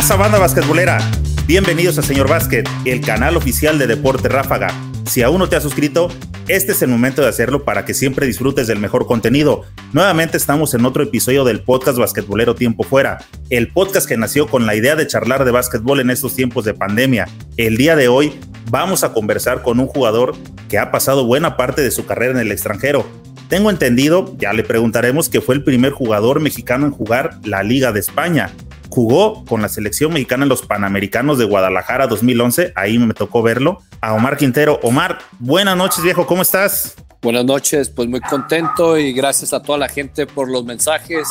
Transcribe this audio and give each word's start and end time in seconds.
pasa, 0.00 0.16
banda 0.16 0.38
basquetbolera? 0.38 0.98
Bienvenidos 1.46 1.98
a 1.98 2.02
Señor 2.02 2.26
Básquet, 2.26 2.66
el 2.86 3.02
canal 3.02 3.36
oficial 3.36 3.78
de 3.78 3.86
Deporte 3.86 4.30
Ráfaga. 4.30 4.68
Si 5.04 5.20
aún 5.20 5.40
no 5.40 5.48
te 5.50 5.56
has 5.56 5.62
suscrito, 5.62 6.08
este 6.48 6.72
es 6.72 6.80
el 6.80 6.88
momento 6.88 7.20
de 7.20 7.28
hacerlo 7.28 7.66
para 7.66 7.84
que 7.84 7.92
siempre 7.92 8.26
disfrutes 8.26 8.66
del 8.66 8.78
mejor 8.78 9.06
contenido. 9.06 9.64
Nuevamente 9.92 10.38
estamos 10.38 10.72
en 10.72 10.86
otro 10.86 11.02
episodio 11.02 11.44
del 11.44 11.60
podcast 11.60 11.98
basquetbolero 11.98 12.54
Tiempo 12.54 12.82
Fuera, 12.82 13.18
el 13.50 13.68
podcast 13.68 14.08
que 14.08 14.16
nació 14.16 14.46
con 14.46 14.64
la 14.64 14.74
idea 14.74 14.96
de 14.96 15.06
charlar 15.06 15.44
de 15.44 15.50
básquetbol 15.50 16.00
en 16.00 16.08
estos 16.08 16.34
tiempos 16.34 16.64
de 16.64 16.72
pandemia. 16.72 17.28
El 17.58 17.76
día 17.76 17.94
de 17.94 18.08
hoy 18.08 18.32
vamos 18.70 19.04
a 19.04 19.12
conversar 19.12 19.60
con 19.60 19.80
un 19.80 19.86
jugador 19.86 20.34
que 20.70 20.78
ha 20.78 20.90
pasado 20.90 21.26
buena 21.26 21.58
parte 21.58 21.82
de 21.82 21.90
su 21.90 22.06
carrera 22.06 22.32
en 22.32 22.38
el 22.38 22.52
extranjero. 22.52 23.04
Tengo 23.50 23.68
entendido, 23.68 24.34
ya 24.38 24.54
le 24.54 24.64
preguntaremos, 24.64 25.28
que 25.28 25.42
fue 25.42 25.56
el 25.56 25.62
primer 25.62 25.92
jugador 25.92 26.40
mexicano 26.40 26.86
en 26.86 26.92
jugar 26.92 27.38
la 27.44 27.62
Liga 27.62 27.92
de 27.92 28.00
España 28.00 28.50
jugó 28.90 29.44
con 29.44 29.62
la 29.62 29.68
selección 29.68 30.12
mexicana 30.12 30.42
en 30.42 30.48
los 30.48 30.62
Panamericanos 30.66 31.38
de 31.38 31.44
Guadalajara 31.44 32.08
2011, 32.08 32.72
ahí 32.74 32.98
me 32.98 33.14
tocó 33.14 33.42
verlo, 33.42 33.78
a 34.00 34.12
Omar 34.14 34.36
Quintero. 34.36 34.80
Omar, 34.82 35.18
buenas 35.38 35.76
noches 35.76 36.02
viejo, 36.02 36.26
¿cómo 36.26 36.42
estás? 36.42 36.96
Buenas 37.22 37.44
noches, 37.44 37.88
pues 37.88 38.08
muy 38.08 38.20
contento 38.20 38.98
y 38.98 39.12
gracias 39.12 39.52
a 39.52 39.62
toda 39.62 39.78
la 39.78 39.88
gente 39.88 40.26
por 40.26 40.50
los 40.50 40.64
mensajes 40.64 41.28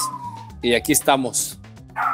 y 0.61 0.73
aquí 0.73 0.93
estamos. 0.93 1.59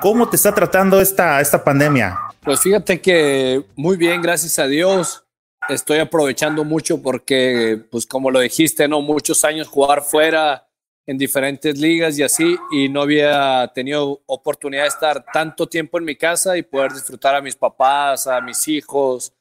¿Cómo 0.02 0.28
te 0.28 0.36
está 0.36 0.54
tratando 0.54 1.00
esta, 1.00 1.40
esta 1.40 1.64
pandemia? 1.64 2.18
Pues 2.42 2.62
fíjate 2.62 3.00
que 3.00 3.64
muy 3.76 3.98
bien, 3.98 4.22
gracias 4.22 4.58
a 4.60 4.68
Dios. 4.68 5.26
Estoy 5.70 6.00
aprovechando 6.00 6.64
mucho 6.64 7.02
porque, 7.02 7.82
pues 7.92 8.06
como 8.06 8.32
lo 8.32 8.40
dijiste, 8.40 8.88
¿no? 8.88 9.02
Muchos 9.02 9.44
años 9.44 9.68
jugar 9.68 10.04
fuera, 10.04 10.65
en 11.08 11.18
diferentes 11.18 11.78
ligas 11.78 12.18
y 12.18 12.24
así, 12.24 12.58
y 12.72 12.90
no 12.90 13.02
había 13.02 13.72
tenido 13.74 14.22
oportunidad 14.26 14.84
de 14.84 14.90
estar 14.90 15.26
tanto 15.32 15.68
tiempo 15.68 15.98
en 15.98 16.06
mi 16.06 16.16
casa 16.16 16.58
y 16.58 16.64
poder 16.64 16.94
disfrutar 16.94 17.36
a 17.36 17.42
mis 17.42 17.56
papás, 17.56 18.28
a 18.28 18.42
mis 18.42 18.68
hijos, 18.68 19.34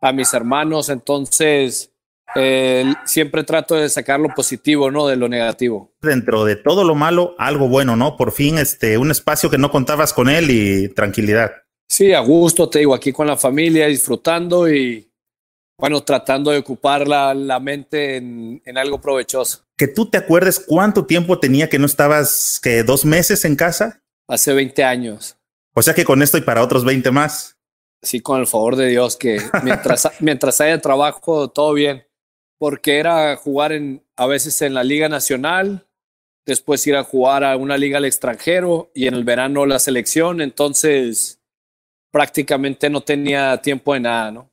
a 0.00 0.12
mis 0.12 0.32
hermanos. 0.32 0.88
Entonces, 0.88 1.92
eh, 2.34 2.94
siempre 3.04 3.44
trato 3.44 3.74
de 3.74 3.88
sacar 3.88 4.20
lo 4.20 4.28
positivo, 4.34 4.90
¿no? 4.90 5.06
De 5.06 5.16
lo 5.16 5.28
negativo. 5.28 5.92
Dentro 6.00 6.44
de 6.44 6.56
todo 6.56 6.84
lo 6.84 6.94
malo, 6.94 7.34
algo 7.38 7.68
bueno, 7.68 7.96
¿no? 7.96 8.16
Por 8.16 8.32
fin, 8.32 8.58
este, 8.58 8.96
un 8.96 9.10
espacio 9.10 9.50
que 9.50 9.58
no 9.58 9.70
contabas 9.70 10.12
con 10.12 10.28
él 10.28 10.50
y 10.50 10.88
tranquilidad. 10.88 11.52
Sí, 11.88 12.12
a 12.12 12.20
gusto, 12.20 12.70
te 12.70 12.78
digo, 12.78 12.94
aquí 12.94 13.12
con 13.12 13.26
la 13.26 13.36
familia, 13.36 13.86
disfrutando 13.88 14.72
y, 14.72 15.09
bueno, 15.80 16.02
tratando 16.02 16.50
de 16.50 16.58
ocupar 16.58 17.08
la, 17.08 17.34
la 17.34 17.58
mente 17.58 18.16
en, 18.16 18.62
en, 18.64 18.78
algo 18.78 19.00
provechoso. 19.00 19.64
Que 19.76 19.88
tú 19.88 20.06
te 20.06 20.18
acuerdes 20.18 20.62
cuánto 20.66 21.06
tiempo 21.06 21.40
tenía 21.40 21.68
que 21.68 21.78
no 21.78 21.86
estabas, 21.86 22.60
que 22.62 22.82
dos 22.82 23.04
meses 23.04 23.44
en 23.44 23.56
casa. 23.56 24.02
Hace 24.28 24.52
20 24.52 24.84
años. 24.84 25.36
O 25.74 25.82
sea 25.82 25.94
que 25.94 26.04
con 26.04 26.22
esto 26.22 26.38
y 26.38 26.42
para 26.42 26.62
otros 26.62 26.84
20 26.84 27.10
más. 27.10 27.56
Sí, 28.02 28.20
con 28.20 28.40
el 28.40 28.46
favor 28.46 28.76
de 28.76 28.88
Dios, 28.88 29.16
que 29.16 29.40
mientras, 29.62 30.08
mientras 30.20 30.60
haya 30.60 30.80
trabajo, 30.80 31.48
todo 31.48 31.72
bien. 31.72 32.06
Porque 32.58 32.98
era 32.98 33.36
jugar 33.36 33.72
en, 33.72 34.04
a 34.16 34.26
veces 34.26 34.60
en 34.62 34.74
la 34.74 34.84
Liga 34.84 35.08
Nacional, 35.08 35.86
después 36.44 36.86
ir 36.86 36.96
a 36.96 37.04
jugar 37.04 37.42
a 37.42 37.56
una 37.56 37.78
liga 37.78 37.98
al 37.98 38.04
extranjero 38.04 38.90
y 38.94 39.06
en 39.06 39.14
el 39.14 39.24
verano 39.24 39.64
la 39.64 39.78
selección. 39.78 40.42
Entonces, 40.42 41.40
prácticamente 42.10 42.90
no 42.90 43.00
tenía 43.00 43.56
tiempo 43.62 43.94
de 43.94 44.00
nada, 44.00 44.30
¿no? 44.30 44.49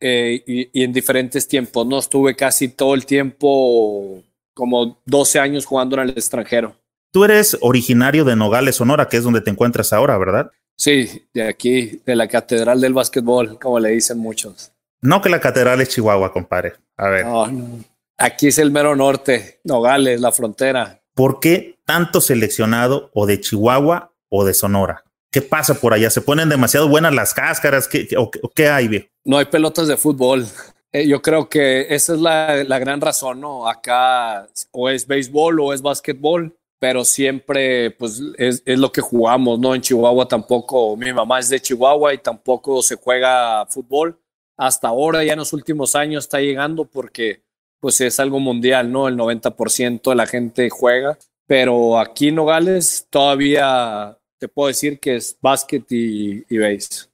Eh, 0.00 0.42
y, 0.46 0.80
y, 0.80 0.84
en 0.84 0.92
diferentes 0.92 1.48
tiempos, 1.48 1.86
¿no? 1.86 1.98
Estuve 1.98 2.36
casi 2.36 2.68
todo 2.68 2.94
el 2.94 3.04
tiempo, 3.04 4.22
como 4.54 5.00
12 5.06 5.40
años 5.40 5.66
jugando 5.66 5.96
en 5.96 6.02
el 6.02 6.10
extranjero. 6.10 6.76
Tú 7.12 7.24
eres 7.24 7.56
originario 7.60 8.24
de 8.24 8.36
Nogales, 8.36 8.76
Sonora, 8.76 9.08
que 9.08 9.16
es 9.16 9.24
donde 9.24 9.40
te 9.40 9.50
encuentras 9.50 9.92
ahora, 9.92 10.16
¿verdad? 10.18 10.52
Sí, 10.76 11.26
de 11.34 11.48
aquí, 11.48 12.00
de 12.06 12.14
la 12.14 12.28
Catedral 12.28 12.80
del 12.80 12.94
Básquetbol, 12.94 13.58
como 13.58 13.80
le 13.80 13.90
dicen 13.90 14.18
muchos. 14.18 14.72
No 15.00 15.20
que 15.20 15.28
la 15.28 15.40
Catedral 15.40 15.80
es 15.80 15.88
Chihuahua, 15.88 16.32
compadre. 16.32 16.74
A 16.96 17.08
ver. 17.08 17.26
No, 17.26 17.46
no. 17.46 17.84
Aquí 18.16 18.48
es 18.48 18.58
el 18.58 18.70
mero 18.70 18.94
norte, 18.94 19.60
Nogales, 19.64 20.20
la 20.20 20.32
frontera. 20.32 21.00
¿Por 21.14 21.40
qué 21.40 21.78
tanto 21.84 22.20
seleccionado 22.20 23.10
o 23.14 23.26
de 23.26 23.40
Chihuahua 23.40 24.12
o 24.28 24.44
de 24.44 24.54
Sonora? 24.54 25.04
¿Qué 25.30 25.42
pasa 25.42 25.74
por 25.74 25.94
allá? 25.94 26.10
¿Se 26.10 26.20
ponen 26.20 26.48
demasiado 26.48 26.88
buenas 26.88 27.14
las 27.14 27.34
cáscaras? 27.34 27.88
¿Qué, 27.88 28.08
o, 28.16 28.30
o 28.42 28.50
qué 28.54 28.68
hay, 28.68 28.88
viejo? 28.88 29.06
No 29.28 29.36
hay 29.36 29.44
pelotas 29.44 29.86
de 29.88 29.98
fútbol. 29.98 30.46
Eh, 30.90 31.06
yo 31.06 31.20
creo 31.20 31.50
que 31.50 31.86
esa 31.90 32.14
es 32.14 32.18
la, 32.18 32.64
la, 32.64 32.78
gran 32.78 32.98
razón, 32.98 33.42
¿no? 33.42 33.68
Acá 33.68 34.48
o 34.70 34.88
es 34.88 35.06
béisbol 35.06 35.60
o 35.60 35.74
es 35.74 35.82
básquetbol, 35.82 36.56
pero 36.78 37.04
siempre 37.04 37.90
pues 37.90 38.22
es, 38.38 38.62
es, 38.64 38.78
lo 38.78 38.90
que 38.90 39.02
jugamos, 39.02 39.58
¿no? 39.58 39.74
En 39.74 39.82
Chihuahua 39.82 40.26
tampoco, 40.26 40.96
mi 40.96 41.12
mamá 41.12 41.40
es 41.40 41.50
de 41.50 41.60
Chihuahua 41.60 42.14
y 42.14 42.18
tampoco 42.18 42.80
se 42.80 42.94
juega 42.96 43.66
fútbol. 43.66 44.18
Hasta 44.56 44.88
ahora, 44.88 45.22
ya 45.22 45.34
en 45.34 45.40
los 45.40 45.52
últimos 45.52 45.94
años 45.94 46.24
está 46.24 46.40
llegando 46.40 46.86
porque 46.86 47.42
pues 47.80 48.00
es 48.00 48.18
algo 48.20 48.40
mundial, 48.40 48.90
¿no? 48.90 49.08
El 49.08 49.16
90% 49.18 50.08
de 50.08 50.16
la 50.16 50.26
gente 50.26 50.70
juega, 50.70 51.18
pero 51.46 51.98
aquí 51.98 52.28
en 52.28 52.36
Nogales 52.36 53.06
todavía 53.10 54.16
te 54.38 54.48
puedo 54.48 54.68
decir 54.68 54.98
que 54.98 55.16
es 55.16 55.36
básquet 55.42 55.84
y, 55.92 56.46
y 56.48 56.56
base. 56.56 57.08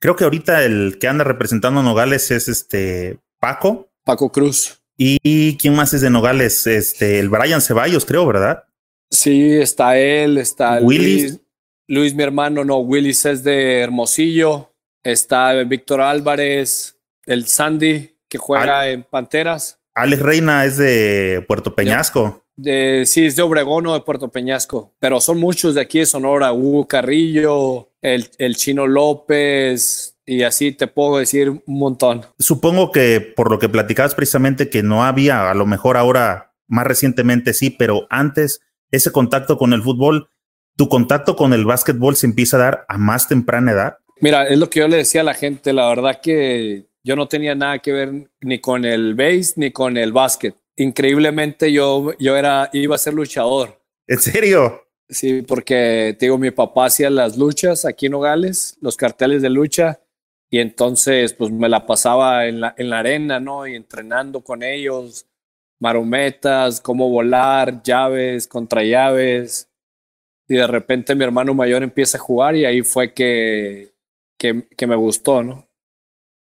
Creo 0.00 0.16
que 0.16 0.24
ahorita 0.24 0.64
el 0.64 0.98
que 1.00 1.08
anda 1.08 1.24
representando 1.24 1.80
a 1.80 1.82
Nogales 1.82 2.30
es 2.30 2.48
este 2.48 3.18
Paco. 3.40 3.88
Paco 4.04 4.30
Cruz. 4.30 4.80
¿Y 4.96 5.56
quién 5.58 5.76
más 5.76 5.94
es 5.94 6.00
de 6.00 6.10
Nogales? 6.10 6.66
Este, 6.66 7.20
el 7.20 7.28
Brian 7.28 7.60
Ceballos, 7.60 8.04
creo, 8.04 8.26
¿verdad? 8.26 8.64
Sí, 9.10 9.52
está 9.54 9.96
él, 9.96 10.38
está 10.38 10.80
Willis. 10.80 11.22
Luis, 11.22 11.40
Luis, 11.86 12.14
mi 12.14 12.22
hermano, 12.22 12.64
no, 12.64 12.78
Willis 12.78 13.24
es 13.24 13.44
de 13.44 13.80
Hermosillo. 13.80 14.72
Está 15.04 15.52
Víctor 15.62 16.00
Álvarez, 16.00 16.98
el 17.24 17.46
Sandy, 17.46 18.16
que 18.28 18.38
juega 18.38 18.80
Al 18.80 18.88
en 18.88 19.02
Panteras. 19.04 19.80
Alex 19.94 20.22
Reina 20.22 20.64
es 20.64 20.76
de 20.76 21.44
Puerto 21.46 21.74
Peñasco. 21.74 22.44
De, 22.58 23.04
sí, 23.06 23.26
es 23.26 23.36
de 23.36 23.42
Obregón 23.42 23.86
o 23.86 23.94
de 23.94 24.00
Puerto 24.00 24.32
Peñasco, 24.32 24.92
pero 24.98 25.20
son 25.20 25.38
muchos 25.38 25.76
de 25.76 25.80
aquí 25.80 26.00
de 26.00 26.06
Sonora, 26.06 26.52
Hugo 26.52 26.88
Carrillo, 26.88 27.90
el, 28.02 28.28
el 28.38 28.56
Chino 28.56 28.88
López, 28.88 30.18
y 30.26 30.42
así 30.42 30.72
te 30.72 30.88
puedo 30.88 31.18
decir 31.18 31.50
un 31.50 31.62
montón. 31.66 32.26
Supongo 32.40 32.90
que 32.90 33.20
por 33.20 33.52
lo 33.52 33.60
que 33.60 33.68
platicabas 33.68 34.16
precisamente 34.16 34.68
que 34.68 34.82
no 34.82 35.04
había, 35.04 35.48
a 35.48 35.54
lo 35.54 35.66
mejor 35.66 35.96
ahora 35.96 36.52
más 36.66 36.84
recientemente 36.84 37.54
sí, 37.54 37.70
pero 37.70 38.08
antes 38.10 38.60
ese 38.90 39.12
contacto 39.12 39.56
con 39.56 39.72
el 39.72 39.82
fútbol, 39.82 40.28
tu 40.76 40.88
contacto 40.88 41.36
con 41.36 41.52
el 41.52 41.64
básquetbol 41.64 42.16
se 42.16 42.26
empieza 42.26 42.56
a 42.56 42.60
dar 42.60 42.86
a 42.88 42.98
más 42.98 43.28
temprana 43.28 43.70
edad. 43.70 43.96
Mira, 44.20 44.48
es 44.48 44.58
lo 44.58 44.68
que 44.68 44.80
yo 44.80 44.88
le 44.88 44.96
decía 44.96 45.20
a 45.20 45.24
la 45.24 45.34
gente, 45.34 45.72
la 45.72 45.88
verdad 45.88 46.20
que 46.20 46.88
yo 47.04 47.14
no 47.14 47.28
tenía 47.28 47.54
nada 47.54 47.78
que 47.78 47.92
ver 47.92 48.30
ni 48.40 48.58
con 48.58 48.84
el 48.84 49.14
base 49.14 49.54
ni 49.56 49.70
con 49.70 49.96
el 49.96 50.12
básquet 50.12 50.56
increíblemente 50.78 51.72
yo, 51.72 52.12
yo 52.18 52.36
era, 52.36 52.70
iba 52.72 52.94
a 52.94 52.98
ser 52.98 53.14
luchador. 53.14 53.80
¿En 54.06 54.18
serio? 54.18 54.82
Sí, 55.08 55.42
porque 55.42 56.16
te 56.18 56.26
digo, 56.26 56.38
mi 56.38 56.50
papá 56.50 56.86
hacía 56.86 57.10
las 57.10 57.36
luchas 57.36 57.84
aquí 57.84 58.06
en 58.06 58.12
Nogales, 58.12 58.76
los 58.80 58.96
carteles 58.96 59.42
de 59.42 59.50
lucha, 59.50 60.00
y 60.50 60.60
entonces 60.60 61.32
pues 61.34 61.50
me 61.50 61.68
la 61.68 61.86
pasaba 61.86 62.46
en 62.46 62.60
la, 62.60 62.74
en 62.76 62.90
la 62.90 63.00
arena, 63.00 63.40
¿no? 63.40 63.66
Y 63.66 63.74
entrenando 63.74 64.42
con 64.42 64.62
ellos, 64.62 65.26
marometas, 65.80 66.80
cómo 66.80 67.10
volar, 67.10 67.82
llaves, 67.82 68.46
contra 68.46 68.82
llaves. 68.82 69.68
Y 70.46 70.56
de 70.56 70.66
repente 70.66 71.14
mi 71.14 71.24
hermano 71.24 71.54
mayor 71.54 71.82
empieza 71.82 72.18
a 72.18 72.20
jugar 72.20 72.56
y 72.56 72.64
ahí 72.64 72.82
fue 72.82 73.12
que, 73.12 73.92
que, 74.38 74.68
que 74.76 74.86
me 74.86 74.96
gustó, 74.96 75.42
¿no? 75.42 75.68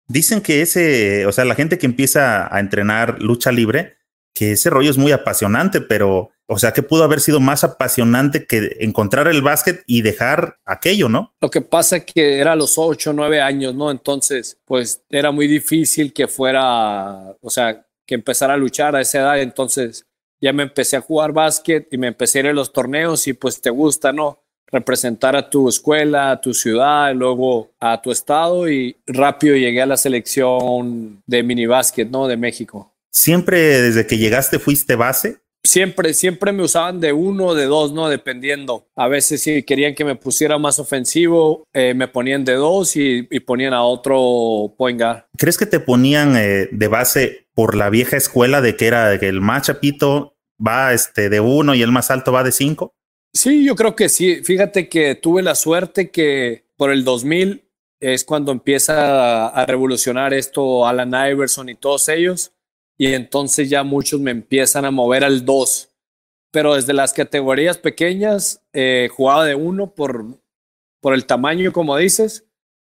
Dicen 0.06 0.42
que 0.42 0.60
ese, 0.60 1.24
o 1.24 1.32
sea, 1.32 1.46
la 1.46 1.54
gente 1.54 1.78
que 1.78 1.86
empieza 1.86 2.54
a 2.54 2.60
entrenar 2.60 3.22
lucha 3.22 3.50
libre, 3.50 3.93
que 4.34 4.52
ese 4.52 4.68
rollo 4.68 4.90
es 4.90 4.98
muy 4.98 5.12
apasionante, 5.12 5.80
pero, 5.80 6.30
o 6.46 6.58
sea, 6.58 6.72
que 6.72 6.82
pudo 6.82 7.04
haber 7.04 7.20
sido 7.20 7.40
más 7.40 7.64
apasionante 7.64 8.46
que 8.46 8.76
encontrar 8.80 9.28
el 9.28 9.42
básquet 9.42 9.84
y 9.86 10.02
dejar 10.02 10.58
aquello, 10.64 11.08
¿no? 11.08 11.32
Lo 11.40 11.50
que 11.50 11.60
pasa 11.60 11.98
es 11.98 12.04
que 12.04 12.38
era 12.40 12.52
a 12.52 12.56
los 12.56 12.76
ocho, 12.76 13.12
nueve 13.12 13.40
años, 13.40 13.74
¿no? 13.74 13.90
Entonces, 13.90 14.58
pues 14.64 15.02
era 15.08 15.30
muy 15.30 15.46
difícil 15.46 16.12
que 16.12 16.26
fuera, 16.26 17.36
o 17.40 17.48
sea, 17.48 17.86
que 18.04 18.16
empezara 18.16 18.54
a 18.54 18.58
luchar 18.58 18.96
a 18.96 19.00
esa 19.00 19.20
edad. 19.20 19.40
Entonces, 19.40 20.04
ya 20.40 20.52
me 20.52 20.64
empecé 20.64 20.96
a 20.96 21.00
jugar 21.00 21.32
básquet 21.32 21.88
y 21.92 21.96
me 21.96 22.08
empecé 22.08 22.38
a 22.38 22.42
ir 22.42 22.48
a 22.48 22.52
los 22.52 22.72
torneos 22.72 23.26
y 23.28 23.32
pues 23.32 23.60
te 23.60 23.70
gusta, 23.70 24.12
¿no? 24.12 24.40
representar 24.74 25.36
a 25.36 25.48
tu 25.48 25.68
escuela, 25.68 26.32
a 26.32 26.40
tu 26.40 26.52
ciudad, 26.52 27.14
luego 27.14 27.70
a 27.78 28.02
tu 28.02 28.10
estado 28.10 28.68
y 28.68 28.96
rápido 29.06 29.54
llegué 29.54 29.80
a 29.80 29.86
la 29.86 29.96
selección 29.96 31.22
de 31.26 31.42
mini 31.44 31.66
básquet, 31.66 32.10
¿no? 32.10 32.26
De 32.26 32.36
México. 32.36 32.93
¿Siempre 33.14 33.80
desde 33.80 34.08
que 34.08 34.18
llegaste 34.18 34.58
fuiste 34.58 34.96
base? 34.96 35.38
Siempre, 35.62 36.12
siempre 36.14 36.52
me 36.52 36.64
usaban 36.64 36.98
de 36.98 37.12
uno, 37.12 37.54
de 37.54 37.66
dos, 37.66 37.92
¿no? 37.92 38.08
Dependiendo. 38.08 38.88
A 38.96 39.06
veces 39.06 39.40
si 39.40 39.62
querían 39.62 39.94
que 39.94 40.04
me 40.04 40.16
pusiera 40.16 40.58
más 40.58 40.80
ofensivo, 40.80 41.64
eh, 41.72 41.94
me 41.94 42.08
ponían 42.08 42.44
de 42.44 42.54
dos 42.54 42.96
y, 42.96 43.26
y, 43.30 43.40
ponían 43.40 43.72
a 43.72 43.84
otro 43.84 44.74
point 44.76 45.00
guard. 45.00 45.24
¿Crees 45.38 45.56
que 45.56 45.64
te 45.64 45.78
ponían 45.78 46.36
eh, 46.36 46.68
de 46.72 46.88
base 46.88 47.46
por 47.54 47.76
la 47.76 47.88
vieja 47.88 48.16
escuela 48.16 48.60
de 48.60 48.76
que 48.76 48.88
era 48.88 49.18
que 49.18 49.28
el 49.28 49.40
más 49.40 49.62
chapito 49.62 50.36
va 50.64 50.92
este, 50.92 51.28
de 51.28 51.38
uno 51.38 51.74
y 51.76 51.82
el 51.82 51.92
más 51.92 52.10
alto 52.10 52.32
va 52.32 52.42
de 52.42 52.52
cinco? 52.52 52.92
Sí, 53.32 53.64
yo 53.64 53.76
creo 53.76 53.94
que 53.94 54.08
sí. 54.08 54.42
Fíjate 54.42 54.88
que 54.88 55.14
tuve 55.14 55.40
la 55.40 55.54
suerte 55.54 56.10
que 56.10 56.66
por 56.76 56.90
el 56.90 57.04
2000 57.04 57.64
es 58.00 58.24
cuando 58.24 58.52
empieza 58.52 59.46
a, 59.46 59.66
revolucionar 59.66 60.34
esto 60.34 60.86
Alan 60.86 61.14
Iverson 61.30 61.68
y 61.68 61.74
todos 61.74 62.08
ellos, 62.08 62.52
y 62.96 63.12
entonces 63.12 63.68
ya 63.68 63.82
muchos 63.82 64.20
me 64.20 64.30
empiezan 64.30 64.84
a 64.84 64.90
mover 64.90 65.24
al 65.24 65.44
2. 65.44 65.90
Pero 66.50 66.74
desde 66.74 66.92
las 66.92 67.12
categorías 67.12 67.78
pequeñas 67.78 68.62
eh, 68.72 69.08
jugaba 69.12 69.44
de 69.44 69.54
uno 69.54 69.90
por, 69.90 70.24
por 71.00 71.14
el 71.14 71.26
tamaño, 71.26 71.72
como 71.72 71.96
dices, 71.96 72.44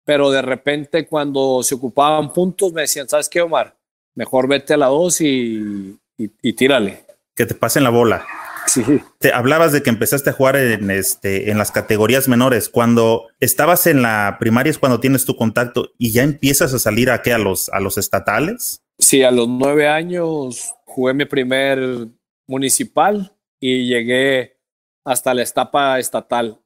pero 0.05 0.31
de 0.31 0.43
repente 0.43 1.06
cuando 1.06 1.62
se 1.62 1.75
ocupaban 1.75 2.33
puntos 2.33 2.73
me 2.73 2.83
decían, 2.83 3.09
¿sabes 3.09 3.29
qué, 3.29 3.41
Omar? 3.41 3.77
Mejor 4.15 4.49
vete 4.49 4.75
a 4.75 4.77
la 4.77 4.87
2 4.87 5.21
y, 5.21 5.99
y 6.17 6.53
tírale. 6.53 7.05
Que 7.35 7.47
te 7.47 7.55
pasen 7.55 7.85
la 7.85 7.91
bola. 7.91 8.27
Sí. 8.69 8.83
Te 9.19 9.33
hablabas 9.33 9.73
de 9.73 9.83
que 9.83 9.91
empezaste 9.91 10.31
a 10.31 10.33
jugar 10.33 10.56
en, 10.56 10.91
este, 10.91 11.50
en 11.50 11.59
las 11.59 11.71
categorías 11.71 12.29
menores. 12.29 12.69
Cuando 12.69 13.29
estabas 13.41 13.87
en 13.87 14.03
la 14.03 14.37
primaria 14.39 14.71
es 14.71 14.79
cuando 14.79 15.00
tienes 15.00 15.25
tu 15.25 15.37
contacto 15.37 15.91
y 15.99 16.12
ya 16.12 16.23
empiezas 16.23 16.75
a 16.75 16.79
salir 16.79 17.11
a 17.11 17.23
qué, 17.23 17.33
a 17.33 17.39
los, 17.39 17.69
a 17.71 17.81
los 17.81 17.99
estatales. 17.99 18.83
Sí, 18.99 19.23
a 19.23 19.31
los 19.31 19.49
nueve 19.49 19.87
años 19.87 20.75
jugué 20.85 21.15
mi 21.15 21.25
primer 21.25 22.09
municipal 22.49 23.33
y 23.61 23.87
llegué 23.87 24.59
hasta 25.05 25.33
la 25.35 25.43
etapa 25.43 25.99
estatal. 25.99 26.61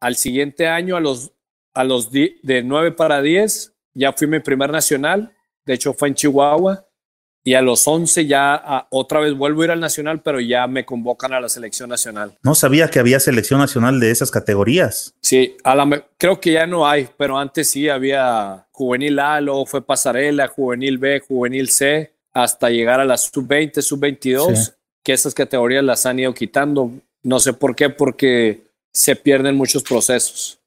Al 0.00 0.14
siguiente 0.14 0.68
año, 0.68 0.96
a 0.96 1.00
los, 1.00 1.32
a 1.74 1.82
los 1.82 2.12
de 2.12 2.62
nueve 2.64 2.92
para 2.92 3.20
diez, 3.20 3.74
ya 3.92 4.12
fui 4.12 4.28
mi 4.28 4.38
primer 4.38 4.70
nacional. 4.70 5.34
De 5.66 5.74
hecho, 5.74 5.92
fue 5.92 6.08
en 6.08 6.14
Chihuahua 6.14 6.87
y 7.48 7.54
a 7.54 7.62
los 7.62 7.88
11 7.88 8.26
ya 8.26 8.86
otra 8.90 9.20
vez 9.20 9.32
vuelvo 9.32 9.62
a 9.62 9.64
ir 9.64 9.70
al 9.70 9.80
nacional, 9.80 10.20
pero 10.20 10.38
ya 10.38 10.66
me 10.66 10.84
convocan 10.84 11.32
a 11.32 11.40
la 11.40 11.48
selección 11.48 11.88
nacional. 11.88 12.36
No 12.42 12.54
sabía 12.54 12.88
que 12.88 12.98
había 12.98 13.18
selección 13.20 13.58
nacional 13.58 14.00
de 14.00 14.10
esas 14.10 14.30
categorías. 14.30 15.14
Sí, 15.22 15.56
creo 16.18 16.40
que 16.40 16.52
ya 16.52 16.66
no 16.66 16.86
hay, 16.86 17.08
pero 17.16 17.38
antes 17.38 17.70
sí 17.70 17.88
había 17.88 18.66
juvenil 18.70 19.18
A, 19.18 19.40
luego 19.40 19.64
fue 19.64 19.80
pasarela, 19.80 20.46
juvenil 20.46 20.98
B, 20.98 21.22
juvenil 21.26 21.70
C, 21.70 22.12
hasta 22.34 22.68
llegar 22.68 23.00
a 23.00 23.06
la 23.06 23.16
sub-20, 23.16 23.80
sub-22, 23.80 24.74
que 25.02 25.14
esas 25.14 25.32
categorías 25.32 25.82
las 25.82 26.04
han 26.04 26.18
ido 26.18 26.34
quitando. 26.34 26.92
No 27.22 27.40
sé 27.40 27.54
por 27.54 27.74
qué, 27.74 27.88
porque 27.88 28.60
se 28.92 29.16
pierden 29.16 29.56
muchos 29.56 29.82
procesos 29.84 30.57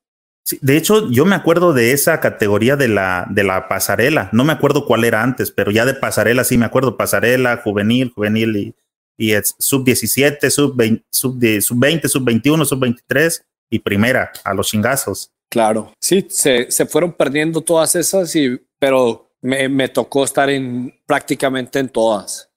de 0.60 0.78
hecho, 0.78 1.10
yo 1.10 1.26
me 1.26 1.36
acuerdo 1.36 1.74
de 1.74 1.92
esa 1.92 2.20
categoría 2.20 2.76
de 2.76 2.88
la, 2.88 3.28
de 3.30 3.44
la 3.44 3.68
pasarela. 3.68 4.30
No 4.34 4.44
me 4.44 4.54
acuerdo 4.54 4.86
cuál 4.86 5.04
era 5.04 5.24
antes, 5.24 5.52
pero 5.52 5.72
ya 5.72 5.86
de 5.86 5.94
pasarela 5.94 6.44
sí 6.44 6.58
me 6.58 6.66
acuerdo. 6.66 6.98
Pasarela, 6.98 7.58
juvenil, 7.58 8.12
juvenil 8.14 8.58
y, 8.58 8.76
y 9.18 9.34
sub 9.60 9.86
17, 9.86 10.50
sub 10.50 10.76
20, 10.76 11.06
sub, 11.10 11.40
sub 11.62 11.80
20, 11.80 12.10
sub 12.10 12.24
21, 12.24 12.66
sub 12.66 12.80
23 12.80 13.46
y 13.70 13.80
primera 13.80 14.32
a 14.44 14.54
los 14.54 14.68
chingazos. 14.68 15.32
Claro, 15.50 15.94
sí, 16.00 16.26
se, 16.30 16.72
se 16.72 16.86
fueron 16.86 17.12
perdiendo 17.12 17.62
todas 17.62 17.96
esas, 17.96 18.34
y, 18.36 18.58
pero 18.80 19.30
me, 19.42 19.68
me, 19.68 19.90
tocó 19.90 20.24
estar 20.24 20.50
en 20.50 20.94
prácticamente 21.06 21.80
en 21.80 21.90
todas. 21.90 22.50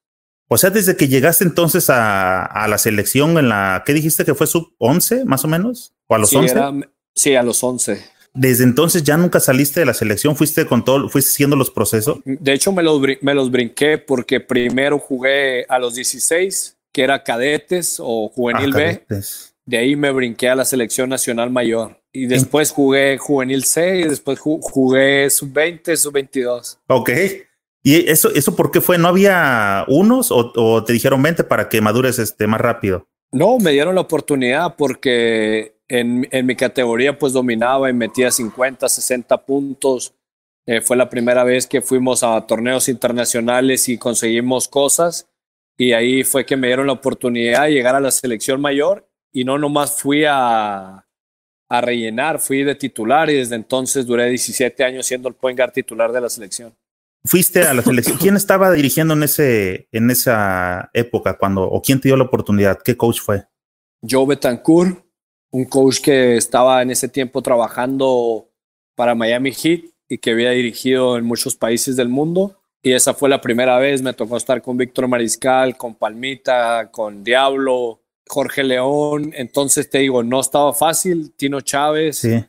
O 0.48 0.56
sea, 0.56 0.70
desde 0.70 0.96
que 0.96 1.08
llegaste 1.08 1.42
entonces 1.42 1.90
a, 1.90 2.44
a 2.44 2.68
la 2.68 2.78
selección 2.78 3.36
en 3.36 3.48
la, 3.48 3.82
¿qué 3.84 3.94
dijiste 3.94 4.24
que 4.24 4.34
fue 4.34 4.46
sub 4.46 4.74
11 4.78 5.24
más 5.24 5.44
o 5.44 5.48
menos? 5.48 5.92
¿O 6.06 6.14
a 6.14 6.18
los 6.18 6.32
11? 6.32 6.54
Sí, 7.14 7.34
a 7.36 7.42
los 7.42 7.62
11. 7.62 8.14
Desde 8.34 8.64
entonces 8.64 9.04
ya 9.04 9.16
nunca 9.16 9.38
saliste 9.38 9.80
de 9.80 9.86
la 9.86 9.94
selección, 9.94 10.34
fuiste 10.34 10.66
con 10.66 10.84
todo, 10.84 11.08
fuiste 11.08 11.30
haciendo 11.30 11.54
los 11.54 11.70
procesos. 11.70 12.18
De 12.24 12.52
hecho, 12.52 12.72
me 12.72 12.82
los, 12.82 13.00
me 13.20 13.32
los 13.32 13.50
brinqué 13.50 13.98
porque 13.98 14.40
primero 14.40 14.98
jugué 14.98 15.64
a 15.68 15.78
los 15.78 15.94
16, 15.94 16.76
que 16.90 17.02
era 17.02 17.22
cadetes 17.22 17.98
o 18.00 18.28
juvenil 18.28 18.72
ah, 18.74 18.76
B. 18.76 19.06
De 19.66 19.78
ahí 19.78 19.94
me 19.94 20.10
brinqué 20.10 20.48
a 20.48 20.56
la 20.56 20.64
selección 20.64 21.08
nacional 21.08 21.50
mayor. 21.50 22.00
Y 22.12 22.26
después 22.26 22.70
jugué 22.70 23.18
juvenil 23.18 23.64
C 23.64 24.00
y 24.00 24.04
después 24.04 24.38
jugué 24.40 25.30
sub-20, 25.30 25.96
sub-22. 25.96 26.78
Ok. 26.88 27.10
¿Y 27.82 28.10
eso, 28.10 28.30
eso 28.34 28.56
por 28.56 28.70
qué 28.70 28.80
fue? 28.80 28.98
¿No 28.98 29.08
había 29.08 29.84
unos 29.88 30.30
o, 30.32 30.52
o, 30.56 30.84
te 30.84 30.92
dijeron 30.92 31.22
20 31.22 31.44
para 31.44 31.68
que 31.68 31.80
madures 31.80 32.18
este, 32.18 32.46
más 32.46 32.60
rápido? 32.60 33.06
No, 33.30 33.58
me 33.58 33.72
dieron 33.72 33.94
la 33.94 34.00
oportunidad 34.02 34.76
porque 34.76 35.73
en, 36.00 36.46
mi 36.46 36.56
categoría 36.56 37.18
pues 37.18 37.32
dominaba 37.32 37.90
y 37.90 37.92
metía 37.92 38.30
50, 38.30 38.88
60 38.88 39.44
puntos. 39.44 40.14
Eh, 40.66 40.80
fue 40.80 40.96
la 40.96 41.08
primera 41.08 41.44
vez 41.44 41.66
que 41.66 41.82
fuimos 41.82 42.22
a 42.22 42.40
torneos 42.46 42.88
internacionales 42.88 43.88
y 43.88 43.98
conseguimos 43.98 44.68
cosas. 44.68 45.28
Y 45.76 45.92
ahí 45.92 46.24
fue 46.24 46.46
que 46.46 46.56
me 46.56 46.68
dieron 46.68 46.86
la 46.86 46.94
oportunidad 46.94 47.64
de 47.64 47.72
llegar 47.72 47.94
a 47.94 48.00
la 48.00 48.10
selección 48.10 48.60
mayor 48.60 49.08
y 49.32 49.44
no 49.44 49.58
nomás 49.58 50.00
fui 50.00 50.24
a, 50.24 51.04
a 51.68 51.80
rellenar, 51.80 52.38
fui 52.38 52.62
de 52.62 52.74
titular 52.74 53.28
y 53.30 53.34
desde 53.34 53.56
entonces 53.56 54.06
duré 54.06 54.28
17 54.28 54.84
años 54.84 55.06
siendo 55.06 55.28
el 55.28 55.34
point 55.34 55.58
guard 55.58 55.72
titular 55.72 56.12
de 56.12 56.20
la 56.20 56.28
selección. 56.28 56.74
Fuiste 57.26 57.62
a 57.62 57.72
la 57.72 57.82
selección. 57.82 58.18
¿Quién 58.18 58.36
estaba 58.36 58.70
dirigiendo 58.70 59.14
en, 59.14 59.22
ese, 59.22 59.88
en 59.92 60.10
esa 60.10 60.90
época 60.92 61.38
cuando, 61.38 61.62
o 61.62 61.80
quién 61.80 62.00
te 62.00 62.08
dio 62.08 62.16
la 62.16 62.24
oportunidad? 62.24 62.78
¿Qué 62.84 62.96
coach 62.96 63.20
fue? 63.20 63.46
Joe 64.06 64.26
Betancourt, 64.26 65.03
un 65.54 65.66
coach 65.66 66.00
que 66.00 66.36
estaba 66.36 66.82
en 66.82 66.90
ese 66.90 67.08
tiempo 67.08 67.40
trabajando 67.40 68.50
para 68.96 69.14
Miami 69.14 69.52
Heat 69.52 69.84
y 70.08 70.18
que 70.18 70.32
había 70.32 70.50
dirigido 70.50 71.16
en 71.16 71.24
muchos 71.24 71.54
países 71.54 71.94
del 71.94 72.08
mundo. 72.08 72.60
Y 72.82 72.90
esa 72.90 73.14
fue 73.14 73.28
la 73.28 73.40
primera 73.40 73.78
vez, 73.78 74.02
me 74.02 74.12
tocó 74.12 74.36
estar 74.36 74.60
con 74.62 74.76
Víctor 74.76 75.06
Mariscal, 75.06 75.76
con 75.76 75.94
Palmita, 75.94 76.90
con 76.90 77.22
Diablo, 77.22 78.00
Jorge 78.26 78.64
León. 78.64 79.32
Entonces 79.36 79.88
te 79.88 79.98
digo, 79.98 80.24
no 80.24 80.40
estaba 80.40 80.72
fácil, 80.72 81.32
Tino 81.36 81.60
Chávez. 81.60 82.18
Sí. 82.18 82.44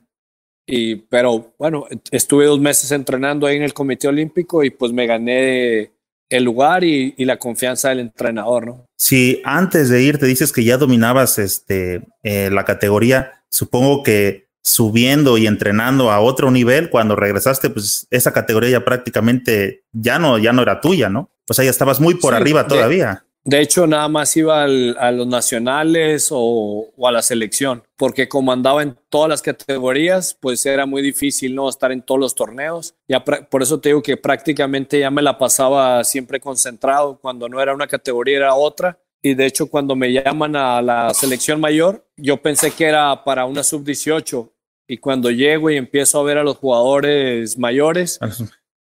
Y, 0.65 0.95
pero 0.95 1.53
bueno, 1.59 1.85
estuve 2.09 2.45
dos 2.45 2.59
meses 2.59 2.91
entrenando 2.91 3.45
ahí 3.45 3.57
en 3.57 3.63
el 3.63 3.75
Comité 3.75 4.07
Olímpico 4.07 4.63
y 4.63 4.71
pues 4.71 4.91
me 4.91 5.05
gané 5.05 5.91
el 6.29 6.43
lugar 6.43 6.83
y, 6.83 7.13
la 7.17 7.37
confianza 7.37 7.89
del 7.89 7.99
entrenador, 7.99 8.65
¿no? 8.67 8.85
Si 8.97 9.41
antes 9.43 9.89
de 9.89 10.01
ir 10.03 10.17
te 10.17 10.25
dices 10.25 10.51
que 10.51 10.63
ya 10.63 10.77
dominabas 10.77 11.39
este, 11.39 12.01
eh, 12.23 12.49
la 12.51 12.65
categoría, 12.65 13.43
supongo 13.49 14.03
que 14.03 14.45
subiendo 14.63 15.37
y 15.37 15.45
entrenando 15.45 16.11
a 16.11 16.19
otro 16.19 16.49
nivel, 16.49 16.89
cuando 16.89 17.15
regresaste, 17.15 17.69
pues 17.69 18.07
esa 18.09 18.33
categoría 18.33 18.71
ya 18.71 18.85
prácticamente 18.85 19.83
ya 19.91 20.17
no, 20.17 20.39
ya 20.39 20.53
no 20.53 20.63
era 20.63 20.81
tuya, 20.81 21.09
¿no? 21.09 21.29
O 21.47 21.53
sea, 21.53 21.63
ya 21.63 21.71
estabas 21.71 21.99
muy 21.99 22.15
por 22.15 22.33
arriba 22.33 22.65
todavía. 22.65 23.24
De 23.47 23.61
hecho, 23.61 23.85
nada 23.85 24.07
más 24.07 24.35
iba 24.37 24.63
a 24.63 25.11
los 25.11 25.27
nacionales 25.27 26.29
o, 26.31 26.91
a 27.05 27.11
la 27.11 27.21
selección, 27.21 27.83
porque 27.95 28.27
como 28.27 28.51
andaba 28.51 28.81
en 28.81 28.97
todas 29.09 29.29
las 29.29 29.43
categorías, 29.43 30.35
pues 30.39 30.65
era 30.65 30.87
muy 30.87 31.03
difícil 31.03 31.53
no 31.53 31.69
estar 31.69 31.91
en 31.91 32.01
todos 32.01 32.19
los 32.19 32.33
torneos. 32.33 32.95
Ya 33.07 33.23
por 33.23 33.61
eso 33.61 33.79
te 33.79 33.89
digo 33.89 34.01
que 34.01 34.17
prácticamente 34.17 34.99
ya 34.99 35.11
me 35.11 35.21
la 35.21 35.37
pasaba 35.37 36.03
siempre 36.03 36.39
concentrado. 36.39 37.19
Cuando 37.19 37.47
no 37.47 37.61
era 37.61 37.75
una 37.75 37.85
categoría 37.85 38.37
era 38.37 38.55
otra. 38.55 38.99
Y 39.21 39.35
de 39.35 39.45
hecho, 39.45 39.67
cuando 39.67 39.95
me 39.95 40.11
llaman 40.11 40.55
a 40.55 40.81
la 40.81 41.13
selección 41.13 41.59
mayor, 41.59 42.03
yo 42.17 42.37
pensé 42.37 42.71
que 42.71 42.85
era 42.85 43.23
para 43.23 43.45
una 43.45 43.63
sub 43.63 43.83
18. 43.83 44.51
Y 44.87 44.97
cuando 44.97 45.29
llego 45.29 45.69
y 45.69 45.77
empiezo 45.77 46.19
a 46.19 46.23
ver 46.23 46.39
a 46.39 46.43
los 46.43 46.57
jugadores 46.57 47.59
mayores, 47.59 48.19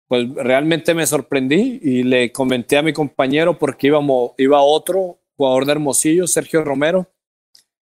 pues 0.09 0.29
realmente 0.35 0.95
me 0.95 1.07
sorprendí 1.07 1.81
y 1.83 2.03
le 2.03 2.33
comenté 2.33 2.77
a 2.77 2.83
mi 2.83 2.93
compañero 2.93 3.59
porque 3.59 3.89
íbamos, 3.89 4.33
iba 4.39 4.61
otro 4.63 5.19
jugador 5.37 5.67
de 5.67 5.73
Hermosillo, 5.73 6.27
Sergio 6.27 6.63
Romero, 6.63 7.11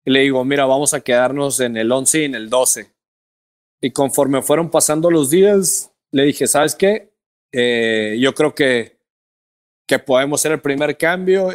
y 0.04 0.10
le 0.10 0.20
digo, 0.20 0.44
mira, 0.44 0.64
vamos 0.64 0.94
a 0.94 1.00
quedarnos 1.00 1.60
en 1.60 1.76
el 1.76 1.90
11 1.90 2.20
y 2.20 2.24
en 2.24 2.34
el 2.34 2.50
12. 2.50 2.90
Y 3.80 3.90
conforme 3.90 4.42
fueron 4.42 4.70
pasando 4.70 5.10
los 5.10 5.30
días, 5.30 5.92
le 6.10 6.24
dije, 6.24 6.46
¿sabes 6.46 6.74
qué? 6.74 7.12
Eh, 7.52 8.16
yo 8.20 8.34
creo 8.34 8.54
que, 8.54 8.98
que 9.86 9.98
podemos 9.98 10.40
ser 10.40 10.52
el 10.52 10.60
primer 10.60 10.96
cambio 10.96 11.52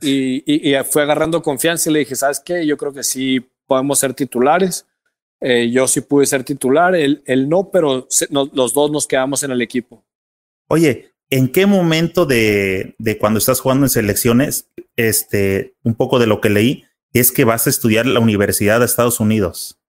y, 0.00 0.42
y, 0.46 0.74
fue 0.84 1.02
agarrando 1.02 1.42
confianza 1.42 1.88
y 1.88 1.92
le 1.92 1.98
dije, 2.00 2.16
¿sabes 2.16 2.40
qué? 2.40 2.66
Yo 2.66 2.76
creo 2.76 2.92
que 2.92 3.04
sí 3.04 3.40
podemos 3.66 3.98
ser 3.98 4.14
titulares. 4.14 4.86
Eh, 5.44 5.70
yo 5.72 5.88
sí 5.88 6.00
pude 6.02 6.24
ser 6.24 6.44
titular, 6.44 6.94
él, 6.94 7.22
no, 7.48 7.68
pero 7.70 8.06
los 8.30 8.74
dos 8.74 8.90
nos 8.92 9.08
quedamos 9.08 9.42
en 9.42 9.50
el 9.50 9.60
equipo. 9.60 10.04
Oye, 10.68 11.14
¿en 11.30 11.50
qué 11.50 11.66
momento 11.66 12.26
de, 12.26 12.94
de, 12.98 13.18
cuando 13.18 13.38
estás 13.38 13.60
jugando 13.60 13.84
en 13.84 13.90
selecciones, 13.90 14.70
este, 14.94 15.74
un 15.82 15.96
poco 15.96 16.20
de 16.20 16.28
lo 16.28 16.40
que 16.40 16.48
leí, 16.48 16.84
es 17.12 17.32
que 17.32 17.44
vas 17.44 17.66
a 17.66 17.70
estudiar 17.70 18.06
la 18.06 18.20
Universidad 18.20 18.78
de 18.78 18.86
Estados 18.86 19.18
Unidos? 19.18 19.80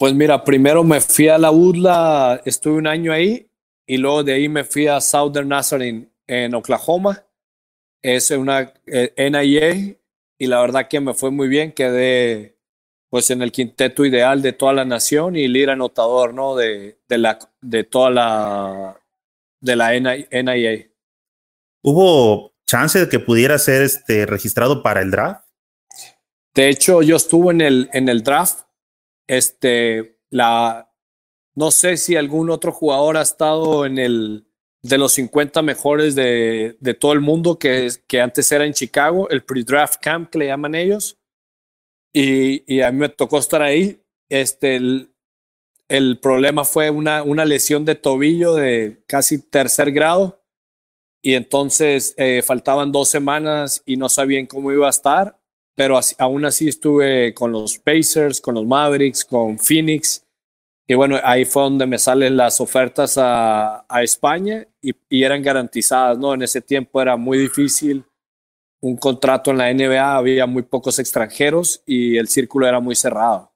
Pues 0.00 0.14
mira, 0.14 0.42
primero 0.42 0.82
me 0.82 1.00
fui 1.00 1.28
a 1.28 1.38
la 1.38 1.52
UDLA, 1.52 2.42
estuve 2.44 2.74
un 2.74 2.88
año 2.88 3.12
ahí, 3.12 3.48
y 3.86 3.98
luego 3.98 4.24
de 4.24 4.32
ahí 4.32 4.48
me 4.48 4.64
fui 4.64 4.88
a 4.88 5.00
Southern 5.00 5.48
Nazarene 5.48 6.08
en 6.26 6.54
Oklahoma. 6.54 7.24
Es 8.02 8.30
una 8.32 8.72
eh, 8.86 9.12
NIA, 9.16 9.96
y 10.38 10.46
la 10.46 10.60
verdad 10.60 10.88
que 10.88 11.00
me 11.00 11.14
fue 11.14 11.30
muy 11.30 11.46
bien, 11.48 11.70
quedé 11.70 12.56
pues 13.10 13.28
en 13.30 13.42
el 13.42 13.50
quinteto 13.50 14.04
ideal 14.04 14.40
de 14.40 14.52
toda 14.52 14.72
la 14.72 14.84
nación 14.84 15.36
y 15.36 15.48
líder 15.48 15.70
anotador, 15.70 16.32
¿no? 16.32 16.54
De, 16.54 17.00
de, 17.08 17.18
la, 17.18 17.38
de 17.60 17.84
toda 17.84 18.10
la, 18.10 19.00
de 19.60 19.76
la 19.76 19.98
NIA. 19.98 20.88
¿Hubo 21.82 22.54
chance 22.66 23.00
de 23.00 23.08
que 23.08 23.18
pudiera 23.18 23.58
ser 23.58 23.82
este, 23.82 24.26
registrado 24.26 24.82
para 24.82 25.02
el 25.02 25.10
draft? 25.10 25.44
De 26.54 26.68
hecho, 26.68 27.02
yo 27.02 27.16
estuve 27.16 27.52
en 27.52 27.60
el, 27.60 27.90
en 27.92 28.08
el 28.08 28.22
draft. 28.22 28.60
Este, 29.26 30.20
la, 30.30 30.92
no 31.56 31.72
sé 31.72 31.96
si 31.96 32.16
algún 32.16 32.48
otro 32.48 32.70
jugador 32.70 33.16
ha 33.16 33.22
estado 33.22 33.86
en 33.86 33.98
el 33.98 34.46
de 34.82 34.98
los 34.98 35.12
50 35.12 35.62
mejores 35.62 36.14
de, 36.14 36.76
de 36.80 36.94
todo 36.94 37.12
el 37.12 37.20
mundo 37.20 37.58
que, 37.58 37.90
que 38.06 38.20
antes 38.20 38.50
era 38.50 38.64
en 38.64 38.72
Chicago, 38.72 39.28
el 39.28 39.44
pre-draft 39.44 40.00
camp 40.00 40.30
que 40.30 40.38
le 40.38 40.46
llaman 40.46 40.74
ellos. 40.74 41.19
Y, 42.12 42.64
y, 42.72 42.80
a 42.80 42.90
mí 42.90 42.98
me 42.98 43.08
tocó 43.08 43.38
estar 43.38 43.62
ahí. 43.62 44.02
Este, 44.28 44.76
el, 44.76 46.18
problema 46.20 46.64
fue 46.64 46.90
una, 46.90 47.22
una 47.22 47.44
lesión 47.44 47.84
de 47.84 47.94
tobillo 47.94 48.54
de 48.54 49.02
casi 49.06 49.38
tercer 49.38 49.92
grado 49.92 50.40
y 51.22 51.34
entonces 51.34 52.14
eh, 52.16 52.42
faltaban 52.42 52.92
dos 52.92 53.08
semanas 53.08 53.82
y 53.84 53.96
no 53.96 54.08
sabían 54.08 54.46
cómo 54.46 54.72
iba 54.72 54.86
a 54.86 54.90
estar, 54.90 55.38
pero 55.74 55.98
así, 55.98 56.14
aún 56.18 56.44
así 56.44 56.68
estuve 56.68 57.34
con 57.34 57.52
los 57.52 57.78
Pacers, 57.78 58.40
con 58.40 58.54
los 58.54 58.66
Mavericks, 58.66 59.24
con 59.24 59.58
Phoenix. 59.58 60.24
Y 60.86 60.94
bueno, 60.94 61.18
ahí 61.22 61.44
fue 61.44 61.62
donde 61.62 61.86
me 61.86 61.98
salen 61.98 62.36
las 62.36 62.60
ofertas 62.60 63.16
a, 63.18 63.84
a 63.88 64.02
España 64.02 64.66
y, 64.82 64.92
y, 65.08 65.22
eran 65.22 65.42
garantizadas, 65.42 66.18
¿no? 66.18 66.34
En 66.34 66.42
ese 66.42 66.60
tiempo 66.60 67.00
era 67.00 67.16
muy 67.16 67.38
difícil 67.38 68.04
un 68.80 68.96
contrato 68.96 69.50
en 69.50 69.58
la 69.58 69.72
NBA, 69.72 70.16
había 70.16 70.46
muy 70.46 70.62
pocos 70.62 70.98
extranjeros 70.98 71.82
y 71.86 72.16
el 72.16 72.28
círculo 72.28 72.66
era 72.66 72.80
muy 72.80 72.96
cerrado. 72.96 73.52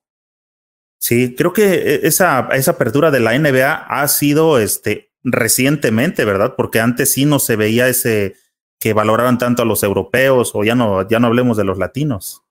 Sí, 0.98 1.34
creo 1.34 1.52
que 1.52 1.74
e, 1.74 2.06
esa, 2.06 2.48
esa 2.52 2.72
apertura 2.72 3.10
de 3.10 3.20
la 3.20 3.38
NBA 3.38 3.86
ha 3.88 4.08
sido 4.08 4.58
este, 4.58 5.12
recientemente, 5.22 6.24
¿verdad? 6.24 6.54
Porque 6.56 6.80
antes 6.80 7.12
sí 7.12 7.24
no 7.24 7.38
se 7.38 7.56
veía 7.56 7.88
ese 7.88 8.36
que 8.78 8.92
valoraban 8.92 9.38
tanto 9.38 9.62
a 9.62 9.64
los 9.64 9.82
europeos 9.82 10.52
o 10.54 10.62
ya 10.64 10.74
no, 10.74 11.08
ya 11.08 11.18
no 11.18 11.28
hablemos 11.28 11.56
de 11.56 11.64
los 11.64 11.78
latinos. 11.78 12.42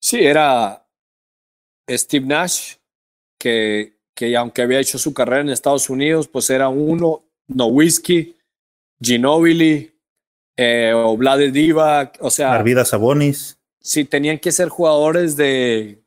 Sí, 0.00 0.24
era 0.24 0.84
Steve 1.88 2.26
Nash, 2.26 2.74
que, 3.38 3.96
que 4.14 4.36
aunque 4.36 4.62
había 4.62 4.80
hecho 4.80 4.98
su 4.98 5.14
carrera 5.14 5.42
en 5.42 5.50
Estados 5.50 5.88
Unidos, 5.88 6.26
pues 6.26 6.50
era 6.50 6.68
uno, 6.68 7.24
Nowitzki, 7.46 8.36
Ginobili, 9.00 9.91
eh, 10.56 10.92
o 10.94 11.16
Diva, 11.50 12.12
o 12.20 12.30
sea. 12.30 12.54
Arvida 12.54 12.84
Sabonis. 12.84 13.58
Sí, 13.80 14.04
tenían 14.04 14.38
que 14.38 14.52
ser 14.52 14.68
jugadores 14.68 15.36
de 15.36 16.02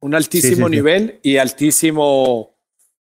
un 0.00 0.14
altísimo 0.14 0.68
sí, 0.68 0.72
sí, 0.72 0.76
nivel 0.76 1.20
y 1.22 1.36
altísimo 1.36 2.56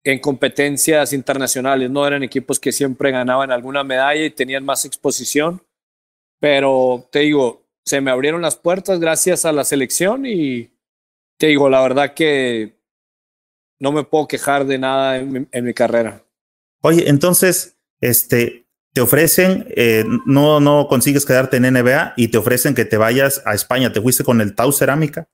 en 0.03 0.19
competencias 0.19 1.13
internacionales, 1.13 1.89
no 1.89 2.05
eran 2.05 2.23
equipos 2.23 2.59
que 2.59 2.73
siempre 2.73 3.11
ganaban 3.11 3.51
alguna 3.51 3.83
medalla 3.83 4.25
y 4.25 4.31
tenían 4.31 4.65
más 4.65 4.83
exposición, 4.83 5.61
pero 6.41 7.07
te 7.09 7.19
digo, 7.19 7.65
se 7.85 8.01
me 8.01 8.11
abrieron 8.11 8.41
las 8.41 8.57
puertas 8.57 8.99
gracias 8.99 9.45
a 9.45 9.53
la 9.53 9.63
selección 9.63 10.25
y 10.25 10.71
te 11.37 11.47
digo, 11.47 11.69
la 11.69 11.81
verdad 11.81 12.13
que 12.13 12.77
no 13.79 13.93
me 13.93 14.03
puedo 14.03 14.27
quejar 14.27 14.65
de 14.65 14.77
nada 14.77 15.17
en 15.17 15.31
mi, 15.31 15.47
en 15.49 15.65
mi 15.65 15.73
carrera. 15.73 16.25
Oye, 16.81 17.07
entonces, 17.07 17.77
este, 18.01 18.62
te 18.93 19.01
ofrecen, 19.01 19.65
eh, 19.75 20.05
no, 20.25 20.59
no 20.59 20.87
consigues 20.87 21.25
quedarte 21.25 21.57
en 21.57 21.73
NBA 21.73 22.13
y 22.15 22.27
te 22.27 22.37
ofrecen 22.37 22.75
que 22.75 22.85
te 22.85 22.97
vayas 22.97 23.41
a 23.45 23.55
España. 23.55 23.91
¿Te 23.91 24.01
fuiste 24.01 24.23
con 24.23 24.39
el 24.39 24.55
Tau 24.55 24.71
Cerámica? 24.71 25.27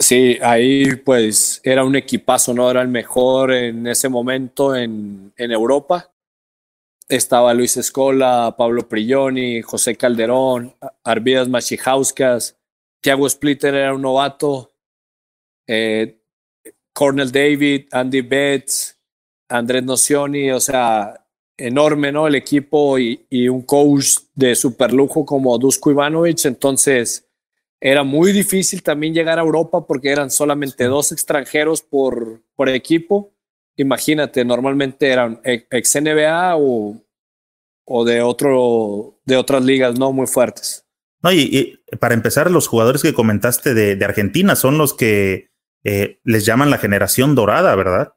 Sí, 0.00 0.38
ahí 0.42 0.96
pues 0.96 1.60
era 1.62 1.84
un 1.84 1.94
equipazo, 1.94 2.52
¿no? 2.52 2.70
Era 2.70 2.82
el 2.82 2.88
mejor 2.88 3.52
en 3.52 3.86
ese 3.86 4.08
momento 4.08 4.74
en, 4.74 5.32
en 5.36 5.50
Europa. 5.52 6.10
Estaba 7.08 7.54
Luis 7.54 7.76
Escola, 7.76 8.54
Pablo 8.56 8.88
Prigioni, 8.88 9.62
José 9.62 9.96
Calderón, 9.96 10.74
Arvidas 11.04 11.48
Machijauskas, 11.48 12.56
Thiago 13.00 13.28
Splitter 13.28 13.74
era 13.74 13.94
un 13.94 14.02
novato, 14.02 14.72
eh, 15.66 16.20
Cornel 16.92 17.30
David, 17.30 17.86
Andy 17.92 18.20
Betts, 18.22 18.98
Andrés 19.48 19.82
Nocioni, 19.82 20.50
o 20.50 20.60
sea, 20.60 21.19
enorme, 21.60 22.12
¿no? 22.12 22.26
El 22.26 22.34
equipo 22.34 22.98
y, 22.98 23.26
y 23.30 23.48
un 23.48 23.62
coach 23.62 24.16
de 24.34 24.54
super 24.54 24.92
lujo 24.92 25.24
como 25.24 25.58
Dusko 25.58 25.90
Ivanovic, 25.90 26.44
entonces 26.44 27.26
era 27.80 28.02
muy 28.02 28.32
difícil 28.32 28.82
también 28.82 29.14
llegar 29.14 29.38
a 29.38 29.42
Europa 29.42 29.86
porque 29.86 30.10
eran 30.10 30.30
solamente 30.30 30.84
dos 30.84 31.12
extranjeros 31.12 31.80
por, 31.80 32.42
por 32.54 32.68
equipo. 32.68 33.32
Imagínate, 33.76 34.44
normalmente 34.44 35.08
eran 35.08 35.40
ex 35.44 35.96
NBA 35.96 36.56
o, 36.56 37.02
o 37.86 38.04
de, 38.04 38.20
otro, 38.20 39.18
de 39.24 39.36
otras 39.36 39.64
ligas 39.64 39.98
no 39.98 40.12
muy 40.12 40.26
fuertes. 40.26 40.84
No, 41.22 41.32
y, 41.32 41.78
y 41.90 41.96
para 41.96 42.14
empezar, 42.14 42.50
los 42.50 42.68
jugadores 42.68 43.02
que 43.02 43.14
comentaste 43.14 43.72
de, 43.72 43.96
de 43.96 44.04
Argentina 44.04 44.56
son 44.56 44.76
los 44.76 44.92
que 44.92 45.50
eh, 45.84 46.20
les 46.24 46.44
llaman 46.44 46.70
la 46.70 46.78
generación 46.78 47.34
dorada, 47.34 47.74
¿verdad? 47.74 48.14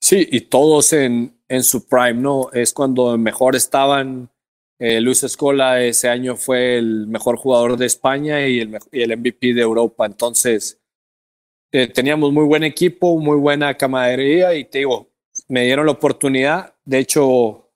Sí, 0.00 0.28
y 0.30 0.42
todos 0.42 0.92
en, 0.92 1.40
en 1.52 1.62
su 1.62 1.86
prime, 1.86 2.14
¿no? 2.14 2.50
Es 2.54 2.72
cuando 2.72 3.18
mejor 3.18 3.54
estaban 3.54 4.30
eh, 4.78 5.02
Luis 5.02 5.22
Escola 5.22 5.82
ese 5.82 6.08
año 6.08 6.34
fue 6.34 6.78
el 6.78 7.06
mejor 7.08 7.36
jugador 7.36 7.76
de 7.76 7.84
España 7.84 8.46
y 8.48 8.60
el, 8.60 8.78
y 8.90 9.02
el 9.02 9.18
MVP 9.18 9.52
de 9.52 9.60
Europa. 9.60 10.06
Entonces, 10.06 10.80
eh, 11.70 11.88
teníamos 11.88 12.32
muy 12.32 12.46
buen 12.46 12.64
equipo, 12.64 13.18
muy 13.18 13.36
buena 13.36 13.76
camaradería 13.76 14.54
y 14.54 14.64
te 14.64 14.78
digo, 14.78 15.10
me 15.48 15.64
dieron 15.64 15.84
la 15.84 15.92
oportunidad. 15.92 16.74
De 16.86 17.00
hecho, 17.00 17.70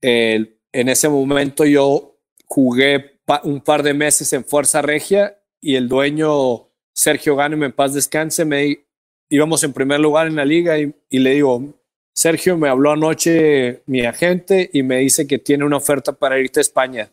en 0.00 0.48
ese 0.72 1.08
momento 1.10 1.66
yo 1.66 2.16
jugué 2.46 3.20
un 3.44 3.60
par 3.60 3.82
de 3.82 3.92
meses 3.92 4.32
en 4.32 4.42
Fuerza 4.42 4.80
Regia 4.80 5.38
y 5.60 5.76
el 5.76 5.86
dueño 5.86 6.70
Sergio 6.94 7.36
Ganem, 7.36 7.62
en 7.64 7.72
paz 7.72 7.92
descanse, 7.92 8.46
me 8.46 8.86
íbamos 9.28 9.62
en 9.64 9.74
primer 9.74 10.00
lugar 10.00 10.28
en 10.28 10.36
la 10.36 10.46
liga 10.46 10.78
y, 10.78 10.94
y 11.10 11.18
le 11.18 11.32
digo, 11.32 11.74
Sergio 12.14 12.56
me 12.56 12.68
habló 12.68 12.92
anoche 12.92 13.82
mi 13.86 14.04
agente 14.04 14.68
y 14.72 14.82
me 14.82 14.98
dice 14.98 15.26
que 15.26 15.38
tiene 15.38 15.64
una 15.64 15.78
oferta 15.78 16.12
para 16.12 16.38
irte 16.38 16.60
a 16.60 16.62
España. 16.62 17.10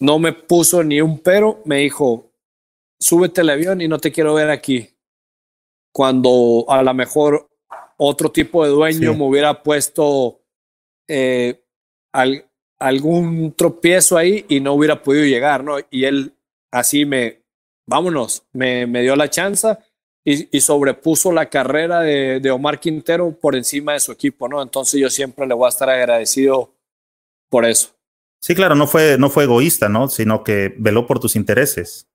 No 0.00 0.18
me 0.18 0.32
puso 0.32 0.84
ni 0.84 1.00
un 1.00 1.18
pero, 1.18 1.60
me 1.64 1.78
dijo, 1.78 2.30
súbete 3.00 3.40
al 3.40 3.50
avión 3.50 3.80
y 3.80 3.88
no 3.88 3.98
te 3.98 4.12
quiero 4.12 4.34
ver 4.34 4.50
aquí. 4.50 4.90
Cuando 5.92 6.66
a 6.68 6.82
lo 6.82 6.94
mejor 6.94 7.48
otro 7.96 8.30
tipo 8.30 8.64
de 8.64 8.70
dueño 8.70 9.12
sí. 9.12 9.18
me 9.18 9.24
hubiera 9.24 9.60
puesto 9.62 10.40
eh, 11.08 11.64
al, 12.12 12.48
algún 12.78 13.52
tropiezo 13.56 14.16
ahí 14.16 14.44
y 14.48 14.60
no 14.60 14.74
hubiera 14.74 15.02
podido 15.02 15.24
llegar, 15.24 15.64
¿no? 15.64 15.78
Y 15.90 16.04
él 16.04 16.32
así 16.70 17.04
me, 17.04 17.42
vámonos, 17.86 18.46
me, 18.52 18.86
me 18.86 19.02
dio 19.02 19.16
la 19.16 19.28
chance 19.28 19.76
y, 20.28 20.48
y, 20.56 20.60
sobrepuso 20.60 21.32
la 21.32 21.48
carrera 21.48 22.00
de, 22.00 22.38
de, 22.40 22.50
Omar 22.50 22.78
Quintero 22.78 23.32
por 23.32 23.56
encima 23.56 23.94
de 23.94 24.00
su 24.00 24.12
equipo, 24.12 24.46
¿no? 24.46 24.60
Entonces 24.60 25.00
yo 25.00 25.08
siempre 25.08 25.46
le 25.46 25.54
voy 25.54 25.66
a 25.66 25.70
estar 25.70 25.88
agradecido 25.88 26.74
por 27.48 27.64
eso. 27.64 27.94
Sí, 28.38 28.54
claro, 28.54 28.74
no 28.74 28.86
fue, 28.86 29.16
no 29.18 29.30
fue 29.30 29.44
egoísta, 29.44 29.88
¿no? 29.88 30.08
Sino 30.08 30.44
que 30.44 30.74
veló 30.76 31.06
por 31.06 31.18
tus 31.18 31.34
intereses. 31.34 32.06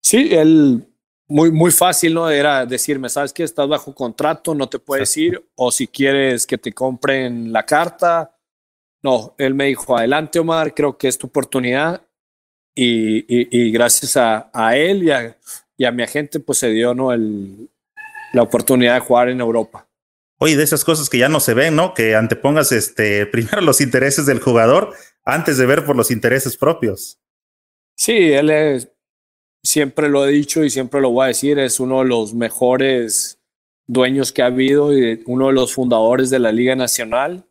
Sí, 0.00 0.28
él 0.32 0.86
muy, 1.26 1.50
muy 1.50 1.72
fácil, 1.72 2.14
¿no? 2.14 2.30
Era 2.30 2.66
decirme, 2.66 3.08
¿sabes 3.08 3.32
qué? 3.32 3.42
Estás 3.42 3.68
bajo 3.68 3.92
contrato, 3.92 4.54
no 4.54 4.68
te 4.68 4.78
puedes 4.78 5.16
ir, 5.16 5.44
o 5.56 5.72
si 5.72 5.88
quieres 5.88 6.46
que 6.46 6.56
te 6.56 6.72
compren 6.72 7.52
la 7.52 7.66
carta. 7.66 8.38
No, 9.02 9.34
él 9.38 9.54
me 9.54 9.66
dijo, 9.66 9.98
adelante, 9.98 10.38
Omar, 10.38 10.72
creo 10.72 10.96
que 10.96 11.08
es 11.08 11.18
tu 11.18 11.26
oportunidad. 11.26 12.00
Y, 12.76 13.18
y, 13.18 13.48
y 13.50 13.72
gracias 13.72 14.16
a, 14.16 14.50
a 14.52 14.76
él 14.76 15.02
y 15.04 15.10
a, 15.10 15.36
y 15.76 15.84
a 15.84 15.92
mi 15.92 16.02
agente 16.02 16.40
pues 16.40 16.58
se 16.58 16.70
dio 16.70 16.94
¿no? 16.94 17.12
el, 17.12 17.68
la 18.32 18.42
oportunidad 18.42 18.94
de 18.94 19.00
jugar 19.00 19.28
en 19.28 19.40
Europa. 19.40 19.88
Oye, 20.38 20.56
de 20.56 20.64
esas 20.64 20.84
cosas 20.84 21.08
que 21.08 21.18
ya 21.18 21.28
no 21.28 21.40
se 21.40 21.54
ven, 21.54 21.76
¿no? 21.76 21.94
Que 21.94 22.16
antepongas 22.16 22.72
este, 22.72 23.26
primero 23.32 23.60
los 23.60 23.80
intereses 23.80 24.26
del 24.26 24.40
jugador 24.40 24.92
antes 25.24 25.56
de 25.58 25.66
ver 25.66 25.84
por 25.84 25.96
los 25.96 26.10
intereses 26.10 26.56
propios. 26.56 27.18
Sí, 27.96 28.32
él 28.32 28.50
es, 28.50 28.90
siempre 29.62 30.08
lo 30.08 30.26
he 30.26 30.30
dicho 30.30 30.64
y 30.64 30.70
siempre 30.70 31.00
lo 31.00 31.10
voy 31.10 31.24
a 31.24 31.28
decir, 31.28 31.58
es 31.58 31.80
uno 31.80 32.00
de 32.00 32.08
los 32.08 32.34
mejores 32.34 33.40
dueños 33.86 34.32
que 34.32 34.42
ha 34.42 34.46
habido 34.46 34.96
y 34.96 35.22
uno 35.26 35.48
de 35.48 35.52
los 35.52 35.74
fundadores 35.74 36.30
de 36.30 36.38
la 36.38 36.52
Liga 36.52 36.74
Nacional. 36.74 37.46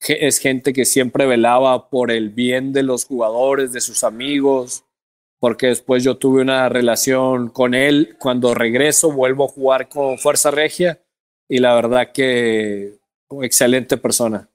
Es 0.00 0.38
gente 0.38 0.72
que 0.72 0.86
siempre 0.86 1.26
velaba 1.26 1.90
por 1.90 2.10
el 2.10 2.30
bien 2.30 2.72
de 2.72 2.82
los 2.82 3.04
jugadores, 3.04 3.72
de 3.72 3.82
sus 3.82 4.02
amigos, 4.02 4.84
porque 5.40 5.68
después 5.68 6.04
yo 6.04 6.18
tuve 6.18 6.42
una 6.42 6.68
relación 6.68 7.48
con 7.48 7.74
él. 7.74 8.16
Cuando 8.20 8.54
regreso, 8.54 9.10
vuelvo 9.10 9.46
a 9.46 9.48
jugar 9.48 9.88
con 9.88 10.18
Fuerza 10.18 10.50
Regia 10.50 11.02
y 11.48 11.58
la 11.58 11.74
verdad 11.74 12.12
que 12.12 12.98
excelente 13.42 13.96
persona. 13.96 14.48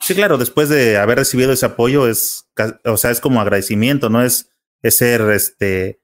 Sí, 0.00 0.14
claro, 0.14 0.36
después 0.36 0.68
de 0.68 0.98
haber 0.98 1.18
recibido 1.18 1.52
ese 1.52 1.64
apoyo 1.64 2.06
es, 2.06 2.48
o 2.84 2.96
sea, 2.96 3.10
es 3.10 3.20
como 3.20 3.40
agradecimiento, 3.40 4.10
no 4.10 4.22
es, 4.22 4.50
es 4.82 4.98
ser 4.98 5.22
este 5.30 6.00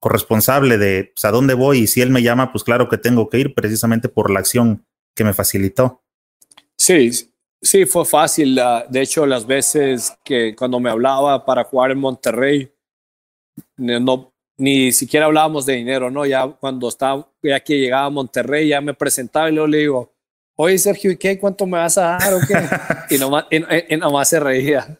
corresponsable 0.00 0.78
de 0.78 1.12
pues, 1.14 1.24
a 1.24 1.30
dónde 1.30 1.54
voy 1.54 1.80
y 1.80 1.86
si 1.86 2.00
él 2.00 2.10
me 2.10 2.22
llama, 2.22 2.52
pues 2.52 2.64
claro 2.64 2.88
que 2.88 2.98
tengo 2.98 3.28
que 3.28 3.38
ir 3.38 3.54
precisamente 3.54 4.08
por 4.08 4.30
la 4.30 4.40
acción 4.40 4.84
que 5.14 5.24
me 5.24 5.32
facilitó. 5.32 6.02
Sí, 6.76 7.10
sí, 7.62 7.86
fue 7.86 8.04
fácil. 8.04 8.60
De 8.88 9.00
hecho, 9.00 9.26
las 9.26 9.46
veces 9.46 10.16
que 10.24 10.54
cuando 10.56 10.80
me 10.80 10.90
hablaba 10.90 11.44
para 11.44 11.64
jugar 11.64 11.90
en 11.90 11.98
Monterrey, 11.98 12.70
no, 13.76 14.32
ni 14.56 14.92
siquiera 14.92 15.26
hablábamos 15.26 15.66
de 15.66 15.74
dinero, 15.74 16.10
¿no? 16.10 16.24
Ya 16.26 16.46
cuando 16.46 16.88
estaba, 16.88 17.28
ya 17.42 17.60
que 17.60 17.78
llegaba 17.78 18.06
a 18.06 18.10
Monterrey, 18.10 18.68
ya 18.68 18.80
me 18.80 18.94
presentaba 18.94 19.48
y 19.48 19.52
luego 19.52 19.66
le 19.66 19.78
digo, 19.78 20.12
oye 20.56 20.78
Sergio, 20.78 21.10
¿y 21.10 21.16
qué? 21.16 21.38
¿Cuánto 21.38 21.66
me 21.66 21.78
vas 21.78 21.98
a 21.98 22.18
dar 22.18 22.34
o 22.34 22.40
qué? 22.46 22.54
y, 23.14 23.18
nomás, 23.18 23.44
y, 23.50 23.96
nomás 23.96 24.28
se 24.28 24.40
reía. 24.40 24.98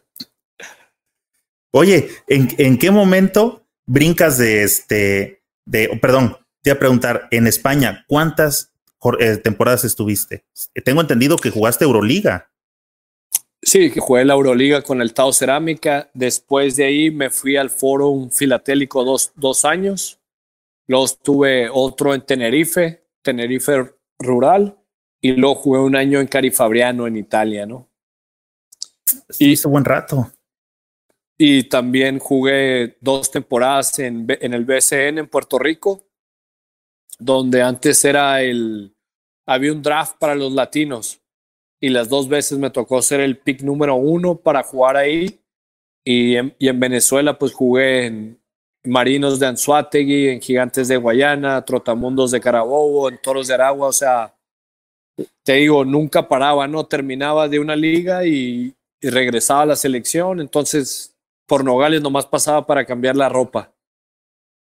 Oye, 1.71 2.09
¿en, 2.27 2.47
¿en, 2.57 2.77
qué 2.77 2.91
momento 2.91 3.67
brincas 3.85 4.37
de 4.37 4.63
este, 4.63 5.41
de, 5.65 5.89
perdón, 6.01 6.37
te 6.61 6.69
iba 6.69 6.75
a 6.75 6.79
preguntar, 6.79 7.27
en 7.31 7.47
España, 7.47 8.05
¿cuántas 8.07 8.71
eh, 9.19 9.37
temporadas 9.37 9.83
estuviste? 9.83 10.43
Tengo 10.83 11.01
entendido 11.01 11.37
que 11.37 11.49
jugaste 11.49 11.85
Euroliga. 11.85 12.49
Sí, 13.61 13.91
que 13.91 13.99
jugué 13.99 14.23
la 14.23 14.33
Euroliga 14.33 14.81
con 14.81 15.01
el 15.01 15.13
Tao 15.13 15.33
Cerámica. 15.33 16.09
Después 16.13 16.75
de 16.75 16.85
ahí 16.85 17.11
me 17.11 17.29
fui 17.29 17.57
al 17.57 17.69
Fórum 17.69 18.29
Filatélico 18.29 19.03
dos, 19.03 19.31
dos 19.35 19.65
años. 19.65 20.19
Luego 20.87 21.07
tuve 21.21 21.69
otro 21.71 22.13
en 22.13 22.21
Tenerife, 22.21 23.03
Tenerife 23.21 23.93
Rural. 24.19 24.77
Y 25.19 25.31
luego 25.31 25.55
jugué 25.55 25.79
un 25.79 25.95
año 25.95 26.19
en 26.19 26.27
Carifabriano, 26.27 27.07
en 27.07 27.17
Italia, 27.17 27.65
¿no? 27.65 27.89
Y 29.39 29.51
hizo 29.51 29.69
buen 29.69 29.83
rato. 29.83 30.31
Y 31.37 31.63
también 31.63 32.19
jugué 32.19 32.97
dos 33.01 33.31
temporadas 33.31 33.97
en, 33.99 34.27
en 34.29 34.53
el 34.53 34.65
BCN 34.65 35.17
en 35.17 35.27
Puerto 35.27 35.57
Rico, 35.57 36.07
donde 37.17 37.61
antes 37.61 38.03
era 38.05 38.41
el. 38.41 38.95
Había 39.47 39.71
un 39.71 39.81
draft 39.81 40.17
para 40.19 40.35
los 40.35 40.51
latinos 40.51 41.21
y 41.79 41.89
las 41.89 42.09
dos 42.09 42.27
veces 42.27 42.57
me 42.57 42.69
tocó 42.69 43.01
ser 43.01 43.19
el 43.19 43.37
pick 43.37 43.61
número 43.61 43.95
uno 43.95 44.35
para 44.35 44.63
jugar 44.63 44.97
ahí. 44.97 45.39
Y 46.03 46.35
en, 46.35 46.55
y 46.57 46.69
en 46.69 46.79
Venezuela, 46.79 47.37
pues 47.37 47.53
jugué 47.53 48.05
en 48.05 48.41
Marinos 48.83 49.39
de 49.39 49.47
Anzuategui, 49.47 50.29
en 50.29 50.41
Gigantes 50.41 50.87
de 50.87 50.97
Guayana, 50.97 51.63
Trotamundos 51.65 52.31
de 52.31 52.39
Carabobo, 52.39 53.09
en 53.09 53.19
Toros 53.21 53.47
de 53.47 53.53
Aragua. 53.53 53.89
O 53.89 53.93
sea, 53.93 54.33
te 55.43 55.53
digo, 55.53 55.83
nunca 55.83 56.27
paraba, 56.27 56.67
¿no? 56.67 56.85
Terminaba 56.85 57.47
de 57.47 57.59
una 57.59 57.75
liga 57.75 58.25
y, 58.25 58.73
y 59.01 59.09
regresaba 59.09 59.63
a 59.63 59.67
la 59.67 59.75
selección. 59.75 60.39
Entonces, 60.39 61.15
por 61.45 61.63
Nogales 61.63 62.01
nomás 62.01 62.25
pasaba 62.25 62.65
para 62.65 62.85
cambiar 62.85 63.15
la 63.15 63.29
ropa. 63.29 63.73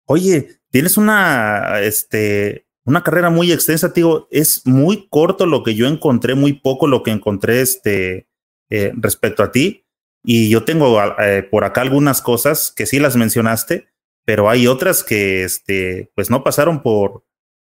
Oye, 0.06 0.60
tienes 0.70 0.98
una, 0.98 1.80
este, 1.82 2.63
una 2.86 3.04
carrera 3.04 3.30
muy 3.30 3.52
extensa, 3.52 3.90
digo, 3.90 4.28
es 4.32 4.66
muy 4.66 5.08
corto 5.10 5.46
lo 5.46 5.64
que 5.64 5.76
yo 5.76 5.88
encontré, 5.88 6.36
muy 6.36 6.54
poco 6.54 6.88
lo 6.88 7.02
que 7.02 7.12
encontré 7.12 7.62
este, 7.62 8.28
eh, 8.70 8.92
respecto 8.96 9.44
a 9.44 9.52
ti. 9.52 9.86
Y 10.24 10.50
yo 10.50 10.64
tengo 10.64 11.00
eh, 11.20 11.44
por 11.44 11.64
acá 11.64 11.82
algunas 11.82 12.22
cosas 12.22 12.72
que 12.76 12.86
sí 12.86 13.00
las 13.00 13.16
mencionaste, 13.16 13.88
pero 14.26 14.50
hay 14.50 14.68
otras 14.68 15.04
que 15.04 15.44
este, 15.44 16.12
pues 16.16 16.30
no 16.30 16.44
pasaron 16.44 16.82
por, 16.82 17.26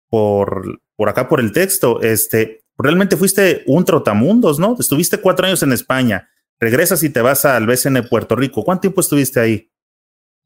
por, 0.09 0.81
por 0.97 1.09
acá 1.09 1.29
por 1.29 1.41
el 1.41 1.53
texto. 1.53 2.01
Este, 2.03 2.65
realmente 2.77 3.17
fuiste 3.17 3.63
un 3.67 3.85
trotamundos, 3.85 4.59
¿no? 4.59 4.77
Estuviste 4.79 5.19
cuatro 5.19 5.47
años 5.47 5.63
en 5.63 5.73
España, 5.73 6.29
regresas 6.59 7.03
y 7.03 7.11
te 7.11 7.21
vas 7.21 7.45
al 7.45 7.67
BCN 7.67 8.09
Puerto 8.09 8.37
Rico. 8.37 8.65
¿Cuánto 8.65 8.83
tiempo 8.83 9.01
estuviste 9.01 9.41
ahí? 9.41 9.70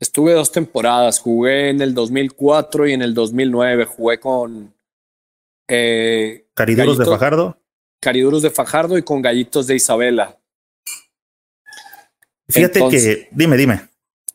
Estuve 0.01 0.33
dos 0.33 0.53
temporadas, 0.53 1.21
jugué 1.21 1.71
en 1.71 1.81
el 1.81 1.95
2004 1.95 2.89
y 2.89 2.93
en 2.93 3.03
el 3.03 3.15
2009, 3.15 3.85
jugué 3.87 4.21
con... 4.21 4.75
Eh, 5.69 6.47
¿Cariduros 6.55 6.99
de 6.99 7.05
Fajardo? 7.05 7.59
Cariduros 8.01 8.43
de 8.43 8.51
Fajardo 8.51 8.99
y 8.99 9.03
con 9.03 9.23
Gallitos 9.23 9.67
de 9.67 9.77
Isabela. 9.77 10.39
Fíjate 12.49 12.81
que, 12.91 13.29
dime, 13.31 13.57
dime. 13.57 13.89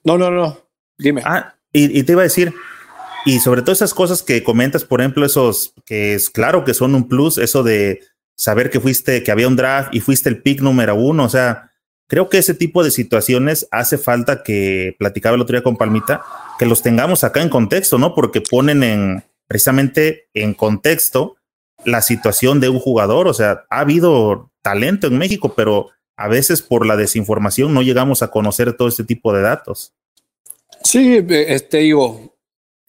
No, 0.03 0.17
no, 0.17 0.31
no, 0.31 0.57
dime. 0.97 1.21
Ah, 1.23 1.55
y, 1.71 1.99
y, 1.99 2.03
te 2.03 2.13
iba 2.13 2.21
a 2.21 2.23
decir, 2.23 2.53
y 3.25 3.39
sobre 3.39 3.61
todo 3.61 3.73
esas 3.73 3.93
cosas 3.93 4.23
que 4.23 4.43
comentas, 4.43 4.85
por 4.85 5.01
ejemplo, 5.01 5.25
esos 5.25 5.73
que 5.85 6.15
es 6.15 6.29
claro 6.29 6.63
que 6.63 6.73
son 6.73 6.95
un 6.95 7.07
plus, 7.07 7.37
eso 7.37 7.61
de 7.61 8.01
saber 8.35 8.69
que 8.69 8.79
fuiste, 8.79 9.21
que 9.23 9.31
había 9.31 9.47
un 9.47 9.55
draft 9.55 9.93
y 9.93 9.99
fuiste 9.99 10.29
el 10.29 10.41
pick 10.41 10.61
número 10.61 10.95
uno, 10.95 11.25
o 11.25 11.29
sea, 11.29 11.68
Creo 12.09 12.27
que 12.27 12.39
ese 12.39 12.55
tipo 12.55 12.83
de 12.83 12.89
situaciones 12.89 13.67
hace 13.69 13.99
falta 13.99 14.41
que, 14.41 14.95
platicaba 14.97 15.35
el 15.35 15.41
otro 15.41 15.55
día 15.55 15.63
con 15.63 15.77
Palmita, 15.77 16.23
que 16.57 16.65
los 16.65 16.81
tengamos 16.81 17.23
acá 17.23 17.43
en 17.43 17.49
contexto, 17.49 17.99
¿no? 17.99 18.15
Porque 18.15 18.41
ponen 18.41 18.81
en, 18.81 19.23
precisamente 19.47 20.27
en 20.33 20.55
contexto 20.55 21.37
la 21.85 22.01
situación 22.01 22.59
de 22.59 22.69
un 22.69 22.79
jugador. 22.79 23.27
O 23.27 23.33
sea, 23.35 23.65
ha 23.69 23.81
habido 23.81 24.49
talento 24.63 25.05
en 25.05 25.19
México, 25.19 25.53
pero 25.55 25.91
a 26.17 26.27
veces 26.27 26.63
por 26.63 26.87
la 26.87 26.97
desinformación 26.97 27.75
no 27.75 27.83
llegamos 27.83 28.23
a 28.23 28.31
conocer 28.31 28.73
todo 28.73 28.87
este 28.87 29.03
tipo 29.03 29.31
de 29.31 29.43
datos. 29.43 29.93
Sí, 30.83 31.23
este 31.29 31.77
digo, 31.77 32.35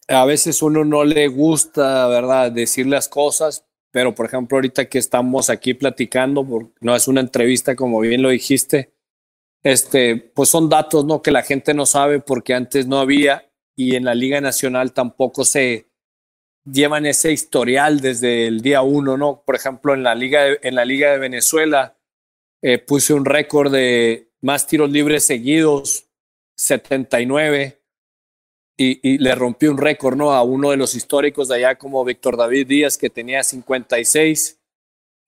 a 0.09 0.25
veces 0.25 0.63
uno 0.63 0.83
no 0.87 1.05
le 1.05 1.29
gusta, 1.29 2.09
¿verdad?, 2.09 2.51
decir 2.51 2.87
las 2.87 3.07
cosas, 3.07 3.67
pero 3.91 4.15
por 4.15 4.25
ejemplo, 4.25 4.57
ahorita 4.57 4.87
que 4.87 4.99
estamos 4.99 5.51
aquí 5.51 5.75
platicando, 5.75 6.71
no 6.81 6.97
es 6.97 7.07
una 7.07 7.21
entrevista, 7.21 7.77
como 7.77 8.01
bien 8.01 8.23
lo 8.23 8.31
dijiste, 8.31 8.95
este, 9.63 10.17
pues 10.17 10.49
son 10.49 10.69
datos 10.69 11.05
¿no? 11.05 11.23
que 11.23 11.31
la 11.31 11.43
gente 11.43 11.75
no 11.75 11.87
sabe 11.87 12.21
porque 12.21 12.55
antes 12.55 12.87
no 12.87 12.99
había 12.99 13.51
y 13.77 13.97
en 13.97 14.05
la 14.05 14.15
Liga 14.15 14.41
Nacional 14.41 14.93
tampoco 14.93 15.45
se 15.45 15.87
llevan 16.65 17.07
ese 17.07 17.33
historial 17.33 18.01
desde 18.01 18.47
el 18.47 18.61
día 18.61 18.83
uno, 18.83 19.17
¿no? 19.17 19.43
Por 19.45 19.57
ejemplo, 19.57 19.95
en 19.95 20.03
la 20.03 20.15
Liga 20.15 20.45
de, 20.45 20.61
en 20.63 20.75
la 20.75 20.85
Liga 20.85 21.13
de 21.13 21.19
Venezuela 21.19 21.97
eh, 22.63 22.79
puse 22.79 23.15
un 23.15 23.25
récord 23.25 23.73
de 23.73 24.31
más 24.43 24.67
tiros 24.67 24.91
libres 24.91 25.25
seguidos, 25.25 26.07
79, 26.57 27.81
y, 28.77 29.15
y 29.15 29.19
le 29.19 29.35
rompí 29.35 29.67
un 29.67 29.79
récord, 29.79 30.17
¿no? 30.17 30.33
A 30.33 30.43
uno 30.43 30.71
de 30.71 30.77
los 30.77 30.95
históricos 30.95 31.49
de 31.49 31.57
allá 31.57 31.77
como 31.77 32.05
Víctor 32.05 32.37
David 32.37 32.67
Díaz, 32.67 32.99
que 32.99 33.11
tenía 33.11 33.43
56. 33.43 34.59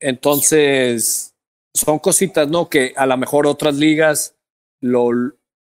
Entonces, 0.01 1.32
son 1.75 1.99
cositas, 1.99 2.49
¿no? 2.49 2.69
Que 2.69 2.93
a 2.97 3.07
lo 3.07 3.17
mejor 3.17 3.47
otras 3.47 3.77
ligas 3.77 4.35
lo, 4.81 5.11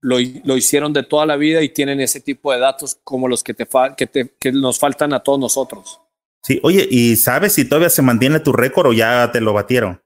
lo, 0.02 0.20
hicieron 0.58 0.94
de 0.94 1.04
toda 1.04 1.26
la 1.26 1.36
vida 1.36 1.62
y 1.62 1.70
tienen 1.70 2.00
ese 2.00 2.22
tipo 2.22 2.54
de 2.54 2.60
datos 2.60 3.00
como 3.04 3.28
los 3.28 3.44
que, 3.44 3.54
te, 3.54 3.68
que, 3.98 4.08
te, 4.08 4.34
que 4.40 4.52
nos 4.52 4.80
faltan 4.80 5.14
a 5.14 5.22
todos 5.22 5.40
nosotros. 5.40 6.00
Sí, 6.44 6.60
oye, 6.64 6.88
¿y 6.90 7.16
sabes 7.18 7.54
si 7.54 7.66
todavía 7.66 7.90
se 7.90 8.02
mantiene 8.02 8.40
tu 8.40 8.54
récord 8.54 8.88
o 8.88 8.94
ya 8.94 9.30
te 9.32 9.42
lo 9.42 9.54
batieron? 9.54 10.02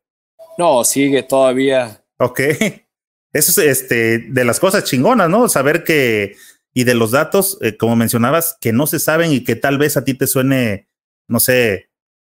No, 0.57 0.83
sigue 0.83 1.23
todavía. 1.23 2.03
Ok. 2.17 2.39
Eso 3.33 3.61
es 3.61 3.67
este, 3.67 4.19
de 4.19 4.45
las 4.45 4.59
cosas 4.59 4.83
chingonas, 4.83 5.29
¿no? 5.29 5.49
Saber 5.49 5.83
que, 5.83 6.35
y 6.73 6.83
de 6.83 6.93
los 6.93 7.11
datos, 7.11 7.57
eh, 7.61 7.77
como 7.77 7.95
mencionabas, 7.95 8.57
que 8.61 8.71
no 8.71 8.85
se 8.85 8.99
saben 8.99 9.31
y 9.31 9.43
que 9.43 9.55
tal 9.55 9.79
vez 9.79 9.97
a 9.97 10.03
ti 10.03 10.13
te 10.13 10.27
suene, 10.27 10.87
no 11.27 11.39
sé, 11.39 11.89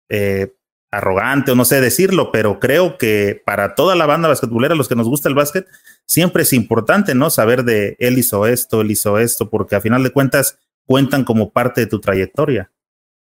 eh, 0.09 0.55
arrogante 0.93 1.51
o 1.51 1.55
no 1.55 1.65
sé 1.65 1.81
decirlo, 1.81 2.31
pero 2.31 2.61
creo 2.61 2.99
que 2.99 3.43
para 3.45 3.75
toda 3.75 3.97
la 3.97 4.07
banda 4.07 4.29
basquetbolera, 4.29 4.75
los 4.75 4.89
que 4.89 4.95
nos 4.95 5.09
gusta 5.09 5.29
el 5.29 5.35
básquet, 5.35 5.67
siempre 6.07 6.43
es 6.43 6.53
importante, 6.53 7.15
¿no? 7.15 7.31
Saber 7.31 7.65
de 7.65 7.97
él 7.99 8.19
hizo 8.19 8.47
esto, 8.47 8.83
él 8.83 8.91
hizo 8.91 9.19
esto, 9.19 9.49
porque 9.49 9.75
a 9.75 9.81
final 9.81 10.05
de 10.05 10.11
cuentas 10.11 10.59
cuentan 10.87 11.25
como 11.25 11.51
parte 11.51 11.81
de 11.81 11.87
tu 11.87 11.99
trayectoria. 11.99 12.71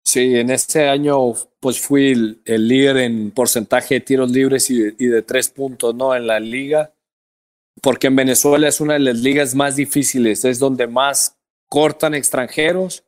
Sí, 0.05 0.37
en 0.37 0.50
este 0.50 0.87
año 0.88 1.33
pues 1.59 1.81
fui 1.81 2.37
el, 2.44 2.68
líder 2.68 2.98
en 2.98 3.31
porcentaje 3.31 3.94
de 3.94 4.00
tiros 4.03 4.31
libres 4.31 4.70
y 4.70 4.94
y 4.98 5.07
de, 5.07 5.22
tres 5.22 5.48
puntos, 5.48 5.94
¿no? 5.94 6.14
En 6.14 6.27
la 6.27 6.38
liga, 6.38 6.92
porque 7.81 8.09
en 8.09 8.16
Venezuela 8.16 8.68
es 8.68 8.83
una 8.83 8.92
de 8.94 9.00
las 9.00 9.16
ligas 9.16 9.55
más 9.55 9.77
difíciles, 9.77 10.44
es 10.44 10.59
donde 10.59 10.87
más 10.87 11.38
cortan 11.70 12.14
extranjeros. 12.14 13.05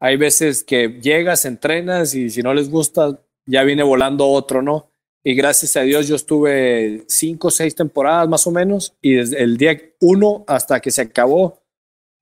Hay 0.00 0.16
veces 0.16 0.64
que 0.64 1.00
llegas, 1.02 1.44
entrenas 1.44 2.14
y 2.14 2.30
si 2.30 2.42
no 2.42 2.54
les 2.54 2.70
gusta, 2.70 3.20
ya 3.48 3.64
viene 3.64 3.82
volando 3.82 4.28
otro, 4.28 4.62
¿no? 4.62 4.92
Y 5.24 5.34
gracias 5.34 5.76
a 5.76 5.82
Dios 5.82 6.06
yo 6.06 6.14
estuve 6.16 7.04
cinco 7.08 7.48
o 7.48 7.50
seis 7.50 7.74
temporadas 7.74 8.28
más 8.28 8.46
o 8.46 8.50
menos 8.50 8.94
y 9.02 9.14
desde 9.14 9.42
el 9.42 9.56
día 9.56 9.76
uno 10.00 10.44
hasta 10.46 10.80
que 10.80 10.90
se 10.90 11.02
acabó 11.02 11.62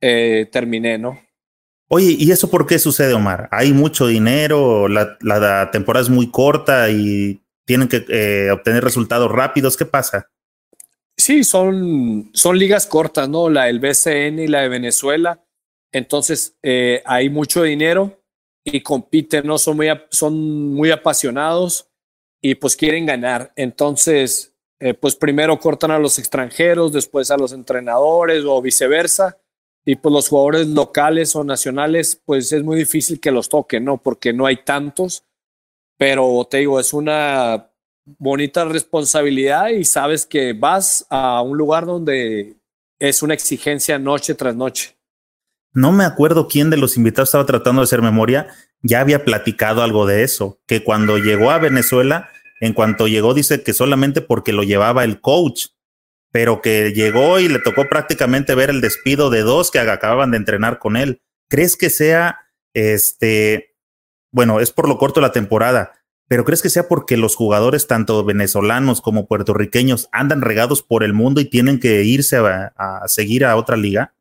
eh, 0.01 0.49
terminé, 0.51 0.99
¿no? 0.99 1.21
Oye, 1.89 2.17
¿y 2.19 2.31
eso 2.33 2.51
por 2.51 2.67
qué 2.67 2.79
sucede, 2.79 3.15
Omar? 3.15 3.49
¿Hay 3.53 3.73
mucho 3.73 4.07
dinero? 4.07 4.89
¿La, 4.89 5.17
la 5.21 5.71
temporada 5.71 6.03
es 6.03 6.11
muy 6.11 6.31
corta 6.31 6.91
y 6.91 7.41
tienen 7.65 7.89
que 7.89 8.05
eh, 8.09 8.51
obtener 8.51 8.83
resultados 8.83 9.31
rápidos? 9.31 9.77
¿Qué 9.77 9.87
pasa? 9.87 10.29
Sí, 11.17 11.45
son, 11.45 12.31
son 12.35 12.59
ligas 12.59 12.87
cortas, 12.87 13.29
¿no? 13.29 13.49
La 13.49 13.65
del 13.65 13.79
BCN 13.79 14.41
y 14.41 14.49
la 14.49 14.63
de 14.63 14.69
Venezuela. 14.69 15.45
Entonces, 15.93 16.57
eh, 16.63 17.03
hay 17.07 17.31
mucho 17.31 17.63
dinero 17.63 18.21
y 18.67 18.83
compiten, 18.83 19.47
¿no? 19.47 19.59
Son 19.59 19.77
muy, 19.77 19.89
son 20.11 20.75
muy 20.75 20.91
apasionados 20.91 21.89
y 22.43 22.57
pues 22.57 22.77
quieren 22.77 23.07
ganar. 23.07 23.53
Entonces, 23.57 24.55
eh, 24.81 24.93
pues 24.93 25.15
primero 25.15 25.59
cortan 25.59 25.93
a 25.93 25.99
los 25.99 26.19
extranjeros, 26.19 26.93
después 26.93 27.31
a 27.31 27.37
los 27.37 27.53
entrenadores 27.53 28.45
o 28.45 28.61
viceversa. 28.61 29.39
Y 29.85 29.95
pues 29.95 30.13
los 30.13 30.29
jugadores 30.29 30.67
locales 30.67 31.37
o 31.37 31.45
nacionales, 31.45 32.21
pues 32.25 32.53
es 32.53 32.65
muy 32.65 32.77
difícil 32.77 33.21
que 33.21 33.31
los 33.31 33.49
toquen, 33.49 33.85
¿no? 33.85 33.99
Porque 34.03 34.33
no 34.33 34.47
hay 34.47 34.57
tantos. 34.65 35.25
Pero 35.97 36.47
te 36.51 36.59
digo, 36.59 36.81
es 36.81 36.93
una 36.93 37.71
bonita 38.19 38.65
responsabilidad 38.65 39.69
y 39.69 39.85
sabes 39.85 40.27
que 40.27 40.53
vas 40.55 41.07
a 41.09 41.41
un 41.43 41.57
lugar 41.57 41.87
donde 41.87 42.57
es 42.99 43.23
una 43.23 43.35
exigencia 43.35 43.99
noche 43.99 44.35
tras 44.35 44.57
noche 44.57 44.96
no 45.77 45.93
me 45.93 46.05
acuerdo 46.05 46.49
quién 46.49 46.71
de 46.71 46.79
los 46.79 46.97
invitados 46.97 47.29
estaba 47.29 47.45
tratando 47.45 47.83
de 47.83 47.85
hacer 47.85 48.01
memoria, 48.01 48.49
ya 48.81 49.01
había 49.01 49.27
platicado 49.27 49.83
algo 49.83 50.07
de 50.07 50.23
eso, 50.23 50.59
que 50.67 50.83
cuando 50.83 51.19
llegó 51.19 51.51
a 51.51 51.59
Venezuela, 51.59 52.31
en 52.61 52.73
cuanto 52.73 53.09
llegó, 53.09 53.35
dice 53.35 53.63
que 53.63 53.75
solamente 53.75 54.23
porque 54.23 54.55
lo 54.55 54.63
llevaba 54.63 55.05
el 55.05 55.21
coach, 55.21 55.67
pero 56.33 56.63
que 56.63 56.95
llegó 56.95 57.41
y 57.41 57.49
le 57.49 57.59
tocó 57.59 57.91
prácticamente 57.91 58.55
ver 58.55 58.71
el 58.71 58.81
despido 58.81 59.29
de 59.29 59.43
dos 59.43 59.71
que 59.71 59.79
acababan 59.79 60.31
de 60.31 60.39
entrenar 60.39 60.79
con 60.79 60.97
él. 60.97 61.21
¿Crees 61.51 61.77
que 61.77 61.91
sea, 61.91 62.39
este, 62.73 63.77
bueno, 64.33 64.61
es 64.61 64.73
por 64.73 64.89
lo 64.89 64.97
corto 64.97 65.21
la 65.21 65.33
temporada, 65.33 65.93
pero 66.27 66.47
crees 66.47 66.63
que 66.63 66.71
sea 66.71 66.89
porque 66.89 67.19
los 67.19 67.37
jugadores, 67.37 67.87
tanto 67.87 68.25
venezolanos 68.25 69.03
como 69.03 69.27
puertorriqueños, 69.27 70.09
andan 70.11 70.41
regados 70.41 70.83
por 70.83 71.05
el 71.05 71.13
mundo 71.13 71.43
y 71.43 71.51
tienen 71.51 71.81
que 71.81 72.03
irse 72.03 72.39
a, 72.39 72.73
a 72.77 73.07
seguir 73.09 73.45
a 73.45 73.57
otra 73.57 73.77
liga? 73.77 74.16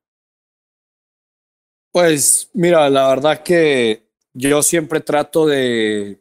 Pues 1.95 2.49
mira, 2.51 2.89
la 2.89 3.07
verdad 3.07 3.41
que 3.41 4.03
yo 4.33 4.61
siempre 4.63 4.99
trato 4.99 5.45
de, 5.45 6.19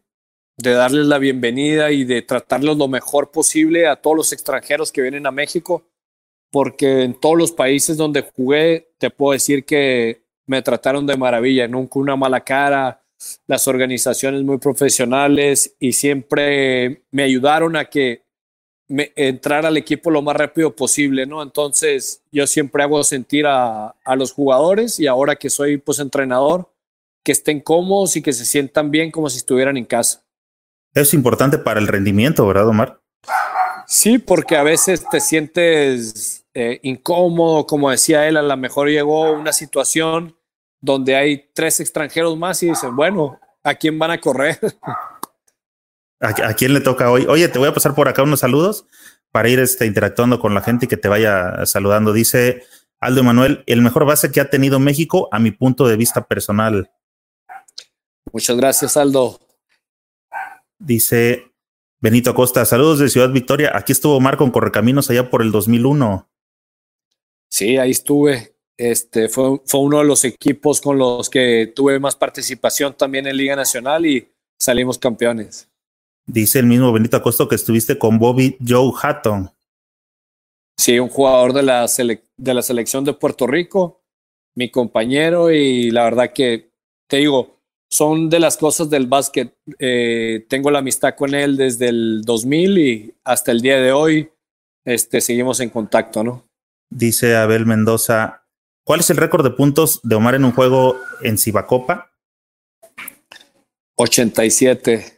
de 0.57 0.71
darles 0.73 1.07
la 1.07 1.19
bienvenida 1.19 1.91
y 1.91 2.05
de 2.05 2.23
tratarlos 2.23 2.77
lo 2.77 2.87
mejor 2.87 3.33
posible 3.33 3.89
a 3.89 3.97
todos 3.97 4.17
los 4.17 4.33
extranjeros 4.33 4.93
que 4.93 5.03
vienen 5.03 5.27
a 5.27 5.33
México, 5.33 5.83
porque 6.53 7.03
en 7.03 7.19
todos 7.19 7.37
los 7.37 7.51
países 7.51 7.97
donde 7.97 8.23
jugué, 8.23 8.93
te 8.99 9.11
puedo 9.11 9.33
decir 9.33 9.65
que 9.65 10.23
me 10.47 10.63
trataron 10.63 11.09
de 11.09 11.17
maravilla, 11.17 11.67
nunca 11.67 11.99
una 11.99 12.15
mala 12.15 12.45
cara, 12.45 13.03
las 13.49 13.67
organizaciones 13.67 14.45
muy 14.45 14.59
profesionales 14.59 15.75
y 15.81 15.91
siempre 15.95 17.03
me 17.11 17.25
ayudaron 17.25 17.75
a 17.75 17.87
que 17.87 18.23
me, 18.89 19.13
entrar 19.17 19.67
al 19.67 19.77
equipo 19.77 20.11
lo 20.11 20.23
más 20.23 20.37
rápido 20.37 20.75
posible, 20.75 21.27
¿no? 21.27 21.43
Entonces 21.43 22.23
yo 22.31 22.47
siempre 22.47 22.83
hago 22.83 23.03
sentir 23.05 23.47
a, 23.47 23.95
a 24.05 24.17
los 24.17 24.33
jugadores 24.33 25.01
y 25.01 25.07
ahora 25.07 25.37
que 25.37 25.51
soy 25.51 25.79
pues 25.79 25.99
entrenador, 25.99 26.71
que 27.23 27.33
estén 27.33 27.61
cómodos 27.61 28.17
y 28.17 28.23
que 28.23 28.33
se 28.33 28.45
sientan 28.45 28.91
bien 28.91 29.11
como 29.11 29.31
si 29.31 29.39
estuvieran 29.39 29.77
en 29.77 29.85
casa. 29.85 30.23
Es 30.93 31.15
importante 31.15 31.59
para 31.59 31.81
el 31.81 31.89
rendimiento, 31.89 32.47
¿verdad, 32.47 32.69
Omar? 32.69 33.01
Sí, 33.87 34.19
porque 34.19 34.57
a 34.57 34.63
veces 34.63 35.05
te 35.11 35.21
sientes 35.21 36.45
eh, 36.55 36.81
incómodo, 36.83 37.67
como 37.67 37.91
decía 37.91 38.29
él, 38.29 38.37
a 38.37 38.43
lo 38.43 38.57
mejor 38.57 38.89
llegó 38.89 39.33
una 39.33 39.53
situación 39.53 40.37
donde 40.81 41.17
hay 41.17 41.51
tres 41.53 41.81
extranjeros 41.81 42.37
más 42.37 42.63
y 42.63 42.69
dicen, 42.69 42.95
bueno, 42.95 43.41
¿a 43.63 43.75
quién 43.75 43.99
van 43.99 44.13
a 44.13 44.21
correr? 44.21 44.59
¿A, 46.21 46.55
quién 46.55 46.73
le 46.73 46.81
toca 46.81 47.11
hoy? 47.11 47.27
Oye, 47.29 47.49
te 47.49 47.59
voy 47.59 47.69
a 47.69 47.75
pasar 47.75 47.95
por 47.95 48.09
acá 48.09 48.23
unos 48.23 48.41
saludos 48.41 48.87
para 49.31 49.49
ir 49.49 49.59
este, 49.59 49.87
interactuando 49.87 50.39
con 50.39 50.55
la 50.55 50.63
gente 50.63 50.87
y 50.87 50.89
que 50.89 50.97
te 50.97 51.09
vaya 51.09 51.67
saludando. 51.67 52.13
Dice 52.13 52.63
Aldo 53.01 53.21
Emanuel, 53.21 53.65
el 53.67 53.83
mejor 53.83 54.07
base 54.07 54.31
que 54.31 54.41
ha 54.41 54.49
tenido 54.49 54.79
México 54.79 55.29
a 55.33 55.39
mi 55.39 55.51
punto 55.51 55.87
de 55.87 55.97
vista 55.97 56.27
personal. 56.27 56.91
Muchas 58.33 58.57
gracias, 58.57 58.97
Aldo. 58.97 59.41
Dice 60.79 61.53
Benito 62.01 62.31
Acosta, 62.31 62.65
saludos 62.65 62.99
de 62.99 63.09
Ciudad 63.09 63.31
Victoria. 63.31 63.73
Aquí 63.75 63.93
estuvo 63.93 64.17
Omar 64.17 64.37
con 64.37 64.51
Correcaminos 64.51 65.11
allá 65.11 65.31
por 65.31 65.43
el 65.43 65.53
2001. 65.53 66.29
Sí, 67.51 67.77
ahí 67.77 67.91
estuve. 67.91 68.57
Este 68.77 69.29
fue, 69.29 69.61
fue 69.67 69.81
uno 69.81 69.99
de 69.99 70.05
los 70.05 70.25
equipos 70.25 70.81
con 70.81 70.99
los 70.99 71.31
que 71.31 71.73
tuve 71.75 72.01
más 72.01 72.17
participación 72.17 72.97
también 72.97 73.27
en 73.27 73.37
Liga 73.37 73.55
Nacional 73.55 74.05
y 74.07 74.29
salimos 74.59 74.99
campeones. 74.99 75.71
Dice 76.27 76.59
el 76.59 76.67
mismo 76.67 76.93
Benito 76.93 77.17
Acosta 77.17 77.47
que 77.49 77.55
estuviste 77.55 77.99
con 77.99 78.19
Bobby 78.19 78.57
Joe 78.67 78.93
Hatton. 79.01 79.51
Sí, 80.77 80.99
un 80.99 81.09
jugador 81.09 81.53
de 81.53 81.63
la, 81.63 81.87
de 81.87 82.55
la 82.55 82.63
selección 82.63 83.05
de 83.05 83.13
Puerto 83.13 83.47
Rico, 83.47 84.03
mi 84.55 84.71
compañero, 84.71 85.51
y 85.51 85.91
la 85.91 86.05
verdad 86.05 86.33
que 86.33 86.71
te 87.07 87.19
digo, 87.19 87.61
son 87.89 88.29
de 88.29 88.41
las 88.41 88.57
cosas 88.57 88.91
del 88.91 89.07
básquet. 89.07 89.55
Eh, 89.79 90.47
tengo 90.49 90.71
la 90.71 90.81
amistad 90.81 91.15
con 91.15 91.35
él 91.35 91.57
desde 91.57 91.89
el 91.89 92.23
2000 92.23 92.79
y 92.79 93.15
hasta 93.23 93.53
el 93.53 93.61
día 93.61 93.77
de 93.77 93.93
hoy 93.93 94.31
este, 94.85 95.21
seguimos 95.21 95.61
en 95.61 95.71
contacto, 95.71 96.25
¿no? 96.25 96.45
Dice 96.91 97.37
Abel 97.37 97.67
Mendoza, 97.67 98.45
¿Cuál 98.85 99.01
es 99.01 99.09
el 99.09 99.17
récord 99.17 99.43
de 99.43 99.51
puntos 99.51 100.01
de 100.03 100.15
Omar 100.15 100.35
en 100.35 100.45
un 100.45 100.53
juego 100.53 101.01
en 101.23 101.39
Cibacopa? 101.39 102.13
87. 103.95 105.14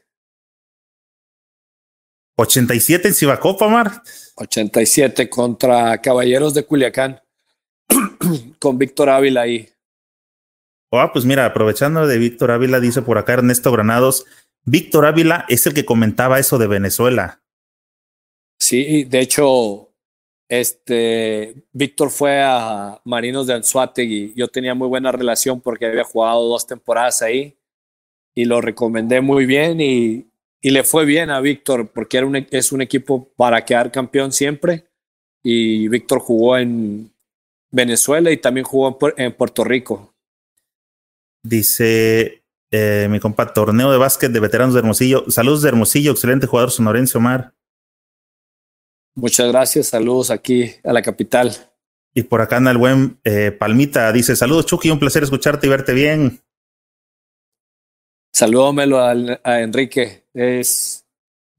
87 2.36 3.08
en 3.08 3.14
Cibacopa, 3.14 3.66
Omar. 3.66 4.02
87 4.36 5.28
contra 5.28 6.00
Caballeros 6.00 6.54
de 6.54 6.64
Culiacán. 6.64 7.20
con 8.58 8.78
Víctor 8.78 9.10
Ávila 9.10 9.42
ahí. 9.42 9.68
Ah, 10.92 11.10
pues 11.12 11.24
mira, 11.24 11.44
aprovechando 11.46 12.06
de 12.06 12.18
Víctor 12.18 12.50
Ávila, 12.50 12.80
dice 12.80 13.02
por 13.02 13.18
acá 13.18 13.34
Ernesto 13.34 13.72
Granados, 13.72 14.24
Víctor 14.64 15.06
Ávila 15.06 15.44
es 15.48 15.66
el 15.66 15.74
que 15.74 15.84
comentaba 15.84 16.38
eso 16.38 16.58
de 16.58 16.66
Venezuela. 16.66 17.42
Sí, 18.58 19.04
de 19.04 19.20
hecho, 19.20 19.90
este, 20.48 21.54
Víctor 21.72 22.10
fue 22.10 22.40
a 22.42 23.00
Marinos 23.04 23.46
de 23.46 23.54
Anzuategui. 23.54 24.32
Yo 24.34 24.48
tenía 24.48 24.74
muy 24.74 24.88
buena 24.88 25.12
relación 25.12 25.60
porque 25.60 25.86
había 25.86 26.04
jugado 26.04 26.48
dos 26.48 26.66
temporadas 26.66 27.20
ahí 27.22 27.56
y 28.34 28.44
lo 28.44 28.60
recomendé 28.60 29.20
muy 29.20 29.44
bien 29.44 29.80
y, 29.80 30.26
y 30.60 30.70
le 30.70 30.84
fue 30.84 31.04
bien 31.04 31.30
a 31.30 31.40
Víctor 31.40 31.90
porque 31.92 32.18
era 32.18 32.26
un, 32.26 32.46
es 32.50 32.72
un 32.72 32.82
equipo 32.82 33.32
para 33.36 33.64
quedar 33.64 33.92
campeón 33.92 34.32
siempre. 34.32 34.88
Y 35.42 35.88
Víctor 35.88 36.18
jugó 36.18 36.58
en 36.58 37.12
Venezuela 37.70 38.30
y 38.30 38.38
también 38.38 38.64
jugó 38.64 38.98
en, 39.16 39.32
Puerto 39.34 39.62
Rico. 39.62 40.14
Dice 41.42 42.42
eh, 42.70 43.06
mi 43.08 43.20
compa, 43.20 43.52
torneo 43.52 43.92
de 43.92 43.98
básquet 43.98 44.32
de 44.32 44.40
veteranos 44.40 44.74
de 44.74 44.80
Hermosillo. 44.80 45.30
Saludos 45.30 45.62
de 45.62 45.68
Hermosillo, 45.68 46.10
excelente 46.10 46.46
jugador 46.46 46.70
sonorense 46.70 47.16
Omar. 47.16 47.54
Muchas 49.14 49.48
gracias, 49.48 49.86
saludos 49.88 50.30
aquí 50.30 50.72
a 50.84 50.92
la 50.92 51.00
capital. 51.00 51.54
Y 52.12 52.24
por 52.24 52.40
acá 52.40 52.56
anda 52.56 52.70
el 52.70 52.78
buen 52.78 53.20
eh, 53.24 53.50
Palmita, 53.52 54.10
dice, 54.10 54.36
saludos 54.36 54.66
Chucky, 54.66 54.90
un 54.90 54.98
placer 54.98 55.22
escucharte 55.22 55.66
y 55.66 55.70
verte 55.70 55.92
bien. 55.92 56.40
Salúdamelo 58.32 58.98
a, 58.98 59.14
a 59.44 59.60
Enrique, 59.60 60.24
es 60.34 61.06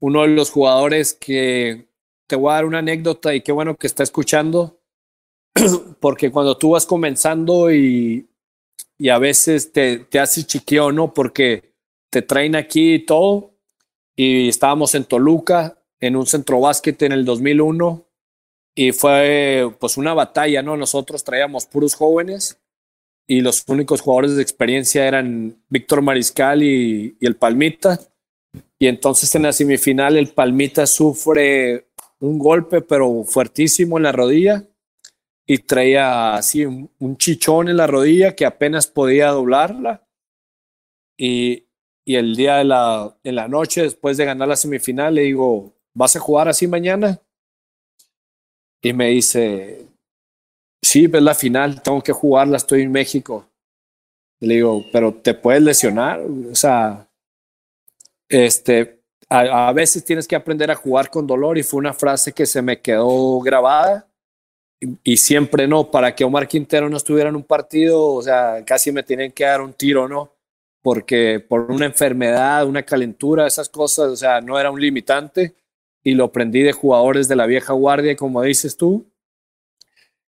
uno 0.00 0.22
de 0.22 0.28
los 0.28 0.50
jugadores 0.50 1.12
que 1.14 1.88
te 2.28 2.36
voy 2.36 2.50
a 2.50 2.54
dar 2.54 2.64
una 2.66 2.78
anécdota 2.78 3.34
y 3.34 3.40
qué 3.40 3.52
bueno 3.52 3.76
que 3.76 3.86
está 3.86 4.02
escuchando, 4.02 4.80
porque 6.00 6.30
cuando 6.30 6.56
tú 6.56 6.70
vas 6.70 6.86
comenzando 6.86 7.72
y, 7.72 8.28
y 8.96 9.08
a 9.08 9.18
veces 9.18 9.72
te, 9.72 9.98
te 9.98 10.20
haces 10.20 10.46
chiqueo, 10.46 10.92
¿no? 10.92 11.12
Porque 11.12 11.74
te 12.10 12.22
traen 12.22 12.54
aquí 12.54 12.94
y 12.94 13.06
todo, 13.06 13.54
y 14.16 14.48
estábamos 14.48 14.94
en 14.94 15.04
Toluca 15.04 15.78
en 16.00 16.16
un 16.16 16.26
centro 16.26 16.60
básquet 16.60 17.00
en 17.02 17.12
el 17.12 17.24
2001 17.24 18.04
y 18.74 18.92
fue 18.92 19.72
pues 19.80 19.96
una 19.96 20.14
batalla, 20.14 20.62
¿no? 20.62 20.76
Nosotros 20.76 21.24
traíamos 21.24 21.66
puros 21.66 21.94
jóvenes 21.94 22.60
y 23.30 23.42
los 23.42 23.62
únicos 23.68 24.00
jugadores 24.00 24.36
de 24.36 24.42
experiencia 24.42 25.06
eran 25.06 25.62
Víctor 25.68 26.00
Mariscal 26.00 26.62
y, 26.62 27.16
el 27.20 27.36
Palmita. 27.36 28.00
Y 28.78 28.86
entonces 28.86 29.32
en 29.34 29.42
la 29.42 29.52
semifinal 29.52 30.16
el 30.16 30.28
Palmita 30.28 30.86
sufre 30.86 31.88
un 32.20 32.38
golpe, 32.38 32.80
pero 32.80 33.24
fuertísimo 33.24 33.98
en 33.98 34.04
la 34.04 34.12
rodilla 34.12 34.64
y 35.46 35.58
traía 35.58 36.36
así 36.36 36.64
un, 36.64 36.90
un 36.98 37.18
chichón 37.18 37.68
en 37.68 37.76
la 37.76 37.86
rodilla 37.86 38.34
que 38.34 38.46
apenas 38.46 38.86
podía 38.86 39.28
doblarla. 39.28 40.06
Y, 41.18 41.66
y 42.06 42.16
el 42.16 42.34
día 42.34 42.56
de 42.56 42.64
la, 42.64 43.14
en 43.24 43.34
la 43.34 43.46
noche, 43.46 43.82
después 43.82 44.16
de 44.16 44.24
ganar 44.24 44.48
la 44.48 44.56
semifinal, 44.56 45.14
le 45.14 45.22
digo, 45.22 45.74
¿vas 45.92 46.16
a 46.16 46.20
jugar 46.20 46.48
así 46.48 46.66
mañana? 46.66 47.20
Y 48.80 48.94
me 48.94 49.08
dice, 49.08 49.87
sí, 50.82 51.10
es 51.12 51.22
la 51.22 51.34
final, 51.34 51.82
tengo 51.82 52.02
que 52.02 52.12
jugarla, 52.12 52.56
estoy 52.56 52.82
en 52.82 52.92
México. 52.92 53.46
le 54.40 54.54
digo, 54.54 54.84
pero 54.92 55.14
te 55.14 55.34
puedes 55.34 55.62
lesionar, 55.62 56.20
o 56.20 56.54
sea, 56.54 57.08
este, 58.28 59.00
a, 59.28 59.68
a, 59.68 59.72
veces 59.72 60.04
tienes 60.04 60.28
que 60.28 60.36
aprender 60.36 60.70
a 60.70 60.76
jugar 60.76 61.10
con 61.10 61.26
dolor 61.26 61.58
y 61.58 61.62
fue 61.62 61.78
una 61.78 61.94
frase 61.94 62.32
que 62.32 62.46
se 62.46 62.62
me 62.62 62.80
quedó 62.80 63.40
grabada 63.40 64.08
y, 64.80 64.98
y, 65.12 65.16
siempre 65.16 65.66
no, 65.66 65.90
para 65.90 66.14
que 66.14 66.24
Omar 66.24 66.46
Quintero 66.46 66.88
no 66.88 66.96
estuviera 66.96 67.30
en 67.30 67.36
un 67.36 67.42
partido, 67.42 68.14
o 68.14 68.22
sea, 68.22 68.64
casi 68.64 68.92
me 68.92 69.02
tienen 69.02 69.32
que 69.32 69.44
dar 69.44 69.60
un 69.60 69.72
tiro, 69.72 70.08
¿no? 70.08 70.32
Porque 70.82 71.40
por 71.40 71.70
una 71.72 71.86
enfermedad, 71.86 72.66
una 72.66 72.84
calentura, 72.84 73.46
esas 73.46 73.68
cosas, 73.68 74.08
o 74.10 74.16
sea, 74.16 74.40
no 74.40 74.58
era 74.58 74.70
un 74.70 74.80
limitante 74.80 75.54
y 76.04 76.14
lo 76.14 76.24
aprendí 76.24 76.62
de 76.62 76.72
jugadores 76.72 77.28
de 77.28 77.36
la 77.36 77.46
vieja 77.46 77.72
guardia, 77.72 78.16
como 78.16 78.42
dices 78.42 78.76
tú, 78.76 79.04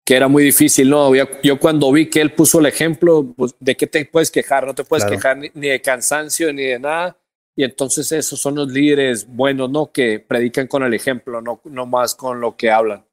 que 0.10 0.16
era 0.16 0.28
muy 0.28 0.44
difícil, 0.44 0.90
¿no? 0.90 1.14
Yo, 1.14 1.26
yo 1.44 1.60
cuando 1.60 1.92
vi 1.92 2.10
que 2.10 2.20
él 2.20 2.34
puso 2.34 2.60
el 2.60 2.66
ejemplo, 2.66 3.32
pues, 3.38 3.54
¿de 3.60 3.78
qué 3.78 3.86
te 3.86 4.04
puedes 4.06 4.32
quejar? 4.32 4.66
No 4.66 4.74
te 4.74 4.84
puedes 4.84 5.04
claro. 5.04 5.16
quejar 5.16 5.38
ni, 5.38 5.52
ni, 5.54 5.68
de 5.68 5.80
cansancio 5.84 6.52
ni 6.52 6.64
de 6.64 6.80
nada. 6.80 7.16
Y 7.56 7.64
entonces 7.64 8.12
esos 8.12 8.42
son 8.42 8.56
los 8.56 8.72
líderes 8.72 9.28
buenos, 9.28 9.70
¿no? 9.70 9.92
Que 9.92 10.20
predican 10.20 10.66
con 10.66 10.82
el 10.82 10.96
ejemplo, 10.96 11.44
no, 11.44 11.62
no 11.64 11.86
más 11.86 12.16
con 12.16 12.42
lo 12.42 12.58
que 12.58 12.72
hablan. 12.72 13.06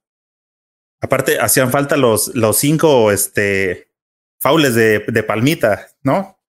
Aparte, 1.03 1.39
hacían 1.39 1.71
falta 1.71 1.99
los, 1.99 2.35
los 2.35 2.57
cinco 2.57 3.13
este, 3.13 3.91
faules 4.41 4.75
de, 4.75 5.01
de 5.01 5.23
Palmita, 5.23 5.89
¿no? 6.03 6.41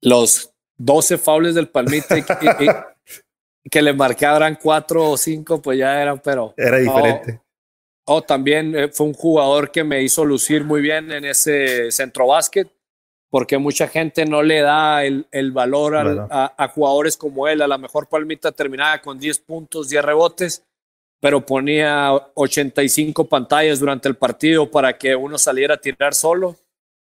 Los 0.00 0.54
12 0.76 1.18
faules 1.18 1.56
del 1.56 1.70
Palmita 1.70 2.16
y, 2.16 2.22
que 3.68 3.82
le 3.82 3.92
marcaran 3.94 4.60
cuatro 4.62 5.10
o 5.10 5.16
cinco, 5.16 5.60
pues 5.60 5.76
ya 5.76 6.00
eran, 6.00 6.20
pero. 6.20 6.54
Era 6.56 6.78
diferente. 6.78 7.40
Oh, 8.08 8.22
también 8.22 8.76
eh, 8.76 8.88
fue 8.88 9.06
un 9.06 9.14
jugador 9.14 9.72
que 9.72 9.82
me 9.82 10.00
hizo 10.00 10.24
lucir 10.24 10.62
muy 10.62 10.80
bien 10.80 11.10
en 11.10 11.24
ese 11.24 11.90
centro 11.90 12.28
básquet, 12.28 12.70
porque 13.30 13.58
mucha 13.58 13.88
gente 13.88 14.24
no 14.24 14.44
le 14.44 14.60
da 14.60 15.04
el, 15.04 15.26
el 15.32 15.50
valor 15.50 15.96
a, 15.96 16.54
a, 16.56 16.68
jugadores 16.68 17.16
como 17.16 17.48
él. 17.48 17.62
A 17.62 17.66
la 17.66 17.78
mejor 17.78 18.08
Palmita 18.08 18.52
terminaba 18.52 19.00
con 19.02 19.18
10 19.18 19.40
puntos, 19.40 19.88
10 19.88 20.04
rebotes, 20.04 20.62
pero 21.20 21.44
ponía 21.44 22.12
85 22.34 23.24
pantallas 23.24 23.80
durante 23.80 24.08
el 24.08 24.14
partido 24.14 24.70
para 24.70 24.96
que 24.96 25.16
uno 25.16 25.36
saliera 25.36 25.74
a 25.74 25.80
tirar 25.80 26.14
solo. 26.14 26.54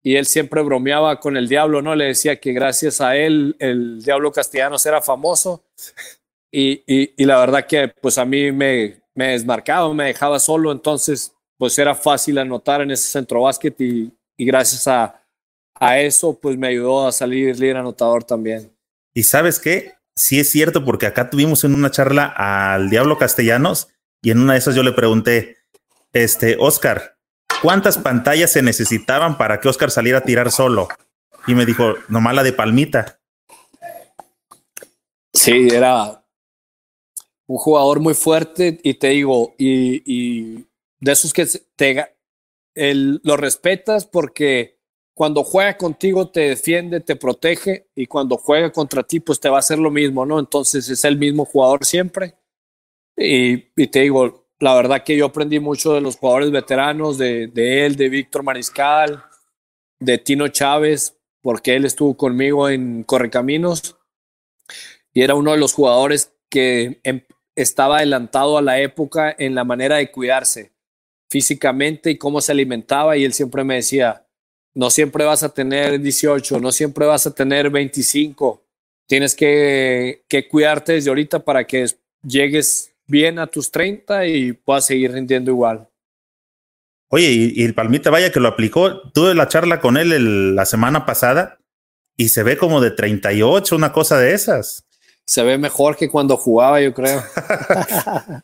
Y 0.03 0.15
él 0.15 0.27
siempre 0.27 0.61
bromeaba 0.61 1.19
con 1.19 1.37
el 1.37 1.47
diablo, 1.49 1.81
¿no? 1.81 1.95
Le 1.95 2.05
decía 2.05 2.39
que 2.39 2.53
gracias 2.53 3.01
a 3.01 3.15
él 3.15 3.55
el 3.57 4.03
diablo 4.03 4.31
castellano 4.31 4.75
era 4.85 5.01
famoso. 5.01 5.63
Y, 6.51 6.83
y, 6.85 7.13
y 7.17 7.25
la 7.25 7.39
verdad 7.39 7.65
que 7.65 7.87
pues 7.87 8.19
a 8.19 8.25
mí 8.25 8.51
me, 8.51 9.02
me 9.15 9.29
desmarcaba, 9.29 9.93
me 9.93 10.05
dejaba 10.05 10.39
solo, 10.39 10.71
entonces 10.71 11.33
pues 11.57 11.77
era 11.77 11.95
fácil 11.95 12.37
anotar 12.37 12.81
en 12.81 12.91
ese 12.91 13.09
centro 13.09 13.41
básquet 13.41 13.79
y, 13.79 14.11
y 14.37 14.45
gracias 14.45 14.87
a, 14.87 15.21
a, 15.75 15.99
eso 15.99 16.37
pues 16.39 16.57
me 16.57 16.67
ayudó 16.67 17.07
a 17.07 17.11
salir 17.11 17.57
líder 17.57 17.77
anotador 17.77 18.23
también. 18.23 18.71
Y 19.13 19.23
sabes 19.23 19.59
qué, 19.59 19.93
sí 20.15 20.39
es 20.39 20.49
cierto 20.49 20.83
porque 20.83 21.05
acá 21.05 21.29
tuvimos 21.29 21.63
en 21.63 21.75
una 21.75 21.91
charla 21.91 22.25
al 22.25 22.89
Diablo 22.89 23.17
Castellanos 23.17 23.89
y 24.21 24.31
en 24.31 24.39
una 24.39 24.53
de 24.53 24.59
esas 24.59 24.75
yo 24.75 24.83
le 24.83 24.93
pregunté, 24.93 25.57
este, 26.13 26.57
Oscar, 26.59 27.17
¿cuántas 27.61 27.97
pantallas 27.97 28.51
se 28.51 28.61
necesitaban 28.61 29.37
para 29.37 29.59
que 29.59 29.67
Oscar 29.67 29.91
saliera 29.91 30.19
a 30.19 30.23
tirar 30.23 30.51
solo? 30.51 30.87
Y 31.45 31.55
me 31.55 31.65
dijo, 31.65 31.95
nomás 32.07 32.33
la 32.35 32.43
de 32.43 32.53
palmita. 32.53 33.19
Sí, 35.33 35.67
era, 35.71 36.22
un 37.53 37.59
jugador 37.59 37.99
muy 37.99 38.15
fuerte 38.15 38.79
y 38.81 38.95
te 38.95 39.09
digo, 39.09 39.53
y, 39.59 40.65
de 40.99 41.11
esos 41.11 41.31
que 41.31 41.45
te, 41.75 42.03
lo 42.73 43.37
respetas 43.37 44.07
porque 44.07 44.79
cuando 45.13 45.43
juega 45.43 45.77
contigo 45.77 46.31
te 46.31 46.39
defiende, 46.49 46.99
te 46.99 47.15
protege 47.15 47.89
y 47.93 48.07
cuando 48.07 48.37
juega 48.37 48.71
contra 48.71 49.03
ti 49.03 49.19
pues 49.19 49.39
te 49.39 49.49
va 49.49 49.57
a 49.57 49.59
hacer 49.59 49.77
lo 49.77 49.91
mismo, 49.91 50.25
¿no? 50.25 50.39
Entonces 50.39 50.89
es 50.89 51.05
el 51.05 51.15
mismo 51.15 51.45
jugador 51.45 51.85
siempre. 51.85 52.33
Y, 53.15 53.65
y 53.75 53.87
te 53.87 53.99
digo, 53.99 54.47
la 54.59 54.73
verdad 54.73 55.03
que 55.03 55.15
yo 55.15 55.27
aprendí 55.27 55.59
mucho 55.59 55.93
de 55.93 56.01
los 56.01 56.17
jugadores 56.17 56.49
veteranos, 56.49 57.19
de, 57.19 57.45
de 57.45 57.85
él, 57.85 57.95
de 57.95 58.09
Víctor 58.09 58.41
Mariscal, 58.41 59.23
de 59.99 60.17
Tino 60.17 60.47
Chávez, 60.47 61.19
porque 61.43 61.75
él 61.75 61.85
estuvo 61.85 62.17
conmigo 62.17 62.67
en 62.67 63.03
Correcaminos 63.03 63.95
y 65.13 65.21
era 65.21 65.35
uno 65.35 65.51
de 65.51 65.59
los 65.59 65.73
jugadores 65.73 66.33
que 66.49 66.99
em, 67.03 67.21
estaba 67.55 67.97
adelantado 67.97 68.57
a 68.57 68.61
la 68.61 68.79
época 68.79 69.35
en 69.37 69.55
la 69.55 69.63
manera 69.63 69.97
de 69.97 70.11
cuidarse 70.11 70.71
físicamente 71.29 72.11
y 72.11 72.17
cómo 72.17 72.41
se 72.41 72.51
alimentaba 72.51 73.17
y 73.17 73.25
él 73.25 73.33
siempre 73.33 73.63
me 73.63 73.75
decía, 73.75 74.25
no 74.75 74.89
siempre 74.89 75.25
vas 75.25 75.43
a 75.43 75.49
tener 75.49 75.99
18, 75.99 76.59
no 76.59 76.71
siempre 76.71 77.05
vas 77.05 77.25
a 77.25 77.33
tener 77.33 77.69
25, 77.69 78.63
tienes 79.07 79.35
que, 79.35 80.23
que 80.27 80.47
cuidarte 80.47 80.93
desde 80.93 81.09
ahorita 81.09 81.39
para 81.39 81.65
que 81.65 81.87
llegues 82.23 82.93
bien 83.07 83.39
a 83.39 83.47
tus 83.47 83.71
30 83.71 84.27
y 84.27 84.53
puedas 84.53 84.85
seguir 84.85 85.11
rindiendo 85.11 85.51
igual. 85.51 85.87
Oye, 87.09 87.53
y, 87.55 87.63
el 87.63 87.75
Palmita, 87.75 88.09
vaya 88.09 88.31
que 88.31 88.39
lo 88.39 88.47
aplicó. 88.47 89.11
Tuve 89.11 89.35
la 89.35 89.47
charla 89.47 89.79
con 89.79 89.97
él 89.97 90.55
la 90.55 90.65
semana 90.65 91.05
pasada 91.05 91.59
y 92.17 92.29
se 92.29 92.41
ve 92.41 92.57
como 92.57 92.81
de 92.81 92.91
38, 92.91 93.75
una 93.75 93.91
cosa 93.91 94.17
de 94.17 94.33
esas 94.33 94.85
se 95.25 95.43
ve 95.43 95.57
mejor 95.57 95.95
que 95.95 96.09
cuando 96.09 96.37
jugaba, 96.37 96.81
yo 96.81 96.93
creo. 96.93 97.23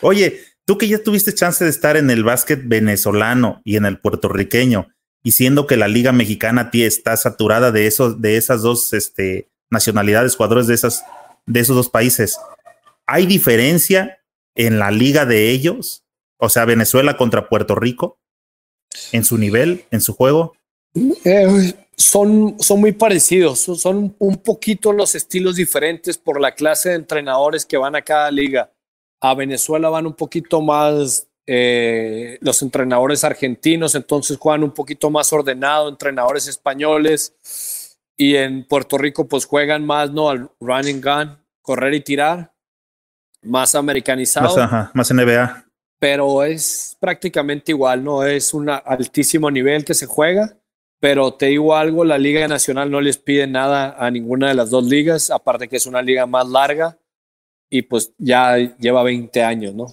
Oye, 0.00 0.40
tú 0.64 0.78
que 0.78 0.88
ya 0.88 1.02
tuviste 1.02 1.34
chance 1.34 1.64
de 1.64 1.70
estar 1.70 1.96
en 1.96 2.10
el 2.10 2.24
básquet 2.24 2.60
venezolano 2.66 3.60
y 3.64 3.76
en 3.76 3.84
el 3.84 3.98
puertorriqueño, 3.98 4.88
y 5.22 5.32
siendo 5.32 5.66
que 5.66 5.76
la 5.76 5.88
liga 5.88 6.12
mexicana 6.12 6.70
ti 6.70 6.84
está 6.84 7.16
saturada 7.16 7.72
de 7.72 7.86
esos, 7.86 8.20
de 8.20 8.36
esas 8.36 8.62
dos 8.62 8.92
este, 8.92 9.50
nacionalidades, 9.70 10.36
jugadores 10.36 10.66
de 10.66 10.74
esas, 10.74 11.04
de 11.46 11.60
esos 11.60 11.76
dos 11.76 11.90
países, 11.90 12.38
¿hay 13.06 13.26
diferencia 13.26 14.20
en 14.54 14.78
la 14.78 14.90
liga 14.90 15.26
de 15.26 15.50
ellos? 15.50 16.04
O 16.38 16.48
sea, 16.48 16.64
Venezuela 16.64 17.16
contra 17.16 17.48
Puerto 17.48 17.74
Rico, 17.74 18.18
en 19.12 19.24
su 19.24 19.38
nivel, 19.38 19.84
en 19.90 20.00
su 20.00 20.14
juego. 20.14 20.54
Eh, 21.24 21.74
son, 21.98 22.56
son 22.60 22.80
muy 22.80 22.92
parecidos, 22.92 23.58
son 23.58 24.14
un 24.18 24.36
poquito 24.36 24.92
los 24.92 25.16
estilos 25.16 25.56
diferentes 25.56 26.16
por 26.16 26.40
la 26.40 26.54
clase 26.54 26.90
de 26.90 26.94
entrenadores 26.94 27.66
que 27.66 27.76
van 27.76 27.96
a 27.96 28.02
cada 28.02 28.30
liga. 28.30 28.72
A 29.20 29.34
Venezuela 29.34 29.88
van 29.88 30.06
un 30.06 30.14
poquito 30.14 30.62
más 30.62 31.26
eh, 31.44 32.38
los 32.40 32.62
entrenadores 32.62 33.24
argentinos, 33.24 33.96
entonces 33.96 34.38
juegan 34.38 34.62
un 34.62 34.70
poquito 34.70 35.10
más 35.10 35.32
ordenado, 35.32 35.88
entrenadores 35.88 36.46
españoles. 36.46 37.98
Y 38.16 38.36
en 38.36 38.64
Puerto 38.64 38.96
Rico 38.96 39.26
pues 39.26 39.44
juegan 39.44 39.84
más, 39.84 40.12
¿no? 40.12 40.30
Al 40.30 40.48
running 40.60 41.00
gun, 41.00 41.36
correr 41.62 41.94
y 41.94 42.00
tirar, 42.00 42.52
más 43.42 43.74
americanizado. 43.74 44.56
Más, 44.56 44.94
más 44.94 45.12
NBA. 45.12 45.64
Pero 45.98 46.44
es 46.44 46.96
prácticamente 47.00 47.72
igual, 47.72 48.04
¿no? 48.04 48.22
Es 48.22 48.54
un 48.54 48.70
altísimo 48.70 49.50
nivel 49.50 49.84
que 49.84 49.94
se 49.94 50.06
juega 50.06 50.56
pero 51.00 51.34
te 51.34 51.46
digo 51.46 51.76
algo, 51.76 52.04
la 52.04 52.18
Liga 52.18 52.46
Nacional 52.48 52.90
no 52.90 53.00
les 53.00 53.18
pide 53.18 53.46
nada 53.46 53.96
a 53.98 54.10
ninguna 54.10 54.48
de 54.48 54.54
las 54.54 54.70
dos 54.70 54.84
ligas, 54.84 55.30
aparte 55.30 55.68
que 55.68 55.76
es 55.76 55.86
una 55.86 56.02
liga 56.02 56.26
más 56.26 56.48
larga 56.48 56.98
y 57.70 57.82
pues 57.82 58.12
ya 58.18 58.56
lleva 58.56 59.02
20 59.02 59.42
años, 59.42 59.74
¿no? 59.74 59.86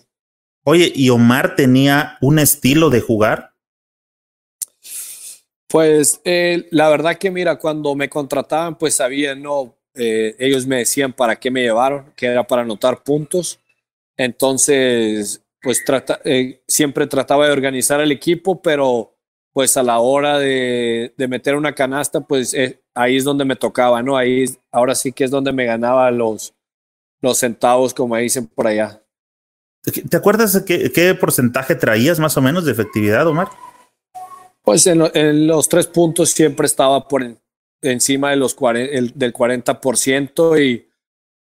Oye, 0.64 0.92
¿y 0.96 1.10
Omar 1.10 1.56
tenía 1.56 2.18
un 2.22 2.40
estilo 2.40 2.90
de 2.90 3.02
jugar? 3.02 3.54
Pues 5.68 6.22
eh, 6.24 6.68
la 6.72 6.90
verdad 6.90 7.18
que 7.18 7.30
mira, 7.30 7.58
cuando 7.58 7.96
me 7.96 8.10
contrataban, 8.10 8.78
pues 8.78 8.96
sabían, 8.96 9.44
no, 9.44 9.76
eh, 9.94 10.36
ellos 10.40 10.66
me 10.66 10.78
decían 10.78 11.14
para 11.14 11.36
qué 11.36 11.52
me 11.52 11.62
llevaron, 11.62 12.14
que 12.16 12.28
era 12.28 12.46
para 12.46 12.64
anotar 12.64 13.04
puntos. 13.04 13.60
Entonces, 14.18 15.44
pues 15.62 15.84
trata, 15.84 16.20
eh, 16.24 16.62
siempre 16.68 17.08
trataba 17.08 17.46
de 17.46 17.52
organizar 17.52 18.00
el 18.02 18.12
equipo, 18.12 18.62
pero 18.62 19.15
pues 19.56 19.78
a 19.78 19.84
la 19.84 20.00
hora 20.00 20.38
de, 20.38 21.14
meter 21.30 21.56
una 21.56 21.74
canasta, 21.74 22.20
pues 22.20 22.54
eh, 22.54 22.82
ahí 22.94 23.16
es 23.16 23.24
donde 23.24 23.46
me 23.46 23.56
tocaba, 23.56 24.04
¿no? 24.04 24.18
Ahí 24.18 24.44
ahora 24.70 24.94
sí 24.96 25.14
que 25.14 25.24
es 25.24 25.32
donde 25.32 25.54
me 25.54 25.64
ganaba 25.64 26.12
los, 26.12 26.54
los 27.22 27.38
centavos, 27.38 27.94
como 27.94 28.18
dicen 28.18 28.48
por 28.48 28.68
allá. 28.68 29.02
¿Te 30.10 30.18
acuerdas 30.18 30.66
de 30.66 30.92
qué, 30.92 31.16
porcentaje 31.16 31.74
traías 31.76 32.20
más 32.20 32.36
o 32.36 32.42
menos 32.42 32.66
de 32.66 32.74
efectividad, 32.74 33.26
Omar? 33.28 33.48
Pues 34.62 34.88
en, 34.88 35.48
los 35.48 35.70
tres 35.70 35.88
puntos 35.88 36.32
siempre 36.32 36.66
estaba 36.66 37.08
por 37.08 37.26
encima 37.82 38.32
de 38.32 38.36
los 38.36 38.58
el, 38.76 39.14
del 39.16 39.32
40% 39.32 40.62
y, 40.62 40.86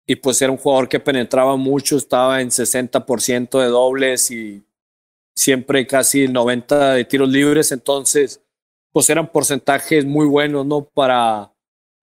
y 0.08 0.16
pues 0.16 0.42
era 0.42 0.54
un 0.54 0.58
jugador 0.58 0.88
que 0.88 1.02
penetraba 1.02 1.58
mucho, 1.58 1.98
estaba 1.98 2.40
en 2.40 2.50
60% 2.50 3.60
de 3.60 3.68
dobles 3.68 4.32
y 4.32 4.64
siempre 5.40 5.88
casi 5.88 6.24
el 6.24 6.34
90 6.34 6.96
de 6.96 7.06
tiros 7.06 7.30
libres, 7.30 7.72
entonces 7.72 8.42
pues 8.92 9.10
eran 9.10 9.32
porcentajes 9.32 10.04
muy 10.04 10.26
buenos, 10.26 10.66
¿no? 10.66 10.84
Para, 10.84 11.54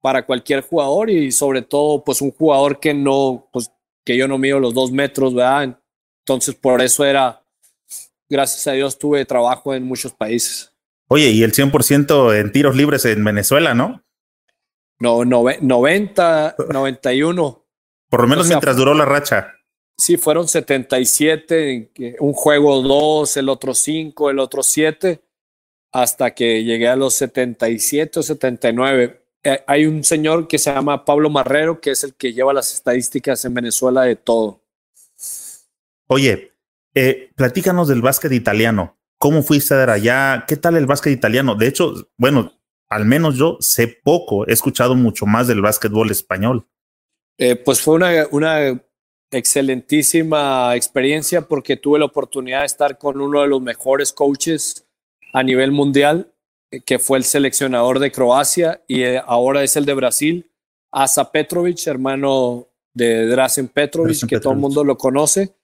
para 0.00 0.24
cualquier 0.24 0.62
jugador 0.62 1.10
y 1.10 1.30
sobre 1.32 1.60
todo 1.60 2.02
pues 2.02 2.22
un 2.22 2.30
jugador 2.30 2.80
que 2.80 2.94
no, 2.94 3.46
pues 3.52 3.70
que 4.04 4.16
yo 4.16 4.26
no 4.26 4.38
mido 4.38 4.58
los 4.58 4.72
dos 4.72 4.90
metros, 4.90 5.34
¿verdad? 5.34 5.78
Entonces 6.20 6.54
por 6.54 6.80
eso 6.80 7.04
era, 7.04 7.44
gracias 8.30 8.66
a 8.68 8.72
Dios 8.72 8.98
tuve 8.98 9.24
trabajo 9.26 9.74
en 9.74 9.84
muchos 9.84 10.14
países. 10.14 10.72
Oye, 11.08 11.28
y 11.30 11.42
el 11.42 11.52
100% 11.52 12.40
en 12.40 12.52
tiros 12.52 12.74
libres 12.74 13.04
en 13.04 13.22
Venezuela, 13.22 13.74
¿no? 13.74 14.02
No, 14.98 15.26
90, 15.26 16.56
91. 16.70 17.66
Por 18.08 18.20
lo 18.22 18.28
menos 18.28 18.48
mientras 18.48 18.76
duró 18.76 18.94
la 18.94 19.04
racha. 19.04 19.55
Sí, 19.98 20.18
fueron 20.18 20.46
77, 20.46 21.90
un 22.20 22.32
juego 22.34 22.82
2, 22.82 23.36
el 23.38 23.48
otro 23.48 23.74
5, 23.74 24.30
el 24.30 24.38
otro 24.38 24.62
7, 24.62 25.20
hasta 25.92 26.34
que 26.34 26.62
llegué 26.64 26.88
a 26.88 26.96
los 26.96 27.14
77 27.14 28.20
o 28.20 28.22
79. 28.22 29.22
Eh, 29.42 29.64
hay 29.66 29.86
un 29.86 30.04
señor 30.04 30.48
que 30.48 30.58
se 30.58 30.72
llama 30.72 31.04
Pablo 31.04 31.30
Marrero, 31.30 31.80
que 31.80 31.92
es 31.92 32.04
el 32.04 32.14
que 32.14 32.34
lleva 32.34 32.52
las 32.52 32.74
estadísticas 32.74 33.44
en 33.46 33.54
Venezuela 33.54 34.02
de 34.02 34.16
todo. 34.16 34.60
Oye, 36.08 36.52
eh, 36.94 37.30
platícanos 37.34 37.88
del 37.88 38.02
básquet 38.02 38.32
italiano. 38.32 38.98
¿Cómo 39.18 39.42
fuiste 39.42 39.74
a 39.74 39.90
allá? 39.90 40.44
¿Qué 40.46 40.56
tal 40.56 40.76
el 40.76 40.86
básquet 40.86 41.12
italiano? 41.12 41.54
De 41.54 41.68
hecho, 41.68 41.94
bueno, 42.18 42.52
al 42.90 43.06
menos 43.06 43.36
yo 43.36 43.56
sé 43.60 43.88
poco, 43.88 44.46
he 44.46 44.52
escuchado 44.52 44.94
mucho 44.94 45.24
más 45.24 45.46
del 45.48 45.62
básquetbol 45.62 46.10
español. 46.10 46.66
Eh, 47.38 47.56
pues 47.56 47.80
fue 47.80 47.94
una, 47.94 48.26
una 48.30 48.80
excelentísima 49.36 50.74
experiencia 50.74 51.42
porque 51.42 51.76
tuve 51.76 51.98
la 51.98 52.06
oportunidad 52.06 52.60
de 52.60 52.66
estar 52.66 52.98
con 52.98 53.20
uno 53.20 53.42
de 53.42 53.48
los 53.48 53.62
mejores 53.62 54.12
coaches 54.12 54.86
a 55.32 55.42
nivel 55.42 55.72
mundial 55.72 56.32
que 56.84 56.98
fue 56.98 57.18
el 57.18 57.24
seleccionador 57.24 57.98
de 57.98 58.10
Croacia 58.10 58.82
y 58.86 59.02
eh, 59.02 59.22
ahora 59.24 59.62
es 59.62 59.76
el 59.76 59.84
de 59.84 59.94
Brasil, 59.94 60.50
Asa 60.90 61.30
Petrovic, 61.30 61.86
hermano 61.86 62.68
de 62.92 63.26
Drazen 63.26 63.68
Petrovic, 63.68 64.26
que 64.26 64.40
todo 64.40 64.52
el 64.52 64.58
mundo 64.58 64.82
lo 64.82 64.96
conoce. 64.96 65.54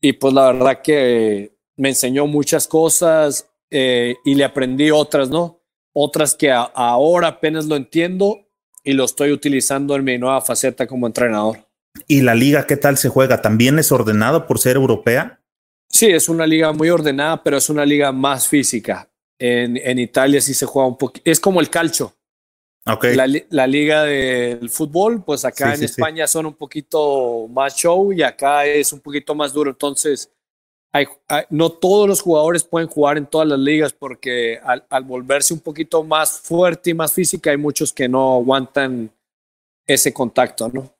Y 0.00 0.12
pues 0.14 0.32
la 0.32 0.52
verdad 0.52 0.80
que 0.82 1.56
me 1.76 1.90
enseñó 1.90 2.26
muchas 2.26 2.66
cosas 2.68 3.50
eh, 3.70 4.16
y 4.24 4.34
le 4.34 4.44
aprendí 4.44 4.90
otras, 4.90 5.28
¿no? 5.28 5.60
Otras 5.92 6.34
que 6.34 6.52
ahora 6.52 7.28
apenas 7.28 7.66
lo 7.66 7.76
entiendo 7.76 8.46
y 8.84 8.92
lo 8.92 9.04
estoy 9.04 9.32
utilizando 9.32 9.96
en 9.96 10.04
mi 10.04 10.16
nueva 10.18 10.40
faceta 10.40 10.86
como 10.86 11.06
entrenador. 11.06 11.67
¿Y 12.06 12.22
la 12.22 12.34
liga 12.34 12.66
qué 12.66 12.76
tal 12.76 12.96
se 12.96 13.08
juega? 13.08 13.42
¿También 13.42 13.78
es 13.78 13.92
ordenado 13.92 14.46
por 14.46 14.58
ser 14.58 14.76
europea? 14.76 15.40
Sí, 15.88 16.06
es 16.06 16.28
una 16.28 16.46
liga 16.46 16.72
muy 16.72 16.90
ordenada, 16.90 17.42
pero 17.42 17.56
es 17.56 17.68
una 17.70 17.84
liga 17.86 18.12
más 18.12 18.46
física. 18.46 19.10
En, 19.38 19.76
en 19.76 19.98
Italia 19.98 20.40
sí 20.40 20.52
se 20.54 20.66
juega 20.66 20.88
un 20.88 20.98
poquito, 20.98 21.30
es 21.30 21.40
como 21.40 21.60
el 21.60 21.70
calcio. 21.70 22.14
Okay. 22.86 23.14
La, 23.14 23.26
la, 23.50 23.66
liga 23.66 24.04
del 24.04 24.70
fútbol, 24.70 25.22
pues 25.22 25.44
acá 25.44 25.66
Sí, 25.66 25.72
en 25.72 25.78
sí, 25.80 25.84
España 25.84 26.26
son 26.26 26.46
un 26.46 26.54
poquito 26.54 27.46
más 27.48 27.76
show 27.76 28.12
y 28.12 28.22
acá 28.22 28.64
es 28.64 28.92
un 28.94 29.00
poquito 29.00 29.34
más 29.34 29.52
duro. 29.52 29.70
Entonces, 29.70 30.30
hay, 30.90 31.06
hay- 31.28 31.44
no 31.50 31.70
todos 31.70 32.08
los 32.08 32.22
jugadores 32.22 32.64
pueden 32.64 32.88
jugar 32.88 33.18
en 33.18 33.26
todas 33.26 33.46
las 33.46 33.58
ligas 33.58 33.92
porque 33.92 34.58
al, 34.64 34.86
al 34.88 35.04
volverse 35.04 35.52
un 35.52 35.60
poquito 35.60 36.02
más 36.02 36.40
fuerte 36.40 36.90
y 36.90 36.94
más 36.94 37.12
física, 37.12 37.50
hay 37.50 37.58
muchos 37.58 37.92
que 37.92 38.08
no 38.08 38.36
aguantan 38.36 39.10
ese 39.86 40.12
contacto, 40.14 40.70
¿no? 40.72 40.90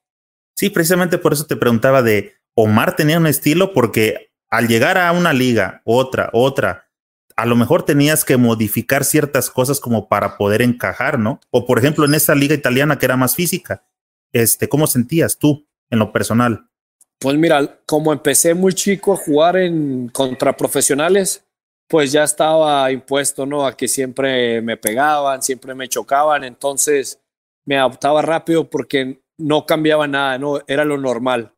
Sí, 0.58 0.70
precisamente 0.70 1.18
por 1.18 1.34
eso 1.34 1.46
te 1.46 1.54
preguntaba 1.54 2.02
de 2.02 2.34
Omar 2.56 2.96
tenía 2.96 3.18
un 3.18 3.28
estilo 3.28 3.72
porque 3.72 4.32
al 4.50 4.66
llegar 4.66 4.98
a 4.98 5.12
una 5.12 5.32
liga, 5.32 5.82
otra, 5.84 6.30
otra, 6.32 6.90
a 7.36 7.46
lo 7.46 7.54
mejor 7.54 7.84
tenías 7.84 8.24
que 8.24 8.36
modificar 8.36 9.04
ciertas 9.04 9.50
cosas 9.50 9.78
como 9.78 10.08
para 10.08 10.36
poder 10.36 10.62
encajar, 10.62 11.20
¿no? 11.20 11.38
O 11.52 11.64
por 11.64 11.78
ejemplo 11.78 12.06
en 12.06 12.14
esa 12.14 12.34
liga 12.34 12.56
italiana 12.56 12.98
que 12.98 13.06
era 13.06 13.16
más 13.16 13.36
física, 13.36 13.86
este, 14.32 14.68
¿cómo 14.68 14.88
sentías 14.88 15.38
tú 15.38 15.64
en 15.90 16.00
lo 16.00 16.10
personal? 16.10 16.68
Pues 17.20 17.36
mira, 17.36 17.78
como 17.86 18.12
empecé 18.12 18.52
muy 18.52 18.74
chico 18.74 19.12
a 19.12 19.16
jugar 19.16 19.58
en 19.58 20.08
contra 20.08 20.56
profesionales, 20.56 21.44
pues 21.86 22.10
ya 22.10 22.24
estaba 22.24 22.90
impuesto, 22.90 23.46
¿no? 23.46 23.64
A 23.64 23.76
que 23.76 23.86
siempre 23.86 24.60
me 24.60 24.76
pegaban, 24.76 25.40
siempre 25.40 25.76
me 25.76 25.88
chocaban, 25.88 26.42
entonces 26.42 27.20
me 27.64 27.78
adaptaba 27.78 28.22
rápido 28.22 28.68
porque 28.68 29.20
no 29.38 29.64
cambiaba 29.66 30.06
nada, 30.06 30.38
¿no? 30.38 30.60
Era 30.66 30.84
lo 30.84 30.98
normal. 30.98 31.52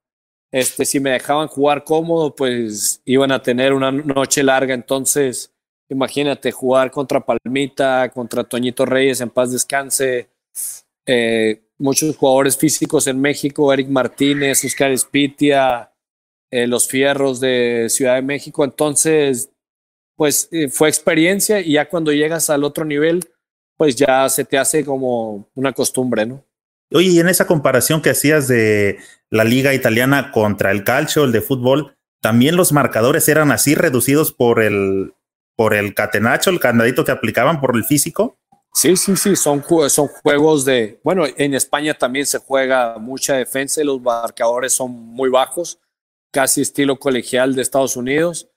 Este, 0.52 0.84
si 0.84 1.00
me 1.00 1.10
dejaban 1.10 1.48
jugar 1.48 1.84
cómodo, 1.84 2.34
pues 2.34 3.00
iban 3.04 3.32
a 3.32 3.42
tener 3.42 3.72
una 3.72 3.90
noche 3.92 4.42
larga, 4.42 4.74
entonces 4.74 5.52
imagínate 5.88 6.52
jugar 6.52 6.90
contra 6.90 7.24
Palmita, 7.24 8.10
contra 8.10 8.44
Toñito 8.44 8.86
Reyes, 8.86 9.20
en 9.20 9.30
paz 9.30 9.52
descanse, 9.52 10.30
eh, 11.06 11.62
muchos 11.78 12.16
jugadores 12.16 12.56
físicos 12.56 13.06
en 13.06 13.20
México, 13.20 13.72
Eric 13.72 13.88
Martínez, 13.88 14.64
Oscar 14.64 14.90
Espitia, 14.92 15.92
eh, 16.50 16.66
los 16.66 16.88
Fierros 16.88 17.40
de 17.40 17.86
Ciudad 17.88 18.16
de 18.16 18.22
México. 18.22 18.64
Entonces, 18.64 19.50
pues 20.16 20.48
eh, 20.52 20.68
fue 20.68 20.88
experiencia 20.88 21.60
y 21.60 21.72
ya 21.72 21.88
cuando 21.88 22.12
llegas 22.12 22.50
al 22.50 22.64
otro 22.64 22.84
nivel, 22.84 23.20
pues 23.76 23.96
ya 23.96 24.28
se 24.28 24.44
te 24.44 24.58
hace 24.58 24.84
como 24.84 25.48
una 25.54 25.72
costumbre, 25.72 26.26
¿no? 26.26 26.44
Oye, 26.92 27.20
en 27.20 27.28
esa 27.28 27.46
comparación 27.46 28.02
que 28.02 28.10
hacías 28.10 28.48
de 28.48 28.98
la 29.30 29.44
liga 29.44 29.74
italiana 29.74 30.32
contra 30.32 30.70
el 30.70 30.84
calcio, 30.84 31.24
el 31.24 31.32
de 31.32 31.40
fútbol, 31.40 31.96
también 32.20 32.56
los 32.56 32.72
marcadores 32.72 33.28
eran 33.28 33.52
así 33.52 33.74
reducidos 33.74 34.32
por 34.32 34.62
el 34.62 35.14
por 35.56 35.74
el 35.74 35.94
catenacho, 35.94 36.48
el 36.48 36.58
candadito 36.58 37.04
que 37.04 37.12
aplicaban 37.12 37.60
por 37.60 37.76
el 37.76 37.84
físico. 37.84 38.38
Sí, 38.72 38.96
sí, 38.96 39.14
sí, 39.14 39.36
son, 39.36 39.62
son 39.90 40.08
juegos 40.08 40.64
de, 40.64 40.98
bueno, 41.04 41.24
en 41.36 41.52
España 41.52 41.92
también 41.92 42.24
se 42.24 42.38
juega 42.38 42.96
mucha 42.98 43.34
defensa 43.34 43.82
y 43.82 43.84
los 43.84 44.00
marcadores 44.00 44.72
son 44.72 44.90
muy 44.90 45.28
bajos, 45.28 45.78
casi 46.32 46.62
estilo 46.62 46.98
colegial 46.98 47.54
de 47.54 47.60
Estados 47.60 47.94
Unidos. 47.96 48.48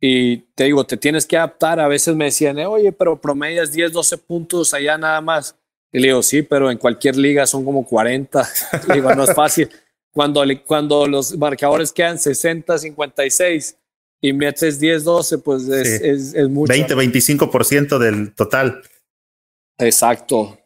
Y 0.00 0.38
te 0.56 0.64
digo, 0.64 0.84
te 0.84 0.96
tienes 0.96 1.24
que 1.24 1.36
adaptar. 1.36 1.78
A 1.78 1.86
veces 1.86 2.16
me 2.16 2.24
decían, 2.24 2.58
eh, 2.58 2.66
oye, 2.66 2.90
pero 2.90 3.20
promedias 3.20 3.70
10, 3.70 3.92
12 3.92 4.18
puntos 4.18 4.74
allá 4.74 4.98
nada 4.98 5.20
más. 5.20 5.54
Y 5.92 5.98
le 5.98 6.08
digo, 6.08 6.22
sí, 6.22 6.42
pero 6.42 6.70
en 6.70 6.78
cualquier 6.78 7.16
liga 7.16 7.46
son 7.46 7.64
como 7.64 7.84
40. 7.84 8.48
Le 8.88 8.94
digo, 8.94 9.14
no 9.14 9.24
es 9.24 9.34
fácil. 9.34 9.68
Cuando, 10.12 10.42
cuando 10.64 11.06
los 11.06 11.36
marcadores 11.36 11.92
quedan 11.92 12.18
60, 12.18 12.78
56 12.78 13.76
y 14.20 14.32
metes 14.32 14.78
10, 14.78 15.02
12, 15.04 15.38
pues 15.38 15.62
es, 15.68 15.88
Sí. 16.00 16.08
es, 16.08 16.34
es 16.34 16.48
mucho. 16.48 16.72
20, 16.72 16.94
25% 16.94 17.98
del 17.98 18.32
total. 18.34 18.82
Exacto. 19.78 20.58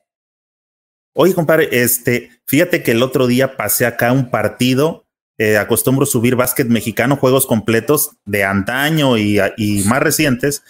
Oye, 1.15 1.35
compadre, 1.35 1.69
este, 1.71 2.31
fíjate 2.47 2.83
que 2.83 2.91
el 2.91 3.03
otro 3.03 3.27
día 3.27 3.57
pasé 3.57 3.87
acá 3.87 4.13
un 4.13 4.31
partido. 4.31 5.03
eh, 5.37 5.57
acostumbro 5.57 6.07
subir 6.07 6.37
básquet 6.37 6.69
mexicano, 6.69 7.17
juegos 7.17 7.47
completos 7.47 8.13
de 8.25 8.45
antaño 8.45 9.17
y, 9.19 9.41
y 9.57 9.83
más 9.85 10.01
recientes, 10.01 10.63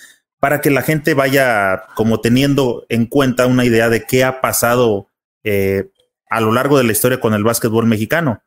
para 0.44 0.61
que 0.61 0.68
la 0.68 0.83
gente 0.83 1.14
vaya 1.14 1.85
como 1.94 2.20
teniendo 2.20 2.85
en 2.90 3.07
cuenta 3.07 3.46
una 3.46 3.64
idea 3.64 3.88
de 3.88 4.04
qué 4.04 4.24
ha 4.24 4.42
pasado 4.42 5.09
eh, 5.42 5.88
a 6.28 6.42
lo 6.42 6.52
largo 6.52 6.76
de 6.76 6.85
la 6.85 6.92
historia 6.92 7.18
con 7.18 7.33
el 7.33 7.42
básquetbol 7.42 7.87
mexicano. 7.87 8.42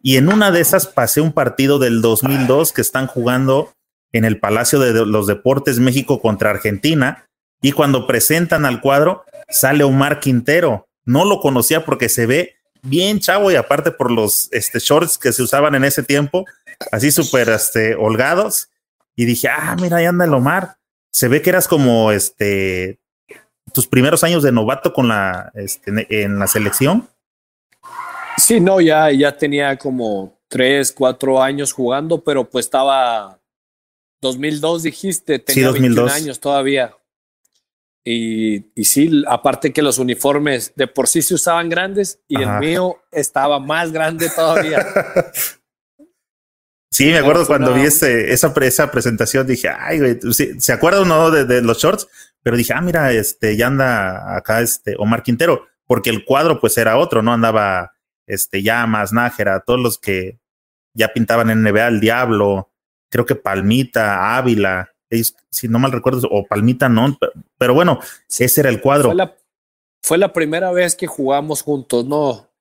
Y 0.00 0.16
en 0.16 0.32
una 0.32 0.50
de 0.50 0.62
esas 0.62 0.86
pasé 0.86 1.20
un 1.20 1.32
partido 1.32 1.78
del 1.78 2.00
2002 2.00 2.72
que 2.72 2.80
están 2.80 3.06
jugando 3.06 3.70
en 4.12 4.24
el 4.24 4.40
Palacio 4.40 4.80
de 4.80 5.04
los 5.04 5.26
Deportes 5.26 5.78
México 5.78 6.22
contra 6.22 6.48
Argentina. 6.48 7.26
Y 7.60 7.72
cuando 7.72 8.06
presentan 8.06 8.64
al 8.64 8.80
cuadro, 8.80 9.22
sale 9.50 9.84
Omar 9.84 10.20
Quintero. 10.20 10.88
No 11.04 11.26
lo 11.26 11.40
conocía 11.40 11.84
porque 11.84 12.08
se 12.08 12.24
ve 12.24 12.54
bien 12.80 13.20
chavo 13.20 13.52
y 13.52 13.56
aparte 13.56 13.90
por 13.90 14.10
los 14.10 14.48
este, 14.52 14.78
shorts 14.78 15.18
que 15.18 15.34
se 15.34 15.42
usaban 15.42 15.74
en 15.74 15.84
ese 15.84 16.02
tiempo, 16.02 16.46
así 16.90 17.10
súper 17.10 17.50
este, 17.50 17.94
holgados. 17.94 18.70
Y 19.14 19.26
dije, 19.26 19.48
ah, 19.48 19.76
mira, 19.78 19.98
ahí 19.98 20.06
anda 20.06 20.24
el 20.24 20.32
Omar. 20.32 20.78
Se 21.12 21.28
ve 21.28 21.42
que 21.42 21.50
eras 21.50 21.68
como 21.68 22.10
este 22.12 22.98
tus 23.72 23.86
primeros 23.86 24.24
años 24.24 24.42
de 24.42 24.52
novato 24.52 24.92
con 24.92 25.08
la 25.08 25.52
este, 25.54 26.06
en 26.22 26.38
la 26.38 26.46
selección. 26.46 27.08
Sí, 28.38 28.60
no, 28.60 28.80
ya, 28.80 29.10
ya 29.10 29.36
tenía 29.36 29.76
como 29.76 30.38
tres, 30.48 30.92
cuatro 30.92 31.42
años 31.42 31.72
jugando, 31.72 32.22
pero 32.22 32.48
pues 32.48 32.66
estaba 32.66 33.40
2002, 34.20 34.82
dijiste, 34.84 35.38
tenía 35.38 35.68
2002. 35.68 35.96
21 35.96 36.12
años 36.12 36.40
todavía. 36.40 36.96
Y, 38.04 38.66
y 38.74 38.84
sí, 38.84 39.22
aparte 39.28 39.72
que 39.72 39.82
los 39.82 39.98
uniformes 39.98 40.72
de 40.74 40.88
por 40.88 41.06
sí 41.06 41.22
se 41.22 41.34
usaban 41.34 41.68
grandes 41.68 42.20
y 42.26 42.42
Ajá. 42.42 42.54
el 42.54 42.60
mío 42.60 42.96
estaba 43.12 43.60
más 43.60 43.92
grande 43.92 44.28
todavía. 44.28 44.84
Sí, 46.92 47.06
me 47.06 47.18
acuerdo 47.18 47.46
cuando 47.46 47.72
vi 47.72 47.82
ese, 47.86 48.32
esa, 48.32 48.52
pre- 48.52 48.66
esa 48.66 48.90
presentación, 48.90 49.46
dije, 49.46 49.68
ay, 49.68 49.98
güey, 49.98 50.18
sí, 50.32 50.60
se 50.60 50.72
acuerda 50.74 51.00
uno 51.00 51.30
de, 51.30 51.46
de 51.46 51.62
los 51.62 51.78
shorts, 51.78 52.06
pero 52.42 52.54
dije, 52.56 52.74
ah, 52.74 52.82
mira, 52.82 53.12
este, 53.12 53.56
ya 53.56 53.68
anda 53.68 54.36
acá 54.36 54.60
este 54.60 54.94
Omar 54.98 55.22
Quintero, 55.22 55.66
porque 55.86 56.10
el 56.10 56.24
cuadro 56.26 56.60
pues 56.60 56.76
era 56.76 56.98
otro, 56.98 57.22
¿no? 57.22 57.32
Andaba 57.32 57.94
este 58.26 58.62
Llamas, 58.62 59.12
Nájera, 59.12 59.60
todos 59.60 59.80
los 59.80 59.98
que 59.98 60.38
ya 60.94 61.08
pintaban 61.14 61.48
en 61.48 61.62
NBA, 61.62 61.88
el 61.88 62.00
Diablo, 62.00 62.70
creo 63.08 63.24
que 63.24 63.36
Palmita, 63.36 64.36
Ávila, 64.36 64.90
ellos, 65.08 65.34
si 65.50 65.68
no 65.68 65.78
mal 65.78 65.92
recuerdo, 65.92 66.28
o 66.30 66.46
Palmita 66.46 66.90
no, 66.90 67.16
pero, 67.18 67.32
pero 67.56 67.74
bueno, 67.74 68.00
ese 68.38 68.60
era 68.60 68.68
el 68.68 68.82
cuadro. 68.82 69.08
Fue 69.08 69.14
la, 69.16 69.34
fue 70.02 70.18
la 70.18 70.32
primera 70.34 70.70
vez 70.72 70.94
que 70.94 71.06
jugamos 71.06 71.62
juntos, 71.62 72.04
¿no? 72.04 72.51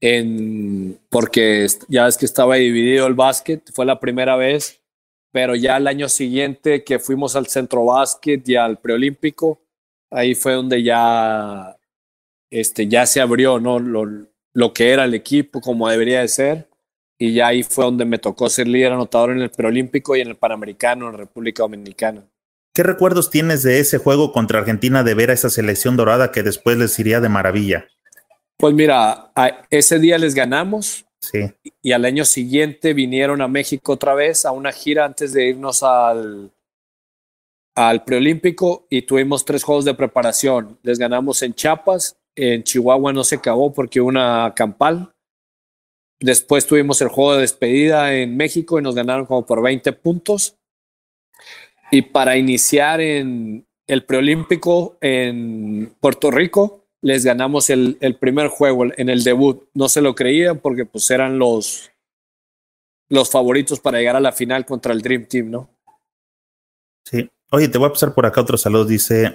En, 0.00 0.98
porque 1.10 1.66
ya 1.88 2.06
es 2.06 2.16
que 2.16 2.26
estaba 2.26 2.56
dividido 2.56 3.06
el 3.06 3.14
básquet, 3.14 3.62
fue 3.72 3.84
la 3.84 3.98
primera 3.98 4.36
vez, 4.36 4.80
pero 5.32 5.54
ya 5.56 5.76
el 5.76 5.86
año 5.86 6.08
siguiente 6.08 6.84
que 6.84 6.98
fuimos 6.98 7.34
al 7.36 7.46
centro 7.48 7.84
básquet 7.84 8.48
y 8.48 8.56
al 8.56 8.78
preolímpico, 8.78 9.60
ahí 10.10 10.34
fue 10.34 10.52
donde 10.52 10.82
ya, 10.82 11.76
este, 12.50 12.86
ya 12.86 13.06
se 13.06 13.20
abrió, 13.20 13.58
¿no? 13.58 13.78
Lo, 13.78 14.06
lo 14.54 14.72
que 14.72 14.92
era 14.92 15.04
el 15.04 15.14
equipo, 15.14 15.60
como 15.60 15.88
debería 15.88 16.20
de 16.20 16.28
ser, 16.28 16.68
y 17.18 17.34
ya 17.34 17.48
ahí 17.48 17.64
fue 17.64 17.84
donde 17.84 18.04
me 18.04 18.18
tocó 18.18 18.48
ser 18.48 18.68
líder 18.68 18.92
anotador 18.92 19.32
en 19.32 19.40
el 19.40 19.50
preolímpico 19.50 20.16
y 20.16 20.20
en 20.20 20.28
el 20.28 20.36
panamericano 20.36 21.08
en 21.08 21.18
República 21.18 21.64
Dominicana. 21.64 22.24
¿Qué 22.72 22.84
recuerdos 22.84 23.30
tienes 23.30 23.64
de 23.64 23.80
ese 23.80 23.98
juego 23.98 24.32
contra 24.32 24.60
Argentina 24.60 25.02
de 25.02 25.14
ver 25.14 25.30
a 25.30 25.34
esa 25.34 25.50
selección 25.50 25.96
dorada 25.96 26.30
que 26.30 26.44
después 26.44 26.78
les 26.78 26.96
iría 27.00 27.20
de 27.20 27.28
maravilla? 27.28 27.88
Pues 28.58 28.74
mira, 28.74 29.32
ese 29.70 29.98
día 29.98 30.18
les 30.18 30.34
ganamos, 30.34 31.04
Sí. 31.20 31.40
y 31.82 31.92
al 31.92 32.04
año 32.04 32.24
siguiente 32.24 32.94
vinieron 32.94 33.40
a 33.40 33.48
México 33.48 33.92
otra 33.92 34.14
vez 34.14 34.44
a 34.44 34.52
una 34.52 34.70
gira 34.72 35.04
antes 35.04 35.32
de 35.32 35.48
irnos 35.48 35.82
al, 35.82 36.52
al 37.74 38.04
preolímpico 38.04 38.86
y 38.90 39.02
tuvimos 39.02 39.44
tres 39.44 39.62
juegos 39.62 39.84
de 39.84 39.94
preparación. 39.94 40.78
Les 40.82 40.98
ganamos 40.98 41.42
en 41.42 41.54
Chiapas, 41.54 42.18
en 42.36 42.62
Chihuahua 42.62 43.12
no 43.12 43.24
se 43.24 43.36
acabó 43.36 43.72
porque 43.72 44.00
hubo 44.00 44.08
una 44.08 44.52
campal. 44.56 45.12
Después 46.20 46.66
tuvimos 46.66 47.00
el 47.00 47.08
juego 47.08 47.34
de 47.34 47.42
despedida 47.42 48.12
en 48.14 48.36
México 48.36 48.78
y 48.78 48.82
nos 48.82 48.96
ganaron 48.96 49.26
como 49.26 49.46
por 49.46 49.62
20 49.62 49.92
puntos. 49.92 50.56
Y 51.90 52.02
para 52.02 52.36
iniciar 52.36 53.00
en, 53.00 53.66
el 53.86 54.04
preolímpico 54.04 54.98
en 55.00 55.94
Puerto 56.00 56.30
Rico, 56.30 56.87
les 57.00 57.24
ganamos 57.24 57.70
el, 57.70 57.96
el, 58.00 58.16
primer 58.16 58.48
juego 58.48 58.84
en 58.96 59.08
el 59.08 59.24
debut. 59.24 59.68
No 59.74 59.88
se 59.88 60.00
lo 60.00 60.14
creían 60.14 60.58
porque 60.58 60.84
pues 60.84 61.10
eran 61.10 61.38
los, 61.38 61.90
los 63.08 63.30
favoritos 63.30 63.80
para 63.80 63.98
llegar 63.98 64.16
a 64.16 64.20
la 64.20 64.32
final 64.32 64.66
contra 64.66 64.92
el 64.92 65.02
Dream 65.02 65.26
Team, 65.26 65.50
¿no? 65.50 65.70
Sí. 67.04 67.28
Oye, 67.50 67.68
te 67.68 67.78
voy 67.78 67.88
a 67.88 67.92
pasar 67.92 68.14
por 68.14 68.26
acá 68.26 68.40
otro 68.40 68.58
saludo. 68.58 68.84
Dice 68.84 69.32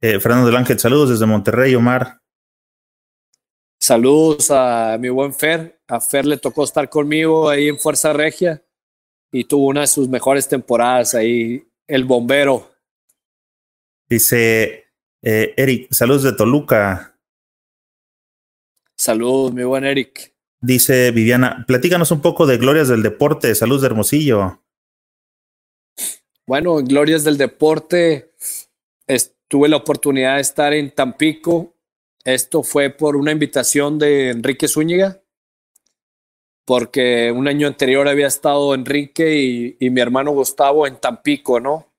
eh, 0.00 0.18
Fernando 0.20 0.46
del 0.46 0.56
Ángel, 0.56 0.78
saludos 0.78 1.10
desde 1.10 1.26
Monterrey, 1.26 1.74
Omar. 1.74 2.20
Saludos 3.78 4.50
a 4.50 4.96
mi 4.98 5.08
buen 5.08 5.34
Fer. 5.34 5.80
A 5.88 6.00
Fer 6.00 6.26
le 6.26 6.38
tocó 6.38 6.64
estar 6.64 6.88
conmigo 6.88 7.48
ahí 7.48 7.68
en 7.68 7.78
Fuerza 7.78 8.12
Regia 8.12 8.62
y 9.32 9.44
tuvo 9.44 9.66
una 9.66 9.82
de 9.82 9.86
sus 9.86 10.08
mejores 10.08 10.48
temporadas 10.48 11.14
ahí, 11.14 11.66
el 11.86 12.04
bombero. 12.04 12.70
Dice 14.08 14.89
eh, 15.22 15.54
Eric, 15.56 15.92
saludos 15.92 16.22
de 16.22 16.32
Toluca. 16.32 17.18
Saludos, 18.96 19.52
mi 19.52 19.64
buen 19.64 19.84
Eric. 19.84 20.34
Dice 20.60 21.10
Viviana, 21.10 21.64
platícanos 21.66 22.10
un 22.10 22.20
poco 22.20 22.46
de 22.46 22.58
Glorias 22.58 22.88
del 22.88 23.02
Deporte, 23.02 23.54
saludos 23.54 23.82
de 23.82 23.86
Hermosillo. 23.86 24.62
Bueno, 26.46 26.76
Glorias 26.76 27.24
del 27.24 27.38
Deporte, 27.38 28.30
tuve 29.50 29.68
la 29.68 29.76
oportunidad 29.76 30.36
de 30.36 30.42
estar 30.42 30.72
en 30.72 30.92
Tampico. 30.94 31.74
Esto 32.24 32.62
fue 32.62 32.90
por 32.90 33.16
una 33.16 33.32
invitación 33.32 33.98
de 33.98 34.30
Enrique 34.30 34.68
Zúñiga, 34.68 35.20
porque 36.64 37.32
un 37.32 37.48
año 37.48 37.66
anterior 37.66 38.06
había 38.06 38.28
estado 38.28 38.74
Enrique 38.74 39.34
y, 39.34 39.76
y 39.80 39.90
mi 39.90 40.00
hermano 40.00 40.30
Gustavo 40.30 40.86
en 40.86 41.00
Tampico, 41.00 41.58
¿no? 41.58 41.92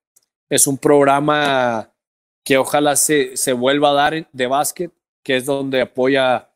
Es 0.50 0.66
un 0.66 0.78
programa 0.78 1.91
que 2.44 2.58
ojalá 2.58 2.96
se, 2.96 3.38
se 3.38 3.54
vuelva 3.54 3.92
a 3.92 3.94
dar 3.94 4.30
de 4.32 4.48
básquet, 4.48 4.92
que 5.24 5.38
es 5.38 5.46
donde 5.46 5.82
apoya 5.82 6.50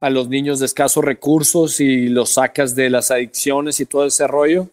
a 0.00 0.10
los 0.10 0.28
niños 0.28 0.60
de 0.60 0.66
escasos 0.66 1.04
recursos 1.04 1.80
y 1.80 2.08
los 2.08 2.34
sacas 2.34 2.74
de 2.74 2.90
las 2.90 3.10
adicciones 3.10 3.80
y 3.80 3.86
todo 3.86 4.04
ese 4.06 4.26
rollo. 4.26 4.68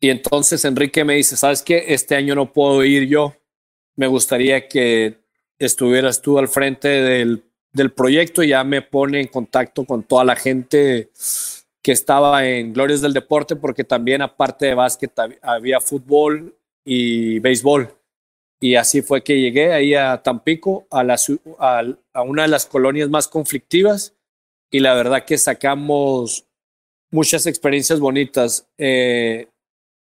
Y 0.00 0.08
entonces 0.08 0.64
Enrique 0.64 1.04
me 1.04 1.16
dice, 1.16 1.36
¿sabes 1.36 1.62
qué? 1.62 1.84
Este 1.88 2.16
año 2.16 2.34
no 2.34 2.52
puedo 2.52 2.82
ir 2.84 3.06
yo. 3.06 3.34
Me 3.96 4.06
gustaría 4.06 4.66
que 4.66 5.18
estuvieras 5.58 6.22
tú 6.22 6.38
al 6.38 6.48
frente 6.48 6.88
del, 6.88 7.44
del 7.72 7.92
proyecto. 7.92 8.42
Ya 8.42 8.64
me 8.64 8.80
pone 8.80 9.20
en 9.20 9.26
contacto 9.26 9.84
con 9.84 10.02
toda 10.02 10.24
la 10.24 10.36
gente 10.36 11.10
que 11.82 11.92
estaba 11.92 12.46
en 12.46 12.72
Glorias 12.72 13.02
del 13.02 13.12
Deporte, 13.12 13.56
porque 13.56 13.84
también 13.84 14.22
aparte 14.22 14.66
de 14.66 14.74
básquet 14.74 15.12
había 15.42 15.80
fútbol 15.80 16.56
y 16.84 17.38
béisbol. 17.40 17.99
Y 18.60 18.74
así 18.74 19.00
fue 19.00 19.24
que 19.24 19.40
llegué 19.40 19.72
ahí 19.72 19.94
a 19.94 20.22
Tampico, 20.22 20.86
a, 20.90 21.82
una 22.22 22.42
de 22.42 22.48
las 22.48 22.66
colonias 22.66 23.08
más 23.08 23.26
conflictivas. 23.26 24.14
Y 24.70 24.80
la 24.80 24.94
verdad 24.94 25.24
que 25.24 25.38
sacamos 25.38 26.46
muchas 27.10 27.46
experiencias 27.46 27.98
bonitas. 27.98 28.68
Eh, 28.76 29.48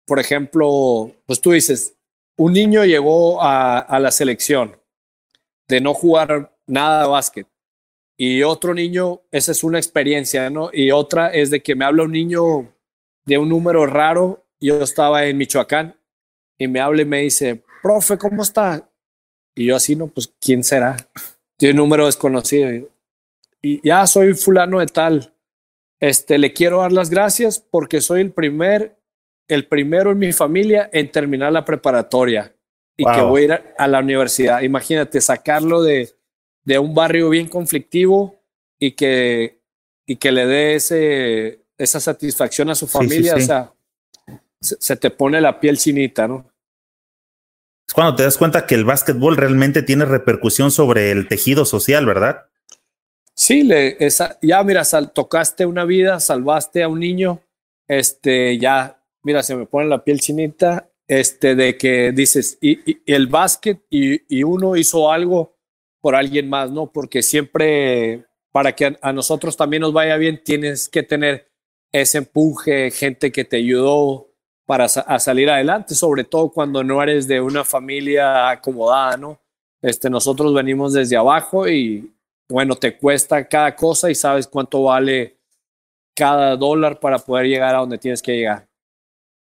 por 0.05 0.19
ejemplo, 0.19 1.13
pues 1.25 1.41
tú 1.41 1.53
dices, 1.53 1.95
un 2.37 2.53
niño 2.53 2.85
llegó 2.85 3.41
a, 3.41 3.79
a, 3.79 4.01
la 4.01 4.11
selección 4.11 4.77
de 5.69 5.81
no 5.81 5.95
jugar 5.95 6.57
nada 6.67 7.03
de 7.03 7.09
básquet. 7.09 7.47
Y 8.17 8.43
otro 8.43 8.75
niño, 8.75 9.21
esa 9.31 9.53
es 9.53 9.63
una 9.63 9.79
experiencia, 9.79 10.51
¿no? 10.51 10.71
Y 10.73 10.91
otra 10.91 11.29
es 11.29 11.51
de 11.51 11.63
que 11.63 11.77
me 11.77 11.85
habla 11.85 12.03
un 12.03 12.13
niño 12.13 12.75
de 13.25 13.39
un 13.39 13.49
número 13.49 13.87
raro. 13.87 14.45
Yo 14.61 14.83
estaba 14.83 15.25
en 15.27 15.37
Michoacán 15.37 15.95
y 16.59 16.67
me 16.67 16.81
habla 16.81 17.03
y 17.03 17.05
me 17.05 17.21
dice, 17.21 17.63
profe, 17.83 18.19
¿cómo 18.19 18.43
está? 18.43 18.89
Y 19.55 19.67
yo 19.67 19.77
así, 19.77 19.97
no, 19.97 20.07
pues, 20.07 20.33
¿quién 20.41 20.63
será? 20.63 20.97
Tiene 21.57 21.75
número 21.75 22.07
desconocido. 22.07 22.89
Y 23.61 23.87
ya 23.87 24.07
soy 24.07 24.35
fulano 24.35 24.79
de 24.79 24.87
tal. 24.87 25.35
Este, 26.01 26.39
le 26.39 26.53
quiero 26.53 26.81
dar 26.81 26.93
las 26.93 27.11
gracias 27.11 27.59
porque 27.59 28.01
soy 28.01 28.21
el 28.21 28.31
primer, 28.31 28.97
el 29.49 29.67
primero 29.67 30.13
en 30.13 30.19
mi 30.19 30.33
familia 30.33 30.89
en 30.93 31.11
terminar 31.11 31.53
la 31.53 31.65
preparatoria 31.65 32.55
y 32.97 33.05
que 33.05 33.21
voy 33.23 33.43
a 33.43 33.45
ir 33.45 33.63
a, 33.77 33.89
la 33.89 34.01
universidad. 34.01 34.63
Imagínate 34.63 35.21
sacarlo 35.21 35.83
de, 35.83 36.11
de 36.65 36.79
un 36.79 36.95
barrio 36.95 37.31
bien 37.31 37.49
conflictivo 37.49 38.41
y 38.79 38.93
que, 38.93 39.61
y 40.07 40.17
que 40.17 40.33
le 40.33 40.47
dé 40.47 40.75
ese, 40.77 41.65
esa 41.77 41.99
satisfacción 41.99 42.71
a 42.71 42.75
su 42.75 42.87
familia. 42.87 43.35
O 43.35 43.41
sea, 43.41 43.73
se, 44.61 44.77
se, 44.81 44.97
te 44.97 45.11
pone 45.11 45.41
la 45.41 45.59
piel 45.59 45.79
chinita, 45.79 46.29
¿no? 46.29 46.48
Es 47.89 47.95
cuando 47.95 48.17
te 48.17 48.23
das 48.23 48.37
cuenta 48.37 48.67
que 48.67 48.75
el 48.75 48.85
básquetbol 48.85 49.39
realmente 49.39 49.83
tiene 49.83 50.05
repercusión 50.05 50.71
sobre 50.71 51.11
el 51.11 51.27
tejido 51.27 51.65
social, 51.65 52.05
¿verdad? 52.05 52.47
Sí, 53.35 53.63
le, 53.63 53.97
esa, 54.05 54.39
ya 54.43 54.63
mira, 54.63 54.83
tocaste 55.15 55.65
una 55.65 55.87
vida, 55.87 56.21
salvaste 56.21 56.83
a 56.83 56.89
un 56.89 57.01
niño, 57.01 57.41
este, 57.87 58.59
ya, 58.59 59.03
mira, 59.23 59.43
se 59.43 59.57
me 59.57 59.65
pone 59.65 59.89
la 59.89 60.05
piel 60.05 60.21
chinita, 60.21 60.91
este, 61.07 61.55
de 61.55 61.79
que 61.79 62.13
dices, 62.13 62.59
y, 62.61 63.01
el 63.11 63.27
básquet 63.29 63.81
y, 63.89 64.43
uno 64.43 64.77
hizo 64.77 65.11
algo 65.11 65.57
por 66.03 66.15
alguien 66.15 66.51
más, 66.51 66.71
¿no? 66.71 66.93
Porque 66.93 67.23
siempre, 67.23 68.27
para 68.53 68.77
que 68.77 68.99
a 69.01 69.13
nosotros 69.15 69.57
también 69.57 69.81
nos 69.81 69.95
vaya 69.95 70.19
bien, 70.19 70.43
tienes 70.45 70.91
que 70.91 71.03
tener 71.03 71.49
ese 71.91 72.19
empuje, 72.19 72.91
gente 72.91 73.33
que 73.33 73.47
te 73.47 73.57
ayudó, 73.57 74.28
para 74.69 74.85
a 74.85 75.19
salir 75.19 75.49
adelante, 75.49 75.95
sobre 75.95 76.25
todo 76.25 76.51
cuando 76.51 76.85
no 76.85 77.03
eres 77.03 77.27
de 77.27 77.41
una 77.41 77.65
familia 77.65 78.51
acomodada, 78.51 79.17
¿no? 79.17 79.41
Este, 79.81 80.11
nosotros 80.11 80.53
venimos 80.53 80.93
desde 80.93 81.17
abajo 81.17 81.67
y 81.67 82.13
bueno, 82.51 82.77
te 82.77 82.99
cuesta 82.99 83.49
cada 83.49 83.75
cosa 83.75 84.11
y 84.11 84.15
sabes 84.15 84.47
cuánto 84.47 84.83
vale 84.83 85.39
cada 86.15 86.55
dólar 86.55 87.01
para 87.01 87.19
poder 87.19 87.47
llegar 87.47 87.75
a 87.75 87.79
donde 87.79 87.97
tienes 87.97 88.21
que 88.21 88.37
llegar. 88.37 88.69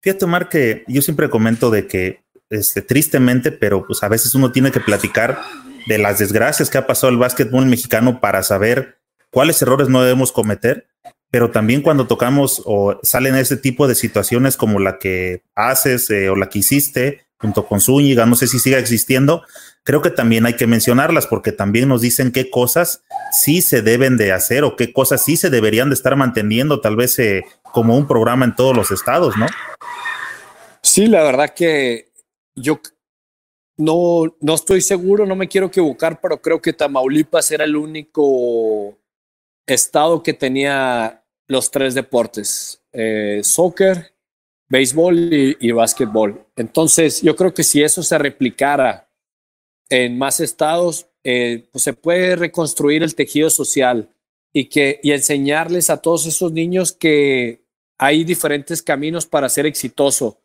Fíjate, 0.01 0.25
Omar, 0.25 0.49
que 0.49 0.83
yo 0.87 1.03
siempre 1.03 1.29
comento 1.29 1.69
de 1.69 1.85
que, 1.85 2.23
este, 2.49 2.81
tristemente, 2.81 3.51
pero 3.51 3.85
pues 3.85 4.01
a 4.01 4.09
veces 4.09 4.33
uno 4.33 4.51
tiene 4.51 4.71
que 4.71 4.79
platicar 4.79 5.37
de 5.85 5.99
las 5.99 6.17
desgracias 6.17 6.71
que 6.71 6.79
ha 6.79 6.87
pasado 6.87 7.13
el 7.13 7.19
básquetbol 7.19 7.67
mexicano 7.67 8.19
para 8.19 8.41
saber 8.41 8.97
cuáles 9.29 9.61
errores 9.61 9.87
no 9.87 10.01
debemos 10.01 10.31
cometer 10.31 10.87
pero 11.31 11.49
también 11.49 11.81
cuando 11.81 12.07
tocamos 12.07 12.61
o 12.65 12.99
salen 13.03 13.35
ese 13.35 13.55
tipo 13.57 13.87
de 13.87 13.95
situaciones 13.95 14.57
como 14.57 14.79
la 14.79 14.99
que 14.99 15.41
haces 15.55 16.09
eh, 16.09 16.29
o 16.29 16.35
la 16.35 16.49
que 16.49 16.59
hiciste 16.59 17.25
junto 17.37 17.65
con 17.65 17.81
Zúñiga, 17.81 18.27
no 18.27 18.35
sé 18.35 18.45
si 18.45 18.59
siga 18.59 18.77
existiendo, 18.77 19.43
creo 19.83 20.01
que 20.03 20.11
también 20.11 20.45
hay 20.45 20.55
que 20.55 20.67
mencionarlas 20.67 21.25
porque 21.25 21.51
también 21.51 21.89
nos 21.89 22.01
dicen 22.01 22.31
qué 22.31 22.51
cosas 22.51 23.01
sí 23.31 23.63
se 23.63 23.81
deben 23.81 24.15
de 24.17 24.31
hacer 24.31 24.63
o 24.63 24.75
qué 24.75 24.93
cosas 24.93 25.23
sí 25.23 25.37
se 25.37 25.49
deberían 25.49 25.89
de 25.89 25.95
estar 25.95 26.15
manteniendo, 26.15 26.81
tal 26.81 26.97
vez 26.97 27.17
eh, 27.17 27.43
como 27.63 27.97
un 27.97 28.07
programa 28.07 28.45
en 28.45 28.55
todos 28.55 28.75
los 28.75 28.91
estados, 28.91 29.37
¿no? 29.37 29.47
Sí, 30.83 31.07
la 31.07 31.23
verdad 31.23 31.53
que 31.55 32.11
yo 32.53 32.79
no, 33.77 34.35
no 34.39 34.53
estoy 34.53 34.81
seguro, 34.81 35.25
no 35.25 35.35
me 35.35 35.47
quiero 35.47 35.67
equivocar, 35.67 36.19
pero 36.21 36.39
creo 36.41 36.61
que 36.61 36.73
Tamaulipas 36.73 37.49
era 37.49 37.63
el 37.63 37.75
único 37.75 38.99
estado 39.65 40.21
que 40.21 40.33
tenía 40.33 41.20
los 41.51 41.69
tres 41.69 41.93
deportes, 41.93 42.81
eh, 42.93 43.41
soccer, 43.43 44.13
béisbol 44.69 45.33
y, 45.33 45.57
y 45.59 45.71
básquetbol. 45.71 46.45
Entonces, 46.55 47.21
yo 47.21 47.35
creo 47.35 47.53
que 47.53 47.63
si 47.63 47.83
eso 47.83 48.01
se 48.01 48.17
replicara 48.17 49.09
en 49.89 50.17
más 50.17 50.39
estados, 50.39 51.07
eh, 51.23 51.67
pues 51.71 51.83
se 51.83 51.93
puede 51.93 52.35
reconstruir 52.35 53.03
el 53.03 53.13
tejido 53.13 53.49
social 53.49 54.09
y, 54.53 54.69
que, 54.69 54.99
y 55.03 55.11
enseñarles 55.11 55.89
a 55.89 55.97
todos 55.97 56.25
esos 56.25 56.51
niños 56.51 56.93
que 56.93 57.63
hay 57.97 58.23
diferentes 58.23 58.81
caminos 58.81 59.25
para 59.27 59.49
ser 59.49 59.65
exitoso, 59.65 60.41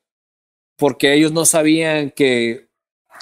porque 0.77 1.15
ellos 1.15 1.33
no 1.33 1.47
sabían 1.47 2.11
que 2.11 2.69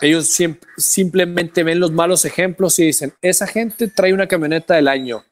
ellos 0.00 0.36
simplemente 0.76 1.62
ven 1.62 1.78
los 1.78 1.92
malos 1.92 2.24
ejemplos 2.24 2.78
y 2.80 2.86
dicen, 2.86 3.12
esa 3.22 3.46
gente 3.46 3.86
trae 3.86 4.12
una 4.12 4.26
camioneta 4.26 4.74
del 4.74 4.88
año, 4.88 5.24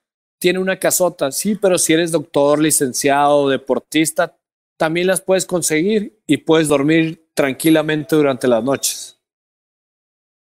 tiene 0.42 0.58
una 0.58 0.76
casota, 0.76 1.30
sí, 1.30 1.54
pero 1.54 1.78
si 1.78 1.92
eres 1.92 2.10
doctor, 2.10 2.58
licenciado, 2.58 3.48
deportista, 3.48 4.36
también 4.76 5.06
las 5.06 5.20
puedes 5.20 5.46
conseguir 5.46 6.18
y 6.26 6.38
puedes 6.38 6.66
dormir 6.66 7.28
tranquilamente 7.32 8.16
durante 8.16 8.48
las 8.48 8.64
noches. 8.64 9.20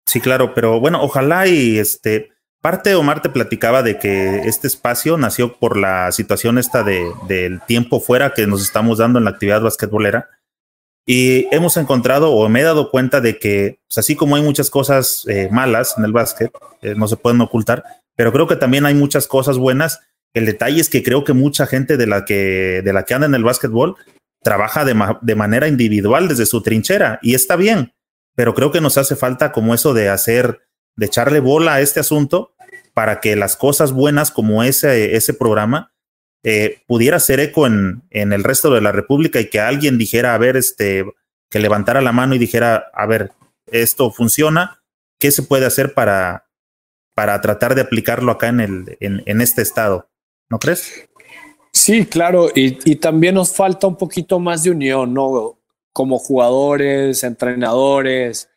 Sí, 0.05 0.19
claro, 0.19 0.53
pero 0.53 0.81
bueno, 0.81 1.01
ojalá 1.01 1.47
y 1.47 1.77
este 1.77 2.33
parte 2.61 2.93
Omar 2.95 3.21
te 3.21 3.29
platicaba 3.29 3.83
de 3.83 3.97
que 3.97 4.39
este 4.39 4.67
espacio 4.67 5.15
nació 5.17 5.57
por 5.57 5.77
la 5.77 6.11
situación 6.11 6.57
esta 6.57 6.83
de, 6.83 7.09
del 7.29 7.61
tiempo 7.61 8.01
fuera 8.01 8.33
que 8.33 8.47
nos 8.47 8.61
estamos 8.61 8.97
dando 8.97 9.17
en 9.19 9.23
la 9.23 9.31
actividad 9.31 9.61
basquetbolera. 9.61 10.29
Y 11.07 11.47
hemos 11.55 11.77
encontrado 11.77 12.33
o 12.33 12.49
me 12.49 12.59
he 12.59 12.63
dado 12.63 12.91
cuenta 12.91 13.21
de 13.21 13.39
que, 13.39 13.79
pues 13.87 13.99
así 13.99 14.17
como 14.17 14.35
hay 14.35 14.41
muchas 14.41 14.69
cosas 14.69 15.25
eh, 15.29 15.47
malas 15.51 15.95
en 15.97 16.03
el 16.03 16.11
básquet, 16.11 16.51
eh, 16.81 16.95
no 16.97 17.07
se 17.07 17.15
pueden 17.15 17.39
ocultar, 17.39 17.85
pero 18.15 18.31
creo 18.31 18.47
que 18.47 18.55
también 18.55 18.85
hay 18.85 18.93
muchas 18.93 19.27
cosas 19.27 19.57
buenas. 19.57 19.99
El 20.33 20.45
detalle 20.45 20.81
es 20.81 20.89
que 20.89 21.03
creo 21.03 21.23
que 21.23 21.33
mucha 21.33 21.65
gente 21.67 21.97
de 21.97 22.07
la 22.07 22.25
que, 22.25 22.81
de 22.83 22.93
la 22.93 23.03
que 23.03 23.13
anda 23.13 23.27
en 23.27 23.35
el 23.35 23.43
básquetbol 23.43 23.95
trabaja 24.43 24.85
de, 24.85 24.95
de 25.21 25.35
manera 25.35 25.67
individual 25.67 26.27
desde 26.27 26.45
su 26.45 26.61
trinchera 26.61 27.19
y 27.21 27.33
está 27.33 27.55
bien, 27.55 27.93
pero 28.35 28.53
creo 28.53 28.71
que 28.71 28.81
nos 28.81 28.97
hace 28.97 29.15
falta 29.15 29.51
como 29.51 29.73
eso 29.73 29.93
de 29.93 30.09
hacer, 30.09 30.61
de 30.95 31.07
echarle 31.07 31.39
bola 31.39 31.75
a 31.75 31.81
este 31.81 31.99
asunto 31.99 32.53
para 32.93 33.19
que 33.19 33.35
las 33.35 33.55
cosas 33.55 33.91
buenas 33.91 34.31
como 34.31 34.63
ese, 34.63 35.15
ese 35.15 35.33
programa 35.33 35.93
eh, 36.43 36.83
pudiera 36.87 37.17
hacer 37.17 37.39
eco 37.39 37.65
en, 37.65 38.03
en, 38.11 38.31
el 38.31 38.43
resto 38.43 38.71
de 38.71 38.81
la 38.81 38.91
República 38.91 39.39
y 39.39 39.49
que 39.49 39.59
alguien 39.59 39.97
dijera, 39.97 40.35
a 40.35 40.37
ver, 40.37 40.57
este, 40.57 41.05
que 41.49 41.59
levantara 41.59 42.01
la 42.01 42.11
mano 42.11 42.35
y 42.35 42.37
dijera, 42.37 42.91
a 42.93 43.05
ver, 43.07 43.31
esto 43.65 44.11
funciona, 44.11 44.83
¿qué 45.19 45.31
se 45.31 45.41
puede 45.41 45.65
hacer 45.65 45.93
para, 45.93 46.44
para 47.15 47.39
tratar 47.41 47.73
de 47.73 47.81
aplicarlo 47.81 48.31
acá 48.31 48.49
en, 48.49 48.59
el, 48.59 48.97
en, 48.99 49.41
este 49.41 49.63
estado? 49.63 50.09
¿No 50.49 50.59
crees? 50.59 51.09
Sí, 51.71 52.05
claro, 52.05 52.49
y, 52.53 52.77
y, 52.89 52.97
también 52.97 53.35
nos 53.35 53.53
falta 53.53 53.87
un 53.87 53.97
poquito 53.97 54.39
más 54.39 54.63
de 54.63 54.71
unión, 54.71 55.13
¿no? 55.13 55.59
Como 55.91 56.19
jugadores, 56.19 57.23
entrenadores, 57.23 58.49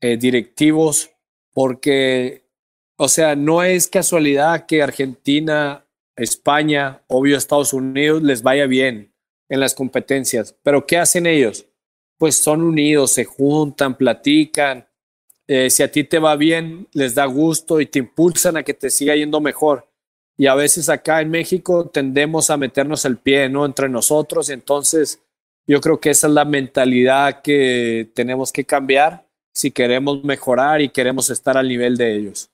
eh, 0.00 0.16
directivos, 0.16 1.10
porque, 1.52 2.44
o 2.96 3.08
sea, 3.08 3.36
no 3.36 3.62
es 3.62 3.88
casualidad 3.88 4.66
que 4.66 4.82
Argentina, 4.82 5.86
España, 6.16 7.02
obvio 7.08 7.36
Estados 7.36 7.72
Unidos 7.72 8.22
les 8.22 8.42
vaya 8.42 8.66
bien 8.66 9.12
en 9.48 9.60
las 9.60 9.74
competencias, 9.74 10.54
pero 10.62 10.86
¿qué 10.86 10.98
hacen 10.98 11.26
ellos? 11.26 11.66
Pues 12.16 12.36
son 12.36 12.62
unidos, 12.62 13.12
se 13.12 13.24
juntan, 13.24 13.96
platican, 13.96 14.87
eh, 15.48 15.70
si 15.70 15.82
a 15.82 15.90
ti 15.90 16.04
te 16.04 16.18
va 16.18 16.36
bien, 16.36 16.86
les 16.92 17.14
da 17.14 17.24
gusto 17.24 17.80
y 17.80 17.86
te 17.86 17.98
impulsan 17.98 18.58
a 18.58 18.62
que 18.62 18.74
te 18.74 18.90
siga 18.90 19.16
yendo 19.16 19.40
mejor. 19.40 19.88
Y 20.36 20.46
a 20.46 20.54
veces 20.54 20.90
acá 20.90 21.22
en 21.22 21.30
México 21.30 21.88
tendemos 21.88 22.50
a 22.50 22.58
meternos 22.58 23.06
el 23.06 23.16
pie, 23.16 23.48
¿no? 23.48 23.64
Entre 23.64 23.88
nosotros. 23.88 24.50
Entonces, 24.50 25.20
yo 25.66 25.80
creo 25.80 25.98
que 25.98 26.10
esa 26.10 26.26
es 26.26 26.34
la 26.34 26.44
mentalidad 26.44 27.40
que 27.40 28.10
tenemos 28.14 28.52
que 28.52 28.64
cambiar 28.64 29.26
si 29.52 29.70
queremos 29.70 30.22
mejorar 30.22 30.82
y 30.82 30.90
queremos 30.90 31.30
estar 31.30 31.56
al 31.56 31.66
nivel 31.66 31.96
de 31.96 32.14
ellos. 32.14 32.50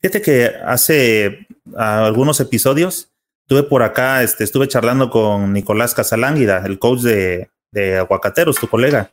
Fíjate 0.00 0.22
que 0.22 0.52
hace 0.64 1.46
algunos 1.76 2.38
episodios 2.40 3.10
estuve 3.40 3.64
por 3.64 3.82
acá, 3.82 4.22
este, 4.22 4.44
estuve 4.44 4.68
charlando 4.68 5.10
con 5.10 5.52
Nicolás 5.54 5.94
Casalánguida, 5.94 6.62
el 6.66 6.78
coach 6.78 7.00
de, 7.00 7.50
de 7.72 7.96
Aguacateros, 7.96 8.56
tu 8.56 8.68
colega. 8.68 9.10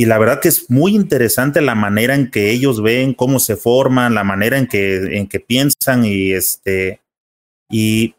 Y 0.00 0.06
la 0.06 0.16
verdad 0.16 0.40
que 0.40 0.46
es 0.46 0.70
muy 0.70 0.94
interesante 0.94 1.60
la 1.60 1.74
manera 1.74 2.14
en 2.14 2.30
que 2.30 2.52
ellos 2.52 2.80
ven 2.80 3.14
cómo 3.14 3.40
se 3.40 3.56
forman, 3.56 4.14
la 4.14 4.22
manera 4.22 4.56
en 4.56 4.68
que, 4.68 5.18
en 5.18 5.26
que 5.26 5.40
piensan 5.40 6.04
y 6.04 6.30
este 6.30 7.02
y 7.68 8.14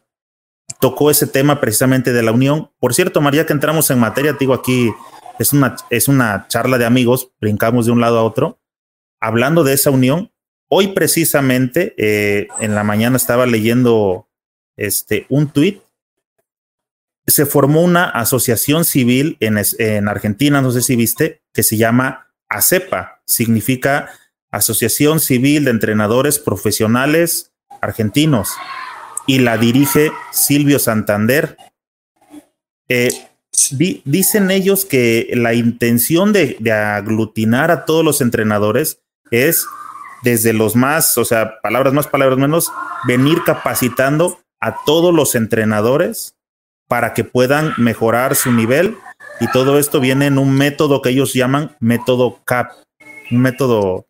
tocó 0.78 1.10
ese 1.10 1.26
tema 1.26 1.58
precisamente 1.58 2.12
de 2.12 2.22
la 2.22 2.32
unión. 2.32 2.70
Por 2.80 2.92
cierto, 2.92 3.22
María, 3.22 3.46
que 3.46 3.54
entramos 3.54 3.90
en 3.90 3.98
materia, 3.98 4.34
digo 4.34 4.52
aquí 4.52 4.92
es 5.38 5.54
una, 5.54 5.74
es 5.88 6.06
una 6.06 6.46
charla 6.48 6.76
de 6.76 6.84
amigos, 6.84 7.32
brincamos 7.40 7.86
de 7.86 7.92
un 7.92 8.02
lado 8.02 8.18
a 8.18 8.24
otro, 8.24 8.58
hablando 9.18 9.64
de 9.64 9.72
esa 9.72 9.90
unión. 9.90 10.30
Hoy 10.68 10.88
precisamente 10.88 11.94
eh, 11.96 12.48
en 12.60 12.74
la 12.74 12.84
mañana 12.84 13.16
estaba 13.16 13.46
leyendo 13.46 14.28
este 14.76 15.24
un 15.30 15.48
tuit 15.48 15.80
se 17.30 17.46
formó 17.46 17.82
una 17.82 18.04
asociación 18.04 18.84
civil 18.84 19.36
en, 19.40 19.58
en, 19.78 20.08
Argentina, 20.08 20.60
no 20.60 20.70
sé 20.70 20.82
si 20.82 20.96
viste, 20.96 21.42
que 21.52 21.62
se 21.62 21.76
llama 21.76 22.32
ACEPA, 22.48 23.22
significa 23.26 24.10
Asociación 24.50 25.20
Civil 25.20 25.64
de 25.64 25.70
Entrenadores 25.70 26.38
Profesionales 26.38 27.52
Argentinos, 27.80 28.50
y 29.26 29.38
la 29.38 29.58
dirige 29.58 30.10
Silvio 30.32 30.78
Santander. 30.78 31.56
Eh, 32.88 33.10
di, 33.70 34.02
dicen 34.04 34.50
ellos 34.50 34.84
que 34.84 35.30
la 35.34 35.54
intención 35.54 36.32
de, 36.32 36.56
de 36.58 36.72
aglutinar 36.72 37.70
a 37.70 37.84
todos 37.84 38.04
los 38.04 38.20
entrenadores 38.20 39.00
es 39.30 39.66
desde 40.22 40.52
los 40.52 40.74
más, 40.74 41.16
o 41.16 41.24
sea, 41.24 41.60
palabras 41.60 41.92
más, 41.94 42.06
palabras 42.06 42.38
menos, 42.38 42.72
venir 43.06 43.42
capacitando 43.44 44.40
a 44.60 44.84
todos 44.84 45.14
los 45.14 45.34
entrenadores 45.34 46.34
para 46.90 47.14
que 47.14 47.22
puedan 47.22 47.72
mejorar 47.76 48.34
su 48.34 48.50
nivel. 48.50 48.96
Y 49.38 49.46
todo 49.52 49.78
esto 49.78 50.00
viene 50.00 50.26
en 50.26 50.38
un 50.38 50.52
método 50.52 51.00
que 51.00 51.10
ellos 51.10 51.32
llaman 51.32 51.76
método 51.78 52.42
CAP, 52.44 52.72
un 53.30 53.38
método 53.38 54.06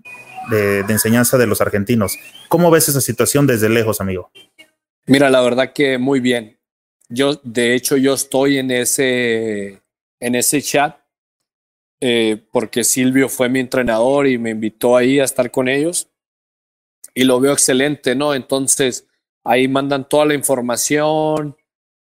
de, 0.49 0.81
enseñanza 0.89 1.37
de 1.37 1.47
los 1.47 1.61
argentinos. 1.61 2.17
¿Cómo 2.49 2.71
ves 2.71 2.89
esa 2.89 3.03
situación 3.03 3.47
desde 3.47 3.69
lejos, 3.69 4.01
amigo? 4.01 4.31
Mira, 5.05 5.29
la 5.29 5.43
verdad 5.43 5.75
que 5.75 5.99
muy 5.99 6.21
bien. 6.21 6.59
Yo, 7.11 7.39
de 7.45 7.75
hecho, 7.75 7.99
yo 7.99 8.15
estoy 8.15 8.57
en 8.57 8.71
ese, 8.71 9.83
en 10.19 10.35
ese 10.35 10.63
chat 10.63 10.97
eh, 12.01 12.43
porque 12.51 12.83
Silvio 12.83 13.29
fue 13.29 13.51
mi 13.51 13.61
entrenador 13.61 14.27
y 14.27 14.39
me 14.39 14.51
invitó 14.51 14.97
ahí 14.97 15.21
a 15.21 15.25
estar 15.25 15.51
con 15.51 15.69
ellos 15.69 16.09
y 17.13 17.25
lo 17.25 17.41
veo 17.41 17.53
excelente, 17.53 18.15
¿no? 18.15 18.33
Entonces, 18.33 19.07
ahí 19.45 19.69
mandan 19.69 20.09
toda 20.09 20.25
la 20.25 20.33
información, 20.33 21.59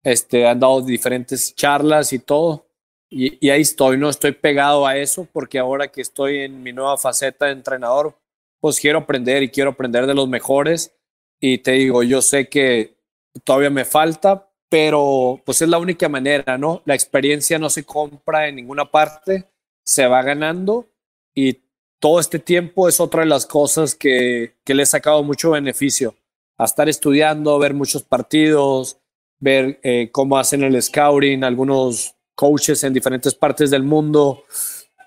este, 0.05 0.47
han 0.47 0.59
dado 0.59 0.81
diferentes 0.81 1.53
charlas 1.55 2.13
y 2.13 2.19
todo. 2.19 2.67
Y, 3.09 3.49
ahí 3.49 3.61
estoy, 3.61 3.97
¿no? 3.97 4.09
Estoy 4.09 4.33
pegado 4.33 4.85
a 4.85 4.97
eso 4.97 5.27
porque 5.33 5.57
ahora 5.57 5.87
que 5.87 6.01
estoy 6.01 6.41
en 6.41 6.61
mi 6.61 6.71
nueva 6.71 6.97
faceta 6.97 7.47
de 7.47 7.53
entrenador, 7.53 8.15
pues 8.59 8.79
quiero 8.79 8.99
aprender 8.99 9.41
y 9.41 9.49
quiero 9.49 9.71
aprender 9.71 10.05
de 10.05 10.13
los 10.13 10.27
mejores. 10.27 10.95
Y 11.39 11.57
te 11.57 11.71
digo, 11.71 12.03
yo 12.03 12.21
sé 12.21 12.47
que 12.49 12.97
todavía 13.43 13.71
me 13.71 13.83
falta, 13.83 14.47
pero 14.69 15.41
pues 15.43 15.61
es 15.63 15.69
la 15.69 15.79
única 15.79 16.07
manera, 16.07 16.57
¿no? 16.57 16.83
La 16.85 16.93
experiencia 16.93 17.57
no 17.57 17.71
se 17.71 17.83
compra 17.83 18.47
en 18.47 18.57
ninguna 18.57 18.89
parte, 18.91 19.49
se 19.83 20.05
va 20.07 20.21
ganando 20.21 20.87
y 21.33 21.61
todo 21.99 22.19
este 22.19 22.37
tiempo 22.37 22.87
es 22.87 22.99
otra 22.99 23.21
de 23.21 23.27
las 23.27 23.47
cosas 23.47 23.95
que, 23.95 24.55
que 24.63 24.75
le 24.75 24.83
he 24.83 24.85
sacado 24.85 25.23
mucho 25.23 25.51
beneficio 25.51 26.15
a 26.57 26.65
estar 26.65 26.87
estudiando, 26.89 27.57
ver 27.59 27.73
muchos 27.73 28.03
partidos, 28.03 28.99
ver 29.45 29.79
eh, 29.83 30.09
cómo 30.11 30.39
hacen 30.39 30.63
el 30.63 30.81
scouting, 30.81 31.43
algunos 31.43 32.15
coaches 32.33 32.83
en 32.83 32.93
diferentes 32.93 33.35
partes 33.35 33.69
del 33.69 33.83
mundo, 33.83 34.43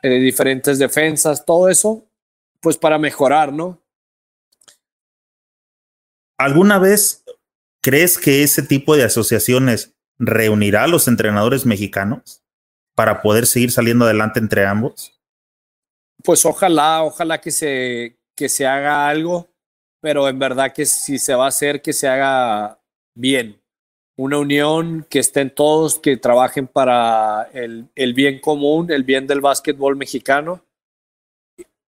eh, 0.01 0.21
diferentes 0.21 0.79
defensas, 0.79 1.45
todo 1.45 1.69
eso, 1.69 2.07
pues 2.61 2.79
para 2.79 2.99
mejorar, 2.99 3.53
¿no? 3.53 3.83
¿Alguna 6.39 6.79
vez 6.79 7.25
crees 7.83 8.17
que 8.17 8.45
ese 8.45 8.63
tipo 8.63 8.95
de 8.95 9.03
asociaciones 9.03 9.97
reunirá 10.21 10.85
a 10.85 10.89
los 10.89 11.09
entrenadores 11.09 11.67
mexicanos 11.67 12.45
para 12.95 13.23
poder 13.23 13.45
seguir 13.45 13.73
saliendo 13.73 14.05
adelante 14.05 14.39
entre 14.39 14.65
ambos? 14.65 15.21
Pues 16.23 16.45
ojalá, 16.45 17.03
ojalá 17.03 17.41
que 17.41 17.51
se, 17.51 18.21
que 18.37 18.49
se 18.49 18.65
haga 18.67 19.09
algo, 19.09 19.49
pero 20.01 20.29
en 20.29 20.39
verdad 20.39 20.73
que 20.73 20.87
si 20.87 21.19
se 21.19 21.35
va 21.35 21.47
a 21.47 21.49
hacer, 21.49 21.83
que 21.83 21.93
se 21.93 22.07
haga 22.07 22.81
bien, 23.17 23.61
una 24.19 24.39
unión, 24.39 25.07
que 25.09 25.21
estén 25.21 25.49
todos, 25.51 26.01
que 26.01 26.17
trabajen 26.17 26.67
para 26.67 27.49
el, 27.53 27.87
el, 27.95 28.15
bien 28.15 28.41
común, 28.41 28.91
el 28.91 29.05
bien 29.05 29.29
del 29.29 29.41
básquetbol 29.41 29.95
mexicano. 29.95 30.61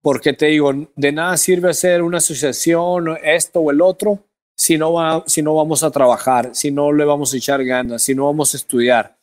Porque 0.02 0.34
te 0.34 0.46
digo, 0.46 0.72
de 0.94 1.12
nada 1.12 1.38
sirve 1.38 1.70
hacer 1.70 2.02
una 2.02 2.18
asociación, 2.18 3.16
esto 3.22 3.60
o 3.60 3.70
el 3.70 3.80
otro, 3.80 4.22
si 4.54 4.76
no, 4.76 4.92
va, 4.92 5.24
si 5.26 5.40
no 5.40 5.54
vamos 5.54 5.82
a 5.82 5.90
trabajar, 5.90 6.54
si 6.54 6.70
no 6.70 6.92
le 6.92 7.06
vamos 7.06 7.32
a 7.32 7.38
echar 7.38 7.64
ganas, 7.64 8.02
si 8.02 8.14
no 8.14 8.26
vamos 8.26 8.52
a 8.52 8.58
estudiar. 8.58 9.16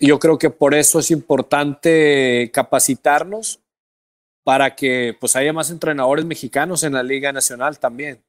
Yo 0.00 0.18
creo 0.18 0.36
que 0.36 0.50
por 0.50 0.74
eso 0.74 0.98
es 0.98 1.12
importante 1.12 2.50
capacitarnos 2.52 3.60
para 4.42 4.74
que 4.74 5.16
pues 5.20 5.36
haya 5.36 5.52
más 5.52 5.70
entrenadores 5.70 6.24
mexicanos 6.24 6.82
en 6.82 6.94
la 6.94 7.04
Liga 7.04 7.32
Nacional 7.32 7.78
también. 7.78 8.20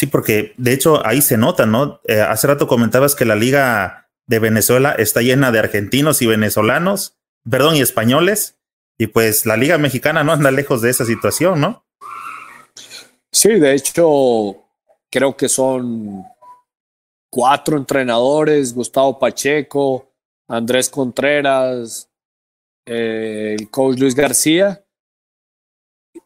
Sí, 0.00 0.06
porque 0.06 0.54
de 0.56 0.72
hecho 0.72 1.06
ahí 1.06 1.20
se 1.20 1.36
nota, 1.36 1.66
¿no? 1.66 2.00
Eh, 2.04 2.22
hace 2.22 2.46
rato 2.46 2.66
comentabas 2.66 3.14
que 3.14 3.26
la 3.26 3.36
liga 3.36 4.08
de 4.26 4.38
Venezuela 4.38 4.92
está 4.92 5.20
llena 5.20 5.52
de 5.52 5.58
argentinos 5.58 6.22
y 6.22 6.26
venezolanos, 6.26 7.18
perdón, 7.50 7.76
y 7.76 7.82
españoles, 7.82 8.58
y 8.96 9.08
pues 9.08 9.44
la 9.44 9.58
liga 9.58 9.76
mexicana 9.76 10.24
no 10.24 10.32
anda 10.32 10.50
lejos 10.52 10.80
de 10.80 10.88
esa 10.88 11.04
situación, 11.04 11.60
¿no? 11.60 11.84
Sí, 13.30 13.60
de 13.60 13.74
hecho, 13.74 14.64
creo 15.10 15.36
que 15.36 15.50
son 15.50 16.24
cuatro 17.30 17.76
entrenadores, 17.76 18.72
Gustavo 18.72 19.18
Pacheco, 19.18 20.10
Andrés 20.48 20.88
Contreras, 20.88 22.10
eh, 22.86 23.54
el 23.58 23.68
coach 23.68 23.98
Luis 23.98 24.14
García, 24.14 24.82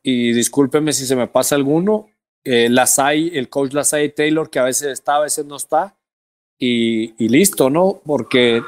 y 0.01 0.33
discúlpeme 0.33 0.93
si 0.93 1.07
se 1.07 1.16
me 1.16 1.27
pasa 1.27 1.57
alguno, 1.57 2.14
eh, 2.45 2.68
Lasai, 2.70 3.36
el 3.36 3.49
coach 3.49 3.72
Lasai 3.72 4.14
Taylor, 4.14 4.51
que 4.51 4.59
a 4.59 4.64
veces 4.64 4.88
está, 4.88 5.16
a 5.16 5.20
veces 5.20 5.47
no 5.47 5.57
está, 5.57 5.97
y, 6.59 7.14
y, 7.24 7.28
listo, 7.28 7.70
¿no? 7.70 8.01
Porque 8.05 8.62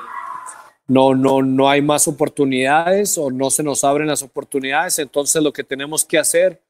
no, 0.89 1.15
no, 1.15 1.43
no 1.43 1.69
hay 1.69 1.83
más 1.83 2.09
oportunidades 2.09 3.17
o 3.19 3.31
no 3.31 3.51
se 3.51 3.63
nos 3.63 3.85
abren 3.85 4.09
las 4.09 4.23
oportunidades, 4.23 4.99
entonces 4.99 5.43
lo 5.43 5.53
que 5.53 5.65
tenemos 5.65 6.05
que 6.05 6.19
hacer 6.19 6.63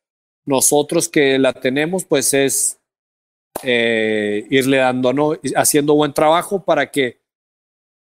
nosotros 0.47 1.09
que 1.09 1.39
la 1.39 1.53
tenemos, 1.53 2.05
pues 2.05 2.33
es 2.33 2.79
eh, 3.63 4.47
irle 4.49 4.79
dando, 4.79 5.13
¿no? 5.13 5.33
Haciendo 5.57 5.95
buen 5.95 6.15
trabajo 6.15 6.65
para 6.65 6.91
que 6.91 7.21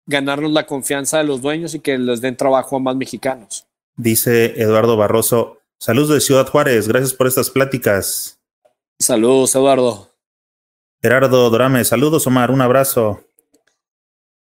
ganarnos 0.06 0.52
la 0.52 0.66
confianza 0.66 1.20
de 1.20 1.24
los 1.24 1.42
dueños 1.42 1.74
y 1.76 1.80
que 1.80 1.98
les 1.98 2.20
den 2.22 2.36
trabajo 2.36 2.76
a 2.76 2.80
más 2.80 2.96
mexicanos. 2.96 3.66
Dice 3.96 4.60
Eduardo 4.60 4.98
Barroso, 4.98 5.60
saludos 5.78 6.10
de 6.10 6.22
Ciudad 6.22 6.48
Juárez, 6.48 6.88
gracias 6.88 7.14
por 7.14 7.28
estas 7.28 7.52
pláticas. 7.52 8.40
Saludos, 9.00 9.54
Eduardo. 9.56 10.10
Gerardo 11.02 11.50
Dorame, 11.50 11.84
saludos, 11.84 12.26
Omar, 12.28 12.52
un 12.52 12.62
abrazo. 12.62 13.22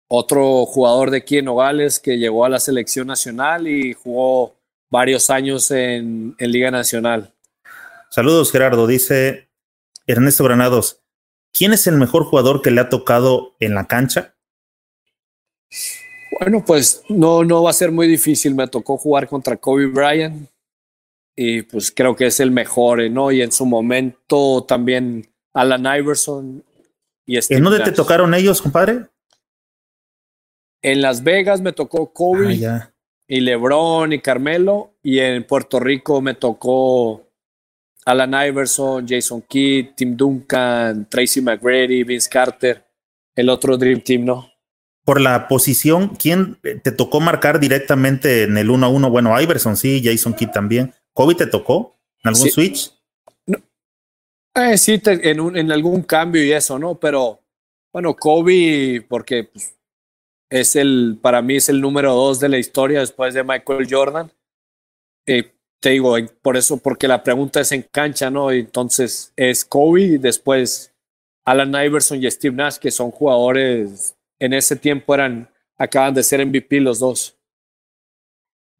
Otro 0.10 0.66
jugador 0.66 1.10
de 1.10 1.18
aquí 1.18 1.38
en 1.38 1.46
Nogales 1.46 2.00
que 2.00 2.18
llegó 2.18 2.44
a 2.44 2.50
la 2.50 2.60
selección 2.60 3.08
nacional 3.08 3.68
y 3.68 3.94
jugó 3.94 4.58
varios 4.90 5.30
años 5.30 5.72
en, 5.72 6.36
en 6.38 6.52
Liga 6.52 6.70
Nacional. 6.70 7.34
Saludos, 8.10 8.52
Gerardo. 8.52 8.88
Dice 8.88 9.48
Ernesto 10.06 10.44
Granados, 10.44 11.00
¿quién 11.54 11.72
es 11.72 11.88
el 11.88 11.96
mejor 11.96 12.26
jugador 12.26 12.62
que 12.62 12.72
le 12.72 12.82
ha 12.82 12.90
tocado 12.90 13.56
en 13.62 13.74
la 13.74 13.88
cancha? 13.88 14.36
Bueno, 16.38 16.66
pues 16.66 17.04
no, 17.08 17.46
no 17.46 17.64
va 17.64 17.70
a 17.70 17.74
ser 17.74 17.94
muy 17.94 18.08
difícil. 18.08 18.54
Me 18.54 18.68
tocó 18.68 18.98
jugar 18.98 19.30
contra 19.30 19.56
Kobe 19.56 19.86
Bryant 19.86 20.50
y 21.44 21.64
pues 21.64 21.92
creo 21.92 22.16
que 22.16 22.28
es 22.28 22.40
el 22.40 22.52
mejor, 22.52 23.10
¿no? 23.10 23.32
Y 23.32 23.42
en 23.42 23.52
su 23.52 23.66
momento 23.66 24.64
también 24.68 25.28
Alan 25.54 25.88
Iverson 26.00 26.64
y 27.26 27.42
Steve 27.42 27.58
¿En 27.58 27.64
dónde 27.64 27.80
te 27.80 27.92
tocaron 27.92 28.36
ellos, 28.36 28.62
compadre? 28.62 29.08
En 30.84 31.02
Las 31.02 31.24
Vegas 31.24 31.60
me 31.60 31.74
tocó 31.74 32.14
Kobe 32.14 32.64
ah, 32.68 32.92
y 33.28 33.40
LeBron 33.40 34.14
y 34.14 34.20
Carmelo 34.20 34.94
y 35.02 35.18
en 35.18 35.44
Puerto 35.44 35.80
Rico 35.80 36.22
me 36.22 36.36
tocó 36.36 37.28
Alan 38.06 38.36
Iverson, 38.48 39.08
Jason 39.08 39.42
Kidd, 39.42 39.96
Tim 39.96 40.16
Duncan, 40.16 41.10
Tracy 41.10 41.42
McGrady, 41.42 42.04
Vince 42.04 42.30
Carter, 42.30 42.86
el 43.36 43.50
otro 43.50 43.78
Dream 43.78 44.02
Team, 44.02 44.26
¿no? 44.26 44.48
Por 45.04 45.20
la 45.20 45.48
posición, 45.48 46.10
¿quién 46.10 46.60
te 46.62 46.92
tocó 46.92 47.20
marcar 47.20 47.60
directamente 47.60 48.44
en 48.44 48.58
el 48.60 48.70
1 48.70 48.86
a 48.86 48.90
1? 48.90 49.10
Bueno, 49.10 49.42
Iverson 49.42 49.76
sí, 49.76 50.04
Jason 50.04 50.36
Kidd 50.36 50.52
también. 50.52 50.94
¿Kobe 51.14 51.36
te 51.36 51.48
tocó 51.48 51.98
en 52.24 52.30
algún 52.30 52.50
switch? 52.50 52.92
Eh, 54.54 54.78
sí, 54.78 55.02
en, 55.06 55.58
en, 55.58 55.72
algún 55.72 56.04
cambio 56.04 56.44
y 56.44 56.52
eso, 56.52 56.78
¿no? 56.78 56.96
Pero 56.96 57.40
bueno, 57.94 58.16
Kobe, 58.16 59.06
porque 59.08 59.46
pues, 59.46 59.78
es 60.50 60.76
el, 60.76 61.18
para 61.22 61.42
mí 61.42 61.56
es 61.56 61.70
el 61.70 61.80
número 61.80 62.14
dos 62.14 62.40
de 62.40 62.50
la 62.50 62.58
historia 62.58 63.00
después 63.00 63.34
de 63.34 63.44
Michael 63.44 63.88
Jordan. 63.90 64.32
Eh, 65.26 65.54
te 65.80 65.92
digo, 65.92 66.16
por 66.42 66.58
eso, 66.58 66.78
porque 66.78 67.08
la 67.08 67.24
pregunta 67.24 67.62
es 67.62 67.72
en 67.72 67.84
cancha, 67.84 68.30
¿no? 68.30 68.52
Entonces 68.52 69.34
es 69.36 69.66
Kobe 69.66 70.02
y 70.02 70.18
después 70.18 70.94
Alan 71.46 71.74
Iverson 71.74 72.24
y 72.24 72.30
Steve 72.30 72.56
Nash, 72.56 72.78
que 72.78 72.92
son 72.92 73.12
jugadores, 73.12 74.16
en 74.40 74.54
ese 74.54 74.76
tiempo 74.76 75.16
eran, 75.16 75.50
acaban 75.78 76.14
de 76.14 76.24
ser 76.24 76.46
MVP 76.46 76.82
los 76.82 77.00
dos. 77.00 77.38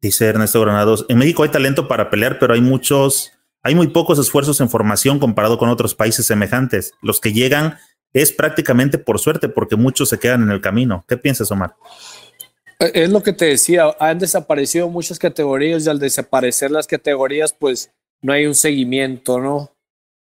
Dice 0.02 0.26
Ernesto 0.26 0.60
Granados, 0.60 1.06
en 1.08 1.18
México 1.18 1.44
hay 1.44 1.50
talento 1.50 1.86
para 1.86 2.10
pelear, 2.10 2.40
pero 2.40 2.54
hay 2.54 2.60
muchos, 2.60 3.32
hay 3.62 3.76
muy 3.76 3.86
pocos 3.86 4.18
esfuerzos 4.18 4.60
en 4.60 4.68
formación 4.68 5.20
comparado 5.20 5.58
con 5.58 5.68
otros 5.68 5.94
países 5.94 6.26
semejantes. 6.26 6.92
Los 7.00 7.20
que 7.20 7.32
llegan 7.32 7.78
es 8.12 8.32
prácticamente 8.32 8.98
por 8.98 9.20
suerte, 9.20 9.48
porque 9.48 9.76
muchos 9.76 10.08
se 10.08 10.18
quedan 10.18 10.42
en 10.42 10.50
el 10.50 10.60
camino. 10.60 11.04
¿Qué 11.06 11.16
piensas, 11.16 11.52
Omar? 11.52 11.76
Es 12.80 13.10
lo 13.10 13.22
que 13.22 13.32
te 13.32 13.44
decía, 13.44 13.94
han 14.00 14.18
desaparecido 14.18 14.88
muchas 14.88 15.20
categorías 15.20 15.86
y 15.86 15.88
al 15.88 16.00
desaparecer 16.00 16.72
las 16.72 16.88
categorías, 16.88 17.54
pues 17.56 17.92
no 18.22 18.32
hay 18.32 18.46
un 18.46 18.56
seguimiento, 18.56 19.38
¿no? 19.38 19.70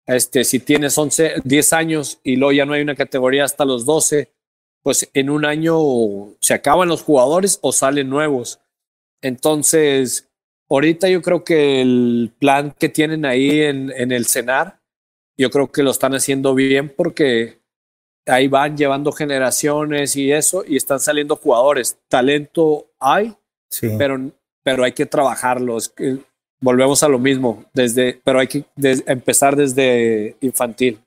Este, 0.05 0.43
si 0.43 0.59
tienes 0.59 0.97
11, 0.97 1.35
10 1.45 1.73
años 1.73 2.19
y 2.21 2.35
luego 2.35 2.51
ya 2.51 2.65
no 2.65 2.73
hay 2.73 2.81
una 2.81 2.95
categoría 2.95 3.45
hasta 3.45 3.63
los 3.63 3.85
12, 3.85 4.29
pues 4.83 5.09
en 5.13 5.29
un 5.29 5.45
año 5.45 5.77
se 6.41 6.53
acaban 6.53 6.89
los 6.89 7.01
jugadores 7.01 7.59
o 7.61 7.71
salen 7.71 8.09
nuevos. 8.09 8.59
Entonces, 9.21 10.29
ahorita 10.69 11.09
yo 11.09 11.21
creo 11.21 11.43
que 11.43 11.81
el 11.81 12.31
plan 12.39 12.73
que 12.77 12.89
tienen 12.89 13.25
ahí 13.25 13.61
en, 13.61 13.91
en 13.95 14.11
el 14.11 14.25
CENAR, 14.25 14.79
yo 15.37 15.49
creo 15.49 15.71
que 15.71 15.83
lo 15.83 15.91
están 15.91 16.13
haciendo 16.13 16.53
bien 16.53 16.89
porque 16.89 17.59
ahí 18.29 18.47
van 18.47 18.77
llevando 18.77 19.11
generaciones 19.11 20.15
y 20.15 20.31
eso, 20.31 20.63
y 20.65 20.77
están 20.77 20.99
saliendo 20.99 21.35
jugadores. 21.35 21.97
Talento 22.07 22.91
hay, 22.99 23.35
pero, 23.97 24.31
pero 24.63 24.83
hay 24.83 24.91
que 24.91 25.05
trabajarlo. 25.05 25.77
volvemos 26.61 27.03
a 27.03 27.09
lo 27.09 27.19
mismo, 27.19 27.65
desde, 27.73 28.19
pero 28.23 28.39
hay 28.39 28.47
que 28.47 28.65
empezar 29.05 29.55
desde 29.55 30.35
infantil. 30.41 30.99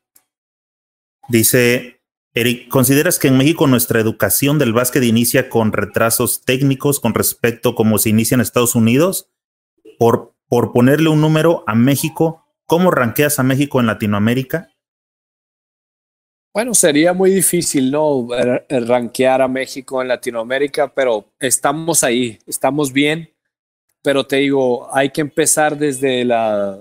Dice 1.28 2.00
Eric, 2.34 2.68
¿consideras 2.68 3.18
que 3.18 3.28
en 3.28 3.36
México 3.36 3.66
nuestra 3.66 4.00
educación 4.00 4.58
del 4.58 4.72
básquet 4.72 5.02
inicia 5.02 5.50
con 5.50 5.70
retrasos 5.70 6.42
técnicos 6.46 6.98
con 6.98 7.12
respecto 7.12 7.70
a 7.70 7.74
cómo 7.74 7.98
se 7.98 8.08
inicia 8.08 8.34
en 8.36 8.40
Estados 8.40 8.74
Unidos? 8.74 9.28
Por, 9.98 10.32
por 10.48 10.72
ponerle 10.72 11.10
un 11.10 11.20
número 11.20 11.62
a 11.66 11.74
México, 11.74 12.46
¿cómo 12.64 12.90
ranqueas 12.90 13.38
a 13.38 13.42
México 13.42 13.80
en 13.80 13.86
Latinoamérica? 13.86 14.70
Bueno, 16.54 16.72
sería 16.72 17.12
muy 17.12 17.30
difícil, 17.30 17.90
¿no? 17.90 18.26
Ranquear 18.68 19.42
a 19.42 19.48
México 19.48 20.00
en 20.00 20.08
Latinoamérica, 20.08 20.92
pero 20.92 21.26
estamos 21.38 22.02
ahí, 22.02 22.38
estamos 22.46 22.94
bien. 22.94 23.30
Pero 24.02 24.26
te 24.26 24.36
digo, 24.36 24.88
hay 24.94 25.10
que 25.10 25.20
empezar 25.20 25.76
desde, 25.76 26.24
la, 26.24 26.78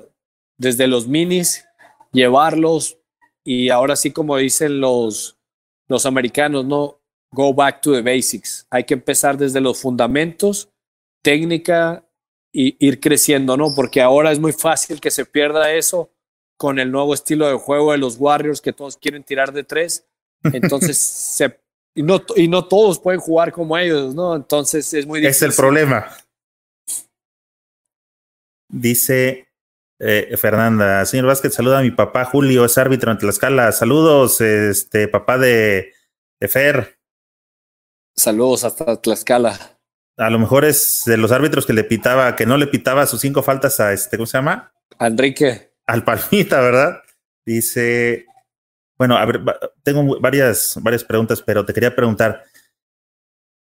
desde 0.58 0.88
los 0.88 1.08
minis, 1.08 1.66
llevarlos 2.14 2.98
y 3.44 3.70
ahora 3.70 3.96
sí, 3.96 4.12
como 4.12 4.38
dicen 4.38 4.80
los, 4.80 5.41
los 5.92 6.06
americanos, 6.06 6.66
¿no? 6.66 7.00
Go 7.34 7.54
back 7.54 7.82
to 7.82 7.94
the 7.94 8.02
basics. 8.02 8.66
Hay 8.70 8.84
que 8.84 8.94
empezar 8.94 9.38
desde 9.38 9.62
los 9.62 9.80
fundamentos, 9.80 10.70
técnica 11.24 12.06
y 12.52 12.76
ir 12.86 13.00
creciendo, 13.00 13.56
¿no? 13.56 13.74
Porque 13.76 14.02
ahora 14.02 14.32
es 14.32 14.40
muy 14.40 14.54
fácil 14.54 15.00
que 15.00 15.12
se 15.12 15.26
pierda 15.26 15.74
eso 15.74 16.12
con 16.58 16.80
el 16.80 16.92
nuevo 16.92 17.14
estilo 17.14 17.48
de 17.48 17.56
juego 17.56 17.92
de 17.92 17.98
los 17.98 18.18
Warriors 18.18 18.62
que 18.62 18.74
todos 18.74 18.98
quieren 18.98 19.24
tirar 19.24 19.52
de 19.52 19.64
tres. 19.64 20.06
Entonces, 20.44 20.98
se, 21.38 21.60
y, 21.96 22.04
no, 22.04 22.22
y 22.36 22.48
no 22.48 22.68
todos 22.68 23.00
pueden 23.00 23.20
jugar 23.20 23.52
como 23.52 23.78
ellos, 23.78 24.16
¿no? 24.16 24.36
Entonces 24.36 24.94
es 24.94 25.06
muy 25.06 25.20
difícil. 25.22 25.48
Es 25.48 25.54
el 25.54 25.56
problema. 25.56 26.08
Dice 28.70 29.51
eh, 30.04 30.36
Fernanda, 30.36 31.06
señor 31.06 31.28
Vázquez, 31.28 31.54
saluda 31.54 31.78
a 31.78 31.84
mi 31.84 31.92
papá 31.92 32.26
Julio, 32.26 32.66
es 32.66 32.76
árbitro 32.80 33.12
en 33.12 33.20
Tlaxcala. 33.20 33.72
Saludos, 33.72 34.42
este 34.42 35.08
papá 35.08 35.38
de, 35.38 35.94
de 36.40 36.48
Fer. 36.48 36.98
Saludos 38.16 38.64
hasta 38.64 39.00
Tlaxcala. 39.00 39.78
A 40.18 40.30
lo 40.32 40.40
mejor 40.40 40.66
es 40.66 41.04
de 41.06 41.18
los 41.18 41.32
árbitros 41.32 41.68
que 41.68 41.74
le 41.74 41.84
pitaba, 41.84 42.36
que 42.36 42.48
no 42.48 42.58
le 42.58 42.66
pitaba 42.66 43.06
sus 43.06 43.22
cinco 43.22 43.44
faltas 43.44 43.80
a 43.80 43.94
este, 43.94 44.18
¿cómo 44.18 44.26
se 44.26 44.40
llama? 44.40 44.74
Enrique 45.00 45.72
al 45.86 46.04
Palmita, 46.04 46.62
¿verdad? 46.62 47.04
Dice, 47.46 48.26
bueno, 48.98 49.18
a 49.18 49.26
ver, 49.26 49.42
tengo 49.84 50.20
varias, 50.20 50.80
varias 50.82 51.04
preguntas, 51.04 51.44
pero 51.44 51.64
te 51.64 51.74
quería 51.74 51.96
preguntar. 51.96 52.44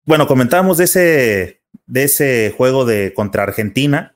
Bueno, 0.06 0.26
comentábamos 0.26 0.78
de 0.80 0.84
ese, 0.86 1.62
de 1.86 2.04
ese 2.04 2.54
juego 2.58 2.86
de 2.86 3.14
contra 3.14 3.44
Argentina, 3.44 4.15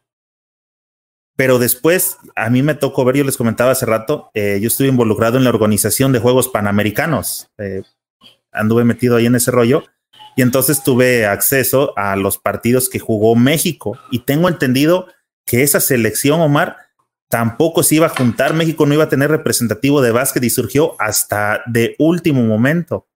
pero 1.39 1.57
después 1.57 2.17
a 2.35 2.49
mí 2.49 2.63
me 2.63 2.75
tocó 2.75 3.05
ver, 3.05 3.15
yo 3.15 3.23
les 3.23 3.37
comentaba 3.37 3.71
hace 3.71 3.85
rato, 3.85 4.29
eh, 4.33 4.59
yo 4.61 4.67
estuve 4.67 4.89
involucrado 4.89 5.37
en 5.37 5.45
la 5.45 5.51
organización 5.51 6.11
de 6.11 6.19
Juegos 6.19 6.49
Panamericanos, 6.49 7.49
eh, 7.57 7.83
anduve 8.51 8.83
metido 8.83 9.15
ahí 9.15 9.25
en 9.25 9.35
ese 9.35 9.49
rollo, 9.49 9.85
y 10.35 10.41
entonces 10.41 10.83
tuve 10.83 11.25
acceso 11.25 11.93
a 11.97 12.17
los 12.17 12.37
partidos 12.37 12.89
que 12.89 12.99
jugó 12.99 13.37
México, 13.37 13.97
y 14.11 14.19
tengo 14.19 14.49
entendido 14.49 15.07
que 15.45 15.63
esa 15.63 15.79
selección, 15.79 16.41
Omar, 16.41 16.75
tampoco 17.29 17.83
se 17.83 17.95
iba 17.95 18.07
a 18.07 18.09
juntar, 18.09 18.53
México 18.53 18.85
no 18.85 18.95
iba 18.95 19.05
a 19.05 19.09
tener 19.09 19.31
representativo 19.31 20.01
de 20.01 20.11
básquet 20.11 20.43
y 20.43 20.49
surgió 20.49 20.97
hasta 20.99 21.61
de 21.67 21.95
último 21.99 22.43
momento. 22.43 23.07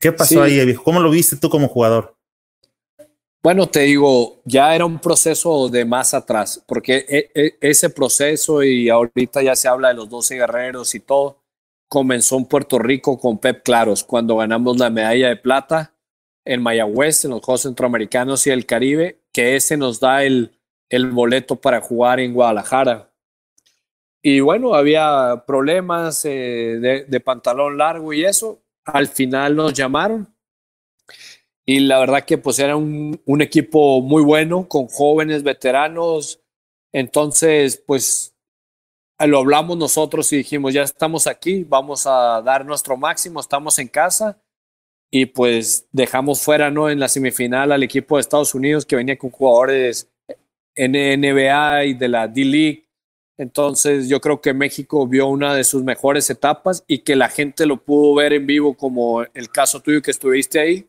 ¿Qué 0.00 0.10
pasó 0.10 0.42
ahí, 0.42 0.64
viejo? 0.64 0.82
¿Cómo 0.82 1.00
lo 1.00 1.10
viste 1.10 1.36
tú 1.36 1.50
como 1.50 1.68
jugador? 1.68 2.15
Bueno, 3.42 3.68
te 3.68 3.80
digo, 3.80 4.40
ya 4.44 4.74
era 4.74 4.84
un 4.84 4.98
proceso 4.98 5.68
de 5.68 5.84
más 5.84 6.14
atrás, 6.14 6.62
porque 6.66 7.04
e, 7.08 7.30
e, 7.34 7.58
ese 7.60 7.90
proceso 7.90 8.62
y 8.62 8.88
ahorita 8.88 9.42
ya 9.42 9.54
se 9.54 9.68
habla 9.68 9.88
de 9.88 9.94
los 9.94 10.08
12 10.08 10.36
guerreros 10.36 10.94
y 10.94 11.00
todo, 11.00 11.42
comenzó 11.88 12.38
en 12.38 12.46
Puerto 12.46 12.78
Rico 12.78 13.18
con 13.18 13.38
Pep 13.38 13.62
Claros, 13.62 14.04
cuando 14.04 14.36
ganamos 14.36 14.78
la 14.78 14.90
medalla 14.90 15.28
de 15.28 15.36
plata 15.36 15.94
en 16.44 16.62
Mayagüez, 16.62 17.24
en 17.24 17.32
los 17.32 17.40
Juegos 17.40 17.62
Centroamericanos 17.62 18.46
y 18.46 18.50
el 18.50 18.66
Caribe, 18.66 19.20
que 19.32 19.56
ese 19.56 19.76
nos 19.76 20.00
da 20.00 20.24
el, 20.24 20.52
boleto 21.12 21.56
para 21.56 21.80
jugar 21.80 22.20
en 22.20 22.32
Guadalajara. 22.32 23.12
Y 24.22 24.40
bueno, 24.40 24.74
había 24.74 25.44
problemas 25.46 26.24
eh, 26.24 27.04
de, 27.08 27.20
pantalón 27.20 27.76
largo 27.76 28.12
y 28.12 28.24
eso. 28.24 28.62
Al 28.84 29.08
final 29.08 29.56
nos 29.56 29.72
llamaron. 29.72 30.35
Y 31.66 31.80
la 31.80 31.98
verdad 31.98 32.24
que 32.24 32.38
pues 32.38 32.58
era 32.60 32.76
un, 32.76 33.20
un 33.24 33.42
equipo 33.42 34.00
muy 34.00 34.22
bueno, 34.22 34.68
con 34.68 34.86
jóvenes 34.86 35.42
veteranos. 35.42 36.40
Entonces, 36.92 37.82
pues 37.84 38.36
lo 39.24 39.38
hablamos 39.38 39.76
nosotros 39.76 40.32
y 40.32 40.38
dijimos, 40.38 40.74
ya 40.74 40.82
estamos 40.82 41.26
aquí, 41.26 41.64
vamos 41.64 42.06
a 42.06 42.42
dar 42.42 42.64
nuestro 42.66 42.96
máximo, 42.96 43.40
estamos 43.40 43.78
en 43.78 43.88
casa. 43.88 44.38
Y 45.10 45.26
pues 45.26 45.88
dejamos 45.92 46.42
fuera, 46.42 46.70
¿no? 46.70 46.90
En 46.90 47.00
la 47.00 47.08
semifinal 47.08 47.72
al 47.72 47.82
equipo 47.82 48.16
de 48.16 48.20
Estados 48.20 48.54
Unidos 48.54 48.84
que 48.84 48.96
venía 48.96 49.16
con 49.16 49.30
jugadores 49.30 50.10
NBA 50.76 51.84
y 51.84 51.94
de 51.94 52.08
la 52.08 52.28
D-League. 52.28 52.84
Entonces 53.38 54.08
yo 54.08 54.20
creo 54.20 54.40
que 54.40 54.54
México 54.54 55.06
vio 55.06 55.28
una 55.28 55.54
de 55.54 55.64
sus 55.64 55.82
mejores 55.84 56.28
etapas 56.30 56.84
y 56.86 56.98
que 56.98 57.16
la 57.16 57.28
gente 57.28 57.66
lo 57.66 57.76
pudo 57.82 58.14
ver 58.14 58.32
en 58.32 58.46
vivo 58.46 58.74
como 58.76 59.22
el 59.22 59.50
caso 59.50 59.80
tuyo 59.80 60.02
que 60.02 60.10
estuviste 60.10 60.58
ahí. 60.58 60.88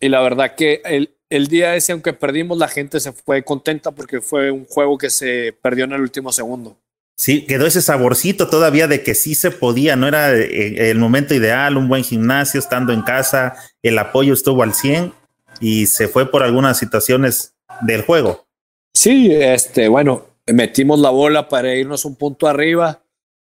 Y 0.00 0.08
la 0.08 0.20
verdad 0.20 0.54
que 0.54 0.82
el, 0.84 1.14
el 1.30 1.48
día 1.48 1.74
ese, 1.74 1.92
aunque 1.92 2.12
perdimos, 2.12 2.58
la 2.58 2.68
gente 2.68 3.00
se 3.00 3.12
fue 3.12 3.42
contenta 3.42 3.90
porque 3.90 4.20
fue 4.20 4.50
un 4.50 4.64
juego 4.64 4.98
que 4.98 5.10
se 5.10 5.56
perdió 5.60 5.84
en 5.84 5.92
el 5.92 6.00
último 6.00 6.32
segundo. 6.32 6.76
Sí, 7.18 7.46
quedó 7.46 7.66
ese 7.66 7.80
saborcito 7.80 8.48
todavía 8.48 8.88
de 8.88 9.02
que 9.02 9.14
sí 9.14 9.34
se 9.34 9.50
podía, 9.50 9.96
no 9.96 10.06
era 10.06 10.34
eh, 10.34 10.90
el 10.90 10.98
momento 10.98 11.34
ideal, 11.34 11.78
un 11.78 11.88
buen 11.88 12.04
gimnasio, 12.04 12.60
estando 12.60 12.92
en 12.92 13.00
casa, 13.00 13.56
el 13.82 13.98
apoyo 13.98 14.34
estuvo 14.34 14.62
al 14.62 14.74
100 14.74 15.14
y 15.60 15.86
se 15.86 16.08
fue 16.08 16.30
por 16.30 16.42
algunas 16.42 16.78
situaciones 16.78 17.54
del 17.80 18.02
juego. 18.02 18.46
Sí, 18.94 19.30
este, 19.32 19.88
bueno, 19.88 20.26
metimos 20.46 21.00
la 21.00 21.08
bola 21.08 21.48
para 21.48 21.74
irnos 21.74 22.04
un 22.04 22.16
punto 22.16 22.48
arriba 22.48 23.02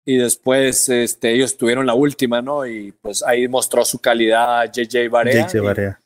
y 0.06 0.18
después 0.18 0.90
este, 0.90 1.32
ellos 1.34 1.56
tuvieron 1.56 1.86
la 1.86 1.94
última, 1.94 2.42
¿no? 2.42 2.66
Y 2.66 2.92
pues 2.94 3.22
ahí 3.22 3.48
mostró 3.48 3.86
su 3.86 4.00
calidad 4.00 4.72
JJ 4.72 5.08
Barea. 5.10 5.48
JJ 5.48 5.62
Barea. 5.62 6.01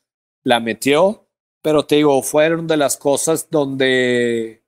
La 0.45 0.61
metió, 0.61 1.25
pero 1.61 1.83
te 1.83 1.95
digo, 1.95 2.21
fueron 2.23 2.67
de 2.67 2.77
las 2.77 2.95
cosas 2.95 3.49
donde 3.49 4.61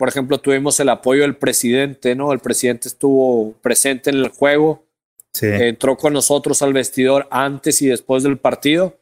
por 0.00 0.08
ejemplo, 0.08 0.38
tuvimos 0.38 0.80
el 0.80 0.88
apoyo 0.88 1.20
del 1.20 1.36
presidente, 1.36 2.14
¿no? 2.14 2.32
El 2.32 2.38
presidente 2.38 2.88
estuvo 2.88 3.52
presente 3.60 4.08
en 4.08 4.16
el 4.16 4.30
juego, 4.30 4.86
entró 5.42 5.98
con 5.98 6.14
nosotros 6.14 6.62
al 6.62 6.72
vestidor 6.72 7.28
antes 7.30 7.82
y 7.82 7.86
después 7.88 8.22
del 8.22 8.38
partido. 8.38 8.98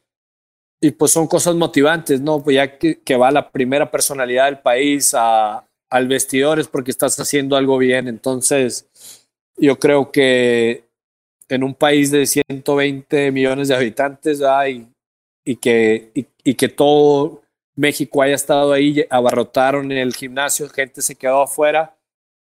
Y 0.81 0.91
pues 0.91 1.13
son 1.13 1.27
cosas 1.27 1.55
motivantes, 1.55 2.19
¿no? 2.19 2.43
Pues 2.43 2.55
ya 2.55 2.77
que, 2.77 3.15
va 3.15 3.31
la 3.31 3.49
primera 3.49 3.89
personalidad 3.89 4.47
del 4.47 4.59
país 4.59 5.13
a, 5.17 5.65
al 5.89 6.07
vestidor 6.09 6.59
es 6.59 6.67
porque 6.67 6.91
estás 6.91 7.17
haciendo 7.17 7.55
algo 7.55 7.77
bien. 7.77 8.09
Entonces, 8.09 8.89
yo 9.55 9.79
creo 9.79 10.11
que 10.11 10.83
en 11.47 11.63
un 11.63 11.75
país 11.75 12.11
de 12.11 12.25
120 12.25 13.31
millones 13.31 13.69
de 13.69 13.75
habitantes 13.75 14.41
hay 14.41 14.85
y, 15.49 15.55
que, 15.55 16.11
y 16.43 16.53
que 16.53 16.69
todo 16.69 17.41
México 17.75 18.21
haya 18.21 18.35
estado 18.35 18.71
ahí, 18.71 19.03
abarrotaron 19.09 19.91
el 19.91 20.13
gimnasio, 20.13 20.69
gente 20.69 21.01
se 21.01 21.15
quedó 21.15 21.41
afuera, 21.41 21.97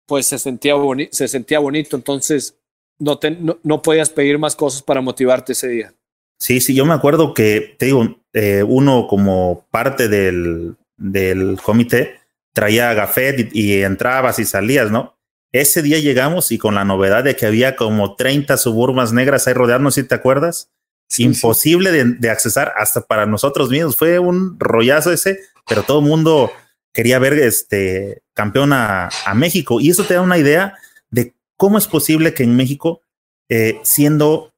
pues 0.06 0.26
se 0.26 0.40
sentía, 0.40 0.74
se 1.12 1.28
sentía 1.28 1.60
bonito. 1.60 1.94
Entonces, 1.94 2.56
no, 2.98 3.20
no, 3.62 3.80
podías 3.80 4.10
pedir 4.10 4.38
más 4.38 4.56
cosas 4.56 4.82
para 4.82 5.00
motivarte 5.00 5.52
ese 5.52 5.68
día. 5.68 5.94
Sí, 6.40 6.60
sí, 6.60 6.74
yo 6.74 6.84
me 6.84 6.94
acuerdo 6.94 7.32
que, 7.32 7.76
te 7.78 7.86
digo, 7.86 8.16
eh, 8.32 8.64
uno 8.66 9.06
como 9.06 9.66
parte 9.70 10.08
del, 10.08 10.74
del 10.96 11.60
comité 11.62 12.18
traía 12.52 12.92
gafet 12.92 13.50
y, 13.52 13.76
y, 13.76 13.82
entrabas 13.82 14.40
y 14.40 14.44
salías, 14.44 14.90
¿no? 14.90 15.16
Ese 15.52 15.82
día 15.82 16.00
llegamos 16.00 16.50
y 16.50 16.58
con 16.58 16.74
la 16.74 16.84
novedad 16.84 17.22
de 17.22 17.36
que 17.36 17.46
había 17.46 17.76
como 17.76 18.16
30 18.16 18.56
suburmas 18.56 19.12
negras 19.12 19.46
ahí 19.46 19.54
rodearnos, 19.54 19.94
si 19.94 20.02
te 20.02 20.16
acuerdas? 20.16 20.72
Imposible 21.18 21.90
De, 21.90 22.04
de, 22.04 22.30
accesar 22.30 22.72
hasta 22.76 23.00
para 23.00 23.26
nosotros 23.26 23.70
mismos. 23.70 23.96
Fue 23.96 24.18
un 24.18 24.58
rollazo 24.58 25.12
ese, 25.12 25.40
pero 25.68 25.82
todo 25.82 26.00
el 26.00 26.06
mundo 26.06 26.52
quería 26.92 27.18
ver 27.18 27.34
este 27.34 28.22
campeón 28.34 28.72
a, 28.72 29.08
a, 29.24 29.34
México. 29.34 29.80
Y 29.80 29.90
eso 29.90 30.04
te 30.04 30.14
da 30.14 30.20
una 30.20 30.38
idea 30.38 30.74
de 31.10 31.34
cómo 31.56 31.78
es 31.78 31.86
posible 31.86 32.34
que 32.34 32.44
en 32.44 32.56
México, 32.56 33.02
eh, 33.48 33.80
siendo 33.82 34.52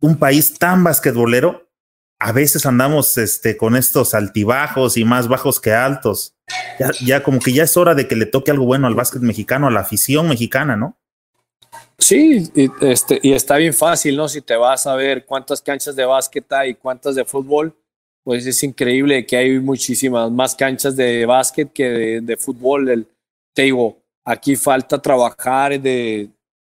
un 0.00 0.18
país 0.18 0.58
tan 0.58 0.84
basquetbolero, 0.84 1.68
a 2.18 2.32
veces 2.32 2.66
andamos 2.66 3.18
este, 3.18 3.56
con 3.56 3.76
estos 3.76 4.14
altibajos 4.14 4.96
y 4.96 5.04
más 5.04 5.28
bajos 5.28 5.60
que 5.60 5.72
altos. 5.72 6.34
Ya, 6.78 6.90
ya 7.04 7.22
como 7.22 7.40
que 7.40 7.52
ya 7.52 7.64
es 7.64 7.76
hora 7.76 7.94
de 7.94 8.06
que 8.06 8.16
le 8.16 8.26
toque 8.26 8.50
algo 8.50 8.66
bueno 8.66 8.86
al 8.86 8.94
básquet 8.94 9.22
mexicano, 9.22 9.66
a 9.66 9.70
la 9.70 9.80
afición 9.80 10.28
mexicana, 10.28 10.76
¿no? 10.76 10.98
Sí, 11.98 12.50
y, 12.54 12.70
este, 12.80 13.18
y 13.22 13.32
está 13.32 13.56
bien 13.56 13.72
fácil, 13.72 14.16
¿no? 14.16 14.28
Si 14.28 14.40
te 14.40 14.56
vas 14.56 14.86
a 14.86 14.94
ver 14.94 15.24
cuántas 15.24 15.62
canchas 15.62 15.96
de 15.96 16.04
básquet 16.04 16.52
hay 16.52 16.70
y 16.70 16.74
cuántas 16.74 17.14
de 17.14 17.24
fútbol, 17.24 17.74
pues 18.24 18.46
es 18.46 18.62
increíble 18.62 19.24
que 19.26 19.36
hay 19.36 19.58
muchísimas 19.60 20.30
más 20.30 20.54
canchas 20.54 20.96
de 20.96 21.26
básquet 21.26 21.72
que 21.72 22.20
de, 22.22 22.36
fútbol. 22.36 23.06
Te 23.54 23.62
digo, 23.62 23.98
aquí 24.24 24.56
falta 24.56 25.00
trabajar 25.00 25.80
de, 25.80 26.30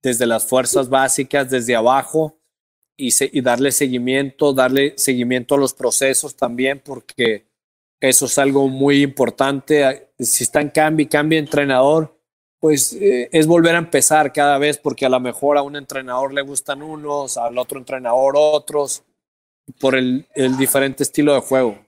desde 0.02 0.26
las 0.26 0.44
fuerzas 0.44 0.88
básicas, 0.88 1.48
desde 1.48 1.76
abajo, 1.76 2.36
y, 2.96 3.10
y 3.32 3.40
darle 3.40 3.72
seguimiento, 3.72 4.52
darle 4.52 4.94
seguimiento 4.96 5.54
a 5.54 5.58
los 5.58 5.72
procesos 5.72 6.34
también, 6.34 6.80
porque 6.84 7.46
eso 8.00 8.26
es 8.26 8.38
algo 8.38 8.68
muy 8.68 9.02
importante. 9.02 10.10
Si 10.18 10.44
está 10.44 10.60
en 10.60 10.70
cambio, 10.70 11.08
cambia 11.08 11.38
entrenador, 11.38 12.15
pues 12.66 12.94
eh, 13.00 13.28
es 13.30 13.46
volver 13.46 13.76
a 13.76 13.78
empezar 13.78 14.32
cada 14.32 14.58
vez 14.58 14.76
porque 14.76 15.06
a 15.06 15.08
lo 15.08 15.20
mejor 15.20 15.56
a 15.56 15.62
un 15.62 15.76
entrenador 15.76 16.34
le 16.34 16.42
gustan 16.42 16.82
unos, 16.82 17.36
al 17.36 17.56
otro 17.58 17.78
entrenador 17.78 18.34
otros, 18.36 19.04
por 19.78 19.94
el, 19.94 20.26
diferente 20.58 21.04
estilo 21.04 21.34
de 21.34 21.42
juego. 21.42 21.78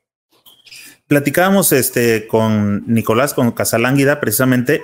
Platicábamos 1.09 1.72
este, 1.72 2.29
con 2.29 2.85
Nicolás, 2.87 3.35
con 3.35 3.51
Casalánguida, 3.51 4.20
precisamente 4.20 4.81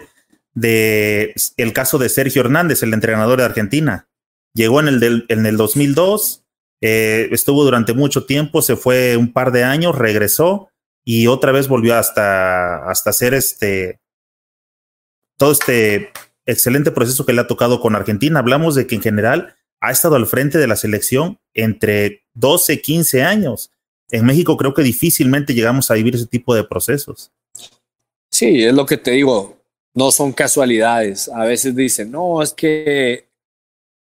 de 0.52 1.32
el 1.58 1.72
caso 1.72 1.98
de 1.98 2.08
Sergio 2.08 2.42
Hernández, 2.42 2.82
el 2.82 2.92
entrenador 2.92 3.38
de 3.38 3.44
Argentina. 3.44 4.08
Llegó 4.52 4.80
en 4.80 4.88
el, 4.88 5.26
en 5.28 5.46
el 5.46 5.56
2002, 5.56 6.42
eh, 6.80 7.28
estuvo 7.30 7.62
durante 7.62 7.92
mucho 7.92 8.26
tiempo, 8.26 8.62
se 8.62 8.74
fue 8.74 9.16
un 9.16 9.32
par 9.32 9.52
de 9.52 9.62
años, 9.62 9.96
regresó 9.96 10.70
y 11.04 11.28
otra 11.28 11.52
vez 11.52 11.68
volvió 11.68 11.94
hasta, 11.94 12.84
hasta 12.90 13.12
ser 13.12 13.32
este, 13.34 14.00
todo 15.36 15.52
este 15.52 16.10
excelente 16.46 16.90
proceso 16.90 17.24
que 17.24 17.32
le 17.32 17.40
ha 17.40 17.46
tocado 17.46 17.80
con 17.80 17.96
Argentina. 17.96 18.38
Hablamos 18.38 18.74
de 18.74 18.86
que 18.86 18.94
en 18.94 19.02
general 19.02 19.56
ha 19.80 19.90
estado 19.90 20.16
al 20.16 20.26
frente 20.26 20.58
de 20.58 20.66
la 20.66 20.76
selección 20.76 21.38
entre 21.52 22.24
12, 22.34 22.80
15 22.80 23.22
años. 23.22 23.70
En 24.10 24.24
México 24.24 24.56
creo 24.56 24.74
que 24.74 24.82
difícilmente 24.82 25.54
llegamos 25.54 25.90
a 25.90 25.94
vivir 25.94 26.14
ese 26.14 26.26
tipo 26.26 26.54
de 26.54 26.64
procesos. 26.64 27.32
Sí, 28.30 28.64
es 28.64 28.74
lo 28.74 28.84
que 28.86 28.96
te 28.96 29.12
digo, 29.12 29.58
no 29.94 30.10
son 30.10 30.32
casualidades. 30.32 31.28
A 31.28 31.44
veces 31.44 31.74
dicen, 31.74 32.10
no, 32.10 32.42
es 32.42 32.52
que 32.52 33.28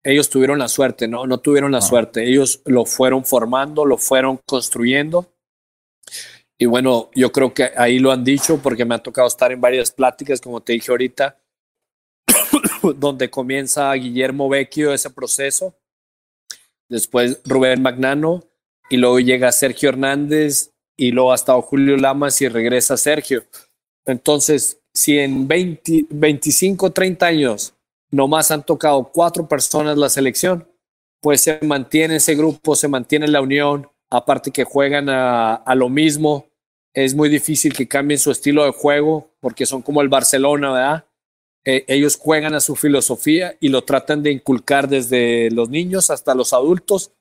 ellos 0.04 0.28
tuvieron 0.28 0.58
la 0.58 0.68
suerte, 0.68 1.06
no, 1.06 1.26
no 1.26 1.38
tuvieron 1.38 1.70
la 1.70 1.80
suerte. 1.80 2.26
Ellos 2.28 2.62
lo 2.64 2.84
fueron 2.84 3.24
formando, 3.24 3.84
lo 3.84 3.98
fueron 3.98 4.40
construyendo 4.46 5.28
y 6.62 6.64
bueno, 6.64 7.10
yo 7.12 7.32
creo 7.32 7.52
que 7.52 7.72
ahí 7.76 7.98
lo 7.98 8.12
han 8.12 8.22
dicho 8.22 8.56
porque 8.62 8.84
me 8.84 8.94
ha 8.94 9.02
tocado 9.02 9.26
estar 9.26 9.50
en 9.50 9.60
varias 9.60 9.90
pláticas, 9.90 10.40
como 10.40 10.60
te 10.60 10.74
dije 10.74 10.92
ahorita, 10.92 11.36
donde 12.98 13.28
comienza 13.28 13.92
Guillermo 13.94 14.48
Vecchio 14.48 14.92
ese 14.92 15.10
proceso, 15.10 15.74
después 16.88 17.40
Rubén 17.44 17.82
Magnano 17.82 18.44
y 18.88 18.96
luego 18.96 19.18
llega 19.18 19.50
Sergio 19.50 19.88
Hernández 19.88 20.70
y 20.96 21.10
luego 21.10 21.32
ha 21.32 21.34
estado 21.34 21.60
Julio 21.62 21.96
Lamas 21.96 22.40
y 22.42 22.46
regresa 22.46 22.96
Sergio. 22.96 23.42
Entonces, 24.06 24.80
si 24.94 25.18
en 25.18 25.48
20, 25.48 26.06
25, 26.10 26.92
30 26.92 27.26
años 27.26 27.74
nomás 28.12 28.52
han 28.52 28.64
tocado 28.64 29.10
cuatro 29.12 29.48
personas 29.48 29.98
la 29.98 30.08
selección, 30.08 30.68
pues 31.20 31.40
se 31.40 31.58
mantiene 31.62 32.16
ese 32.16 32.36
grupo, 32.36 32.76
se 32.76 32.86
mantiene 32.86 33.26
la 33.26 33.40
unión, 33.40 33.90
aparte 34.10 34.52
que 34.52 34.62
juegan 34.62 35.08
a, 35.08 35.54
a 35.56 35.74
lo 35.74 35.88
mismo, 35.88 36.51
es 36.94 37.14
muy 37.14 37.28
difícil 37.28 37.72
que 37.72 37.88
cambien 37.88 38.18
su 38.18 38.30
estilo 38.30 38.64
de 38.64 38.72
juego 38.72 39.30
porque 39.40 39.66
son 39.66 39.82
como 39.82 40.02
el 40.02 40.08
Barcelona, 40.08 40.72
¿verdad? 40.72 41.06
Eh, 41.64 41.84
ellos 41.88 42.16
juegan 42.16 42.54
a 42.54 42.60
su 42.60 42.74
filosofía 42.74 43.56
y 43.60 43.68
lo 43.68 43.84
tratan 43.84 44.22
de 44.22 44.32
inculcar 44.32 44.88
desde 44.88 45.50
los 45.50 45.68
niños 45.70 46.10
hasta 46.10 46.34
los 46.34 46.52
adultos. 46.52 47.12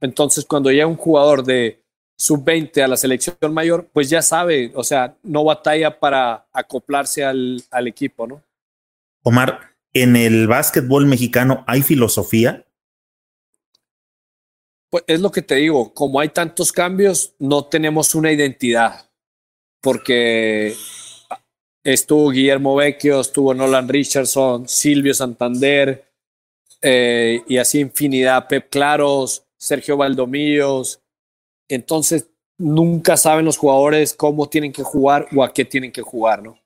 Entonces, 0.00 0.46
cuando 0.46 0.70
llega 0.70 0.86
un 0.86 0.96
jugador 0.96 1.44
de 1.44 1.82
sub-20 2.16 2.82
a 2.82 2.88
la 2.88 2.96
selección 2.96 3.36
mayor, 3.52 3.88
pues 3.92 4.08
ya 4.08 4.22
sabe, 4.22 4.72
o 4.74 4.82
sea, 4.82 5.16
no 5.22 5.44
batalla 5.44 6.00
para 6.00 6.46
acoplarse 6.52 7.24
al, 7.24 7.62
al 7.70 7.88
equipo, 7.88 8.26
¿no? 8.26 8.42
Omar, 9.22 9.74
¿en 9.92 10.16
el 10.16 10.46
básquetbol 10.46 11.06
mexicano 11.06 11.62
hay 11.66 11.82
filosofía? 11.82 12.66
Pues 14.88 15.04
es 15.06 15.20
lo 15.20 15.30
que 15.30 15.42
te 15.42 15.56
digo, 15.56 15.92
como 15.92 16.20
hay 16.20 16.30
tantos 16.30 16.72
cambios, 16.72 17.34
no 17.38 17.66
tenemos 17.66 18.14
una 18.14 18.32
identidad 18.32 19.09
porque 19.80 20.74
estuvo 21.84 22.30
Guillermo 22.30 22.76
Vecchio, 22.76 23.20
estuvo 23.20 23.54
Nolan 23.54 23.88
Richardson, 23.88 24.68
Silvio 24.68 25.14
Santander, 25.14 26.10
eh, 26.82 27.42
y 27.46 27.58
así 27.58 27.80
infinidad, 27.80 28.48
Pep 28.48 28.70
Claros, 28.70 29.44
Sergio 29.56 29.96
Valdomillos. 29.96 31.00
Entonces, 31.68 32.28
nunca 32.58 33.16
saben 33.16 33.44
los 33.44 33.56
jugadores 33.56 34.14
cómo 34.14 34.48
tienen 34.48 34.72
que 34.72 34.82
jugar 34.82 35.28
o 35.34 35.42
a 35.42 35.52
qué 35.52 35.64
tienen 35.64 35.92
que 35.92 36.02
jugar, 36.02 36.42
¿no? 36.42 36.58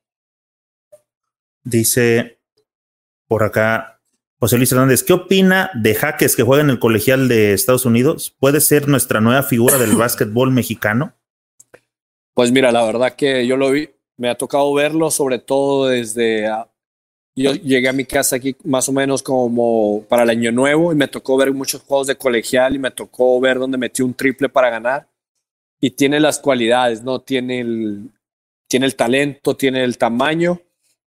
Dice 1.62 2.39
por 3.27 3.43
acá 3.43 4.01
José 4.39 4.59
Luis 4.59 4.71
Hernández, 4.73 5.03
¿qué 5.03 5.15
opina 5.15 5.71
de 5.75 5.95
Jaques 5.95 6.37
que 6.37 6.43
juega 6.43 6.62
en 6.62 6.71
el 6.71 6.79
colegial 6.79 7.29
de 7.29 7.55
Estados 7.55 7.87
Unidos? 7.87 8.35
¿Puede 8.39 8.61
ser 8.61 8.89
nuestra 8.89 9.21
nueva 9.21 9.43
figura 9.43 9.79
del 9.79 9.97
básquetbol 9.97 10.51
mexicano? 10.51 11.15
Pues 12.35 12.51
mira, 12.51 12.72
la 12.72 12.85
verdad 12.85 13.14
que 13.14 13.47
yo 13.47 13.57
lo 13.57 13.70
vi, 13.70 13.89
me 14.16 14.28
ha 14.28 14.35
tocado 14.37 14.72
verlo, 14.74 15.11
sobre 15.11 15.39
todo 15.39 15.87
desde... 15.87 16.49
Ah, 16.49 16.68
yo 17.37 17.53
llegué 17.53 17.89
a 17.89 17.93
mi 17.93 18.05
casa 18.05 18.37
aquí 18.37 18.57
más 18.64 18.89
o 18.89 18.93
menos 18.93 19.22
como 19.22 20.05
para 20.09 20.22
el 20.22 20.30
año 20.30 20.53
nuevo 20.53 20.93
y 20.93 20.97
me 20.97 21.09
tocó 21.09 21.37
ver 21.37 21.53
muchos 21.53 21.82
juegos 21.82 22.07
de 22.07 22.16
colegial 22.16 22.76
y 22.76 22.78
me 22.78 22.93
tocó 22.93 23.41
ver 23.41 23.59
donde 23.59 23.76
metió 23.76 24.05
un 24.05 24.14
triple 24.14 24.49
para 24.49 24.70
ganar. 24.70 25.09
Y 25.80 25.91
tiene 25.91 26.20
las 26.20 26.39
cualidades, 26.39 27.03
¿no? 27.03 27.20
Tiene 27.20 27.61
el, 27.61 28.11
tiene 28.68 28.87
el 28.87 28.95
talento, 28.95 29.57
tiene 29.57 29.82
el 29.82 29.99
tamaño. 29.99 30.61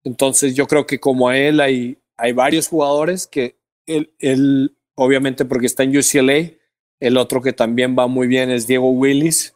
Entonces 0.04 0.54
yo 0.54 0.68
creo 0.68 0.86
que 0.86 1.00
como 1.00 1.30
a 1.30 1.38
él 1.38 1.62
hay, 1.62 1.98
hay 2.18 2.34
varios 2.34 2.68
jugadores 2.68 3.26
que 3.26 3.58
él, 3.86 4.14
él, 4.20 4.78
obviamente 4.96 5.46
porque 5.46 5.66
está 5.66 5.84
en 5.84 5.98
UCLA, 5.98 6.52
el 7.00 7.18
otro 7.18 7.42
que 7.42 7.54
también 7.54 7.96
va 7.98 8.08
muy 8.08 8.28
bien 8.28 8.50
es 8.52 8.68
Diego 8.68 8.90
Willis 8.92 9.54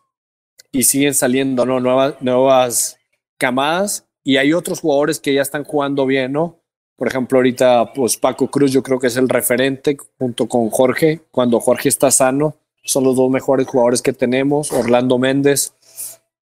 y 0.72 0.84
siguen 0.84 1.14
saliendo 1.14 1.66
¿no? 1.66 1.80
nuevas, 1.80 2.16
nuevas 2.22 2.98
camadas 3.38 4.08
y 4.24 4.38
hay 4.38 4.54
otros 4.54 4.80
jugadores 4.80 5.20
que 5.20 5.34
ya 5.34 5.42
están 5.42 5.64
jugando 5.64 6.06
bien, 6.06 6.32
¿no? 6.32 6.60
Por 6.96 7.08
ejemplo, 7.08 7.40
ahorita 7.40 7.94
pues 7.94 8.16
Paco 8.18 8.50
Cruz 8.50 8.72
yo 8.72 8.84
creo 8.84 9.00
que 9.00 9.08
es 9.08 9.18
el 9.18 9.28
referente 9.28 9.98
junto 10.20 10.48
con 10.48 10.70
Jorge. 10.70 11.22
Cuando 11.32 11.60
Jorge 11.60 11.90
está 11.90 12.12
sano, 12.12 12.56
son 12.84 13.04
los 13.04 13.16
dos 13.16 13.30
mejores 13.32 13.68
jugadores 13.68 14.02
que 14.02 14.14
tenemos, 14.14 14.72
Orlando 14.72 15.18
Méndez, 15.18 15.74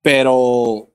pero 0.01 0.89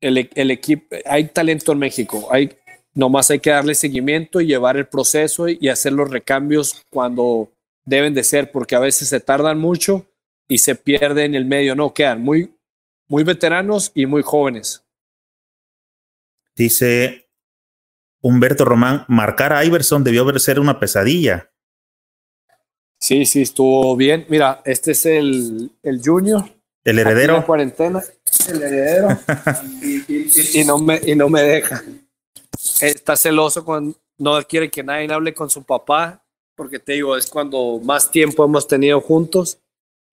el, 0.00 0.28
el 0.34 0.50
equipo, 0.50 0.96
hay 1.04 1.28
talento 1.28 1.72
en 1.72 1.78
México, 1.78 2.28
hay, 2.30 2.50
nomás 2.94 3.30
hay 3.30 3.38
que 3.38 3.50
darle 3.50 3.74
seguimiento 3.74 4.40
y 4.40 4.46
llevar 4.46 4.76
el 4.76 4.86
proceso 4.86 5.48
y 5.48 5.68
hacer 5.68 5.92
los 5.92 6.10
recambios 6.10 6.82
cuando 6.90 7.52
deben 7.84 8.14
de 8.14 8.24
ser, 8.24 8.50
porque 8.50 8.74
a 8.74 8.80
veces 8.80 9.08
se 9.08 9.20
tardan 9.20 9.58
mucho 9.58 10.06
y 10.48 10.58
se 10.58 10.74
pierde 10.74 11.24
en 11.24 11.34
el 11.34 11.44
medio, 11.44 11.74
no, 11.74 11.94
quedan 11.94 12.22
muy, 12.22 12.55
muy 13.08 13.24
veteranos 13.24 13.92
y 13.94 14.06
muy 14.06 14.22
jóvenes. 14.22 14.84
Dice 16.54 17.28
Humberto 18.20 18.64
Román, 18.64 19.04
marcar 19.08 19.52
a 19.52 19.64
Iverson 19.64 20.02
debió 20.02 20.38
ser 20.38 20.58
una 20.58 20.80
pesadilla. 20.80 21.52
Sí, 22.98 23.26
sí, 23.26 23.42
estuvo 23.42 23.94
bien. 23.94 24.26
Mira, 24.28 24.62
este 24.64 24.92
es 24.92 25.06
el, 25.06 25.70
el 25.82 26.00
Junior. 26.02 26.44
El 26.82 26.98
heredero. 26.98 27.44
cuarentena. 27.44 28.02
El 28.48 28.62
heredero. 28.62 29.08
y, 30.54 30.64
no 30.64 30.78
me, 30.78 31.00
y 31.04 31.14
no 31.14 31.28
me 31.28 31.42
deja. 31.42 31.82
Está 32.80 33.16
celoso 33.16 33.64
cuando 33.64 33.98
no 34.18 34.42
quiere 34.44 34.70
que 34.70 34.82
nadie 34.82 35.12
hable 35.12 35.34
con 35.34 35.50
su 35.50 35.62
papá, 35.62 36.24
porque 36.54 36.78
te 36.78 36.94
digo, 36.94 37.16
es 37.16 37.28
cuando 37.28 37.80
más 37.82 38.10
tiempo 38.10 38.44
hemos 38.44 38.66
tenido 38.66 39.00
juntos. 39.00 39.58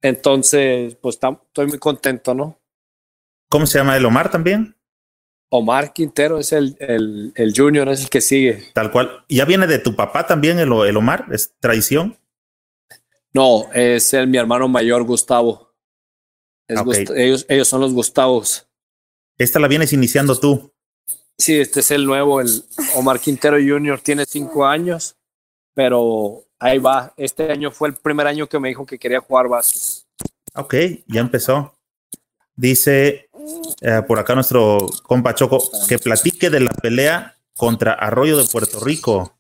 Entonces, 0.02 0.96
pues 0.96 1.16
estoy 1.16 1.68
muy 1.68 1.80
contento, 1.80 2.34
¿no? 2.34 2.60
¿Cómo 3.54 3.68
se 3.68 3.78
llama 3.78 3.96
el 3.96 4.04
Omar 4.04 4.32
también? 4.32 4.76
Omar 5.50 5.94
Quintero 5.94 6.40
es 6.40 6.52
el, 6.54 6.76
el, 6.80 7.32
el, 7.36 7.54
junior, 7.56 7.88
es 7.90 8.02
el 8.02 8.10
que 8.10 8.20
sigue. 8.20 8.72
Tal 8.74 8.90
cual. 8.90 9.24
¿Ya 9.30 9.46
viene 9.46 9.68
de 9.68 9.78
tu 9.78 9.96
papá 9.96 10.26
también 10.26 10.58
el, 10.58 10.74
el 10.74 10.98
Omar? 10.98 11.28
¿Es 11.32 11.54
traición? 11.60 12.18
No, 13.32 13.72
es 13.72 14.12
el 14.16 14.26
mi 14.26 14.40
hermano 14.40 14.68
mayor, 14.68 15.04
Gustavo. 15.04 15.72
ellos, 16.68 17.46
ellos 17.48 17.68
son 17.68 17.82
los 17.82 17.94
Gustavos. 17.94 18.68
Esta 19.38 19.60
la 19.60 19.68
vienes 19.68 19.94
iniciando 19.94 20.36
tú. 20.40 20.74
Sí, 21.38 21.60
este 21.60 21.82
es 21.82 21.92
el 21.92 22.08
nuevo, 22.08 22.42
el 22.42 22.50
Omar 22.96 23.20
Quintero 23.20 23.58
Jr. 23.58 24.02
tiene 24.02 24.26
cinco 24.26 24.66
años, 24.66 25.16
pero 25.76 26.44
ahí 26.58 26.80
va. 26.80 27.14
Este 27.18 27.52
año 27.52 27.70
fue 27.70 27.90
el 27.90 27.94
primer 27.94 28.26
año 28.26 28.50
que 28.50 28.58
me 28.58 28.70
dijo 28.70 28.84
que 28.84 28.98
quería 28.98 29.20
jugar 29.20 29.48
básquet. 29.48 30.08
Ok, 30.56 30.74
ya 31.06 31.22
empezó. 31.22 31.78
Dice 32.56 33.30
eh, 33.82 34.02
por 34.08 34.20
acá 34.20 34.36
nuestro 34.36 34.90
compa 35.04 35.36
Choco 35.36 35.62
que 35.88 36.00
platique 36.00 36.50
de 36.50 36.60
la 36.60 36.72
pelea 36.72 37.36
contra 37.56 37.94
Arroyo 37.94 38.38
de 38.38 38.46
Puerto 38.46 38.80
Rico. 38.80 39.38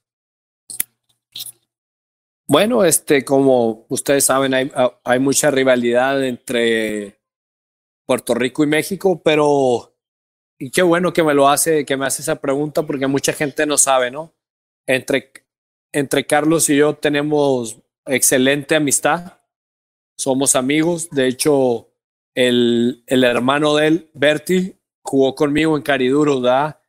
Bueno, 2.48 2.84
este, 2.84 3.24
como 3.24 3.86
ustedes 3.90 4.26
saben, 4.26 4.54
hay, 4.54 4.72
hay 5.04 5.20
mucha 5.20 5.50
rivalidad 5.50 6.24
entre 6.24 7.20
Puerto 8.06 8.34
Rico 8.34 8.64
y 8.64 8.68
México, 8.68 9.22
pero 9.24 9.94
y 10.60 10.72
qué 10.72 10.82
bueno 10.82 11.14
que 11.14 11.24
me 11.24 11.34
lo 11.34 11.50
hace, 11.50 11.86
que 11.86 11.98
me 11.98 12.06
hace 12.06 12.22
esa 12.22 12.40
pregunta, 12.40 12.84
porque 12.84 13.08
mucha 13.08 13.34
gente 13.34 13.66
no 13.66 13.78
sabe, 13.78 14.12
¿no? 14.12 14.34
Entre, 14.88 15.32
entre 15.92 16.26
Carlos 16.26 16.70
y 16.70 16.78
yo 16.78 16.96
tenemos 16.96 17.80
excelente 18.06 18.76
amistad, 18.76 19.40
somos 20.18 20.56
amigos, 20.56 21.10
de 21.10 21.28
hecho, 21.28 21.93
el, 22.36 23.04
el 23.08 23.24
hermano 23.24 23.76
de 23.76 23.88
él, 23.88 24.10
Berti, 24.14 24.76
jugó 25.02 25.36
conmigo 25.36 25.76
en 25.76 25.84
Cariduro, 25.84 26.42
¿verdad? 26.42 26.80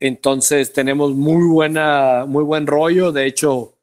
Entonces 0.00 0.72
tenemos 0.72 1.12
muy 1.14 1.46
buena, 1.48 2.24
muy 2.26 2.44
buen 2.44 2.66
rollo. 2.66 3.12
De 3.12 3.26
hecho, 3.26 3.78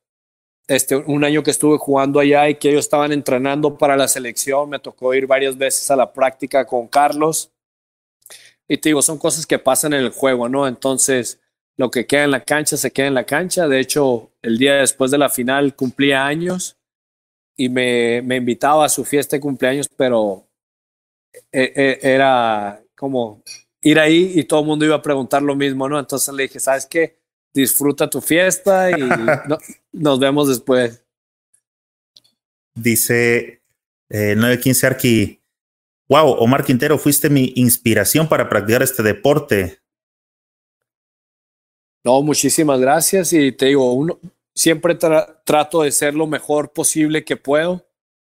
este, 0.67 0.95
un 0.95 1.23
año 1.23 1.43
que 1.43 1.51
estuve 1.51 1.77
jugando 1.77 2.19
allá 2.19 2.49
y 2.49 2.55
que 2.55 2.69
ellos 2.69 2.85
estaban 2.85 3.11
entrenando 3.11 3.77
para 3.77 3.97
la 3.97 4.07
selección, 4.07 4.69
me 4.69 4.79
tocó 4.79 5.13
ir 5.13 5.27
varias 5.27 5.57
veces 5.57 5.91
a 5.91 5.95
la 5.95 6.11
práctica 6.11 6.65
con 6.65 6.87
Carlos. 6.87 7.51
Y 8.67 8.77
te 8.77 8.89
digo, 8.89 9.01
son 9.01 9.17
cosas 9.19 9.45
que 9.45 9.59
pasan 9.59 9.93
en 9.93 10.01
el 10.01 10.09
juego, 10.09 10.49
¿no? 10.49 10.67
Entonces, 10.67 11.39
lo 11.77 11.91
que 11.91 12.07
queda 12.07 12.23
en 12.23 12.31
la 12.31 12.43
cancha 12.43 12.77
se 12.77 12.91
queda 12.91 13.07
en 13.07 13.13
la 13.13 13.25
cancha. 13.25 13.67
De 13.67 13.79
hecho, 13.79 14.31
el 14.41 14.57
día 14.57 14.75
después 14.75 15.11
de 15.11 15.17
la 15.17 15.29
final 15.29 15.75
cumplía 15.75 16.25
años 16.25 16.77
y 17.57 17.69
me, 17.69 18.21
me 18.23 18.37
invitaba 18.37 18.85
a 18.85 18.89
su 18.89 19.05
fiesta 19.05 19.35
de 19.35 19.41
cumpleaños, 19.41 19.87
pero 19.95 20.44
era 21.51 22.81
como 22.95 23.43
ir 23.81 23.99
ahí 23.99 24.31
y 24.35 24.43
todo 24.45 24.61
el 24.61 24.65
mundo 24.65 24.85
iba 24.85 24.95
a 24.95 25.01
preguntar 25.01 25.41
lo 25.41 25.55
mismo, 25.55 25.87
¿no? 25.87 25.99
Entonces 25.99 26.33
le 26.33 26.43
dije, 26.43 26.59
¿sabes 26.59 26.85
qué? 26.85 27.19
Disfruta 27.53 28.09
tu 28.09 28.19
fiesta 28.19 28.89
y 28.91 28.95
nos 29.91 30.19
vemos 30.19 30.47
después. 30.47 31.03
Dice 32.73 33.61
eh, 34.09 34.35
915 34.35 34.87
Arqui, 34.87 35.41
wow, 36.09 36.31
Omar 36.31 36.65
Quintero, 36.65 36.97
fuiste 36.97 37.29
mi 37.29 37.53
inspiración 37.55 38.27
para 38.27 38.49
practicar 38.49 38.83
este 38.83 39.03
deporte. 39.03 39.79
No, 42.03 42.21
muchísimas 42.21 42.79
gracias 42.79 43.33
y 43.33 43.51
te 43.51 43.67
digo, 43.67 43.93
uno, 43.93 44.19
siempre 44.53 44.95
trato 44.95 45.81
de 45.81 45.91
ser 45.91 46.13
lo 46.13 46.27
mejor 46.27 46.71
posible 46.71 47.23
que 47.23 47.37
puedo, 47.37 47.87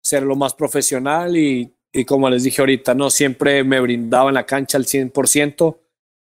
ser 0.03 0.23
lo 0.23 0.37
más 0.37 0.55
profesional 0.55 1.37
y 1.37 1.75
y 1.93 2.05
como 2.05 2.29
les 2.29 2.43
dije 2.45 2.61
ahorita, 2.61 2.95
no 2.95 3.11
siempre 3.11 3.65
me 3.65 3.81
brindaba 3.81 4.31
en 4.31 4.35
la 4.35 4.47
cancha 4.47 4.79
al 4.79 4.85
100%. 4.85 5.79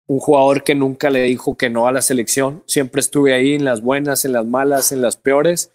Un 0.09 0.19
jugador 0.19 0.63
que 0.63 0.75
nunca 0.75 1.09
le 1.09 1.23
dijo 1.23 1.57
que 1.57 1.69
no 1.69 1.87
a 1.87 1.91
la 1.91 2.01
selección. 2.01 2.63
Siempre 2.65 3.01
estuve 3.01 3.33
ahí 3.33 3.55
en 3.55 3.65
las 3.65 3.81
buenas, 3.81 4.23
en 4.23 4.33
las 4.33 4.45
malas, 4.45 4.91
en 4.91 5.01
las 5.01 5.17
peores. 5.17 5.71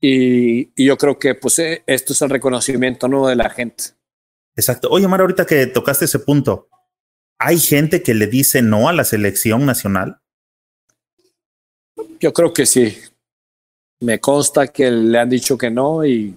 Y, 0.00 0.70
yo 0.84 0.98
creo 0.98 1.18
que 1.18 1.34
pues 1.34 1.58
eh, 1.60 1.84
esto 1.86 2.12
es 2.12 2.20
el 2.22 2.30
reconocimiento 2.30 3.08
¿no? 3.08 3.28
de 3.28 3.36
la 3.36 3.48
gente. 3.48 3.84
Exacto. 4.56 4.88
Oye, 4.90 5.06
Mar, 5.08 5.20
ahorita 5.20 5.46
que 5.46 5.66
tocaste 5.66 6.04
ese 6.04 6.18
punto, 6.18 6.68
¿hay 7.38 7.58
gente 7.58 8.02
que 8.02 8.12
le 8.12 8.26
dice 8.26 8.60
no 8.60 8.88
a 8.88 8.92
la 8.92 9.04
selección 9.04 9.64
nacional? 9.64 10.20
Yo 12.18 12.32
creo 12.32 12.52
que 12.52 12.66
sí. 12.66 12.98
Me 14.00 14.18
consta 14.18 14.66
que 14.66 14.90
le 14.90 15.18
han 15.18 15.30
dicho 15.30 15.56
que 15.56 15.70
no 15.70 16.04
y 16.04 16.36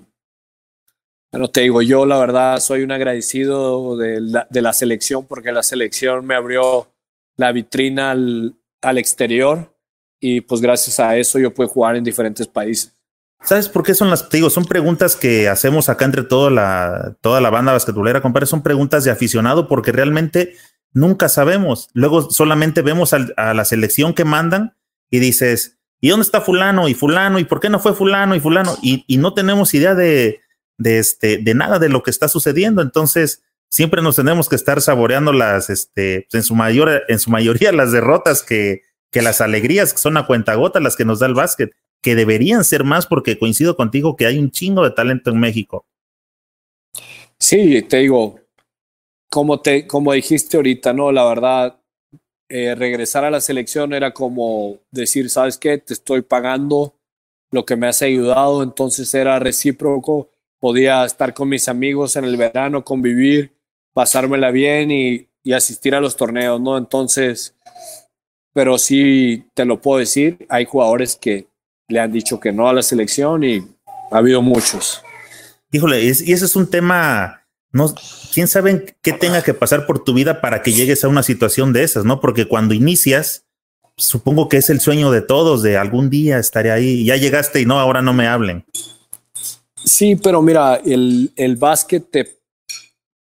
bueno, 1.36 1.50
te 1.50 1.62
digo, 1.62 1.82
yo 1.82 2.06
la 2.06 2.18
verdad 2.18 2.62
soy 2.62 2.84
un 2.84 2.94
agradecido 2.94 3.98
de 3.98 4.22
la, 4.22 4.48
de 4.50 4.62
la 4.62 4.72
selección 4.72 5.26
porque 5.26 5.52
la 5.52 5.64
selección 5.64 6.26
me 6.26 6.34
abrió 6.34 6.88
la 7.36 7.52
vitrina 7.52 8.12
al, 8.12 8.56
al, 8.82 8.98
exterior 8.98 9.76
y 10.22 10.40
pues 10.40 10.62
gracias 10.62 10.98
a 11.02 11.18
eso 11.18 11.38
yo 11.38 11.54
puedo 11.54 11.68
jugar 11.68 11.98
en 11.98 12.06
diferentes 12.06 12.48
países. 12.48 12.96
¿Sabes 13.44 13.68
por 13.68 13.84
qué 13.84 13.94
son 13.94 14.10
las, 14.10 14.30
te 14.30 14.38
digo, 14.38 14.50
son 14.50 14.64
preguntas 14.64 15.18
que 15.18 15.50
hacemos 15.50 15.90
acá 15.90 16.06
entre 16.06 16.24
toda 16.24 16.50
la, 16.50 17.18
toda 17.20 17.42
la 17.42 17.50
banda 17.50 17.74
basquetbolera, 17.74 18.22
compadre, 18.22 18.46
son 18.46 18.64
preguntas 18.64 19.04
de 19.04 19.12
aficionado 19.12 19.68
porque 19.68 19.92
realmente 19.92 20.56
nunca 20.94 21.28
sabemos. 21.28 21.90
Luego 21.92 22.32
solamente 22.32 22.82
vemos 22.82 23.14
a, 23.14 23.28
a 23.36 23.54
la 23.54 23.66
selección 23.66 24.14
que 24.14 24.24
mandan 24.24 24.78
y 25.12 25.20
dices, 25.20 25.80
¿y 26.00 26.08
dónde 26.08 26.24
está 26.24 26.40
fulano 26.40 26.88
y 26.88 26.94
fulano? 26.94 27.40
¿Y 27.40 27.44
por 27.44 27.60
qué 27.60 27.70
no 27.70 27.82
fue 27.82 27.94
fulano 27.94 28.36
y 28.36 28.40
fulano? 28.40 28.78
Y, 28.82 29.04
y 29.06 29.18
no 29.18 29.34
tenemos 29.34 29.74
idea 29.74 29.96
de, 29.96 30.45
de, 30.78 31.00
este, 31.00 31.38
de 31.38 31.54
nada 31.54 31.80
de 31.80 31.90
lo 31.90 32.04
que 32.04 32.12
está 32.12 32.28
sucediendo. 32.28 32.82
Entonces, 32.82 33.44
siempre 33.70 34.02
nos 34.02 34.16
tenemos 34.16 34.50
que 34.50 34.56
estar 34.56 34.82
saboreando 34.82 35.34
las, 35.34 35.70
este, 35.70 36.28
en 36.32 36.44
su 36.44 36.56
mayor, 36.56 37.04
en 37.08 37.20
su 37.20 37.30
mayoría 37.30 37.72
las 37.72 37.92
derrotas 37.92 38.44
que, 38.44 38.82
que 39.12 39.22
las 39.22 39.42
alegrías 39.42 39.94
que 39.94 40.00
son 40.00 40.18
a 40.18 40.26
cuentagota 40.26 40.80
las 40.80 40.96
que 40.96 41.06
nos 41.06 41.20
da 41.20 41.28
el 41.28 41.34
básquet, 41.34 41.74
que 42.02 42.16
deberían 42.16 42.64
ser 42.64 42.84
más 42.84 43.08
porque 43.08 43.40
coincido 43.40 43.76
contigo 43.76 44.16
que 44.16 44.26
hay 44.26 44.38
un 44.38 44.52
chingo 44.52 44.84
de 44.84 44.92
talento 44.92 45.32
en 45.32 45.40
México. 45.40 45.86
Sí, 47.40 47.82
te 47.84 47.98
digo, 47.98 48.40
como, 49.30 49.62
te, 49.62 49.88
como 49.88 50.14
dijiste 50.14 50.58
ahorita, 50.58 50.94
¿no? 50.94 51.12
La 51.12 51.26
verdad, 51.26 51.80
eh, 52.48 52.76
regresar 52.76 53.26
a 53.26 53.32
la 53.32 53.42
selección 53.42 53.94
era 53.94 54.14
como 54.14 54.80
decir, 54.92 55.30
¿sabes 55.30 55.58
qué? 55.58 55.78
Te 55.78 55.94
estoy 55.94 56.22
pagando 56.22 56.96
lo 57.52 57.66
que 57.66 57.76
me 57.76 57.88
has 57.88 58.02
ayudado, 58.02 58.64
entonces 58.64 59.14
era 59.14 59.40
recíproco 59.40 60.30
podía 60.60 61.06
estar 61.06 61.34
con 61.34 61.50
mis 61.50 61.68
amigos 61.68 62.16
en 62.16 62.26
el 62.26 62.38
verano, 62.38 62.84
convivir, 62.84 63.54
pasármela 63.94 64.52
bien 64.52 64.92
y, 64.92 65.28
y 65.44 65.54
asistir 65.54 65.96
a 65.96 66.02
los 66.02 66.16
torneos, 66.18 66.60
¿no? 66.60 66.78
Entonces, 66.78 67.56
pero 68.54 68.78
sí 68.78 69.46
te 69.54 69.66
lo 69.66 69.82
puedo 69.82 70.00
decir, 70.00 70.46
hay 70.50 70.66
jugadores 70.66 71.16
que 71.16 71.48
le 71.88 72.00
han 72.00 72.12
dicho 72.12 72.40
que 72.40 72.52
no 72.52 72.68
a 72.68 72.74
la 72.74 72.82
selección 72.82 73.44
y 73.44 73.60
ha 74.12 74.18
habido 74.18 74.42
muchos. 74.42 75.04
Híjole, 75.72 76.04
y 76.04 76.08
ese 76.08 76.46
es 76.46 76.56
un 76.56 76.70
tema, 76.70 77.46
no, 77.72 77.94
quién 78.34 78.48
sabe 78.48 78.96
qué 79.02 79.12
tenga 79.12 79.44
que 79.44 79.54
pasar 79.54 79.86
por 79.86 80.04
tu 80.04 80.14
vida 80.14 80.40
para 80.40 80.62
que 80.62 80.72
llegues 80.72 81.04
a 81.04 81.10
una 81.10 81.22
situación 81.22 81.74
de 81.74 81.84
esas, 81.84 82.06
¿no? 82.06 82.22
Porque 82.22 82.48
cuando 82.48 82.74
inicias, 82.74 83.46
supongo 83.98 84.48
que 84.48 84.58
es 84.58 84.70
el 84.70 84.80
sueño 84.80 85.12
de 85.12 85.22
todos, 85.22 85.62
de 85.62 85.78
algún 85.78 86.10
día 86.10 86.40
estaré 86.40 86.72
ahí, 86.72 87.04
ya 87.04 87.18
llegaste 87.18 87.60
y 87.60 87.66
no, 87.66 87.80
ahora 87.80 88.02
no 88.02 88.14
me 88.14 88.28
hablen. 88.28 88.66
Sí, 89.86 90.16
pero 90.16 90.42
mira, 90.42 90.82
el, 90.84 91.32
el 91.36 91.56
básquet 91.56 92.10
te, 92.10 92.40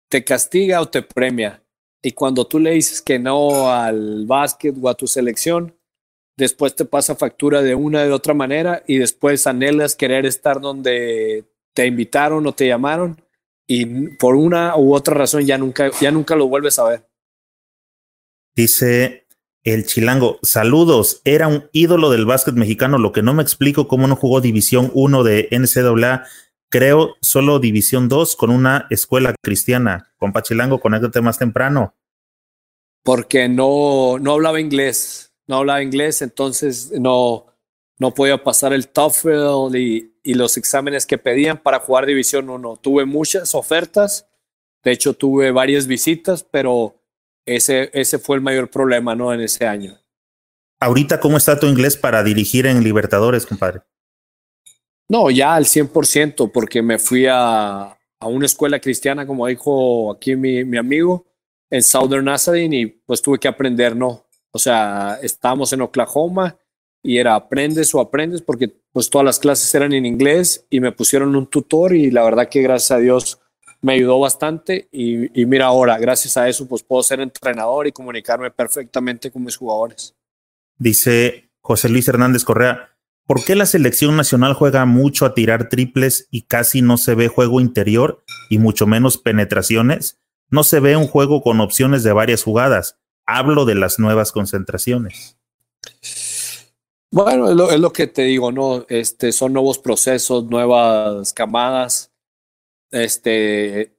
te 0.09 0.23
castiga 0.23 0.81
o 0.81 0.89
te 0.89 1.03
premia. 1.03 1.63
Y 2.03 2.11
cuando 2.11 2.45
tú 2.45 2.59
le 2.59 2.71
dices 2.71 3.01
que 3.01 3.19
no 3.19 3.71
al 3.71 4.25
básquet 4.25 4.75
o 4.81 4.89
a 4.89 4.95
tu 4.95 5.07
selección, 5.07 5.75
después 6.37 6.75
te 6.75 6.85
pasa 6.85 7.15
factura 7.15 7.61
de 7.61 7.75
una 7.75 8.03
de 8.03 8.11
otra 8.11 8.33
manera 8.33 8.83
y 8.87 8.97
después 8.97 9.47
anhelas 9.47 9.95
querer 9.95 10.25
estar 10.25 10.59
donde 10.59 11.45
te 11.73 11.85
invitaron 11.85 12.45
o 12.47 12.53
te 12.53 12.67
llamaron 12.67 13.21
y 13.67 14.09
por 14.17 14.35
una 14.35 14.75
u 14.77 14.93
otra 14.93 15.15
razón 15.15 15.45
ya 15.45 15.57
nunca, 15.57 15.91
ya 15.99 16.11
nunca 16.11 16.35
lo 16.35 16.47
vuelves 16.47 16.79
a 16.79 16.85
ver. 16.85 17.09
Dice 18.55 19.27
el 19.63 19.85
chilango, 19.85 20.37
saludos, 20.43 21.21
era 21.25 21.47
un 21.47 21.65
ídolo 21.71 22.11
del 22.11 22.25
básquet 22.25 22.53
mexicano, 22.53 22.99
lo 22.99 23.11
que 23.11 23.23
no 23.23 23.33
me 23.33 23.41
explico 23.41 23.87
cómo 23.87 24.07
no 24.07 24.15
jugó 24.15 24.39
División 24.39 24.91
1 24.93 25.23
de 25.23 25.49
NCAA, 25.51 26.25
creo 26.69 27.15
solo 27.21 27.59
División 27.59 28.09
2 28.09 28.35
con 28.35 28.49
una 28.49 28.87
escuela 28.89 29.35
cristiana. 29.41 30.13
Compa 30.17 30.41
Chilango, 30.41 30.79
conéctate 30.79 31.21
más 31.21 31.37
temprano. 31.37 31.95
Porque 33.03 33.47
no, 33.47 34.17
no 34.19 34.33
hablaba 34.33 34.59
inglés 34.59 35.25
no 35.47 35.57
hablaba 35.57 35.83
inglés, 35.83 36.21
entonces 36.21 36.91
no, 36.91 37.45
no 37.99 38.13
podía 38.13 38.43
pasar 38.43 38.73
el 38.73 38.87
TOEFL 38.87 39.75
y, 39.75 40.13
y, 40.23 40.33
los 40.33 40.57
exámenes 40.57 41.05
que 41.05 41.17
pedían 41.17 41.57
para 41.61 41.79
jugar 41.79 42.05
División 42.05 42.49
1. 42.49 42.77
Tuve 42.81 43.05
muchas 43.05 43.53
ofertas, 43.53 44.27
de 44.83 44.91
hecho 44.91 45.13
tuve 45.13 45.51
varias 45.51 45.87
visitas, 45.87 46.43
pero 46.43 47.01
ese, 47.45 47.91
ese 47.93 48.17
fue 48.17 48.37
el 48.37 48.41
mayor 48.41 48.69
problema 48.69 49.15
¿no? 49.15 49.33
en 49.33 49.41
ese 49.41 49.67
año. 49.67 49.97
Ahorita, 50.79 51.19
¿cómo 51.19 51.37
está 51.37 51.59
tu 51.59 51.67
inglés 51.67 51.95
para 51.95 52.23
dirigir 52.23 52.65
en 52.65 52.83
Libertadores, 52.83 53.45
compadre? 53.45 53.81
No, 55.07 55.29
ya 55.29 55.55
al 55.55 55.65
100%, 55.65 56.51
porque 56.51 56.81
me 56.81 56.97
fui 56.97 57.27
a, 57.29 57.97
a 58.19 58.27
una 58.27 58.45
escuela 58.45 58.79
cristiana, 58.79 59.27
como 59.27 59.47
dijo 59.47 60.11
aquí 60.11 60.35
mi, 60.35 60.63
mi 60.63 60.77
amigo, 60.77 61.25
en 61.69 61.83
Southern 61.83 62.25
Nazarene, 62.25 62.79
y 62.79 62.85
pues 62.87 63.21
tuve 63.21 63.39
que 63.39 63.47
aprender, 63.47 63.95
¿no? 63.95 64.25
O 64.51 64.57
sea, 64.57 65.19
estábamos 65.21 65.73
en 65.73 65.81
Oklahoma 65.81 66.57
y 67.03 67.17
era 67.17 67.35
aprendes 67.35 67.93
o 67.93 67.99
aprendes 67.99 68.41
porque 68.41 68.69
pues 68.91 69.09
todas 69.09 69.25
las 69.25 69.37
clases 69.37 69.73
eran 69.75 69.93
en 69.93 70.05
inglés 70.05 70.65
y 70.69 70.79
me 70.79 70.91
pusieron 70.91 71.35
un 71.35 71.47
tutor 71.47 71.93
y 71.93 72.09
la 72.09 72.23
verdad 72.23 72.49
que 72.49 72.61
gracias 72.61 72.91
a 72.91 72.97
Dios 72.97 73.39
me 73.81 73.93
ayudó 73.93 74.19
bastante 74.19 74.87
y, 74.91 75.39
y 75.39 75.45
mira 75.45 75.65
ahora, 75.65 75.99
gracias 75.99 76.37
a 76.37 76.47
eso 76.49 76.67
pues 76.67 76.81
puedo 76.81 77.03
ser 77.03 77.19
entrenador 77.19 77.85
y 77.85 77.91
comunicarme 77.91 78.49
perfectamente 78.49 79.29
con 79.29 79.43
mis 79.43 79.57
jugadores. 79.57 80.15
Dice 80.77 81.51
José 81.59 81.89
Luis 81.89 82.07
Hernández 82.07 82.43
Correa, 82.43 82.94
¿por 83.25 83.43
qué 83.43 83.55
la 83.55 83.65
selección 83.65 84.15
nacional 84.15 84.53
juega 84.53 84.85
mucho 84.85 85.25
a 85.25 85.33
tirar 85.33 85.69
triples 85.69 86.27
y 86.31 86.43
casi 86.43 86.81
no 86.81 86.97
se 86.97 87.15
ve 87.15 87.27
juego 87.27 87.61
interior 87.61 88.23
y 88.49 88.57
mucho 88.57 88.87
menos 88.87 89.17
penetraciones? 89.17 90.19
No 90.49 90.63
se 90.63 90.79
ve 90.79 90.95
un 90.95 91.07
juego 91.07 91.41
con 91.41 91.59
opciones 91.61 92.03
de 92.03 92.13
varias 92.13 92.43
jugadas 92.43 92.97
hablo 93.25 93.65
de 93.65 93.75
las 93.75 93.99
nuevas 93.99 94.31
concentraciones. 94.31 95.37
Bueno, 97.11 97.49
es 97.69 97.79
lo, 97.79 97.93
que 97.93 98.07
te 98.07 98.23
digo, 98.23 98.51
¿no? 98.51 98.85
Este, 98.89 99.31
son 99.31 99.53
nuevos 99.53 99.79
procesos, 99.79 100.45
nuevas 100.45 101.33
camadas. 101.33 102.11
Este, 102.91 103.97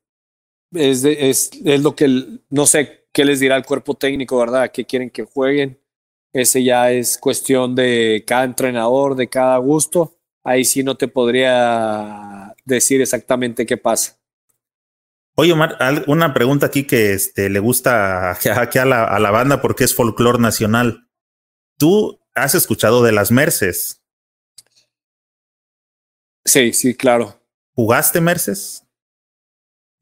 es, 0.72 1.05
es, 1.05 1.51
es 1.64 1.83
lo 1.83 1.97
que, 1.97 2.41
no 2.51 2.66
sé 2.66 3.09
qué 3.12 3.24
les 3.24 3.41
dirá 3.41 3.57
el 3.57 3.64
cuerpo 3.64 3.95
técnico, 3.95 4.39
¿verdad? 4.39 4.70
¿Qué 4.70 4.85
quieren 4.85 5.11
que 5.11 5.24
jueguen? 5.24 5.81
Ese 6.37 6.62
ya 6.62 6.93
es 6.93 7.16
cuestión 7.16 7.74
de 7.74 8.22
cada 8.26 8.45
entrenador, 8.45 9.16
de 9.16 9.26
cada 9.26 9.57
gusto. 9.57 10.18
Ahí 10.45 10.66
sí 10.66 10.82
no 10.82 10.95
te 10.95 11.09
podría 11.09 12.55
decir 12.66 13.01
exactamente 13.01 13.64
qué 13.64 13.78
pasa. 13.78 14.18
Oye, 15.34 15.53
Omar, 15.53 15.78
una 16.09 16.34
pregunta 16.34 16.66
aquí 16.66 16.87
que 16.87 17.14
este, 17.14 17.49
le 17.49 17.59
gusta 17.59 18.32
aquí 18.32 18.78
a 18.78 18.84
la, 18.84 19.05
a 19.05 19.18
la 19.18 19.30
banda 19.30 19.62
porque 19.62 19.84
es 19.84 19.95
folclore 19.95 20.39
nacional. 20.39 21.09
¿Tú 21.78 22.20
has 22.34 22.55
escuchado 22.55 23.03
de 23.03 23.12
las 23.12 23.32
Merces? 23.32 24.03
Sí, 26.45 26.74
sí, 26.74 26.95
claro. 26.95 27.41
¿Jugaste 27.74 28.20
Merces? 28.20 28.84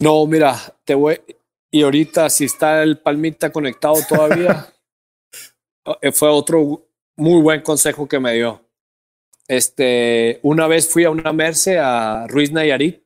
No, 0.00 0.26
mira, 0.26 0.58
te 0.84 0.96
voy. 0.96 1.20
Y 1.70 1.82
ahorita, 1.84 2.28
si 2.28 2.46
está 2.46 2.82
el 2.82 2.98
palmita 2.98 3.52
conectado 3.52 3.96
todavía, 4.08 4.68
fue 6.12 6.28
otro 6.28 6.86
muy 7.16 7.40
buen 7.42 7.62
consejo 7.62 8.08
que 8.08 8.20
me 8.20 8.34
dio. 8.34 8.60
Este, 9.46 10.40
una 10.42 10.66
vez 10.66 10.88
fui 10.88 11.04
a 11.04 11.10
una 11.10 11.32
Merce 11.32 11.78
a 11.78 12.26
Ruiz 12.28 12.50
Nayarit 12.50 13.02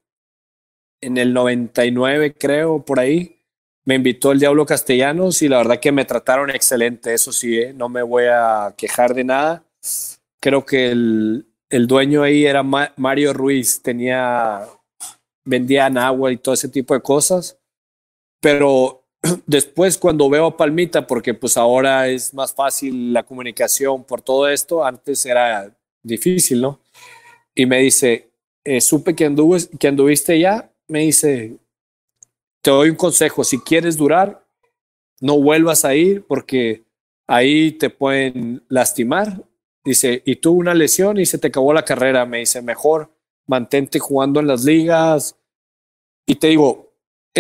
en 1.01 1.17
el 1.17 1.33
99, 1.33 2.35
creo, 2.35 2.85
por 2.85 3.01
ahí, 3.01 3.41
me 3.85 3.95
invitó 3.95 4.33
el 4.33 4.41
Diablo 4.41 4.67
Castellanos 4.67 5.43
y 5.43 5.49
la 5.49 5.59
verdad 5.59 5.81
que 5.81 5.93
me 5.93 6.05
trataron 6.05 6.51
excelente, 6.51 7.15
eso 7.15 7.33
sí, 7.33 7.59
¿eh? 7.59 7.73
no 7.73 7.89
me 7.89 8.03
voy 8.03 8.25
a 8.25 8.75
quejar 8.77 9.15
de 9.15 9.25
nada. 9.25 9.65
Creo 10.41 10.65
que 10.67 10.91
el, 10.91 11.47
el 11.71 11.87
dueño 11.87 12.23
ahí 12.23 12.45
era 12.45 12.63
Mario 12.63 13.33
Ruiz, 13.33 13.81
tenía, 13.83 14.67
vendían 15.45 15.97
agua 15.99 16.33
y 16.33 16.37
todo 16.37 16.55
ese 16.55 16.69
tipo 16.69 16.95
de 16.95 17.01
cosas, 17.01 17.59
pero 18.41 18.98
después 19.47 19.99
cuando 19.99 20.29
veo 20.29 20.47
a 20.47 20.57
Palmita, 20.57 21.07
porque 21.07 21.35
pues 21.35 21.57
ahora 21.57 22.09
es 22.09 22.33
más 22.35 22.55
fácil 22.55 23.13
la 23.13 23.23
comunicación 23.23 24.05
por 24.05 24.23
todo 24.23 24.49
esto, 24.49 24.85
antes 24.85 25.25
era 25.27 25.75
difícil, 26.03 26.61
¿no? 26.61 26.81
Y 27.55 27.67
me 27.67 27.79
dice, 27.81 28.31
eh, 28.65 28.81
supe 28.81 29.15
que, 29.15 29.35
que 29.79 29.89
anduviste 29.89 30.39
ya, 30.39 30.71
me 30.87 31.01
dice, 31.01 31.57
te 32.63 32.71
doy 32.71 32.91
un 32.91 32.97
consejo, 32.97 33.45
si 33.45 33.59
quieres 33.59 33.97
durar, 33.97 34.45
no 35.21 35.39
vuelvas 35.39 35.85
a 35.85 35.95
ir 35.95 36.25
porque 36.27 36.85
ahí 37.27 37.73
te 37.73 37.91
pueden 37.91 38.65
lastimar. 38.69 39.45
Dice, 39.85 40.23
y 40.25 40.37
tuvo 40.37 40.59
una 40.59 40.75
lesión 40.75 41.19
y 41.19 41.27
se 41.27 41.39
te 41.39 41.49
acabó 41.49 41.73
la 41.73 41.85
carrera. 41.85 42.27
Me 42.27 42.39
dice, 42.39 42.63
mejor 42.63 43.11
mantente 43.47 43.99
jugando 43.99 44.41
en 44.41 44.47
las 44.47 44.65
ligas. 44.65 45.37
Y 46.27 46.35
te 46.37 46.49
digo, 46.49 46.88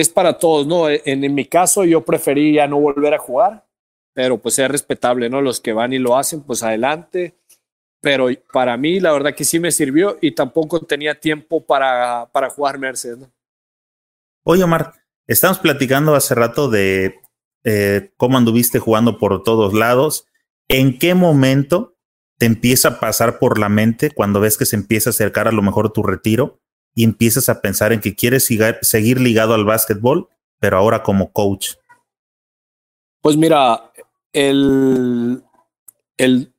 es 0.00 0.08
para 0.08 0.38
todos, 0.38 0.66
¿no? 0.66 0.88
En, 0.88 1.24
en 1.24 1.34
mi 1.34 1.44
caso 1.44 1.84
yo 1.84 2.04
preferí 2.04 2.54
ya 2.54 2.66
no 2.66 2.78
volver 2.78 3.14
a 3.14 3.18
jugar, 3.18 3.66
pero 4.14 4.38
pues 4.38 4.58
es 4.58 4.68
respetable, 4.68 5.28
¿no? 5.28 5.40
Los 5.40 5.60
que 5.60 5.72
van 5.72 5.92
y 5.92 5.98
lo 5.98 6.16
hacen, 6.16 6.42
pues 6.42 6.62
adelante. 6.62 7.34
Pero 8.00 8.28
para 8.52 8.76
mí 8.76 9.00
la 9.00 9.12
verdad 9.12 9.34
que 9.34 9.44
sí 9.44 9.58
me 9.58 9.72
sirvió 9.72 10.18
y 10.20 10.32
tampoco 10.32 10.80
tenía 10.80 11.18
tiempo 11.18 11.64
para, 11.64 12.28
para 12.32 12.48
jugar 12.48 12.78
Mercedes, 12.78 13.18
¿no? 13.18 13.32
Oye, 14.44 14.62
Omar, 14.62 14.94
estamos 15.26 15.58
platicando 15.58 16.14
hace 16.14 16.34
rato 16.34 16.70
de 16.70 17.16
eh, 17.64 18.12
cómo 18.16 18.38
anduviste 18.38 18.78
jugando 18.78 19.18
por 19.18 19.42
todos 19.42 19.74
lados. 19.74 20.26
¿En 20.68 20.98
qué 20.98 21.14
momento 21.14 21.96
te 22.38 22.46
empieza 22.46 22.88
a 22.88 23.00
pasar 23.00 23.38
por 23.40 23.58
la 23.58 23.68
mente 23.68 24.10
cuando 24.12 24.38
ves 24.38 24.56
que 24.56 24.64
se 24.64 24.76
empieza 24.76 25.10
a 25.10 25.12
acercar 25.12 25.48
a 25.48 25.52
lo 25.52 25.60
mejor 25.60 25.92
tu 25.92 26.04
retiro 26.04 26.60
y 26.98 27.04
empiezas 27.04 27.48
a 27.48 27.60
pensar 27.60 27.92
en 27.92 28.00
que 28.00 28.16
quieres 28.16 28.48
seguir 28.82 29.20
ligado 29.20 29.54
al 29.54 29.64
básquetbol, 29.64 30.28
pero 30.58 30.78
ahora 30.78 31.04
como 31.04 31.30
coach? 31.32 31.74
Pues 33.22 33.36
mira, 33.36 33.92
el, 34.32 35.40
el, 36.16 36.52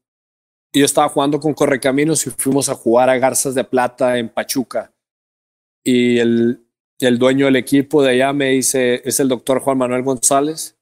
yo 0.72 0.86
estaba 0.86 1.10
jugando 1.10 1.42
con 1.42 1.54
Correcaminos 1.54 2.26
y 2.26 2.30
fuimos 2.30 2.70
a 2.70 2.76
jugar 2.76 3.10
a 3.10 3.18
Garzas 3.18 3.54
de 3.54 3.66
Plata 3.66 4.18
en 4.18 4.30
Pachuca. 4.30 4.94
Y 5.84 6.20
el, 6.20 6.66
el 7.00 7.20
dueño 7.20 7.48
del 7.48 7.58
equipo 7.58 8.02
de 8.02 8.12
allá 8.12 8.32
me 8.32 8.52
dice, 8.52 9.02
es 9.04 9.20
el 9.20 9.28
doctor 9.28 9.60
Juan 9.60 9.78
Manuel 9.78 10.04
González, 10.04 10.78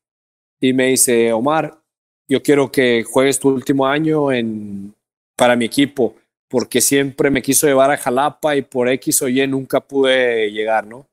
y 0.61 0.71
me 0.71 0.89
dice, 0.89 1.33
Omar, 1.33 1.81
yo 2.27 2.43
quiero 2.43 2.71
que 2.71 3.03
juegues 3.03 3.39
tu 3.39 3.49
último 3.49 3.87
año 3.87 4.31
en, 4.31 4.93
para 5.35 5.55
mi 5.55 5.65
equipo, 5.65 6.13
porque 6.49 6.81
siempre 6.81 7.29
me 7.29 7.41
quiso 7.41 7.67
llevar 7.67 7.91
a 7.91 7.97
Jalapa 7.97 8.55
y 8.55 8.61
por 8.61 8.89
X 8.89 9.21
o 9.21 9.27
Y 9.27 9.45
nunca 9.47 9.81
pude 9.81 10.51
llegar, 10.51 10.85
¿no? 10.85 11.07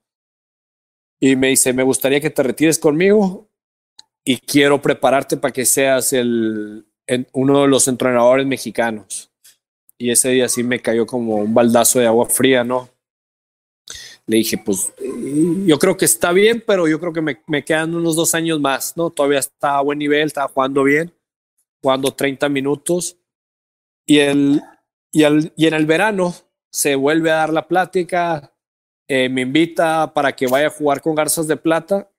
Y 1.19 1.35
me 1.35 1.47
dice, 1.47 1.73
me 1.73 1.83
gustaría 1.83 2.21
que 2.21 2.29
te 2.29 2.43
retires 2.43 2.79
conmigo 2.79 3.47
y 4.23 4.37
quiero 4.37 4.81
prepararte 4.81 5.37
para 5.37 5.53
que 5.53 5.65
seas 5.65 6.13
el, 6.13 6.85
uno 7.33 7.61
de 7.61 7.67
los 7.67 7.87
entrenadores 7.87 8.45
mexicanos. 8.45 9.31
Y 9.97 10.11
ese 10.11 10.29
día 10.29 10.49
sí 10.49 10.63
me 10.63 10.81
cayó 10.81 11.05
como 11.05 11.35
un 11.35 11.53
baldazo 11.53 11.99
de 11.99 12.07
agua 12.07 12.27
fría, 12.27 12.63
¿no? 12.63 12.89
le 14.27 14.37
dije, 14.37 14.57
pues 14.57 14.91
yo 15.65 15.77
creo 15.77 15.97
que 15.97 16.05
está 16.05 16.31
bien, 16.31 16.63
pero 16.65 16.87
yo 16.87 16.99
creo 16.99 17.13
que 17.13 17.21
me, 17.21 17.63
quedan 17.63 17.93
unos 17.93 18.15
dos 18.15 18.33
años 18.33 18.59
más, 18.59 18.97
¿no? 18.97 19.09
Todavía 19.11 19.39
está 19.39 19.77
a 19.77 19.81
buen 19.81 19.99
nivel, 19.99 20.25
está 20.25 20.47
jugando 20.47 20.83
bien, 20.83 21.13
jugando 21.81 22.11
30 22.11 22.49
minutos. 22.49 23.17
Y, 24.07 24.19
el, 24.19 24.61
y, 25.15 25.23
el, 25.23 25.53
y 25.55 25.67
en 25.67 25.73
el 25.73 25.85
verano 25.85 26.35
se 26.69 26.95
vuelve 26.95 27.31
a 27.31 27.35
dar 27.35 27.53
la 27.53 27.69
plática, 27.69 28.53
eh, 29.07 29.29
me 29.29 29.41
invita 29.41 30.13
para 30.13 30.35
que 30.35 30.45
vaya 30.45 30.67
a 30.67 30.71
jugar 30.71 31.01
con 31.01 31.15
Garzas 31.15 31.47
de 31.47 31.55
Plata 31.55 32.11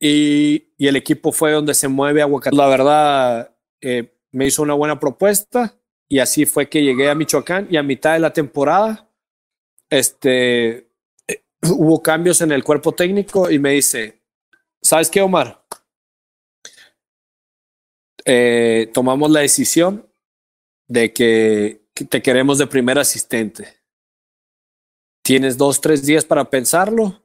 y, 0.00 0.72
y 0.76 0.88
el 0.88 0.96
equipo 0.96 1.30
fue 1.30 1.52
donde 1.52 1.74
se 1.74 1.86
mueve 1.86 2.20
Aguacate. 2.20 2.56
La 2.56 2.66
verdad, 2.66 3.54
eh, 3.80 4.12
me 4.32 4.48
hizo 4.48 4.62
una 4.62 4.74
buena 4.74 4.98
propuesta 4.98 5.78
y 6.08 6.18
así 6.18 6.44
fue 6.44 6.68
que 6.68 6.82
llegué 6.82 7.08
a 7.08 7.14
Michoacán 7.14 7.68
y 7.70 7.76
a 7.76 7.84
mitad 7.84 8.14
de 8.14 8.18
la 8.18 8.32
temporada, 8.32 9.08
este, 9.88 10.90
hubo 11.62 12.02
cambios 12.02 12.40
en 12.40 12.50
el 12.50 12.64
cuerpo 12.64 12.90
técnico 12.90 13.48
y 13.48 13.60
me 13.60 13.70
dice, 13.70 14.20
¿sabes 14.82 15.08
qué, 15.08 15.20
Omar? 15.20 15.64
Eh, 18.24 18.90
tomamos 18.92 19.30
la 19.30 19.38
decisión 19.40 20.04
de 20.88 21.12
que, 21.12 21.87
te 22.04 22.22
queremos 22.22 22.58
de 22.58 22.66
primer 22.66 22.98
asistente. 22.98 23.76
Tienes 25.22 25.56
dos, 25.56 25.80
tres 25.80 26.04
días 26.04 26.24
para 26.24 26.44
pensarlo 26.44 27.22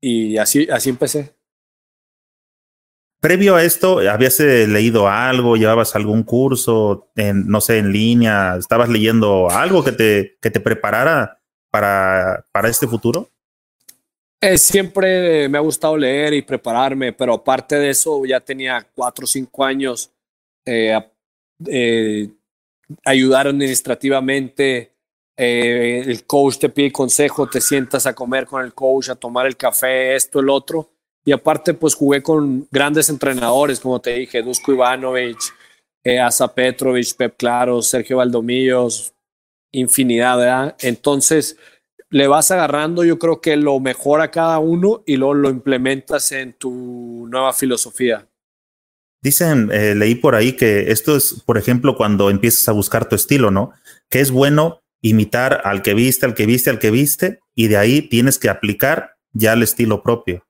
y 0.00 0.36
así, 0.38 0.68
así 0.70 0.90
empecé. 0.90 1.34
Previo 3.20 3.56
a 3.56 3.64
esto, 3.64 3.98
¿habías 4.08 4.38
eh, 4.38 4.66
leído 4.68 5.08
algo? 5.08 5.56
¿Llevabas 5.56 5.96
algún 5.96 6.22
curso, 6.22 7.10
en, 7.16 7.48
no 7.48 7.60
sé, 7.60 7.78
en 7.78 7.92
línea? 7.92 8.56
¿Estabas 8.56 8.88
leyendo 8.88 9.50
algo 9.50 9.82
que 9.82 9.92
te, 9.92 10.38
que 10.40 10.50
te 10.50 10.60
preparara 10.60 11.40
para, 11.70 12.44
para 12.52 12.68
este 12.68 12.86
futuro? 12.86 13.28
Eh, 14.40 14.56
siempre 14.56 15.48
me 15.48 15.58
ha 15.58 15.60
gustado 15.60 15.96
leer 15.96 16.32
y 16.32 16.42
prepararme, 16.42 17.12
pero 17.12 17.34
aparte 17.34 17.74
de 17.74 17.90
eso, 17.90 18.24
ya 18.24 18.38
tenía 18.38 18.86
cuatro 18.94 19.24
o 19.24 19.28
cinco 19.28 19.64
años 19.64 20.12
eh, 20.64 20.96
eh, 21.66 22.30
ayudar 23.04 23.46
administrativamente. 23.46 24.92
Eh, 25.36 26.02
el 26.06 26.26
coach 26.26 26.58
te 26.58 26.68
pide 26.68 26.90
consejo, 26.90 27.48
te 27.48 27.60
sientas 27.60 28.06
a 28.06 28.14
comer 28.14 28.46
con 28.46 28.64
el 28.64 28.74
coach, 28.74 29.10
a 29.10 29.14
tomar 29.14 29.46
el 29.46 29.56
café, 29.56 30.16
esto, 30.16 30.40
el 30.40 30.50
otro. 30.50 30.90
Y 31.24 31.32
aparte, 31.32 31.74
pues 31.74 31.94
jugué 31.94 32.22
con 32.22 32.66
grandes 32.70 33.08
entrenadores, 33.08 33.80
como 33.80 34.00
te 34.00 34.14
dije, 34.14 34.42
Dusko 34.42 34.72
Ivanovic, 34.72 35.38
eh, 36.02 36.18
Asa 36.18 36.52
Petrovic, 36.52 37.14
Pep 37.16 37.36
Claro, 37.36 37.82
Sergio 37.82 38.16
Valdomillos, 38.16 39.12
infinidad, 39.72 40.38
¿verdad? 40.38 40.76
Entonces, 40.80 41.56
le 42.10 42.26
vas 42.26 42.50
agarrando, 42.50 43.04
yo 43.04 43.18
creo 43.18 43.40
que 43.40 43.56
lo 43.56 43.78
mejor 43.80 44.20
a 44.20 44.30
cada 44.30 44.58
uno 44.58 45.02
y 45.06 45.16
luego 45.16 45.34
lo 45.34 45.50
implementas 45.50 46.32
en 46.32 46.54
tu 46.54 47.26
nueva 47.28 47.52
filosofía. 47.52 48.26
Dicen, 49.20 49.70
eh, 49.72 49.94
leí 49.94 50.14
por 50.14 50.34
ahí 50.34 50.52
que 50.52 50.92
esto 50.92 51.16
es, 51.16 51.42
por 51.44 51.58
ejemplo, 51.58 51.96
cuando 51.96 52.30
empiezas 52.30 52.68
a 52.68 52.72
buscar 52.72 53.08
tu 53.08 53.16
estilo, 53.16 53.50
¿no? 53.50 53.72
Que 54.08 54.20
es 54.20 54.30
bueno 54.30 54.80
imitar 55.00 55.62
al 55.64 55.82
que 55.82 55.94
viste, 55.94 56.26
al 56.26 56.34
que 56.34 56.46
viste, 56.46 56.70
al 56.70 56.78
que 56.78 56.90
viste, 56.90 57.40
y 57.54 57.68
de 57.68 57.76
ahí 57.76 58.02
tienes 58.02 58.38
que 58.38 58.48
aplicar 58.48 59.16
ya 59.32 59.52
el 59.52 59.62
estilo 59.62 60.02
propio. 60.02 60.44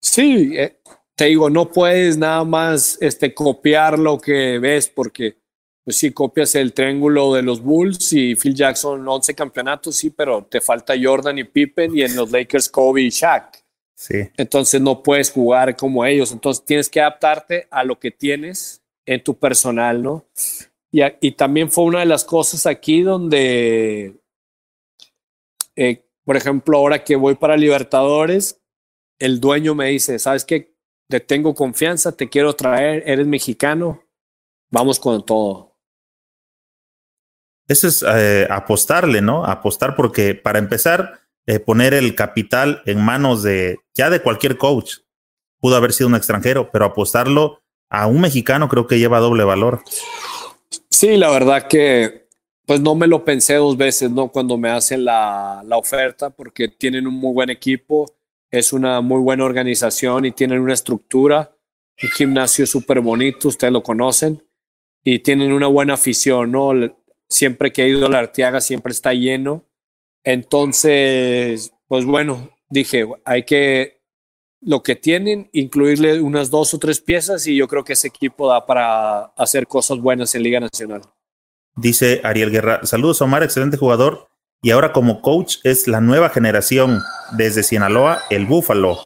Sí, 0.00 0.52
eh, 0.56 0.78
te 1.14 1.26
digo, 1.26 1.50
no 1.50 1.70
puedes 1.70 2.16
nada 2.16 2.44
más 2.44 2.98
este, 3.00 3.34
copiar 3.34 3.98
lo 3.98 4.18
que 4.18 4.58
ves, 4.58 4.88
porque 4.88 5.38
pues 5.84 5.98
sí, 5.98 6.12
copias 6.12 6.54
el 6.54 6.72
triángulo 6.72 7.34
de 7.34 7.42
los 7.42 7.60
Bulls 7.60 8.12
y 8.14 8.34
Phil 8.36 8.54
Jackson 8.54 9.06
11 9.06 9.34
campeonatos, 9.34 9.96
sí, 9.96 10.10
pero 10.10 10.44
te 10.44 10.62
falta 10.62 10.94
Jordan 11.00 11.38
y 11.38 11.44
Pippen 11.44 11.96
y 11.96 12.02
en 12.02 12.16
los 12.16 12.30
Lakers 12.30 12.70
Kobe 12.70 13.02
y 13.02 13.10
Shaq. 13.10 13.63
Sí. 13.94 14.28
Entonces 14.36 14.80
no 14.80 15.02
puedes 15.02 15.30
jugar 15.30 15.76
como 15.76 16.04
ellos, 16.04 16.32
entonces 16.32 16.64
tienes 16.64 16.88
que 16.88 17.00
adaptarte 17.00 17.68
a 17.70 17.84
lo 17.84 17.98
que 17.98 18.10
tienes 18.10 18.82
en 19.06 19.22
tu 19.22 19.38
personal, 19.38 20.02
¿no? 20.02 20.26
Y, 20.90 21.02
y 21.20 21.32
también 21.32 21.70
fue 21.70 21.84
una 21.84 22.00
de 22.00 22.06
las 22.06 22.24
cosas 22.24 22.66
aquí 22.66 23.02
donde, 23.02 24.20
eh, 25.76 26.04
por 26.24 26.36
ejemplo, 26.36 26.78
ahora 26.78 27.04
que 27.04 27.16
voy 27.16 27.34
para 27.34 27.56
Libertadores, 27.56 28.60
el 29.18 29.40
dueño 29.40 29.74
me 29.74 29.88
dice, 29.88 30.18
¿sabes 30.18 30.44
qué? 30.44 30.74
Te 31.08 31.20
tengo 31.20 31.54
confianza, 31.54 32.12
te 32.12 32.28
quiero 32.28 32.54
traer, 32.54 33.02
eres 33.06 33.26
mexicano, 33.26 34.02
vamos 34.70 34.98
con 34.98 35.24
todo 35.24 35.74
eso 37.66 37.88
es 37.88 38.04
eh, 38.06 38.46
apostarle, 38.50 39.22
¿no? 39.22 39.44
Apostar 39.44 39.96
porque 39.96 40.34
para 40.34 40.58
empezar, 40.58 41.20
eh, 41.46 41.58
poner 41.58 41.94
el 41.94 42.14
capital 42.14 42.82
en 42.86 43.04
manos 43.04 43.42
de 43.42 43.78
ya 43.94 44.10
de 44.10 44.20
cualquier 44.20 44.56
coach. 44.56 44.98
Pudo 45.60 45.76
haber 45.76 45.92
sido 45.92 46.08
un 46.08 46.14
extranjero, 46.14 46.70
pero 46.70 46.84
apostarlo 46.84 47.60
a 47.90 48.06
un 48.06 48.20
mexicano 48.20 48.68
creo 48.68 48.86
que 48.86 48.98
lleva 48.98 49.20
doble 49.20 49.44
valor. 49.44 49.82
Sí, 50.90 51.16
la 51.16 51.30
verdad 51.30 51.68
que 51.68 52.24
pues 52.66 52.80
no 52.80 52.94
me 52.94 53.06
lo 53.06 53.24
pensé 53.24 53.54
dos 53.54 53.76
veces, 53.76 54.10
¿no? 54.10 54.28
Cuando 54.28 54.56
me 54.56 54.70
hacen 54.70 55.04
la, 55.04 55.62
la 55.66 55.76
oferta, 55.76 56.30
porque 56.30 56.68
tienen 56.68 57.06
un 57.06 57.14
muy 57.14 57.34
buen 57.34 57.50
equipo, 57.50 58.16
es 58.50 58.72
una 58.72 59.00
muy 59.00 59.20
buena 59.20 59.44
organización 59.44 60.24
y 60.24 60.32
tienen 60.32 60.60
una 60.60 60.72
estructura, 60.72 61.54
un 62.02 62.08
gimnasio 62.10 62.66
súper 62.66 63.00
bonito, 63.00 63.48
ustedes 63.48 63.72
lo 63.72 63.82
conocen, 63.82 64.42
y 65.02 65.18
tienen 65.18 65.52
una 65.52 65.66
buena 65.66 65.94
afición, 65.94 66.52
¿no? 66.52 66.72
siempre 67.28 67.72
que 67.72 67.82
he 67.82 67.88
ido 67.88 68.06
a 68.06 68.10
la 68.10 68.20
Arteaga 68.20 68.60
siempre 68.60 68.92
está 68.92 69.12
lleno. 69.12 69.64
Entonces, 70.24 71.72
pues 71.86 72.04
bueno, 72.04 72.50
dije, 72.70 73.06
hay 73.24 73.44
que 73.44 74.00
lo 74.60 74.82
que 74.82 74.96
tienen, 74.96 75.50
incluirle 75.52 76.20
unas 76.22 76.50
dos 76.50 76.72
o 76.72 76.78
tres 76.78 77.00
piezas 77.00 77.46
y 77.46 77.54
yo 77.54 77.68
creo 77.68 77.84
que 77.84 77.92
ese 77.92 78.08
equipo 78.08 78.48
da 78.48 78.64
para 78.64 79.26
hacer 79.36 79.66
cosas 79.66 79.98
buenas 79.98 80.34
en 80.34 80.42
Liga 80.42 80.58
Nacional. 80.58 81.02
Dice 81.76 82.20
Ariel 82.24 82.50
Guerra, 82.50 82.80
saludos 82.84 83.20
Omar, 83.20 83.42
excelente 83.42 83.76
jugador. 83.76 84.28
Y 84.62 84.70
ahora 84.70 84.92
como 84.92 85.20
coach 85.20 85.56
es 85.64 85.86
la 85.86 86.00
nueva 86.00 86.30
generación 86.30 87.02
desde 87.36 87.62
Sinaloa, 87.62 88.22
el 88.30 88.46
Búfalo. 88.46 89.04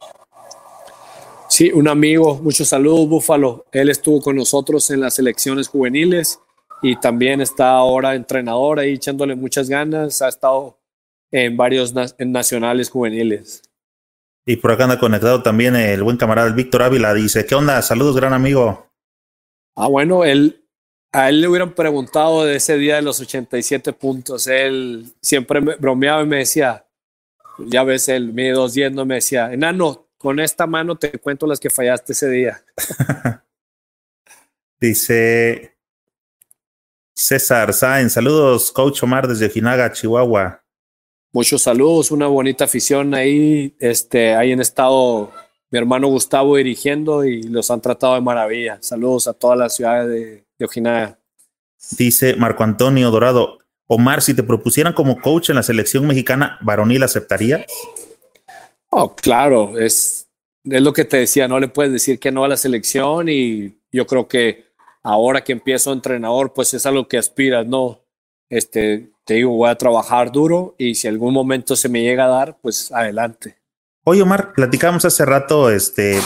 Sí, 1.48 1.72
un 1.72 1.88
amigo, 1.88 2.38
muchos 2.40 2.68
saludos 2.68 3.08
Búfalo. 3.08 3.64
Él 3.72 3.88
estuvo 3.88 4.20
con 4.20 4.36
nosotros 4.36 4.88
en 4.90 5.00
las 5.00 5.18
elecciones 5.18 5.66
juveniles 5.66 6.38
y 6.82 6.94
también 7.00 7.40
está 7.40 7.72
ahora 7.72 8.14
entrenador 8.14 8.78
ahí 8.78 8.92
echándole 8.92 9.34
muchas 9.34 9.68
ganas. 9.68 10.22
Ha 10.22 10.28
estado 10.28 10.78
en 11.30 11.56
varios 11.56 11.94
nacionales 12.18 12.90
juveniles. 12.90 13.62
Y 14.46 14.56
por 14.56 14.72
acá 14.72 14.84
anda 14.84 14.98
conectado 14.98 15.42
también 15.42 15.76
el 15.76 16.02
buen 16.02 16.16
camarada 16.16 16.50
Víctor 16.50 16.82
Ávila. 16.82 17.12
Dice, 17.12 17.44
¿qué 17.44 17.54
onda? 17.54 17.82
Saludos, 17.82 18.16
gran 18.16 18.32
amigo. 18.32 18.90
Ah, 19.76 19.88
bueno, 19.88 20.24
él, 20.24 20.64
a 21.12 21.28
él 21.28 21.42
le 21.42 21.48
hubieran 21.48 21.74
preguntado 21.74 22.44
de 22.44 22.56
ese 22.56 22.76
día 22.78 22.96
de 22.96 23.02
los 23.02 23.20
87 23.20 23.92
puntos. 23.92 24.46
Él 24.46 25.12
siempre 25.20 25.60
me 25.60 25.74
bromeaba 25.76 26.22
y 26.22 26.26
me 26.26 26.38
decía, 26.38 26.86
ya 27.58 27.84
ves, 27.84 28.08
él 28.08 28.32
me 28.32 28.50
dos 28.50 28.74
yendo, 28.74 29.04
me 29.04 29.16
decía, 29.16 29.52
enano, 29.52 30.08
con 30.16 30.40
esta 30.40 30.66
mano 30.66 30.96
te 30.96 31.12
cuento 31.18 31.46
las 31.46 31.60
que 31.60 31.70
fallaste 31.70 32.12
ese 32.12 32.30
día. 32.30 32.64
Dice, 34.80 35.76
César 37.14 37.74
Sáenz, 37.74 38.12
saludos, 38.12 38.72
Coach 38.72 39.02
Omar 39.02 39.28
desde 39.28 39.50
Finaga, 39.50 39.92
Chihuahua. 39.92 40.64
Muchos 41.38 41.62
saludos, 41.62 42.10
una 42.10 42.26
bonita 42.26 42.64
afición 42.64 43.14
ahí. 43.14 43.72
Este, 43.78 44.34
ahí 44.34 44.50
en 44.50 44.60
estado 44.60 45.30
mi 45.70 45.78
hermano 45.78 46.08
Gustavo 46.08 46.56
dirigiendo 46.56 47.24
y 47.24 47.44
los 47.44 47.70
han 47.70 47.80
tratado 47.80 48.16
de 48.16 48.20
maravilla. 48.20 48.78
Saludos 48.80 49.28
a 49.28 49.34
toda 49.34 49.54
la 49.54 49.68
ciudad 49.68 50.04
de, 50.04 50.44
de 50.58 50.64
Ojinaga. 50.64 51.16
Dice 51.96 52.34
Marco 52.34 52.64
Antonio 52.64 53.12
Dorado, 53.12 53.58
Omar, 53.86 54.20
si 54.20 54.34
te 54.34 54.42
propusieran 54.42 54.94
como 54.94 55.20
coach 55.20 55.50
en 55.50 55.54
la 55.54 55.62
selección 55.62 56.08
mexicana 56.08 56.58
varonil, 56.60 57.04
¿aceptarías? 57.04 57.64
Oh, 58.90 59.14
claro, 59.14 59.78
es, 59.78 60.28
es 60.64 60.82
lo 60.82 60.92
que 60.92 61.04
te 61.04 61.18
decía, 61.18 61.46
no 61.46 61.60
le 61.60 61.68
puedes 61.68 61.92
decir 61.92 62.18
que 62.18 62.32
no 62.32 62.42
a 62.42 62.48
la 62.48 62.56
selección 62.56 63.28
y 63.28 63.78
yo 63.92 64.08
creo 64.08 64.26
que 64.26 64.64
ahora 65.04 65.44
que 65.44 65.52
empiezo 65.52 65.92
entrenador, 65.92 66.52
pues 66.52 66.74
es 66.74 66.84
algo 66.84 67.06
que 67.06 67.16
aspiras, 67.16 67.64
¿no? 67.64 68.00
Este, 68.50 69.10
te 69.24 69.34
digo, 69.34 69.50
voy 69.50 69.68
a 69.68 69.76
trabajar 69.76 70.32
duro 70.32 70.74
y 70.78 70.94
si 70.94 71.06
algún 71.06 71.34
momento 71.34 71.76
se 71.76 71.88
me 71.88 72.02
llega 72.02 72.24
a 72.24 72.28
dar, 72.28 72.58
pues 72.60 72.90
adelante. 72.92 73.58
Oye, 74.04 74.22
Omar, 74.22 74.54
platicamos 74.54 75.04
hace 75.04 75.24
rato 75.24 75.70
este, 75.70 76.18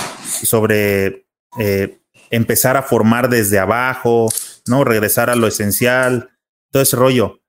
sobre 0.44 1.26
eh, 1.58 1.98
empezar 2.30 2.76
a 2.76 2.82
formar 2.82 3.28
desde 3.28 3.58
abajo, 3.58 4.28
¿no? 4.68 4.84
Regresar 4.84 5.30
a 5.30 5.36
lo 5.36 5.48
esencial, 5.48 6.30
todo 6.70 6.82
ese 6.82 6.96
rollo. 6.96 7.40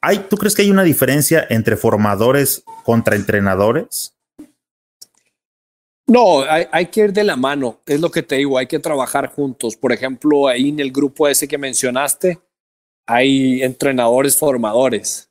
¿Hay, 0.00 0.26
¿Tú 0.30 0.36
crees 0.36 0.54
que 0.54 0.62
hay 0.62 0.70
una 0.70 0.82
diferencia 0.82 1.46
entre 1.50 1.76
formadores 1.76 2.64
contra 2.84 3.16
entrenadores? 3.16 4.14
No, 6.06 6.42
hay, 6.42 6.86
que 6.86 7.02
ir 7.02 7.12
de 7.12 7.22
la 7.22 7.36
mano, 7.36 7.82
es 7.86 8.00
lo 8.00 8.10
que 8.10 8.24
te 8.24 8.34
digo, 8.34 8.58
hay 8.58 8.66
que 8.66 8.80
trabajar 8.80 9.28
juntos. 9.28 9.76
Por 9.76 9.92
ejemplo, 9.92 10.48
ahí 10.48 10.70
en 10.70 10.80
el 10.80 10.90
grupo 10.90 11.28
ese 11.28 11.46
que 11.46 11.56
mencionaste, 11.56 12.40
hay 13.06 13.62
entrenadores 13.62 14.36
formadores 14.36 15.30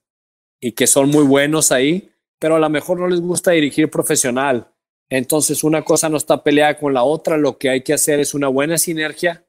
y 0.60 0.72
que 0.74 0.88
son 0.88 1.10
muy 1.10 1.24
buenos 1.24 1.72
ahí 1.72 2.10
pero 2.40 2.56
a 2.56 2.60
lo 2.60 2.70
mejor 2.70 3.00
no 3.00 3.08
les 3.08 3.20
gusta 3.20 3.52
dirigir 3.52 3.90
profesional. 3.90 4.72
Entonces 5.10 5.64
una 5.64 5.84
cosa 5.84 6.08
no 6.08 6.18
está 6.18 6.42
peleada 6.42 6.78
con 6.78 6.94
la 6.94 7.04
otra, 7.04 7.38
lo 7.38 7.58
que 7.58 7.70
hay 7.70 7.82
que 7.84 7.94
hacer 7.94 8.20
es 8.20 8.34
una 8.34 8.48
buena 8.48 8.78
sinergia. 8.78 9.46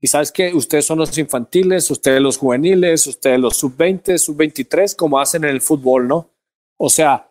Y 0.00 0.08
sabes 0.08 0.32
que 0.32 0.52
ustedes 0.52 0.84
son 0.84 0.98
los 0.98 1.16
infantiles, 1.16 1.90
ustedes 1.90 2.20
los 2.20 2.36
juveniles, 2.36 3.06
ustedes 3.06 3.38
los 3.38 3.56
sub-20, 3.56 4.18
sub-23, 4.18 4.96
como 4.96 5.18
hacen 5.18 5.44
en 5.44 5.50
el 5.50 5.60
fútbol, 5.60 6.08
¿no? 6.08 6.30
O 6.76 6.90
sea, 6.90 7.30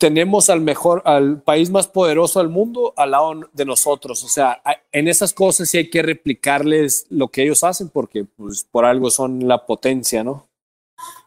tenemos 0.00 0.48
al 0.48 0.62
mejor, 0.62 1.02
al 1.04 1.42
país 1.42 1.68
más 1.68 1.86
poderoso 1.86 2.38
del 2.38 2.48
mundo 2.48 2.94
al 2.96 3.10
lado 3.10 3.50
de 3.52 3.64
nosotros. 3.66 4.24
O 4.24 4.28
sea, 4.28 4.62
en 4.92 5.08
esas 5.08 5.34
cosas 5.34 5.68
sí 5.68 5.76
hay 5.76 5.90
que 5.90 6.00
replicarles 6.00 7.04
lo 7.10 7.28
que 7.28 7.42
ellos 7.42 7.62
hacen 7.62 7.90
porque 7.90 8.24
pues, 8.24 8.64
por 8.64 8.86
algo 8.86 9.10
son 9.10 9.46
la 9.46 9.66
potencia, 9.66 10.24
¿no? 10.24 10.48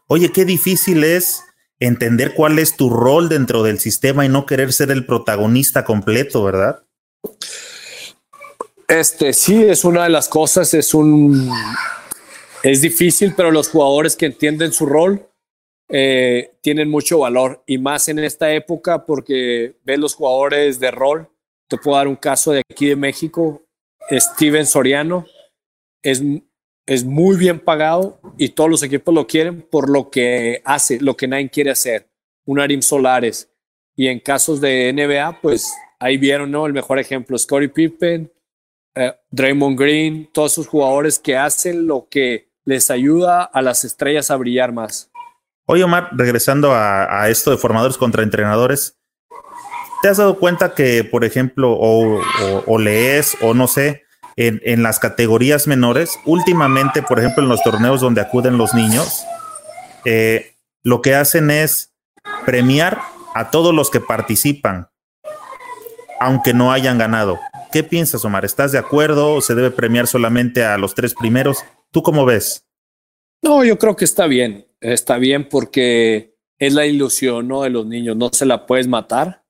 Oye, 0.08 0.32
qué 0.32 0.44
difícil 0.44 1.04
es 1.04 1.44
entender 1.78 2.34
cuál 2.34 2.58
es 2.58 2.76
tu 2.76 2.90
rol 2.90 3.28
dentro 3.28 3.62
del 3.62 3.78
sistema 3.78 4.26
y 4.26 4.28
no 4.28 4.44
querer 4.44 4.72
ser 4.72 4.90
el 4.90 5.06
protagonista 5.06 5.84
completo, 5.84 6.42
¿verdad? 6.42 6.82
Este 8.88 9.32
sí 9.32 9.62
es 9.62 9.84
una 9.84 10.02
de 10.02 10.10
las 10.10 10.28
cosas, 10.28 10.74
es 10.74 10.94
un 10.94 11.48
es 12.64 12.80
difícil, 12.80 13.34
pero 13.36 13.52
los 13.52 13.68
jugadores 13.68 14.16
que 14.16 14.26
entienden 14.26 14.72
su 14.72 14.84
rol 14.84 15.28
eh, 15.96 16.56
tienen 16.60 16.90
mucho 16.90 17.20
valor 17.20 17.62
y 17.68 17.78
más 17.78 18.08
en 18.08 18.18
esta 18.18 18.52
época 18.52 19.06
porque 19.06 19.76
ves 19.84 19.96
los 20.00 20.16
jugadores 20.16 20.80
de 20.80 20.90
rol. 20.90 21.30
Te 21.68 21.78
puedo 21.78 21.96
dar 21.96 22.08
un 22.08 22.16
caso 22.16 22.50
de 22.50 22.62
aquí 22.68 22.88
de 22.88 22.96
México, 22.96 23.62
Steven 24.10 24.66
Soriano, 24.66 25.24
es, 26.02 26.20
es 26.84 27.04
muy 27.04 27.36
bien 27.36 27.60
pagado 27.60 28.18
y 28.36 28.48
todos 28.48 28.68
los 28.68 28.82
equipos 28.82 29.14
lo 29.14 29.28
quieren 29.28 29.62
por 29.62 29.88
lo 29.88 30.10
que 30.10 30.62
hace, 30.64 30.98
lo 30.98 31.16
que 31.16 31.28
nadie 31.28 31.48
quiere 31.48 31.70
hacer. 31.70 32.08
Un 32.44 32.58
Arim 32.58 32.82
Solares. 32.82 33.48
Y 33.94 34.08
en 34.08 34.18
casos 34.18 34.60
de 34.60 34.92
NBA, 34.92 35.40
pues 35.42 35.72
ahí 36.00 36.18
vieron, 36.18 36.50
¿no? 36.50 36.66
El 36.66 36.72
mejor 36.72 36.98
ejemplo, 36.98 37.38
Scottie 37.38 37.68
Pippen, 37.68 38.32
eh, 38.96 39.12
Draymond 39.30 39.78
Green, 39.78 40.28
todos 40.32 40.54
esos 40.54 40.66
jugadores 40.66 41.20
que 41.20 41.36
hacen 41.36 41.86
lo 41.86 42.08
que 42.08 42.48
les 42.64 42.90
ayuda 42.90 43.44
a 43.44 43.62
las 43.62 43.84
estrellas 43.84 44.32
a 44.32 44.36
brillar 44.36 44.72
más. 44.72 45.12
Oye, 45.66 45.82
Omar, 45.82 46.10
regresando 46.12 46.72
a, 46.74 47.28
esto 47.30 47.50
de 47.50 47.56
formadores 47.56 47.96
contra 47.96 48.22
entrenadores, 48.22 48.98
¿te 50.02 50.08
has 50.08 50.18
dado 50.18 50.38
cuenta 50.38 50.74
que, 50.74 51.04
por 51.04 51.24
ejemplo, 51.24 51.74
o, 51.78 52.78
lees 52.78 53.36
o 53.40 53.54
no 53.54 53.66
sé, 53.66 54.02
en, 54.36 54.82
las 54.82 54.98
categorías 54.98 55.66
menores, 55.66 56.18
últimamente, 56.26 57.02
por 57.02 57.18
ejemplo, 57.18 57.42
en 57.42 57.48
los 57.48 57.62
torneos 57.62 58.02
donde 58.02 58.20
acuden 58.20 58.58
los 58.58 58.74
niños, 58.74 59.24
eh, 60.04 60.56
lo 60.82 61.00
que 61.00 61.14
hacen 61.14 61.50
es 61.50 61.94
premiar 62.44 63.00
a 63.34 63.50
todos 63.50 63.74
los 63.74 63.90
que 63.90 64.00
participan, 64.00 64.90
aunque 66.20 66.52
no 66.52 66.72
hayan 66.72 66.98
ganado. 66.98 67.40
¿Qué 67.72 67.82
piensas, 67.82 68.22
Omar? 68.26 68.44
¿Estás 68.44 68.70
de 68.70 68.78
acuerdo? 68.78 69.40
¿Se 69.40 69.54
debe 69.54 69.70
premiar 69.70 70.06
solamente 70.06 70.62
a 70.62 70.76
los 70.76 70.94
tres 70.94 71.14
primeros? 71.14 71.64
¿Tú 71.90 72.02
cómo 72.02 72.26
ves? 72.26 72.66
No, 73.40 73.64
yo 73.64 73.78
creo 73.78 73.96
que 73.96 74.04
está 74.04 74.26
bien 74.26 74.66
está 74.92 75.16
bien 75.16 75.48
porque 75.48 76.36
es 76.58 76.74
la 76.74 76.86
ilusión 76.86 77.48
¿no? 77.48 77.62
de 77.62 77.70
los 77.70 77.86
niños, 77.86 78.16
no 78.16 78.30
se 78.32 78.46
la 78.46 78.66
puedes 78.66 78.86
matar. 78.86 79.44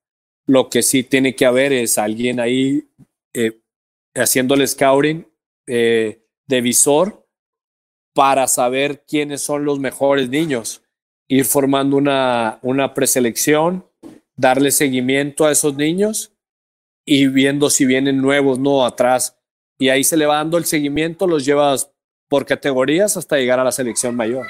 Lo 0.46 0.68
que 0.68 0.82
sí 0.82 1.02
tiene 1.02 1.34
que 1.34 1.46
haber 1.46 1.72
es 1.72 1.98
alguien 1.98 2.38
ahí 2.38 2.88
eh, 3.32 3.60
haciendo 4.14 4.54
el 4.54 4.66
scouting 4.66 5.26
eh, 5.66 6.22
de 6.46 6.60
visor 6.60 7.26
para 8.14 8.46
saber 8.46 9.04
quiénes 9.06 9.40
son 9.40 9.64
los 9.64 9.80
mejores 9.80 10.28
niños, 10.28 10.82
ir 11.26 11.44
formando 11.44 11.96
una, 11.96 12.60
una 12.62 12.94
preselección, 12.94 13.86
darle 14.36 14.70
seguimiento 14.70 15.46
a 15.46 15.52
esos 15.52 15.74
niños 15.74 16.32
y 17.04 17.26
viendo 17.26 17.70
si 17.70 17.86
vienen 17.86 18.18
nuevos, 18.18 18.58
no 18.58 18.86
atrás. 18.86 19.36
Y 19.78 19.88
ahí 19.88 20.04
se 20.04 20.16
le 20.16 20.26
va 20.26 20.36
dando 20.36 20.58
el 20.58 20.64
seguimiento, 20.64 21.26
los 21.26 21.44
llevas 21.44 21.90
por 22.28 22.46
categorías 22.46 23.16
hasta 23.16 23.36
llegar 23.36 23.58
a 23.58 23.64
la 23.64 23.72
selección 23.72 24.14
mayor. 24.14 24.46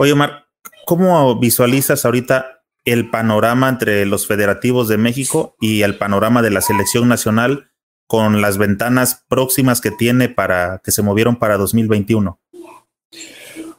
Oye, 0.00 0.12
Omar, 0.12 0.46
¿cómo 0.86 1.40
visualizas 1.40 2.04
ahorita 2.04 2.62
el 2.84 3.10
panorama 3.10 3.68
entre 3.68 4.06
los 4.06 4.28
federativos 4.28 4.86
de 4.86 4.96
México 4.96 5.56
y 5.60 5.82
el 5.82 5.98
panorama 5.98 6.40
de 6.40 6.52
la 6.52 6.60
selección 6.60 7.08
nacional 7.08 7.72
con 8.06 8.40
las 8.40 8.58
ventanas 8.58 9.24
próximas 9.28 9.80
que 9.80 9.90
tiene 9.90 10.28
para 10.28 10.80
que 10.84 10.92
se 10.92 11.02
movieron 11.02 11.34
para 11.34 11.56
2021? 11.56 12.38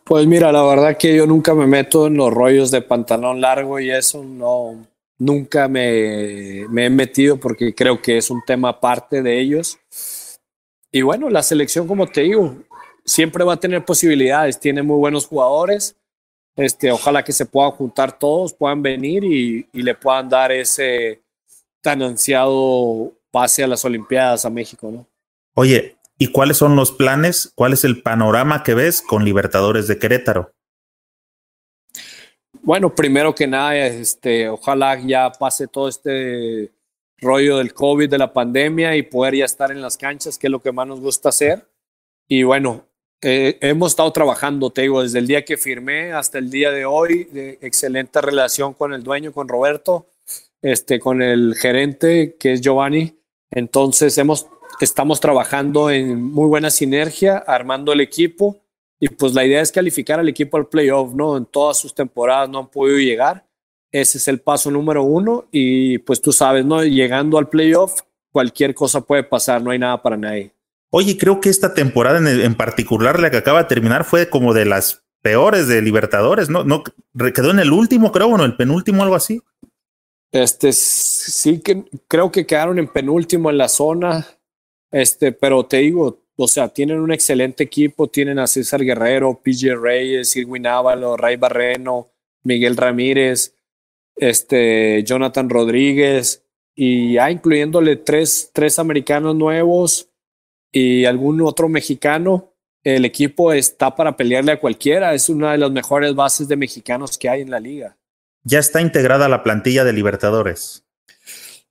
Pues 0.03 0.27
mira, 0.27 0.51
la 0.51 0.61
verdad 0.63 0.97
que 0.97 1.15
yo 1.15 1.25
nunca 1.25 1.55
me 1.55 1.67
meto 1.67 2.07
en 2.07 2.17
los 2.17 2.33
rollos 2.33 2.69
de 2.69 2.81
pantalón 2.81 3.39
largo 3.39 3.79
y 3.79 3.89
eso 3.89 4.21
no, 4.21 4.85
nunca 5.19 5.69
me, 5.69 6.65
me 6.69 6.87
he 6.87 6.89
metido 6.89 7.39
porque 7.39 7.73
creo 7.73 8.01
que 8.01 8.17
es 8.17 8.29
un 8.29 8.41
tema 8.45 8.69
aparte 8.69 9.21
de 9.21 9.39
ellos. 9.39 9.79
Y 10.91 11.01
bueno, 11.01 11.29
la 11.29 11.43
selección, 11.43 11.87
como 11.87 12.07
te 12.07 12.21
digo, 12.21 12.57
siempre 13.05 13.45
va 13.45 13.53
a 13.53 13.59
tener 13.59 13.85
posibilidades, 13.85 14.59
tiene 14.59 14.83
muy 14.83 14.97
buenos 14.97 15.25
jugadores 15.25 15.95
este, 16.59 16.91
ojalá 16.91 17.23
que 17.23 17.31
se 17.31 17.45
puedan 17.45 17.71
juntar 17.71 18.19
todos, 18.19 18.53
puedan 18.53 18.81
venir 18.81 19.23
y, 19.23 19.65
le 19.71 19.95
puedan 19.95 20.27
dar 20.27 20.51
ese 20.51 21.21
tan 21.81 22.01
ansiado 22.01 23.13
pase 23.31 23.63
a 23.63 23.67
las 23.67 23.85
Olimpiadas 23.85 24.43
a 24.43 24.49
México, 24.49 24.91
¿no? 24.91 25.07
Oye, 25.53 25.95
¿y 26.17 26.27
cuáles 26.27 26.57
son 26.57 26.75
los 26.75 26.91
planes? 26.91 27.53
¿Cuál 27.55 27.71
es 27.71 27.85
el 27.85 28.01
panorama 28.01 28.63
que 28.63 28.73
ves 28.73 29.01
con 29.01 29.23
Libertadores 29.23 29.87
de 29.87 29.99
Querétaro? 29.99 30.51
Bueno, 32.61 32.93
primero 32.93 33.33
que 33.33 33.47
nada, 33.47 33.77
este, 33.77 34.49
ojalá 34.49 34.99
ya 34.99 35.31
pase 35.31 35.65
todo 35.67 35.87
este 35.87 36.73
rollo 37.19 37.59
del 37.59 37.73
COVID, 37.73 38.09
de 38.09 38.17
la 38.17 38.33
pandemia 38.33 38.97
y 38.97 39.03
poder 39.03 39.35
ya 39.35 39.45
estar 39.45 39.71
en 39.71 39.81
las 39.81 39.95
canchas, 39.95 40.37
que 40.37 40.47
es 40.47 40.51
lo 40.51 40.61
que 40.61 40.73
más 40.73 40.87
nos 40.87 40.99
gusta 40.99 41.29
hacer. 41.29 41.65
Y 42.27 42.43
bueno, 42.43 42.85
eh, 43.21 43.57
hemos 43.61 43.91
estado 43.91 44.11
trabajando, 44.11 44.69
te 44.69 44.83
digo, 44.83 45.03
desde 45.03 45.19
el 45.19 45.27
día 45.27 45.43
que 45.43 45.57
firmé 45.57 46.13
hasta 46.13 46.37
el 46.37 46.49
día 46.49 46.71
de 46.71 46.85
hoy, 46.85 47.25
de 47.25 47.59
excelente 47.61 48.21
relación 48.21 48.73
con 48.73 48.93
el 48.93 49.03
dueño, 49.03 49.33
con 49.33 49.47
Roberto, 49.47 50.07
este, 50.61 50.99
con 50.99 51.21
el 51.21 51.55
gerente, 51.55 52.35
que 52.39 52.53
es 52.53 52.61
Giovanni. 52.61 53.17
Entonces, 53.51 54.17
hemos, 54.17 54.47
estamos 54.79 55.19
trabajando 55.19 55.89
en 55.89 56.21
muy 56.21 56.47
buena 56.47 56.69
sinergia, 56.69 57.37
armando 57.37 57.91
el 57.91 58.01
equipo. 58.01 58.57
Y 59.01 59.09
pues 59.09 59.33
la 59.33 59.45
idea 59.45 59.61
es 59.61 59.71
calificar 59.71 60.19
al 60.19 60.27
equipo 60.27 60.57
al 60.57 60.67
playoff, 60.67 61.13
¿no? 61.13 61.37
En 61.37 61.45
todas 61.45 61.77
sus 61.77 61.93
temporadas 61.95 62.49
no 62.49 62.59
han 62.59 62.67
podido 62.67 62.99
llegar. 62.99 63.45
Ese 63.91 64.17
es 64.17 64.27
el 64.27 64.41
paso 64.41 64.69
número 64.69 65.03
uno. 65.03 65.45
Y 65.51 65.99
pues 65.99 66.21
tú 66.21 66.31
sabes, 66.33 66.65
¿no? 66.65 66.83
Llegando 66.83 67.37
al 67.37 67.49
playoff, 67.49 68.01
cualquier 68.31 68.75
cosa 68.75 69.01
puede 69.01 69.23
pasar, 69.23 69.61
no 69.61 69.71
hay 69.71 69.79
nada 69.79 70.01
para 70.01 70.17
nadie. 70.17 70.51
Oye, 70.91 71.17
creo 71.17 71.39
que 71.39 71.49
esta 71.49 71.73
temporada 71.73 72.17
en, 72.17 72.55
particular, 72.55 73.19
la 73.19 73.29
que 73.29 73.37
acaba 73.37 73.63
de 73.63 73.69
terminar, 73.69 74.05
fue 74.05 74.29
como 74.29 74.53
de 74.53 74.65
las 74.65 75.03
peores 75.21 75.67
de 75.67 75.81
Libertadores, 75.81 76.49
¿no? 76.49 76.63
No 76.63 76.83
quedó 77.33 77.51
en 77.51 77.59
el 77.59 77.71
último, 77.71 78.11
creo, 78.11 78.27
o 78.27 78.35
en 78.35 78.41
el 78.41 78.55
penúltimo, 78.55 79.03
algo 79.03 79.15
así. 79.15 79.41
Este 80.31 80.73
sí 80.73 81.59
que 81.59 81.85
creo 82.07 82.31
que 82.31 82.45
quedaron 82.45 82.79
en 82.79 82.87
penúltimo 82.87 83.49
en 83.49 83.57
la 83.57 83.67
zona. 83.67 84.27
Este, 84.91 85.31
pero 85.31 85.65
te 85.65 85.77
digo, 85.77 86.23
o 86.35 86.47
sea, 86.47 86.69
tienen 86.69 86.99
un 86.99 87.11
excelente 87.11 87.63
equipo, 87.63 88.07
tienen 88.07 88.39
a 88.39 88.47
César 88.47 88.83
Guerrero, 88.83 89.39
PJ 89.43 89.75
Reyes, 89.75 90.35
Irwin 90.35 90.65
Ávalo, 90.65 91.17
Ray 91.17 91.35
Barreno, 91.35 92.09
Miguel 92.43 92.77
Ramírez, 92.77 93.55
este, 94.15 95.03
Jonathan 95.03 95.49
Rodríguez, 95.49 96.43
y 96.73 97.13
ya 97.13 97.29
incluyéndole 97.29 97.97
tres, 97.97 98.51
tres 98.53 98.79
americanos 98.79 99.35
nuevos 99.35 100.08
y 100.71 101.05
algún 101.05 101.41
otro 101.41 101.69
mexicano, 101.69 102.53
el 102.83 103.05
equipo 103.05 103.51
está 103.51 103.95
para 103.95 104.15
pelearle 104.15 104.51
a 104.51 104.59
cualquiera. 104.59 105.13
Es 105.13 105.29
una 105.29 105.51
de 105.51 105.57
las 105.57 105.71
mejores 105.71 106.15
bases 106.15 106.47
de 106.47 106.55
mexicanos 106.55 107.17
que 107.17 107.29
hay 107.29 107.41
en 107.41 107.51
la 107.51 107.59
liga. 107.59 107.97
Ya 108.43 108.59
está 108.59 108.81
integrada 108.81 109.27
la 109.27 109.43
plantilla 109.43 109.83
de 109.83 109.93
Libertadores. 109.93 110.83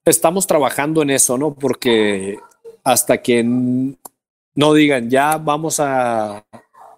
Estamos 0.04 0.46
trabajando 0.46 1.02
en 1.02 1.10
eso, 1.10 1.38
¿no? 1.38 1.54
Porque 1.54 2.38
hasta 2.84 3.20
que 3.20 3.42
no 3.44 4.74
digan, 4.74 5.10
ya 5.10 5.38
vamos 5.38 5.80
a, 5.80 6.44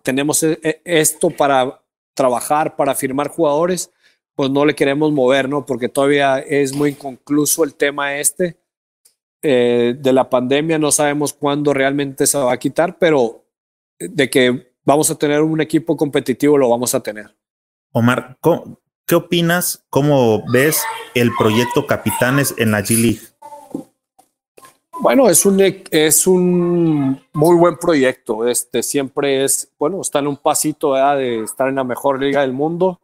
tenemos 0.03 0.43
e, 0.43 0.59
e, 0.63 0.81
esto 0.85 1.31
para 1.31 1.83
trabajar, 2.15 2.77
para 2.77 2.95
firmar 2.95 3.29
jugadores, 3.29 3.91
pues 4.35 4.51
no 4.51 4.65
le 4.65 4.75
queremos 4.75 5.13
mover, 5.13 5.49
¿no? 5.49 5.67
Porque 5.67 5.89
todavía 5.89 6.39
es 6.39 6.73
muy 6.73 6.91
inconcluso 6.91 7.65
el 7.65 7.75
tema 7.75 8.17
este 8.19 8.60
eh, 9.43 9.95
de 9.99 10.13
la 10.13 10.29
pandemia, 10.29 10.79
no 10.79 10.93
sabemos 10.93 11.33
cuándo 11.33 11.73
realmente 11.73 12.27
se 12.27 12.39
va 12.39 12.53
a 12.53 12.59
quitar, 12.59 12.99
pero 12.99 13.45
de 13.99 14.29
que 14.29 14.73
vamos 14.85 15.11
a 15.11 15.17
tener 15.17 15.41
un 15.43 15.61
equipo 15.61 15.97
competitivo, 15.97 16.59
lo 16.59 16.69
vamos 16.69 16.95
a 16.95 17.01
tener. 17.01 17.35
Omar, 17.93 18.39
¿qué 19.07 19.15
opinas? 19.15 19.85
¿Cómo 19.91 20.45
ves 20.51 20.83
el 21.15 21.31
proyecto 21.39 21.87
Capitanes 21.87 22.55
en 22.59 22.71
la 22.71 22.81
G 22.81 22.97
League? 23.01 23.21
Bueno, 25.01 25.31
es 25.31 25.47
un, 25.47 25.59
es 25.91 26.27
un 26.27 27.21
muy 27.33 27.57
buen 27.57 27.79
proyecto. 27.79 28.47
Este 28.47 28.83
siempre 28.83 29.45
es, 29.45 29.73
bueno, 29.79 30.03
está 30.03 30.19
en 30.19 30.27
un 30.27 30.37
pasito 30.37 30.95
de 30.95 31.45
estar 31.45 31.69
en 31.69 31.77
la 31.77 31.85
mejor 31.85 32.21
liga 32.21 32.43
del 32.43 32.53
mundo. 32.53 33.01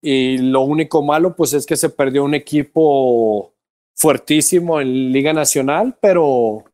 Y 0.00 0.38
lo 0.38 0.62
único 0.62 1.02
malo, 1.02 1.36
pues 1.36 1.52
es 1.52 1.66
que 1.66 1.76
se 1.76 1.90
perdió 1.90 2.24
un 2.24 2.34
equipo 2.34 3.52
fuertísimo 4.00 4.80
en 4.80 5.12
Liga 5.12 5.34
Nacional, 5.34 5.98
pero 6.00 6.64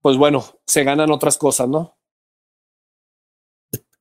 pues 0.00 0.16
bueno, 0.16 0.42
se 0.66 0.82
ganan 0.82 1.10
otras 1.10 1.36
cosas, 1.36 1.68
¿no? 1.68 1.98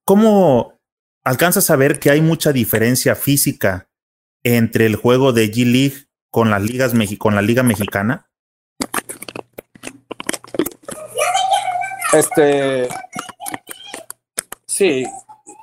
¿Cómo 0.05 0.79
alcanzas 1.25 1.69
a 1.69 1.75
ver 1.75 1.99
que 1.99 2.09
hay 2.09 2.21
mucha 2.21 2.53
diferencia 2.53 3.15
física 3.15 3.89
entre 4.43 4.85
el 4.85 4.95
juego 4.95 5.33
de 5.33 5.51
G-League 5.51 6.07
con 6.31 6.49
las 6.49 6.61
ligas 6.61 6.93
con 7.17 7.35
la 7.35 7.41
Liga 7.41 7.63
Mexicana? 7.63 8.31
Este 12.13 12.87
sí, 14.65 15.03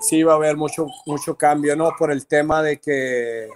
sí 0.01 0.23
va 0.23 0.35
a 0.35 0.37
haber 0.37 0.59
mucho, 0.59 0.87
mucho 1.07 1.35
cambio, 1.39 1.75
¿no? 1.77 1.93
Por 1.99 2.13
el 2.13 2.27
tema 2.27 2.63
de 2.63 2.79
que 2.79 3.49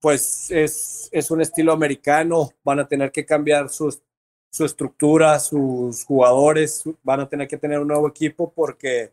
pues 0.00 0.50
es, 0.50 1.08
es 1.12 1.30
un 1.30 1.40
estilo 1.40 1.72
americano, 1.72 2.50
van 2.64 2.80
a 2.80 2.88
tener 2.88 3.12
que 3.12 3.24
cambiar 3.24 3.68
sus, 3.68 4.02
su 4.50 4.64
estructura, 4.64 5.38
sus 5.38 6.04
jugadores, 6.04 6.82
van 7.02 7.20
a 7.20 7.28
tener 7.28 7.46
que 7.46 7.56
tener 7.56 7.78
un 7.78 7.88
nuevo 7.88 8.08
equipo 8.08 8.52
porque 8.52 9.12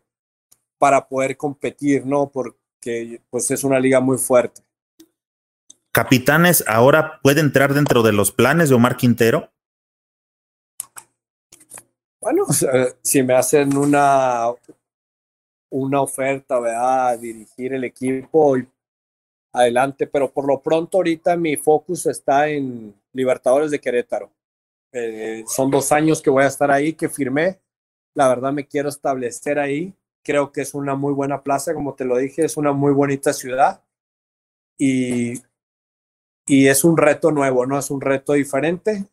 para 0.78 1.06
poder 1.06 1.36
competir, 1.36 2.06
¿no? 2.06 2.30
Porque 2.30 3.20
pues 3.30 3.50
es 3.50 3.64
una 3.64 3.78
liga 3.78 4.00
muy 4.00 4.18
fuerte. 4.18 4.62
Capitanes, 5.92 6.64
ahora 6.66 7.20
puede 7.22 7.40
entrar 7.40 7.74
dentro 7.74 8.02
de 8.02 8.12
los 8.12 8.32
planes 8.32 8.68
de 8.68 8.74
Omar 8.74 8.96
Quintero. 8.96 9.50
Bueno, 12.20 12.46
si 13.02 13.22
me 13.22 13.34
hacen 13.34 13.76
una, 13.76 14.52
una 15.70 16.00
oferta, 16.00 16.58
¿verdad? 16.58 17.18
Dirigir 17.18 17.74
el 17.74 17.84
equipo, 17.84 18.56
adelante, 19.58 20.06
pero 20.06 20.30
por 20.30 20.46
lo 20.46 20.60
pronto 20.60 20.98
ahorita 20.98 21.36
mi 21.36 21.56
focus 21.56 22.06
está 22.06 22.48
en 22.48 22.94
Libertadores 23.12 23.70
de 23.70 23.80
Querétaro. 23.80 24.30
Eh, 24.92 25.44
son 25.46 25.70
dos 25.70 25.90
años 25.92 26.22
que 26.22 26.30
voy 26.30 26.44
a 26.44 26.48
estar 26.48 26.70
ahí, 26.70 26.92
que 26.92 27.08
firmé. 27.08 27.60
La 28.14 28.28
verdad 28.28 28.52
me 28.52 28.66
quiero 28.66 28.88
establecer 28.88 29.58
ahí. 29.58 29.94
Creo 30.22 30.52
que 30.52 30.60
es 30.60 30.74
una 30.74 30.94
muy 30.94 31.12
buena 31.12 31.42
plaza, 31.42 31.74
como 31.74 31.94
te 31.94 32.04
lo 32.04 32.16
dije, 32.16 32.44
es 32.44 32.56
una 32.56 32.72
muy 32.72 32.92
bonita 32.92 33.32
ciudad. 33.32 33.82
Y, 34.78 35.42
y 36.46 36.68
es 36.68 36.84
un 36.84 36.96
reto 36.96 37.32
nuevo, 37.32 37.66
¿no? 37.66 37.78
Es 37.78 37.90
un 37.90 38.00
reto 38.00 38.34
diferente 38.34 39.06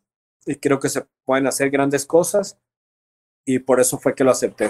y 0.46 0.56
creo 0.58 0.80
que 0.80 0.90
se 0.90 1.06
pueden 1.26 1.48
hacer 1.48 1.72
grandes 1.72 2.06
cosas 2.06 2.60
y 3.46 3.60
por 3.60 3.80
eso 3.80 3.98
fue 3.98 4.14
que 4.14 4.24
lo 4.24 4.32
acepté. 4.32 4.70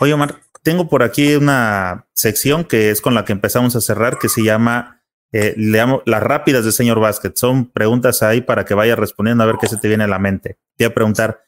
Oye, 0.00 0.12
Omar, 0.12 0.40
tengo 0.62 0.88
por 0.88 1.02
aquí 1.02 1.36
una 1.36 2.06
sección 2.14 2.64
que 2.64 2.90
es 2.90 3.00
con 3.00 3.14
la 3.14 3.24
que 3.24 3.32
empezamos 3.32 3.76
a 3.76 3.80
cerrar, 3.80 4.18
que 4.18 4.28
se 4.28 4.42
llama 4.42 5.02
eh, 5.36 5.52
le 5.56 5.78
llamo 5.78 6.00
las 6.06 6.22
rápidas 6.22 6.64
de 6.64 6.70
señor 6.70 7.00
Basket. 7.00 7.32
Son 7.34 7.68
preguntas 7.68 8.22
ahí 8.22 8.40
para 8.40 8.64
que 8.64 8.74
vaya 8.74 8.94
respondiendo 8.94 9.42
a 9.42 9.46
ver 9.46 9.56
qué 9.60 9.66
se 9.66 9.78
te 9.78 9.88
viene 9.88 10.04
a 10.04 10.06
la 10.06 10.20
mente. 10.20 10.58
Te 10.76 10.84
voy 10.84 10.92
a 10.92 10.94
preguntar, 10.94 11.42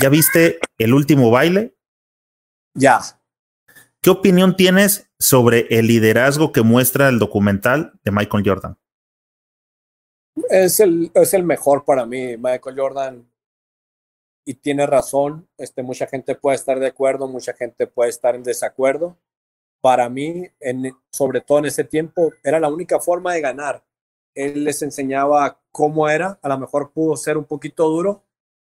¿ya 0.00 0.08
viste 0.08 0.60
el 0.78 0.94
último 0.94 1.32
baile? 1.32 1.76
Ya. 2.74 3.00
¿Qué 4.00 4.10
opinión 4.10 4.54
tienes 4.54 5.10
sobre 5.18 5.66
el 5.70 5.88
liderazgo 5.88 6.52
que 6.52 6.62
muestra 6.62 7.08
el 7.08 7.18
documental 7.18 7.98
de 8.04 8.12
Michael 8.12 8.44
Jordan? 8.46 8.78
Es 10.48 10.78
el, 10.78 11.10
es 11.12 11.34
el 11.34 11.42
mejor 11.42 11.84
para 11.84 12.06
mí. 12.06 12.36
Michael 12.36 12.76
Jordan 12.78 13.26
y 14.44 14.54
tiene 14.54 14.86
razón, 14.86 15.48
este, 15.56 15.82
mucha 15.82 16.06
gente 16.06 16.34
puede 16.34 16.56
estar 16.56 16.78
de 16.78 16.88
acuerdo, 16.88 17.26
mucha 17.28 17.54
gente 17.54 17.86
puede 17.86 18.10
estar 18.10 18.34
en 18.34 18.42
desacuerdo. 18.42 19.16
Para 19.80 20.08
mí, 20.08 20.48
en, 20.60 20.92
sobre 21.10 21.40
todo 21.40 21.58
en 21.60 21.66
ese 21.66 21.84
tiempo, 21.84 22.32
era 22.42 22.60
la 22.60 22.68
única 22.68 23.00
forma 23.00 23.34
de 23.34 23.40
ganar. 23.40 23.84
Él 24.34 24.64
les 24.64 24.82
enseñaba 24.82 25.60
cómo 25.72 26.08
era, 26.08 26.38
a 26.42 26.48
lo 26.48 26.58
mejor 26.58 26.92
pudo 26.92 27.16
ser 27.16 27.38
un 27.38 27.44
poquito 27.44 27.88
duro, 27.88 28.24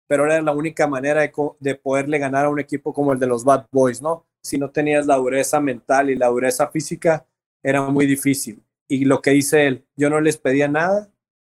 pero 0.07 0.25
era 0.25 0.41
la 0.41 0.53
única 0.53 0.87
manera 0.87 1.21
de, 1.23 1.33
de 1.61 1.75
poderle 1.75 2.19
ganar 2.19 2.47
a 2.47 2.51
un 2.51 2.61
equipo 2.61 2.95
como 2.95 3.13
el 3.13 3.19
de 3.19 3.27
los 3.27 3.45
Bad 3.45 3.67
Boys, 3.73 4.01
¿no? 4.01 4.27
Si 4.43 4.59
no 4.59 4.71
tenías 4.71 5.07
la 5.07 5.17
dureza 5.17 5.61
mental 5.61 6.11
y 6.11 6.17
la 6.17 6.29
dureza 6.29 6.69
física, 6.69 7.27
era 7.63 7.83
muy 7.83 8.07
difícil. 8.07 8.63
Y 8.89 9.05
lo 9.05 9.21
que 9.21 9.33
dice 9.33 9.67
él, 9.67 9.85
yo 9.97 10.09
no 10.09 10.21
les 10.21 10.37
pedía 10.39 10.69
nada 10.69 11.11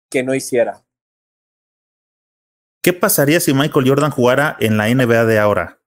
que 0.10 0.24
no 0.24 0.34
hiciera 0.34 0.87
¿Qué 2.88 2.94
pasaría 2.94 3.42
si 3.42 3.54
Michael 3.54 3.86
Jordan 3.86 4.12
jugara 4.12 4.56
en 4.62 4.78
la 4.78 4.88
NBA 4.88 5.26
de 5.26 5.40
ahora? 5.40 5.78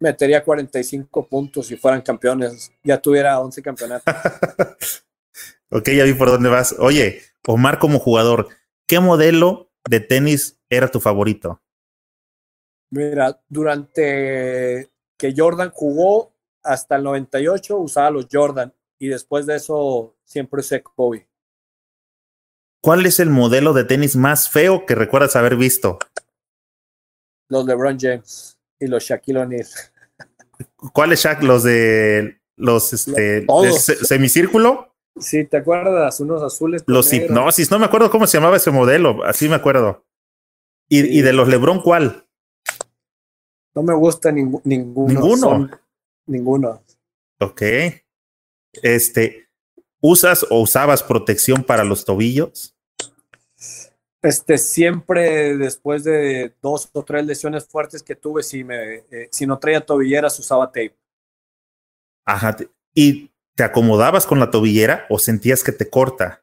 Metería 0.00 0.42
45 0.42 1.28
puntos 1.28 1.68
si 1.68 1.76
fueran 1.76 2.00
campeones. 2.02 2.72
Ya 2.82 3.00
tuviera 3.00 3.38
11 3.38 3.62
campeonatos. 3.62 4.12
ok, 5.70 5.90
ya 5.90 6.02
vi 6.02 6.14
por 6.14 6.28
dónde 6.28 6.48
vas. 6.48 6.74
Oye, 6.80 7.22
Omar 7.46 7.78
como 7.78 8.00
jugador, 8.00 8.48
¿qué 8.88 8.98
modelo 8.98 9.70
de 9.88 10.00
tenis 10.00 10.58
era 10.68 10.88
tu 10.88 10.98
favorito? 10.98 11.62
Mira, 12.90 13.40
durante 13.48 14.90
que 15.16 15.34
Jordan 15.36 15.70
jugó 15.72 16.34
hasta 16.64 16.96
el 16.96 17.04
98 17.04 17.76
usaba 17.78 18.10
los 18.10 18.26
Jordan 18.28 18.74
y 18.98 19.06
después 19.06 19.46
de 19.46 19.54
eso 19.54 20.16
siempre 20.24 20.62
usé 20.62 20.82
Kobe. 20.82 21.29
¿Cuál 22.82 23.04
es 23.04 23.20
el 23.20 23.30
modelo 23.30 23.72
de 23.72 23.84
tenis 23.84 24.16
más 24.16 24.48
feo 24.48 24.86
que 24.86 24.94
recuerdas 24.94 25.36
haber 25.36 25.56
visto? 25.56 25.98
Los 27.48 27.66
LeBron 27.66 27.98
James 28.00 28.58
y 28.78 28.86
los 28.86 29.04
Shaquille 29.04 29.38
O'Neal. 29.40 29.66
¿Cuáles 30.92 31.20
Shaq? 31.20 31.42
Los 31.42 31.62
de 31.62 32.40
los 32.56 32.92
este, 32.92 33.46
semicírculo. 34.04 34.94
Sí, 35.18 35.44
¿te 35.44 35.58
acuerdas? 35.58 36.20
Unos 36.20 36.42
azules. 36.42 36.82
Los 36.86 37.12
hipnosis, 37.12 37.70
no 37.70 37.78
me 37.78 37.86
acuerdo 37.86 38.10
cómo 38.10 38.26
se 38.26 38.38
llamaba 38.38 38.56
ese 38.56 38.70
modelo, 38.70 39.24
así 39.24 39.48
me 39.48 39.56
acuerdo. 39.56 40.04
¿Y, 40.88 41.22
de 41.22 41.32
los 41.32 41.46
LeBron 41.48 41.82
cuál? 41.82 42.26
No 43.74 43.82
me 43.82 43.94
gusta 43.94 44.32
ninguno. 44.32 44.62
Ninguno. 44.64 45.70
ninguno. 46.26 46.82
Ok. 47.38 47.62
Este, 48.72 49.49
¿Usas 50.00 50.46
o 50.48 50.60
usabas 50.60 51.02
protección 51.02 51.62
para 51.62 51.84
los 51.84 52.04
tobillos? 52.04 52.74
Este, 54.22 54.58
siempre 54.58 55.56
después 55.56 56.04
de 56.04 56.54
dos 56.60 56.90
o 56.92 57.02
tres 57.02 57.24
lesiones 57.24 57.66
fuertes 57.66 58.02
que 58.02 58.16
tuve, 58.16 58.42
si, 58.42 58.64
me, 58.64 58.96
eh, 59.10 59.28
si 59.30 59.46
no 59.46 59.58
traía 59.58 59.84
tobilleras, 59.84 60.38
usaba 60.38 60.66
tape. 60.66 60.96
Ajá. 62.26 62.56
¿Y 62.94 63.30
te 63.54 63.64
acomodabas 63.64 64.26
con 64.26 64.38
la 64.38 64.50
tobillera 64.50 65.06
o 65.08 65.18
sentías 65.18 65.64
que 65.64 65.72
te 65.72 65.88
corta? 65.88 66.42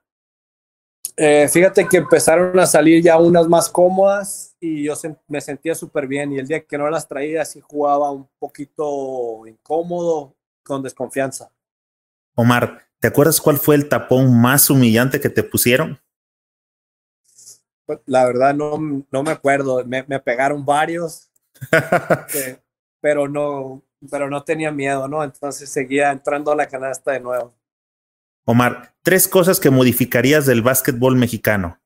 Eh, 1.16 1.48
fíjate 1.50 1.88
que 1.88 1.98
empezaron 1.98 2.60
a 2.60 2.68
salir 2.68 3.04
ya 3.04 3.18
unas 3.18 3.48
más 3.48 3.70
cómodas 3.70 4.56
y 4.60 4.84
yo 4.84 4.94
me 5.28 5.42
sentía 5.42 5.74
súper 5.74 6.08
bien. 6.08 6.32
Y 6.32 6.40
el 6.40 6.48
día 6.48 6.64
que 6.64 6.78
no 6.78 6.90
las 6.90 7.08
traía, 7.08 7.44
sí 7.46 7.60
jugaba 7.60 8.12
un 8.12 8.28
poquito 8.40 9.46
incómodo, 9.48 10.36
con 10.64 10.84
desconfianza. 10.84 11.52
Omar, 12.36 12.86
¿Te 12.99 13.07
acuerdas 13.07 13.40
cuál 13.40 13.57
fue 13.57 13.76
el 13.76 13.90
tapón 13.90 14.40
más 14.40 14.69
humillante 14.69 15.19
que 15.19 15.30
te 15.30 15.44
pusieron? 15.44 15.99
Pues, 17.86 17.99
la 18.06 18.26
verdad 18.26 18.53
no, 18.53 19.06
no 19.11 19.24
me 19.24 19.32
acuerdo. 19.32 19.84
Me, 19.86 20.03
pegaron 20.19 20.65
varios, 20.65 21.30
pero 23.02 23.28
no, 23.28 23.84
pero 24.10 24.30
no 24.30 24.44
tenía 24.44 24.72
miedo, 24.72 25.07
¿no? 25.07 25.24
Entonces 25.24 25.69
seguía 25.69 26.11
entrando 26.11 26.52
a 26.52 26.56
la 26.56 26.68
canasta 26.68 27.11
de 27.11 27.19
nuevo. 27.19 27.53
Omar, 28.45 28.94
tres 29.03 29.28
cosas 29.28 29.60
que 29.60 29.69
modificarías 29.69 30.45
del 30.45 30.61
básquetbol 30.61 31.15
mexicano. 31.15 31.80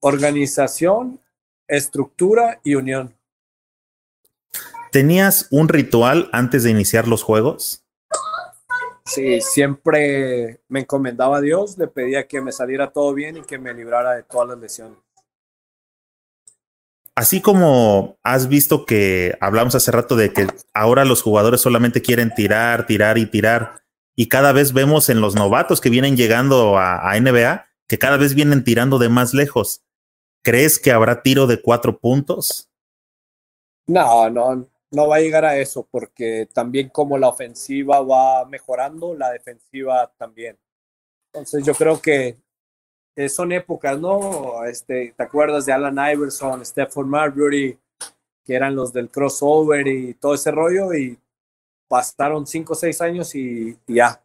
Organización, 0.00 1.20
estructura 1.66 2.60
y 2.62 2.74
unión. 2.74 3.14
¿Tenías 4.90 5.48
un 5.50 5.68
ritual 5.68 6.28
antes 6.32 6.64
de 6.64 6.70
iniciar 6.70 7.08
los 7.08 7.22
juegos? 7.22 7.82
Sí, 9.04 9.40
siempre 9.40 10.60
me 10.68 10.80
encomendaba 10.80 11.38
a 11.38 11.40
Dios, 11.40 11.76
le 11.76 11.88
pedía 11.88 12.26
que 12.26 12.40
me 12.40 12.52
saliera 12.52 12.90
todo 12.90 13.12
bien 13.14 13.36
y 13.36 13.42
que 13.42 13.58
me 13.58 13.74
librara 13.74 14.14
de 14.14 14.22
todas 14.22 14.48
las 14.48 14.58
lesiones. 14.58 14.98
Así 17.14 17.42
como 17.42 18.16
has 18.22 18.48
visto 18.48 18.86
que 18.86 19.36
hablamos 19.40 19.74
hace 19.74 19.90
rato 19.90 20.16
de 20.16 20.32
que 20.32 20.46
ahora 20.72 21.04
los 21.04 21.20
jugadores 21.20 21.60
solamente 21.60 22.00
quieren 22.00 22.32
tirar, 22.34 22.86
tirar 22.86 23.18
y 23.18 23.26
tirar, 23.26 23.82
y 24.14 24.28
cada 24.28 24.52
vez 24.52 24.72
vemos 24.72 25.08
en 25.08 25.20
los 25.20 25.34
novatos 25.34 25.80
que 25.80 25.90
vienen 25.90 26.16
llegando 26.16 26.78
a, 26.78 27.10
a 27.10 27.20
NBA 27.20 27.66
que 27.86 27.98
cada 27.98 28.16
vez 28.16 28.34
vienen 28.34 28.64
tirando 28.64 28.98
de 28.98 29.10
más 29.10 29.34
lejos. 29.34 29.84
¿Crees 30.42 30.78
que 30.78 30.92
habrá 30.92 31.22
tiro 31.22 31.46
de 31.46 31.60
cuatro 31.60 31.98
puntos? 31.98 32.70
No, 33.86 34.30
no, 34.30 34.66
no 34.92 35.08
va 35.08 35.16
a 35.16 35.20
llegar 35.20 35.44
a 35.44 35.56
eso 35.56 35.88
porque 35.90 36.48
también 36.52 36.90
como 36.90 37.18
la 37.18 37.28
ofensiva 37.28 38.00
va 38.00 38.44
mejorando, 38.44 39.14
la 39.14 39.30
defensiva 39.30 40.12
también. 40.18 40.56
Entonces 41.32 41.64
yo 41.64 41.74
creo 41.74 42.00
que 42.00 42.36
eh, 43.16 43.28
son 43.28 43.52
épocas, 43.52 43.98
¿no? 43.98 44.64
Este, 44.64 45.14
¿Te 45.16 45.22
acuerdas 45.22 45.66
de 45.66 45.72
Alan 45.72 45.98
Iverson, 46.12 46.64
Stephen 46.64 47.08
Marbury, 47.08 47.78
que 48.44 48.54
eran 48.54 48.76
los 48.76 48.92
del 48.92 49.08
crossover 49.08 49.86
y 49.88 50.14
todo 50.14 50.34
ese 50.34 50.50
rollo? 50.50 50.92
Y 50.94 51.18
pasaron 51.88 52.46
cinco 52.46 52.74
o 52.74 52.76
seis 52.76 53.00
años 53.00 53.34
y, 53.34 53.76
ya. 53.86 54.22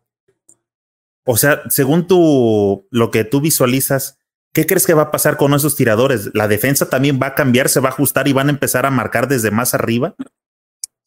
O 1.26 1.38
sea, 1.38 1.62
según 1.70 2.08
tú, 2.08 2.86
lo 2.92 3.10
que 3.10 3.24
tú 3.24 3.40
visualizas, 3.40 4.18
¿qué 4.54 4.66
crees 4.66 4.86
que 4.86 4.94
va 4.94 5.04
a 5.04 5.12
pasar 5.12 5.38
con 5.38 5.54
esos 5.54 5.78
tiradores? 5.78 6.30
¿La 6.34 6.50
defensa 6.50 6.90
también 6.90 7.20
va 7.22 7.28
a 7.28 7.36
cambiar, 7.36 7.70
se 7.70 7.80
va 7.80 7.90
a 7.90 7.92
ajustar 7.92 8.28
y 8.28 8.34
van 8.34 8.48
a 8.48 8.52
empezar 8.52 8.86
a 8.86 8.92
marcar 8.92 9.30
desde 9.30 9.52
más 9.52 9.74
arriba? 9.74 10.16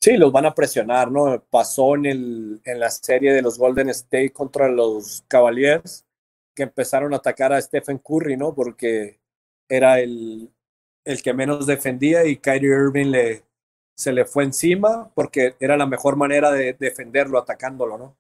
Sí, 0.03 0.17
los 0.17 0.33
van 0.33 0.47
a 0.47 0.55
presionar, 0.55 1.11
¿no? 1.11 1.43
Pasó 1.51 1.95
en, 1.95 2.07
el, 2.07 2.61
en 2.65 2.81
la 2.81 2.91
serie 2.91 3.35
de 3.35 3.43
los 3.43 3.59
Golden 3.59 3.91
State 3.91 4.33
contra 4.33 4.69
los 4.69 5.25
Cavaliers, 5.29 6.07
que 6.55 6.63
empezaron 6.63 7.13
a 7.13 7.19
atacar 7.19 7.53
a 7.53 7.61
Stephen 7.61 7.99
Curry, 7.99 8.37
¿no? 8.37 8.55
Porque 8.55 9.21
era 9.69 10.01
el, 10.01 10.51
el 11.05 11.23
que 11.23 11.35
menos 11.35 11.67
defendía 11.67 12.25
y 12.25 12.39
Kyrie 12.39 12.71
Irving 12.71 13.11
le, 13.11 13.45
se 13.95 14.13
le 14.13 14.25
fue 14.25 14.45
encima 14.45 15.11
porque 15.15 15.55
era 15.61 15.77
la 15.77 15.87
mejor 15.87 16.17
manera 16.17 16.51
de 16.51 16.73
defenderlo 16.73 17.39
atacándolo, 17.39 17.99
¿no? 17.99 18.17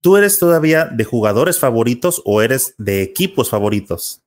¿Tú 0.00 0.16
eres 0.16 0.38
todavía 0.38 0.86
de 0.86 1.04
jugadores 1.04 1.60
favoritos 1.60 2.22
o 2.24 2.42
eres 2.42 2.74
de 2.78 3.02
equipos 3.02 3.50
favoritos? 3.50 4.22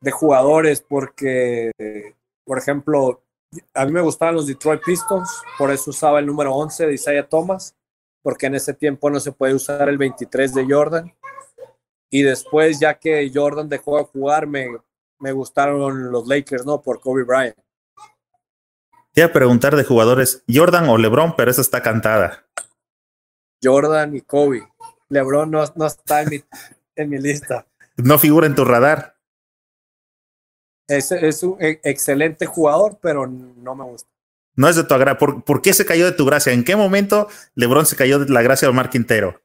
De 0.00 0.10
jugadores, 0.10 0.80
porque, 0.80 1.72
por 2.44 2.58
ejemplo, 2.58 3.22
a 3.74 3.84
mí 3.84 3.92
me 3.92 4.00
gustaban 4.00 4.34
los 4.34 4.46
Detroit 4.46 4.82
Pistons, 4.84 5.42
por 5.58 5.70
eso 5.70 5.90
usaba 5.90 6.18
el 6.18 6.26
número 6.26 6.54
11 6.54 6.86
de 6.86 6.94
Isaiah 6.94 7.28
Thomas, 7.28 7.74
porque 8.22 8.46
en 8.46 8.56
ese 8.56 8.74
tiempo 8.74 9.10
no 9.10 9.20
se 9.20 9.32
puede 9.32 9.54
usar 9.54 9.88
el 9.88 9.98
23 9.98 10.54
de 10.54 10.66
Jordan. 10.68 11.14
Y 12.10 12.22
después, 12.22 12.80
ya 12.80 12.94
que 12.94 13.30
Jordan 13.32 13.68
dejó 13.68 13.98
de 13.98 14.04
jugar, 14.04 14.46
me, 14.46 14.68
me 15.18 15.32
gustaron 15.32 16.10
los 16.10 16.26
Lakers, 16.26 16.64
¿no? 16.64 16.80
Por 16.80 17.00
Kobe 17.00 17.24
Bryant. 17.24 17.56
Te 19.12 19.22
iba 19.22 19.28
a 19.28 19.32
preguntar 19.32 19.76
de 19.76 19.84
jugadores, 19.84 20.42
Jordan 20.52 20.88
o 20.88 20.98
LeBron, 20.98 21.34
pero 21.36 21.50
esa 21.50 21.62
está 21.62 21.82
cantada. 21.82 22.46
Jordan 23.62 24.14
y 24.14 24.20
Kobe. 24.20 24.68
LeBron 25.08 25.50
no, 25.50 25.64
no 25.74 25.86
está 25.86 26.22
en 26.22 26.28
mi, 26.28 26.44
en 26.96 27.10
mi 27.10 27.18
lista. 27.18 27.66
No 27.96 28.18
figura 28.18 28.46
en 28.46 28.54
tu 28.54 28.64
radar. 28.64 29.15
Es, 30.88 31.10
es 31.12 31.42
un 31.42 31.56
e, 31.60 31.80
excelente 31.82 32.46
jugador, 32.46 32.98
pero 33.00 33.26
no 33.26 33.74
me 33.74 33.84
gusta. 33.84 34.08
No 34.54 34.68
es 34.68 34.76
de 34.76 34.84
tu 34.84 34.94
agrado. 34.94 35.18
¿Por, 35.18 35.44
¿Por, 35.44 35.60
qué 35.60 35.72
se 35.72 35.84
cayó 35.84 36.06
de 36.06 36.12
tu 36.12 36.24
gracia? 36.24 36.52
¿En 36.52 36.64
qué 36.64 36.76
momento 36.76 37.28
LeBron 37.54 37.86
se 37.86 37.96
cayó 37.96 38.18
de 38.18 38.32
la 38.32 38.42
gracia 38.42 38.66
de 38.66 38.70
Omar 38.70 38.88
Quintero? 38.88 39.40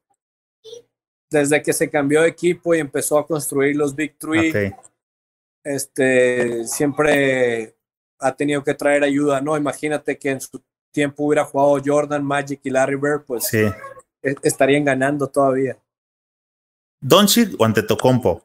Desde 1.29 1.61
que 1.61 1.73
se 1.73 1.89
cambió 1.89 2.21
de 2.21 2.29
equipo 2.29 2.73
y 2.75 2.79
empezó 2.79 3.17
a 3.17 3.27
construir 3.27 3.75
los 3.75 3.95
Big 3.95 4.17
Three, 4.17 4.73
este, 5.63 6.65
siempre 6.65 7.75
ha 8.19 8.35
tenido 8.35 8.63
que 8.63 8.73
traer 8.73 9.03
ayuda, 9.03 9.41
¿no? 9.41 9.57
Imagínate 9.57 10.17
que 10.17 10.29
en 10.29 10.41
su 10.41 10.61
tiempo 10.91 11.25
hubiera 11.25 11.45
jugado 11.45 11.81
Jordan, 11.83 12.23
Magic 12.23 12.59
y 12.63 12.69
Larry 12.69 12.95
Bird, 12.95 13.23
pues 13.25 13.45
sí. 13.45 13.63
estarían 14.43 14.85
ganando 14.85 15.27
todavía. 15.27 15.77
¿Doncic 16.99 17.59
o 17.59 17.65
Antetokounmpo? 17.65 18.43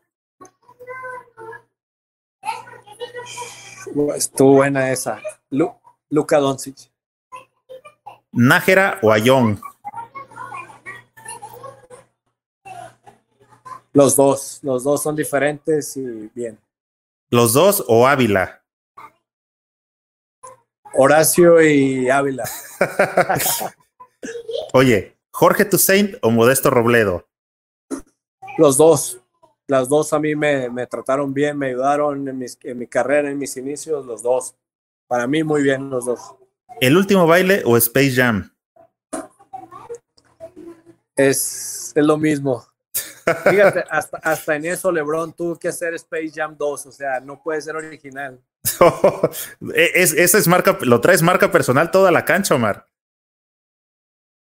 Estuvo 4.14 4.54
buena 4.56 4.90
esa. 4.90 5.20
Luca 6.10 6.38
Doncic. 6.38 6.90
¿Nájera 8.32 8.98
o 9.02 9.10
Ayón? 9.10 9.60
Los 13.92 14.14
dos, 14.14 14.58
los 14.62 14.84
dos 14.84 15.02
son 15.02 15.16
diferentes 15.16 15.96
y 15.96 16.30
bien. 16.34 16.58
¿Los 17.30 17.54
dos 17.54 17.82
o 17.88 18.06
Ávila? 18.06 18.62
Horacio 20.92 21.62
y 21.62 22.10
Ávila. 22.10 22.44
Oye, 24.74 25.16
¿Jorge 25.30 25.64
Toussaint 25.64 26.16
o 26.22 26.30
Modesto 26.30 26.70
Robledo? 26.70 27.26
Los 28.58 28.76
dos. 28.76 29.20
Las 29.68 29.88
dos 29.88 30.12
a 30.12 30.20
mí 30.20 30.36
me, 30.36 30.70
me 30.70 30.86
trataron 30.86 31.34
bien, 31.34 31.58
me 31.58 31.68
ayudaron 31.68 32.28
en, 32.28 32.38
mis, 32.38 32.58
en 32.62 32.78
mi 32.78 32.86
carrera, 32.86 33.30
en 33.30 33.38
mis 33.38 33.56
inicios, 33.56 34.06
los 34.06 34.22
dos. 34.22 34.54
Para 35.08 35.26
mí 35.26 35.42
muy 35.42 35.62
bien 35.62 35.90
los 35.90 36.04
dos. 36.04 36.36
¿El 36.80 36.96
último 36.96 37.26
baile 37.26 37.62
o 37.64 37.76
Space 37.76 38.12
Jam? 38.12 38.52
Es, 41.16 41.92
es 41.94 42.04
lo 42.04 42.16
mismo. 42.16 42.64
Fíjate, 43.50 43.84
hasta, 43.90 44.18
hasta 44.18 44.54
en 44.54 44.66
eso 44.66 44.92
LeBron 44.92 45.32
tuvo 45.32 45.58
que 45.58 45.68
hacer 45.68 45.94
Space 45.94 46.30
Jam 46.32 46.56
2, 46.56 46.86
o 46.86 46.92
sea, 46.92 47.18
no 47.18 47.42
puede 47.42 47.60
ser 47.60 47.74
original. 47.74 48.40
es, 49.74 50.12
esa 50.12 50.38
es 50.38 50.46
marca, 50.46 50.78
lo 50.82 51.00
traes 51.00 51.22
marca 51.22 51.50
personal 51.50 51.90
toda 51.90 52.12
la 52.12 52.24
cancha, 52.24 52.54
Omar. 52.54 52.86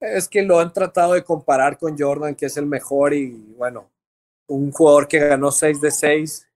Es 0.00 0.28
que 0.28 0.42
lo 0.42 0.58
han 0.58 0.72
tratado 0.72 1.14
de 1.14 1.22
comparar 1.22 1.78
con 1.78 1.96
Jordan, 1.96 2.34
que 2.34 2.46
es 2.46 2.56
el 2.56 2.66
mejor, 2.66 3.14
y 3.14 3.30
bueno, 3.56 3.88
un 4.48 4.70
jugador 4.72 5.08
que 5.08 5.18
ganó 5.18 5.50
6 5.50 5.80
de 5.80 5.90
6 5.90 6.48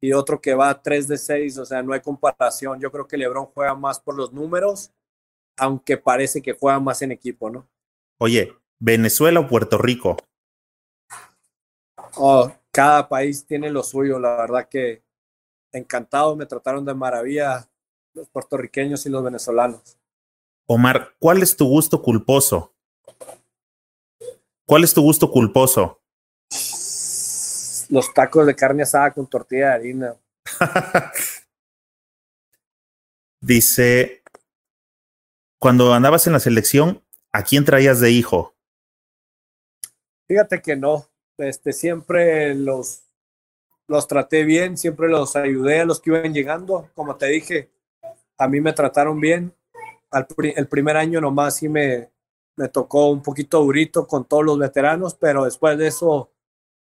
y 0.00 0.12
otro 0.12 0.40
que 0.40 0.54
va 0.54 0.82
3 0.82 1.08
de 1.08 1.18
6, 1.18 1.58
o 1.58 1.64
sea, 1.64 1.82
no 1.82 1.92
hay 1.92 2.00
comparación. 2.00 2.80
Yo 2.80 2.90
creo 2.90 3.06
que 3.06 3.16
LeBron 3.16 3.46
juega 3.46 3.74
más 3.74 4.00
por 4.00 4.16
los 4.16 4.32
números, 4.32 4.90
aunque 5.56 5.96
parece 5.96 6.42
que 6.42 6.52
juega 6.52 6.78
más 6.80 7.02
en 7.02 7.12
equipo, 7.12 7.50
¿no? 7.50 7.68
Oye, 8.18 8.54
¿Venezuela 8.78 9.40
o 9.40 9.48
Puerto 9.48 9.78
Rico? 9.78 10.16
Oh, 12.16 12.52
cada 12.70 13.08
país 13.08 13.46
tiene 13.46 13.70
lo 13.70 13.82
suyo, 13.82 14.18
la 14.18 14.36
verdad 14.36 14.68
que 14.68 15.02
encantado, 15.72 16.36
me 16.36 16.46
trataron 16.46 16.84
de 16.84 16.94
maravilla 16.94 17.68
los 18.14 18.28
puertorriqueños 18.28 19.04
y 19.06 19.10
los 19.10 19.22
venezolanos. 19.22 19.98
Omar, 20.66 21.14
¿cuál 21.18 21.42
es 21.42 21.56
tu 21.56 21.66
gusto 21.66 22.02
culposo? 22.02 22.74
¿Cuál 24.66 24.84
es 24.84 24.92
tu 24.92 25.02
gusto 25.02 25.30
culposo? 25.30 26.00
Los 27.88 28.12
tacos 28.12 28.46
de 28.46 28.54
carne 28.54 28.82
asada 28.82 29.12
con 29.12 29.26
tortilla 29.26 29.68
de 29.68 29.74
harina. 29.74 30.16
Dice, 33.40 34.22
cuando 35.58 35.94
andabas 35.94 36.26
en 36.26 36.32
la 36.32 36.40
selección, 36.40 37.02
¿a 37.32 37.42
quién 37.42 37.64
traías 37.64 38.00
de 38.00 38.10
hijo? 38.10 38.54
Fíjate 40.26 40.60
que 40.60 40.74
no, 40.74 41.08
este, 41.38 41.72
siempre 41.72 42.54
los, 42.54 43.02
los 43.86 44.08
traté 44.08 44.44
bien, 44.44 44.76
siempre 44.76 45.08
los 45.08 45.36
ayudé 45.36 45.80
a 45.80 45.84
los 45.84 46.00
que 46.00 46.10
iban 46.10 46.34
llegando. 46.34 46.90
Como 46.94 47.16
te 47.16 47.26
dije, 47.26 47.70
a 48.38 48.48
mí 48.48 48.60
me 48.60 48.72
trataron 48.72 49.20
bien. 49.20 49.54
Al, 50.10 50.26
el 50.38 50.66
primer 50.68 50.96
año 50.96 51.20
nomás 51.20 51.56
sí 51.56 51.68
me, 51.68 52.10
me 52.56 52.68
tocó 52.68 53.10
un 53.10 53.22
poquito 53.22 53.60
durito 53.60 54.06
con 54.06 54.24
todos 54.24 54.44
los 54.44 54.58
veteranos, 54.58 55.14
pero 55.14 55.44
después 55.44 55.76
de 55.78 55.88
eso, 55.88 56.32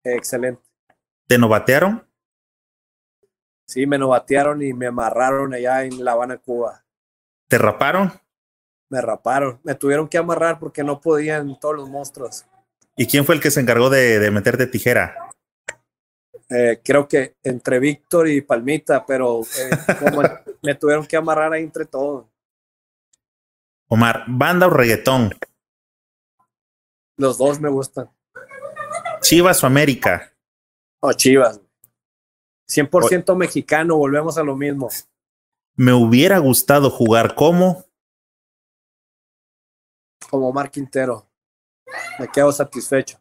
excelente. 0.03 0.68
¿Te 1.29 1.37
novatearon? 1.37 2.03
Sí, 3.67 3.85
me 3.85 3.99
novatearon 3.99 4.63
y 4.63 4.73
me 4.73 4.87
amarraron 4.87 5.53
allá 5.53 5.83
en 5.83 6.03
La 6.03 6.13
Habana, 6.13 6.37
Cuba. 6.39 6.83
¿Te 7.47 7.59
raparon? 7.59 8.11
Me 8.89 8.99
raparon. 8.99 9.59
Me 9.63 9.75
tuvieron 9.75 10.07
que 10.07 10.17
amarrar 10.17 10.57
porque 10.57 10.83
no 10.83 10.99
podían 10.99 11.59
todos 11.59 11.75
los 11.75 11.87
monstruos. 11.87 12.47
¿Y 12.97 13.05
quién 13.05 13.25
fue 13.25 13.35
el 13.35 13.41
que 13.41 13.51
se 13.51 13.59
encargó 13.59 13.91
de, 13.91 14.17
de 14.17 14.31
meterte 14.31 14.65
tijera? 14.65 15.29
Eh, 16.49 16.81
creo 16.83 17.07
que 17.07 17.35
entre 17.43 17.77
Víctor 17.77 18.27
y 18.27 18.41
Palmita, 18.41 19.05
pero 19.05 19.41
eh, 19.41 19.69
como 19.99 20.23
me 20.63 20.73
tuvieron 20.73 21.05
que 21.05 21.15
amarrar 21.15 21.53
ahí 21.53 21.61
entre 21.61 21.85
todos. 21.85 22.25
Omar, 23.87 24.23
¿banda 24.27 24.65
o 24.65 24.71
reggaetón? 24.71 25.37
Los 27.17 27.37
dos 27.37 27.59
me 27.59 27.69
gustan. 27.69 28.09
¿Chivas 29.21 29.63
o 29.63 29.67
América? 29.67 30.33
O 30.99 31.13
Chivas. 31.13 31.61
100% 32.67 33.35
mexicano, 33.35 33.97
volvemos 33.97 34.37
a 34.37 34.43
lo 34.43 34.55
mismo. 34.55 34.89
Me 35.75 35.93
hubiera 35.93 36.37
gustado 36.39 36.89
jugar 36.89 37.35
como. 37.35 37.85
Como 40.29 40.51
Mar 40.53 40.69
Quintero 40.69 41.29
me 42.19 42.27
quedo 42.27 42.51
satisfecho. 42.51 43.19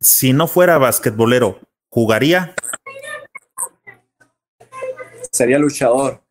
Si 0.00 0.32
no 0.32 0.46
fuera 0.46 0.78
basquetbolero, 0.78 1.60
¿jugaría? 1.88 2.54
Sería 5.30 5.58
luchador. 5.58 6.22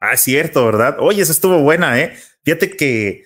Ah, 0.00 0.16
cierto, 0.16 0.64
¿verdad? 0.66 0.96
Oye, 1.00 1.22
esa 1.22 1.32
estuvo 1.32 1.60
buena, 1.62 1.98
¿eh? 2.00 2.16
Fíjate 2.44 2.76
que 2.76 3.24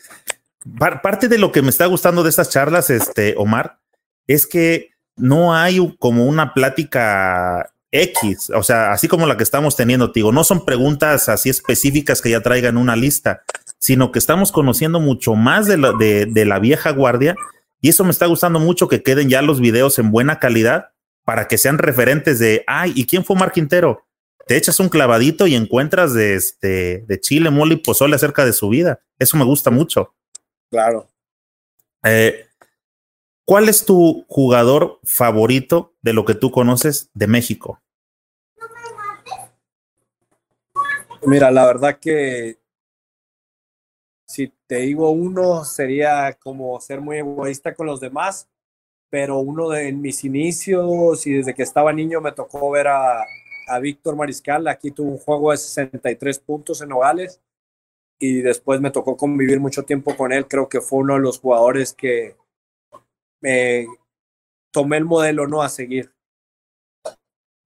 parte 1.03 1.29
de 1.29 1.39
lo 1.39 1.53
que 1.53 1.63
me 1.63 1.71
está 1.71 1.87
gustando 1.87 2.23
de 2.23 2.31
estas 2.31 2.51
charlas, 2.51 2.91
este, 2.91 3.35
Omar, 3.37 3.81
es 4.27 4.47
que 4.47 4.92
no 5.17 5.55
hay 5.55 5.79
como 5.99 6.27
una 6.27 6.55
plática 6.55 7.73
X, 7.91 8.51
o 8.55 8.63
sea, 8.63 8.93
así 8.93 9.07
como 9.07 9.27
la 9.27 9.37
que 9.37 9.43
estamos 9.43 9.77
teniendo, 9.77 10.09
digo, 10.09 10.33
no 10.33 10.45
son 10.45 10.65
preguntas 10.65 11.29
así 11.29 11.51
específicas 11.51 12.23
que 12.23 12.31
ya 12.31 12.41
traigan 12.41 12.79
una 12.79 12.97
lista, 12.97 13.43
sino 13.79 14.13
que 14.13 14.19
estamos 14.19 14.51
conociendo 14.51 14.99
mucho 14.99 15.35
más 15.35 15.67
de 15.67 15.77
la, 15.77 15.93
de, 15.93 16.27
de 16.27 16.45
la 16.45 16.59
vieja 16.59 16.91
guardia 16.91 17.37
y 17.83 17.91
eso 17.91 18.05
me 18.05 18.11
está 18.11 18.27
gustando 18.27 18.61
mucho 18.61 18.89
que 18.89 19.03
queden 19.03 19.29
ya 19.29 19.43
los 19.43 19.61
videos 19.61 19.99
en 19.99 20.11
buena 20.11 20.39
calidad 20.39 20.93
para 21.25 21.49
que 21.49 21.59
sean 21.59 21.79
referentes 21.79 22.39
de, 22.39 22.65
ay, 22.67 22.93
¿y 22.95 23.07
quién 23.07 23.25
fue 23.25 23.37
Mar 23.37 23.53
Quintero? 23.53 24.07
Te 24.47 24.57
echas 24.57 24.81
un 24.81 24.89
clavadito 24.89 25.47
y 25.47 25.55
encuentras 25.55 26.15
de, 26.15 26.35
este, 26.35 27.05
de 27.07 27.21
Chile, 27.21 27.51
mole 27.51 27.75
y 27.75 27.79
pozole 27.79 28.17
acerca 28.17 28.45
de 28.45 28.53
su 28.53 28.69
vida. 28.69 29.01
Eso 29.19 29.37
me 29.37 29.45
gusta 29.45 29.71
mucho. 29.71 30.15
Claro. 30.71 31.09
Eh, 32.05 32.47
¿Cuál 33.45 33.69
es 33.69 33.85
tu 33.85 34.25
jugador 34.29 35.01
favorito 35.03 35.95
de 36.01 36.13
lo 36.13 36.25
que 36.25 36.35
tú 36.35 36.53
conoces 36.53 37.11
de 37.13 37.27
México? 37.27 37.81
Mira, 41.25 41.51
la 41.51 41.67
verdad 41.67 41.99
que 42.01 42.59
si 44.27 44.53
te 44.67 44.77
digo 44.77 45.11
uno, 45.11 45.65
sería 45.65 46.33
como 46.41 46.81
ser 46.81 47.01
muy 47.01 47.19
egoísta 47.19 47.75
con 47.75 47.87
los 47.87 48.01
demás, 48.01 48.49
pero 49.11 49.41
uno 49.41 49.69
de 49.69 49.93
mis 49.93 50.25
inicios 50.25 51.27
y 51.27 51.35
desde 51.35 51.55
que 51.55 51.65
estaba 51.65 51.93
niño 51.93 52.21
me 52.21 52.33
tocó 52.33 52.71
ver 52.71 52.89
a, 52.89 53.25
a 53.69 53.79
Víctor 53.81 54.17
Mariscal. 54.17 54.69
Aquí 54.69 54.91
tuvo 54.91 55.11
un 55.11 55.19
juego 55.19 55.51
de 55.51 55.59
63 55.59 56.39
puntos 56.39 56.81
en 56.81 56.91
Nogales 56.91 57.41
y 58.19 58.41
después 58.41 58.81
me 58.81 58.91
tocó 58.91 59.17
convivir 59.17 59.61
mucho 59.61 59.83
tiempo 59.83 60.17
con 60.17 60.33
él. 60.33 60.47
Creo 60.47 60.69
que 60.69 60.81
fue 60.81 61.01
uno 61.01 61.15
de 61.15 61.21
los 61.21 61.41
jugadores 61.41 61.93
que 61.93 62.37
me 63.43 63.87
tomé 64.71 64.97
el 64.97 65.05
modelo 65.05 65.47
no 65.47 65.63
a 65.63 65.69
seguir. 65.69 66.13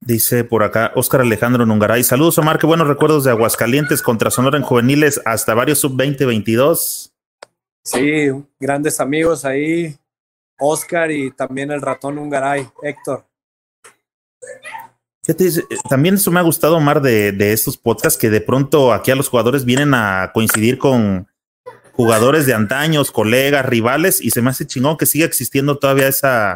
Dice 0.00 0.44
por 0.44 0.62
acá 0.62 0.92
Óscar 0.94 1.20
Alejandro 1.22 1.64
Nungaray. 1.66 2.04
Saludos, 2.04 2.38
Omar. 2.38 2.58
Qué 2.58 2.66
buenos 2.66 2.86
recuerdos 2.86 3.24
de 3.24 3.30
Aguascalientes 3.30 4.02
contra 4.02 4.30
Sonora 4.30 4.56
en 4.56 4.62
juveniles 4.62 5.20
hasta 5.24 5.54
varios 5.54 5.78
sub-20, 5.78 7.12
Sí, 7.82 8.28
grandes 8.58 9.00
amigos 9.00 9.44
ahí. 9.44 9.96
Óscar 10.58 11.10
y 11.10 11.30
también 11.30 11.70
el 11.70 11.82
ratón 11.82 12.16
Nungaray, 12.16 12.68
Héctor. 12.82 13.26
También 15.88 16.14
eso 16.14 16.30
me 16.30 16.40
ha 16.40 16.44
gustado, 16.44 16.76
Omar, 16.76 17.02
de, 17.02 17.32
de 17.32 17.52
estos 17.52 17.76
podcasts 17.76 18.18
que 18.18 18.30
de 18.30 18.40
pronto 18.40 18.92
aquí 18.92 19.10
a 19.10 19.16
los 19.16 19.28
jugadores 19.28 19.64
vienen 19.64 19.92
a 19.92 20.30
coincidir 20.32 20.78
con 20.78 21.26
jugadores 21.96 22.44
de 22.44 22.52
antaños, 22.52 23.10
colegas, 23.10 23.64
rivales, 23.64 24.20
y 24.20 24.30
se 24.30 24.42
me 24.42 24.50
hace 24.50 24.66
chingón 24.66 24.98
que 24.98 25.06
siga 25.06 25.24
existiendo 25.24 25.78
todavía 25.78 26.08
esa, 26.08 26.54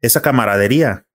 esa 0.00 0.22
camaradería. 0.22 1.06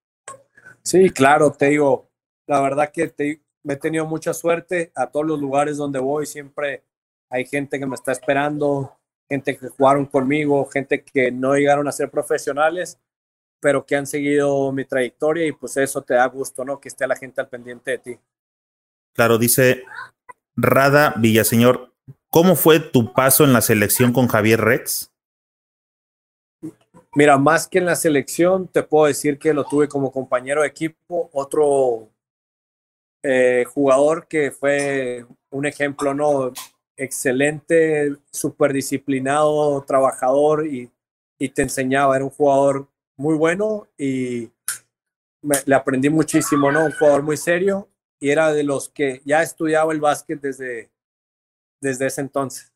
Sí, 0.84 1.10
claro, 1.10 1.52
te 1.52 1.70
digo, 1.70 2.12
la 2.46 2.62
verdad 2.62 2.92
que 2.94 3.08
te, 3.08 3.42
me 3.64 3.74
he 3.74 3.78
tenido 3.78 4.06
mucha 4.06 4.34
suerte 4.34 4.92
a 4.96 5.08
todos 5.08 5.26
los 5.26 5.40
lugares 5.40 5.78
donde 5.78 5.98
voy, 5.98 6.28
siempre 6.28 6.84
hay 7.32 7.46
gente 7.46 7.80
que 7.80 7.86
me 7.88 7.96
está 7.96 8.12
esperando, 8.12 8.96
gente 9.28 9.58
que 9.58 9.70
jugaron 9.70 10.06
conmigo, 10.06 10.66
gente 10.68 11.04
que 11.04 11.32
no 11.32 11.56
llegaron 11.56 11.88
a 11.88 11.92
ser 11.92 12.12
profesionales, 12.12 13.00
pero 13.60 13.86
que 13.86 13.96
han 13.96 14.06
seguido 14.06 14.72
mi 14.72 14.86
trayectoria 14.86 15.48
y 15.48 15.52
pues 15.52 15.78
eso 15.78 16.02
te 16.04 16.14
da 16.14 16.26
gusto, 16.28 16.64
¿no? 16.64 16.80
Que 16.80 16.90
esté 16.90 17.08
la 17.08 17.16
gente 17.16 17.42
al 17.42 17.50
pendiente 17.50 17.92
de 17.92 17.98
ti. 17.98 18.20
Claro, 19.14 19.38
dice 19.38 19.84
Rada 20.56 21.16
Villaseñor, 21.18 21.91
¿cómo 22.32 22.56
fue 22.56 22.80
tu 22.80 23.14
paso 23.14 23.44
en 23.44 23.54
la 23.54 23.62
selección 23.62 24.12
con 24.12 24.28
Javier 24.28 24.60
Rex? 24.60 25.12
Mira, 27.14 27.38
más 27.38 27.68
que 27.68 27.78
en 27.78 27.86
la 27.86 27.96
selección, 27.96 28.68
te 28.70 28.84
puedo 28.84 29.06
decir 29.06 29.38
que 29.38 29.54
lo 29.54 29.66
tuve 29.66 29.90
como 29.90 30.12
compañero 30.12 30.62
de 30.62 30.70
equipo, 30.70 31.30
otro 31.34 32.10
eh, 33.22 33.66
jugador 33.68 34.28
que 34.28 34.50
fue 34.50 35.26
un 35.50 35.66
ejemplo, 35.66 36.14
¿no? 36.14 36.54
Excelente, 36.96 38.16
súper 38.32 38.72
disciplinado, 38.72 39.84
trabajador 39.84 40.66
y, 40.66 40.90
y 41.38 41.50
te 41.50 41.64
enseñaba, 41.64 42.16
era 42.16 42.24
un 42.24 42.32
jugador 42.32 42.88
muy 43.18 43.36
bueno 43.36 43.88
y 43.98 44.50
le 45.66 45.76
aprendí 45.76 46.10
muchísimo, 46.10 46.72
¿no? 46.72 46.86
Un 46.86 46.94
jugador 46.94 47.24
muy 47.24 47.36
serio 47.36 47.90
y 48.22 48.30
era 48.30 48.54
de 48.54 48.64
los 48.64 48.88
que 48.88 49.22
ya 49.26 49.42
estudiaba 49.42 49.92
el 49.92 50.00
básquet 50.00 50.40
desde, 50.40 50.91
desde 51.82 52.08
ese 52.08 52.22
entonces. 52.22 52.72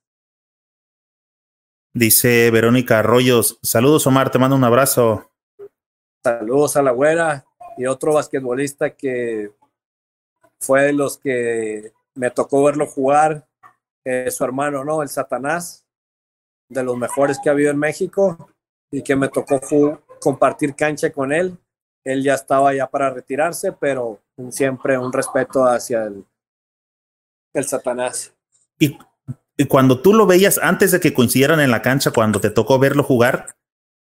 Dice 1.94 2.52
Verónica 2.52 3.00
Arroyos, 3.00 3.58
saludos 3.64 4.06
Omar, 4.06 4.30
te 4.30 4.40
mando 4.40 4.58
un 4.58 4.64
abrazo. 4.66 5.32
Saludos 6.22 6.76
a 6.76 6.82
la 6.82 6.92
güera 6.92 7.46
y 7.78 7.86
otro 7.86 8.14
basquetbolista 8.14 8.90
que 8.90 9.52
fue 10.60 10.84
de 10.84 10.94
los 10.94 11.18
que 11.18 11.94
me 12.16 12.32
tocó 12.32 12.64
verlo 12.64 12.88
jugar, 12.88 13.48
eh, 14.04 14.30
su 14.32 14.44
hermano, 14.44 14.84
¿no? 14.84 15.02
El 15.02 15.10
Satanás, 15.10 15.86
de 16.70 16.84
los 16.84 16.98
mejores 16.98 17.40
que 17.42 17.50
ha 17.50 17.54
habido 17.54 17.72
en 17.72 17.78
México 17.78 18.50
y 18.92 19.04
que 19.04 19.16
me 19.16 19.30
tocó 19.30 19.60
compartir 20.20 20.76
cancha 20.76 21.12
con 21.12 21.32
él. 21.32 21.58
Él 22.04 22.24
ya 22.24 22.36
estaba 22.36 22.74
ya 22.74 22.88
para 22.88 23.10
retirarse, 23.10 23.72
pero 23.72 24.20
siempre 24.50 24.98
un 24.98 25.14
respeto 25.14 25.64
hacia 25.64 26.04
el, 26.04 26.26
el 27.54 27.66
Satanás. 27.66 28.35
Y, 28.80 28.98
y, 29.58 29.66
cuando 29.66 30.02
tú 30.02 30.14
lo 30.14 30.26
veías 30.26 30.58
antes 30.58 30.92
de 30.92 31.00
que 31.00 31.14
coincidieran 31.14 31.60
en 31.60 31.72
la 31.72 31.82
cancha, 31.82 32.12
cuando 32.12 32.40
te 32.40 32.50
tocó 32.50 32.80
verlo 32.80 33.04
jugar, 33.04 33.56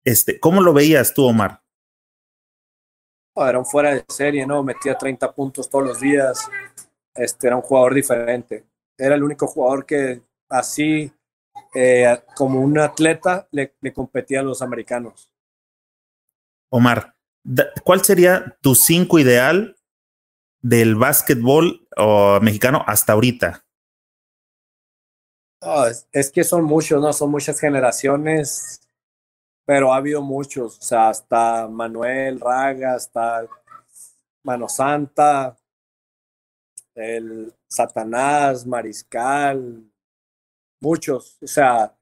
este, 0.04 0.40
¿cómo 0.40 0.62
lo 0.62 0.74
veías 0.74 1.14
tú, 1.14 1.26
Omar? 1.26 1.62
era 3.36 3.60
un 3.60 3.66
fuera 3.66 3.94
de 3.96 4.06
serie, 4.08 4.46
¿no? 4.46 4.62
Metía 4.64 4.98
30 4.98 5.34
puntos 5.34 5.70
todos 5.70 5.86
los 5.86 6.00
días. 6.00 6.50
Este, 7.16 7.48
era 7.48 7.56
un 7.56 7.62
jugador 7.62 7.94
diferente. 7.94 8.66
Era 8.98 9.16
el 9.16 9.24
único 9.24 9.48
jugador 9.48 9.86
que 9.86 10.22
así, 10.50 11.12
eh, 11.74 12.22
como 12.36 12.62
un 12.62 12.78
atleta, 12.78 13.48
le, 13.52 13.74
le 13.82 13.94
competía 13.94 14.42
a 14.42 14.44
los 14.44 14.62
americanos. 14.62 15.32
Omar, 16.70 17.16
¿cuál 17.84 18.04
sería 18.04 18.58
tu 18.62 18.76
cinco 18.76 19.20
ideal 19.20 19.76
del 20.62 20.96
básquetbol 20.96 21.88
mexicano 22.42 22.84
hasta 22.86 23.14
ahorita? 23.14 23.66
Es, 26.12 26.32
que 26.32 26.44
son 26.44 26.64
muchos, 26.64 27.02
¿no? 27.02 27.14
Son 27.14 27.30
muchas 27.30 27.60
generaciones, 27.60 28.82
pero 29.66 29.94
ha 29.94 29.98
habido 29.98 30.22
muchos, 30.22 30.80
o 30.80 30.82
sea, 30.82 31.10
hasta 31.10 31.68
Manuel 31.68 32.40
Raga, 32.40 32.96
hasta 32.96 33.48
Mano 34.44 34.68
Santa, 34.68 35.58
el 36.96 37.54
Satanás, 37.68 38.66
Mariscal, 38.66 39.84
muchos, 40.82 41.38
o 41.42 41.48
sea, 41.48 41.96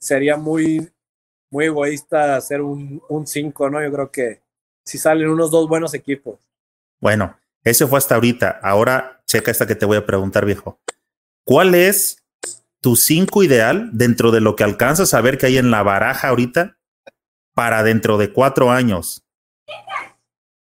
sería 0.00 0.36
muy 0.36 0.90
muy 1.50 1.66
egoísta 1.66 2.36
hacer 2.36 2.62
un 2.62 3.26
5, 3.26 3.70
¿no? 3.70 3.82
Yo 3.82 3.92
creo 3.92 4.10
que 4.10 4.40
si 4.84 4.98
salen 4.98 5.28
unos 5.28 5.50
dos 5.50 5.68
buenos 5.68 5.94
equipos. 5.94 6.38
Bueno, 7.00 7.36
ese 7.64 7.86
fue 7.86 7.98
hasta 7.98 8.14
ahorita. 8.14 8.60
Ahora 8.62 9.22
checa 9.26 9.50
esta 9.50 9.66
que 9.66 9.74
te 9.74 9.86
voy 9.86 9.96
a 9.96 10.06
preguntar, 10.06 10.44
viejo. 10.44 10.78
¿Cuál 11.44 11.74
es 11.74 12.19
tu 12.80 12.96
5 12.96 13.42
ideal 13.42 13.90
dentro 13.92 14.30
de 14.30 14.40
lo 14.40 14.56
que 14.56 14.64
alcanzas 14.64 15.14
a 15.14 15.20
ver 15.20 15.38
que 15.38 15.46
hay 15.46 15.58
en 15.58 15.70
la 15.70 15.82
baraja 15.82 16.28
ahorita 16.28 16.78
para 17.54 17.82
dentro 17.82 18.16
de 18.16 18.32
cuatro 18.32 18.70
años? 18.70 19.24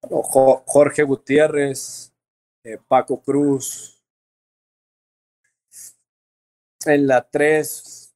Jorge 0.09 1.03
Gutiérrez, 1.03 2.13
eh, 2.63 2.79
Paco 2.87 3.21
Cruz. 3.21 4.01
En 6.85 7.09
la 7.09 7.29
3, 7.29 8.15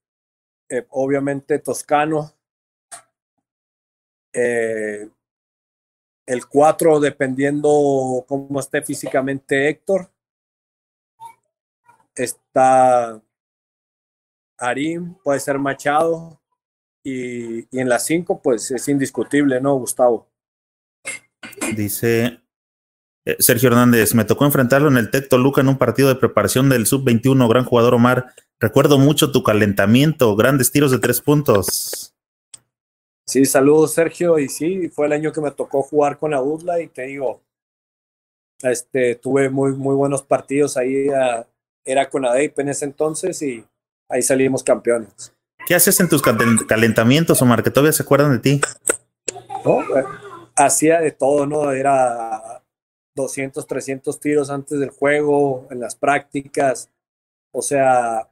eh, 0.68 0.86
obviamente 0.90 1.58
Toscano. 1.58 2.32
Eh, 4.32 5.10
el 6.26 6.46
4, 6.46 7.00
dependiendo 7.00 8.24
cómo 8.28 8.60
esté 8.60 8.82
físicamente 8.82 9.68
Héctor. 9.68 10.12
Está 12.14 13.20
Arim, 14.60 15.14
puede 15.24 15.40
ser 15.40 15.58
Machado. 15.58 16.40
Y, 17.02 17.60
y 17.74 17.80
en 17.80 17.88
la 17.88 17.98
5, 17.98 18.42
pues 18.42 18.70
es 18.70 18.86
indiscutible, 18.88 19.60
¿no, 19.60 19.74
Gustavo? 19.76 20.28
Dice 21.74 22.40
eh, 23.24 23.36
Sergio 23.38 23.68
Hernández, 23.68 24.14
me 24.14 24.24
tocó 24.24 24.46
enfrentarlo 24.46 24.88
en 24.88 24.96
el 24.96 25.10
Tecto 25.10 25.36
Luca 25.36 25.60
en 25.60 25.68
un 25.68 25.78
partido 25.78 26.08
de 26.08 26.16
preparación 26.16 26.68
del 26.68 26.86
Sub-21, 26.86 27.48
gran 27.48 27.64
jugador 27.64 27.94
Omar. 27.94 28.34
Recuerdo 28.58 28.98
mucho 28.98 29.30
tu 29.30 29.42
calentamiento, 29.42 30.34
grandes 30.36 30.72
tiros 30.72 30.90
de 30.90 30.98
tres 30.98 31.20
puntos. 31.20 32.14
Sí, 33.26 33.44
saludos 33.44 33.92
Sergio. 33.92 34.38
Y 34.38 34.48
sí, 34.48 34.88
fue 34.88 35.06
el 35.06 35.12
año 35.12 35.32
que 35.32 35.40
me 35.40 35.50
tocó 35.50 35.82
jugar 35.82 36.18
con 36.18 36.30
la 36.30 36.42
UDLA 36.42 36.80
y 36.80 36.88
te 36.88 37.02
digo, 37.02 37.42
este, 38.62 39.16
tuve 39.16 39.50
muy, 39.50 39.72
muy 39.72 39.94
buenos 39.94 40.22
partidos 40.22 40.76
ahí. 40.76 41.08
era 41.84 42.08
con 42.08 42.24
ADEIP 42.24 42.58
en 42.60 42.68
ese 42.70 42.86
entonces 42.86 43.40
y 43.42 43.64
ahí 44.10 44.22
salimos 44.22 44.62
campeones. 44.62 45.32
¿Qué 45.66 45.74
haces 45.74 46.00
en 46.00 46.08
tus 46.08 46.22
calentamientos, 46.22 47.40
Omar? 47.42 47.62
Que 47.62 47.70
todavía 47.70 47.92
se 47.92 48.02
acuerdan 48.02 48.32
de 48.32 48.38
ti. 48.38 48.60
No, 49.64 49.80
eh, 49.96 50.04
hacía 50.56 51.00
de 51.00 51.12
todo, 51.12 51.46
¿no? 51.46 51.70
Era 51.70 52.62
200, 53.14 53.66
300 53.66 54.18
tiros 54.20 54.50
antes 54.50 54.78
del 54.80 54.90
juego, 54.90 55.68
en 55.70 55.80
las 55.80 55.94
prácticas. 55.94 56.90
O 57.52 57.62
sea, 57.62 58.28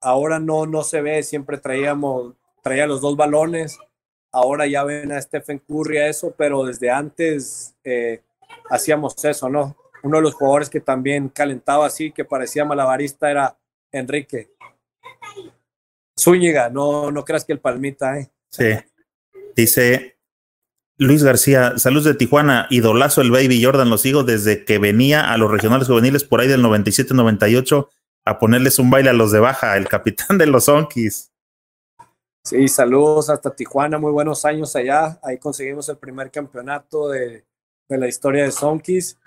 ahora 0.00 0.38
no, 0.38 0.66
no 0.66 0.82
se 0.82 1.02
ve, 1.02 1.22
siempre 1.22 1.58
traíamos, 1.58 2.34
traía 2.62 2.86
los 2.86 3.00
dos 3.00 3.16
balones 3.16 3.78
Ahora 4.32 4.66
ya 4.66 4.84
ven 4.84 5.10
a 5.10 5.20
Stephen 5.20 5.58
Curry 5.58 5.98
a 5.98 6.08
eso, 6.08 6.32
pero 6.36 6.64
desde 6.64 6.90
antes 6.90 7.74
eh, 7.82 8.22
hacíamos 8.70 9.24
eso, 9.24 9.48
¿no? 9.48 9.76
Uno 10.02 10.18
de 10.18 10.22
los 10.22 10.34
jugadores 10.34 10.70
que 10.70 10.80
también 10.80 11.28
calentaba 11.28 11.86
así, 11.86 12.12
que 12.12 12.24
parecía 12.24 12.64
malabarista, 12.64 13.30
era 13.30 13.56
Enrique. 13.92 14.50
Zúñiga, 16.18 16.68
no, 16.68 17.10
no 17.10 17.24
creas 17.24 17.44
que 17.44 17.52
el 17.52 17.60
palmita, 17.60 18.18
¿eh? 18.18 18.30
Sí. 18.50 18.74
Dice 19.56 20.18
Luis 20.98 21.22
García, 21.22 21.78
saludos 21.78 22.04
de 22.04 22.14
Tijuana, 22.14 22.66
idolazo 22.68 23.22
el 23.22 23.30
Baby 23.30 23.64
Jordan, 23.64 23.88
lo 23.88 23.96
sigo 23.96 24.22
desde 24.22 24.64
que 24.64 24.78
venía 24.78 25.32
a 25.32 25.38
los 25.38 25.50
regionales 25.50 25.88
juveniles 25.88 26.24
por 26.24 26.40
ahí 26.40 26.48
del 26.48 26.62
97-98 26.62 27.88
a 28.26 28.38
ponerles 28.38 28.78
un 28.78 28.90
baile 28.90 29.10
a 29.10 29.14
los 29.14 29.32
de 29.32 29.40
baja, 29.40 29.76
el 29.76 29.88
capitán 29.88 30.36
de 30.36 30.46
los 30.46 30.68
Onkis. 30.68 31.32
Sí, 32.44 32.68
saludos 32.68 33.30
hasta 33.30 33.54
Tijuana, 33.54 33.98
muy 33.98 34.12
buenos 34.12 34.44
años 34.44 34.74
allá. 34.76 35.18
Ahí 35.22 35.38
conseguimos 35.38 35.88
el 35.88 35.98
primer 35.98 36.30
campeonato 36.30 37.08
de, 37.08 37.44
de 37.88 37.98
la 37.98 38.08
historia 38.08 38.44
de 38.44 38.52
Sonkis. 38.52 39.18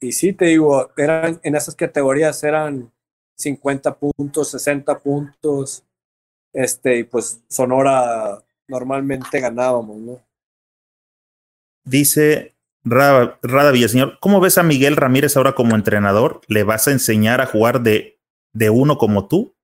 Y 0.00 0.12
sí, 0.12 0.32
te 0.32 0.46
digo, 0.46 0.90
eran 0.96 1.40
en 1.42 1.54
esas 1.54 1.74
categorías 1.74 2.42
eran 2.42 2.92
50 3.38 3.98
puntos, 3.98 4.50
60 4.50 4.98
puntos. 4.98 5.84
Este, 6.52 6.98
y 6.98 7.04
pues 7.04 7.42
Sonora 7.48 8.42
normalmente 8.68 9.40
ganábamos, 9.40 9.96
¿no? 9.98 10.20
Dice 11.84 12.54
Rada, 12.84 13.38
Rada 13.42 13.70
Villaseñor, 13.70 14.18
¿cómo 14.20 14.40
ves 14.40 14.58
a 14.58 14.62
Miguel 14.62 14.96
Ramírez 14.96 15.36
ahora 15.36 15.54
como 15.54 15.74
entrenador? 15.74 16.40
¿Le 16.48 16.64
vas 16.64 16.88
a 16.88 16.92
enseñar 16.92 17.40
a 17.40 17.46
jugar 17.46 17.82
de, 17.82 18.18
de 18.52 18.70
uno 18.70 18.98
como 18.98 19.28
tú? 19.28 19.54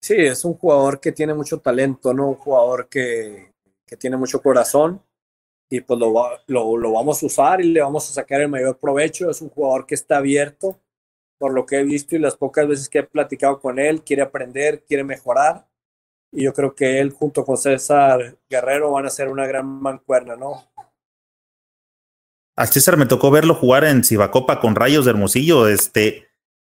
Sí, 0.00 0.16
es 0.16 0.44
un 0.44 0.54
jugador 0.54 1.00
que 1.00 1.12
tiene 1.12 1.32
mucho 1.32 1.58
talento, 1.60 2.12
¿no? 2.12 2.30
Un 2.30 2.34
jugador 2.34 2.88
que, 2.88 3.52
que 3.86 3.96
tiene 3.96 4.16
mucho 4.16 4.42
corazón 4.42 5.00
y 5.70 5.80
pues 5.80 5.98
lo, 5.98 6.12
lo, 6.48 6.76
lo, 6.76 6.92
vamos 6.92 7.22
a 7.22 7.26
usar 7.26 7.60
y 7.60 7.72
le 7.72 7.80
vamos 7.80 8.10
a 8.10 8.12
sacar 8.12 8.40
el 8.40 8.48
mayor 8.48 8.78
provecho. 8.78 9.30
Es 9.30 9.40
un 9.40 9.48
jugador 9.48 9.86
que 9.86 9.94
está 9.94 10.18
abierto, 10.18 10.78
por 11.42 11.52
lo 11.52 11.66
que 11.66 11.80
he 11.80 11.82
visto 11.82 12.14
y 12.14 12.20
las 12.20 12.36
pocas 12.36 12.68
veces 12.68 12.88
que 12.88 13.00
he 13.00 13.02
platicado 13.02 13.58
con 13.58 13.80
él, 13.80 14.04
quiere 14.04 14.22
aprender, 14.22 14.84
quiere 14.86 15.02
mejorar. 15.02 15.66
Y 16.30 16.44
yo 16.44 16.52
creo 16.52 16.72
que 16.72 17.00
él 17.00 17.10
junto 17.10 17.44
con 17.44 17.56
César 17.56 18.38
Guerrero 18.48 18.92
van 18.92 19.06
a 19.06 19.10
ser 19.10 19.26
una 19.26 19.44
gran 19.44 19.66
mancuerna, 19.66 20.36
¿no? 20.36 20.64
A 22.56 22.66
César 22.68 22.96
me 22.96 23.06
tocó 23.06 23.32
verlo 23.32 23.56
jugar 23.56 23.82
en 23.82 24.04
Cibacopa 24.04 24.60
con 24.60 24.76
Rayos 24.76 25.04
de 25.04 25.10
Hermosillo. 25.10 25.66
Este, 25.66 26.28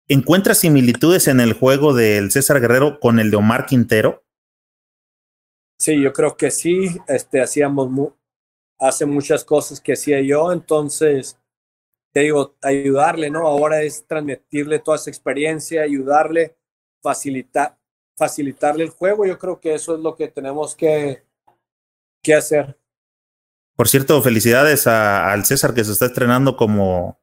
¿Encuentra 0.09 0.55
similitudes 0.55 1.29
en 1.29 1.41
el 1.41 1.53
juego 1.53 1.93
del 1.93 2.31
César 2.31 2.59
Guerrero 2.59 3.01
con 3.01 3.19
el 3.19 3.31
de 3.31 3.37
Omar 3.37 3.67
Quintero? 3.67 4.25
Sí, 5.79 6.01
yo 6.01 6.15
creo 6.15 6.39
que 6.39 6.51
sí. 6.51 6.89
Este, 7.07 7.43
hacíamos 7.43 7.91
mu 7.91 8.13
hace 8.79 9.05
muchas 9.05 9.45
cosas 9.45 9.79
que 9.79 9.93
hacía 9.93 10.23
yo, 10.23 10.53
entonces 10.53 11.39
te 12.15 12.21
digo, 12.21 12.55
ayudarle, 12.63 13.29
¿no? 13.29 13.49
Ahora 13.49 13.83
es 13.83 14.07
transmitirle 14.07 14.79
toda 14.79 14.97
esa 14.97 15.11
experiencia, 15.11 15.83
ayudarle, 15.83 16.57
facilitar, 17.03 17.77
facilitarle 18.17 18.85
el 18.85 18.91
juego. 18.91 19.27
Yo 19.27 19.37
creo 19.37 19.59
que 19.59 19.75
eso 19.75 19.97
es 19.97 20.01
lo 20.01 20.15
que 20.15 20.29
tenemos 20.29 20.77
que, 20.77 21.25
que 22.23 22.35
hacer. 22.35 22.79
Por 23.75 23.89
cierto, 23.89 24.23
felicidades 24.23 24.87
a, 24.87 25.33
al 25.33 25.45
César 25.45 25.75
que 25.75 25.83
se 25.83 25.91
está 25.91 26.07
estrenando 26.07 26.57
como, 26.57 27.19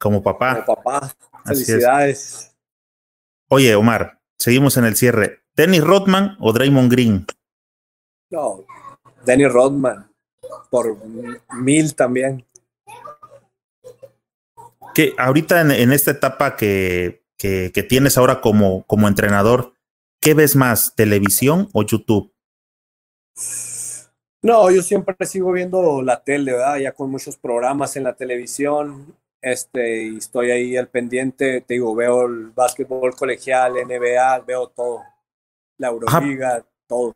como 0.00 0.20
papá. 0.20 0.64
Como 0.64 0.82
papá. 0.82 1.14
Felicidades. 1.44 2.56
Oye, 3.48 3.76
Omar, 3.76 4.20
seguimos 4.36 4.76
en 4.76 4.84
el 4.84 4.96
cierre. 4.96 5.44
¿Dennis 5.54 5.84
Rodman 5.84 6.36
o 6.40 6.52
Draymond 6.52 6.90
Green? 6.90 7.24
No, 8.30 8.64
Dennis 9.24 9.52
Rodman. 9.52 10.10
Por 10.70 10.98
mil 11.54 11.94
también. 11.94 12.44
Que 14.94 15.14
ahorita 15.18 15.60
en, 15.60 15.70
en 15.70 15.92
esta 15.92 16.12
etapa 16.12 16.56
que, 16.56 17.24
que, 17.36 17.72
que, 17.74 17.82
tienes 17.82 18.16
ahora 18.16 18.40
como, 18.40 18.84
como 18.84 19.08
entrenador, 19.08 19.74
¿qué 20.20 20.34
ves 20.34 20.56
más, 20.56 20.94
televisión 20.94 21.68
o 21.72 21.82
YouTube? 21.82 22.32
No, 24.42 24.70
yo 24.70 24.82
siempre 24.82 25.16
sigo 25.26 25.52
viendo 25.52 26.02
la 26.02 26.22
tele, 26.22 26.52
¿verdad? 26.52 26.76
Ya 26.76 26.92
con 26.92 27.10
muchos 27.10 27.36
programas 27.36 27.96
en 27.96 28.04
la 28.04 28.14
televisión. 28.14 29.16
Este, 29.40 30.04
y 30.04 30.16
estoy 30.16 30.50
ahí 30.50 30.76
al 30.76 30.88
pendiente, 30.88 31.60
te 31.60 31.74
digo, 31.74 31.94
veo 31.94 32.26
el 32.26 32.50
básquetbol 32.50 33.14
colegial, 33.14 33.74
NBA, 33.74 34.38
veo 34.40 34.68
todo, 34.68 35.02
la 35.76 35.88
Euroliga, 35.88 36.48
Ajá. 36.56 36.66
todo. 36.86 37.12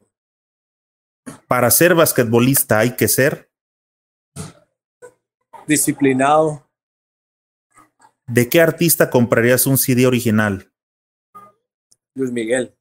Para 1.47 1.71
ser 1.71 1.95
basquetbolista 1.95 2.81
hay 2.81 2.97
que 2.97 3.09
ser 3.09 3.51
disciplinado. 5.67 6.68
¿De 8.29 8.51
qué 8.51 8.61
artista 8.61 9.09
comprarías 9.09 9.67
un 9.67 9.79
CD 9.79 10.07
original? 10.07 10.71
Luis 12.15 12.31
Miguel. 12.31 12.75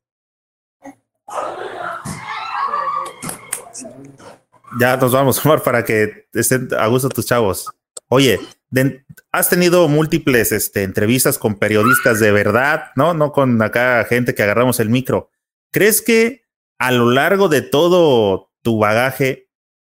Ya 4.80 4.98
nos 4.98 5.14
vamos, 5.14 5.44
Omar, 5.45 5.64
para 5.64 5.86
que 5.86 6.28
estén 6.34 6.68
a 6.78 6.88
gusto 6.88 7.07
tus 7.07 7.26
chavos. 7.26 7.69
Oye, 8.10 8.40
de, 8.69 9.06
has 9.32 9.49
tenido 9.49 9.88
múltiples 9.88 10.52
este, 10.52 10.84
entrevistas 10.84 11.38
con 11.38 11.56
periodistas 11.56 12.19
de 12.19 12.32
verdad, 12.32 12.91
¿no? 12.98 13.14
No 13.14 13.32
con 13.32 13.61
acá 13.61 14.03
gente 14.03 14.36
que 14.36 14.44
agarramos 14.44 14.82
el 14.82 14.90
micro. 14.90 15.30
¿Crees 15.72 16.02
que 16.02 16.44
a 16.78 16.91
lo 16.91 17.10
largo 17.10 17.48
de 17.48 17.61
todo 17.61 18.52
tu 18.61 18.80
bagaje 18.80 19.49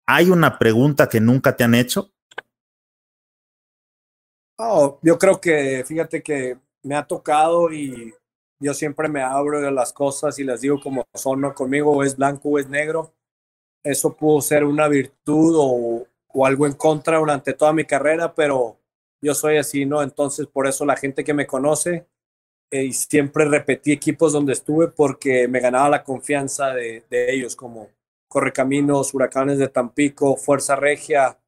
hay 0.06 0.30
una 0.30 0.60
pregunta 0.60 1.08
que 1.08 1.20
nunca 1.20 1.56
te 1.56 1.64
han 1.64 1.74
hecho? 1.74 2.12
Oh, 4.62 4.98
yo 5.02 5.18
creo 5.18 5.40
que, 5.40 5.84
fíjate 5.86 6.22
que 6.22 6.58
me 6.82 6.94
ha 6.94 7.06
tocado 7.06 7.72
y 7.72 8.12
yo 8.60 8.74
siempre 8.74 9.08
me 9.08 9.22
abro 9.22 9.58
de 9.58 9.70
las 9.70 9.90
cosas 9.90 10.38
y 10.38 10.44
las 10.44 10.60
digo 10.60 10.78
como 10.82 11.06
son, 11.14 11.40
¿no? 11.40 11.54
Conmigo 11.54 12.04
es 12.04 12.14
blanco 12.16 12.50
o 12.50 12.58
es 12.58 12.68
negro. 12.68 13.14
Eso 13.82 14.14
pudo 14.14 14.42
ser 14.42 14.64
una 14.64 14.86
virtud 14.88 15.54
o, 15.58 16.06
algo 16.44 16.66
en 16.66 16.74
contra 16.74 17.18
durante 17.18 17.54
toda 17.54 17.72
mi 17.72 17.86
carrera, 17.86 18.34
pero 18.34 18.76
yo 19.22 19.34
soy 19.34 19.56
así, 19.56 19.86
¿no? 19.86 20.02
Entonces, 20.02 20.46
por 20.46 20.66
eso 20.66 20.84
la 20.84 20.96
gente 20.96 21.24
que 21.24 21.32
me 21.34 21.46
conoce 21.46 22.06
eh, 22.70 22.84
y 22.84 22.92
siempre 22.92 23.46
repetí 23.46 23.92
equipos 23.92 24.32
donde 24.34 24.52
estuve 24.52 24.88
porque 24.88 25.48
me 25.48 25.60
ganaba 25.60 25.88
la 25.88 26.04
confianza 26.04 26.74
de 26.74 27.04
ellos, 27.10 27.56
como 27.56 27.88
Correcaminos, 28.28 29.14
Huracanes 29.14 29.58
de 29.58 29.68
Tampico, 29.68 30.36
Fuerza 30.36 30.76
Regia, 30.76 31.39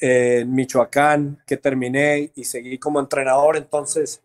eh, 0.00 0.44
Michoacán, 0.46 1.42
que 1.46 1.56
terminé 1.56 2.32
y 2.34 2.44
seguí 2.44 2.78
como 2.78 3.00
entrenador. 3.00 3.56
Entonces, 3.56 4.22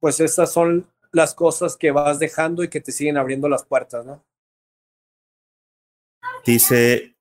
pues 0.00 0.20
esas 0.20 0.52
son 0.52 0.90
las 1.12 1.34
cosas 1.34 1.76
que 1.76 1.90
vas 1.90 2.18
dejando 2.18 2.62
y 2.62 2.68
que 2.68 2.80
te 2.80 2.92
siguen 2.92 3.16
abriendo 3.16 3.48
las 3.48 3.64
puertas, 3.64 4.04
¿no? 4.04 4.24
Dice 6.44 7.16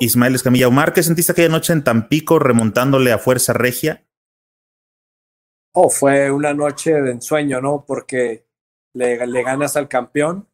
Ismael 0.00 0.34
Escamilla 0.34 0.68
Omar, 0.68 0.92
¿qué 0.92 1.02
sentiste 1.02 1.32
aquella 1.32 1.48
noche 1.48 1.72
en 1.72 1.84
Tampico 1.84 2.38
remontándole 2.38 3.12
a 3.12 3.18
Fuerza 3.18 3.52
Regia? 3.52 4.04
Oh, 5.74 5.88
fue 5.88 6.30
una 6.30 6.52
noche 6.52 6.92
de 7.00 7.12
ensueño, 7.12 7.60
¿no? 7.60 7.84
Porque 7.86 8.46
le, 8.94 9.26
le 9.26 9.42
ganas 9.42 9.76
al 9.76 9.88
campeón. 9.88 10.48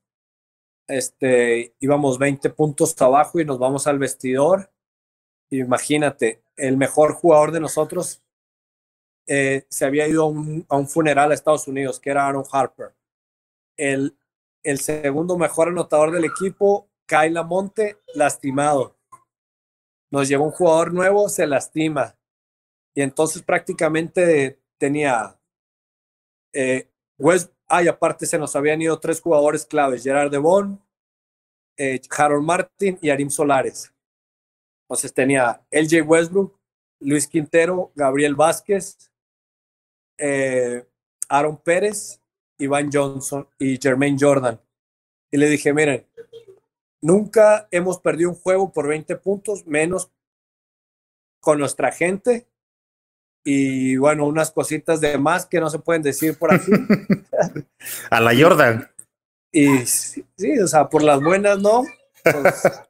Este, 0.86 1.74
íbamos 1.80 2.18
20 2.18 2.50
puntos 2.50 3.00
abajo 3.00 3.40
y 3.40 3.44
nos 3.44 3.58
vamos 3.58 3.86
al 3.86 3.98
vestidor. 3.98 4.70
Imagínate, 5.50 6.42
el 6.56 6.76
mejor 6.76 7.14
jugador 7.14 7.52
de 7.52 7.60
nosotros 7.60 8.22
eh, 9.26 9.66
se 9.68 9.84
había 9.84 10.08
ido 10.08 10.24
a 10.24 10.26
un, 10.76 10.88
funeral 10.88 11.30
a 11.30 11.34
Estados 11.34 11.68
Unidos, 11.68 12.00
que 12.00 12.10
era 12.10 12.26
Aaron 12.26 12.44
Harper. 12.50 12.94
El, 13.76 14.14
segundo 14.78 15.38
mejor 15.38 15.68
anotador 15.68 16.10
del 16.10 16.24
equipo, 16.24 16.88
Kyle 17.06 17.42
Monte, 17.44 17.98
lastimado 18.14 18.98
nos 20.10 20.28
llegó 20.28 20.44
un 20.44 20.50
jugador 20.50 20.92
nuevo, 20.92 21.28
se 21.28 21.46
lastima. 21.46 22.16
Y 22.94 23.02
entonces 23.02 23.42
prácticamente 23.42 24.60
tenía 24.78 25.38
eh, 26.52 26.90
West, 27.18 27.52
ah, 27.68 27.82
y 27.82 27.88
aparte 27.88 28.26
se 28.26 28.38
nos 28.38 28.56
habían 28.56 28.80
ido 28.80 28.98
tres 28.98 29.20
jugadores 29.20 29.66
claves, 29.66 30.02
Gerard 30.02 30.30
Devon, 30.30 30.82
eh, 31.76 32.00
Harold 32.16 32.44
Martin 32.44 32.98
y 33.00 33.10
Arim 33.10 33.30
Solares. 33.30 33.92
Entonces 34.88 35.12
tenía 35.12 35.60
LJ 35.70 36.02
Westbrook, 36.02 36.58
Luis 37.00 37.26
Quintero, 37.26 37.92
Gabriel 37.94 38.34
Vázquez, 38.34 38.96
eh, 40.18 40.84
Aaron 41.28 41.58
Pérez, 41.58 42.20
Iván 42.58 42.90
Johnson 42.92 43.46
y 43.58 43.78
Jermaine 43.78 44.16
Jordan. 44.18 44.60
Y 45.30 45.36
le 45.36 45.48
dije, 45.48 45.72
miren, 45.74 46.06
Nunca 47.00 47.68
hemos 47.70 48.00
perdido 48.00 48.30
un 48.30 48.36
juego 48.36 48.72
por 48.72 48.88
20 48.88 49.16
puntos, 49.16 49.66
menos 49.66 50.10
con 51.40 51.58
nuestra 51.58 51.92
gente. 51.92 52.48
Y 53.44 53.96
bueno, 53.96 54.26
unas 54.26 54.50
cositas 54.50 55.00
de 55.00 55.16
más 55.16 55.46
que 55.46 55.60
no 55.60 55.70
se 55.70 55.78
pueden 55.78 56.02
decir 56.02 56.36
por 56.36 56.52
aquí. 56.52 56.72
A 58.10 58.20
la 58.20 58.32
Jordan. 58.36 58.90
Y 59.52 59.86
sí, 59.86 60.24
o 60.62 60.66
sea, 60.66 60.88
por 60.88 61.02
las 61.02 61.22
buenas, 61.22 61.58
¿no? 61.60 61.84
Pues, 62.22 62.82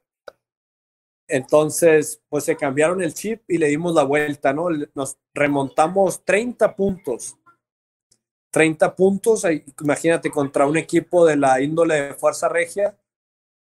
entonces, 1.29 2.21
pues 2.27 2.43
se 2.43 2.57
cambiaron 2.57 3.01
el 3.01 3.13
chip 3.13 3.43
y 3.47 3.57
le 3.57 3.67
dimos 3.67 3.93
la 3.93 4.03
vuelta, 4.03 4.51
¿no? 4.51 4.69
Nos 4.95 5.17
remontamos 5.33 6.25
30 6.25 6.75
puntos. 6.75 7.35
30 8.51 8.95
puntos, 8.95 9.43
imagínate 9.79 10.31
contra 10.31 10.65
un 10.65 10.75
equipo 10.75 11.25
de 11.25 11.37
la 11.37 11.61
índole 11.61 12.01
de 12.01 12.13
Fuerza 12.15 12.49
Regia, 12.49 12.97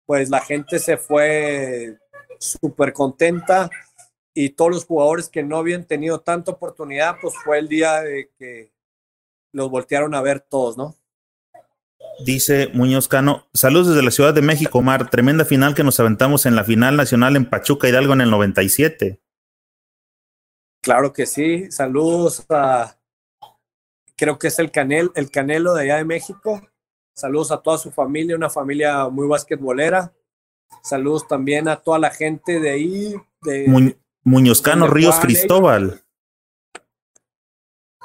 pues 0.05 0.29
la 0.29 0.39
gente 0.39 0.79
se 0.79 0.95
fue 0.95 1.97
súper 2.39 2.93
contenta 2.93 3.69
y 4.33 4.51
todos 4.51 4.71
los 4.71 4.85
jugadores 4.85 5.27
que 5.27 5.43
no 5.43 5.57
habían 5.57 5.85
tenido 5.85 6.21
tanta 6.21 6.51
oportunidad, 6.51 7.17
pues 7.21 7.33
fue 7.43 7.59
el 7.59 7.67
día 7.67 8.01
de 8.01 8.29
que 8.39 8.71
los 9.51 9.69
voltearon 9.69 10.15
a 10.15 10.21
ver 10.21 10.39
todos, 10.39 10.77
¿no? 10.77 10.95
Dice 12.19 12.69
Muñoz 12.73 13.07
Cano, 13.07 13.47
saludos 13.53 13.89
desde 13.89 14.03
la 14.03 14.11
Ciudad 14.11 14.33
de 14.33 14.41
México, 14.41 14.81
Mar, 14.81 15.09
tremenda 15.09 15.45
final 15.45 15.75
que 15.75 15.83
nos 15.83 15.99
aventamos 15.99 16.45
en 16.45 16.55
la 16.55 16.63
final 16.63 16.97
nacional 16.97 17.35
en 17.35 17.45
Pachuca 17.45 17.87
Hidalgo 17.87 18.13
en 18.13 18.21
el 18.21 18.31
97. 18.31 19.21
Claro 20.81 21.13
que 21.13 21.25
sí, 21.25 21.71
saludos 21.71 22.45
a, 22.49 22.97
creo 24.15 24.39
que 24.39 24.47
es 24.47 24.57
el, 24.59 24.71
Canel, 24.71 25.11
el 25.15 25.29
Canelo 25.29 25.73
de 25.75 25.83
allá 25.83 25.97
de 25.97 26.05
México, 26.05 26.67
saludos 27.13 27.51
a 27.51 27.61
toda 27.61 27.77
su 27.77 27.91
familia, 27.91 28.35
una 28.35 28.49
familia 28.49 29.07
muy 29.09 29.27
basquetbolera, 29.27 30.13
saludos 30.81 31.27
también 31.27 31.67
a 31.67 31.77
toda 31.77 31.99
la 31.99 32.09
gente 32.09 32.59
de 32.59 32.69
ahí. 32.69 33.15
De, 33.43 33.95
Muñoz 34.23 34.61
Cano 34.61 34.87
Ríos 34.87 35.19
Cristóbal. 35.19 36.03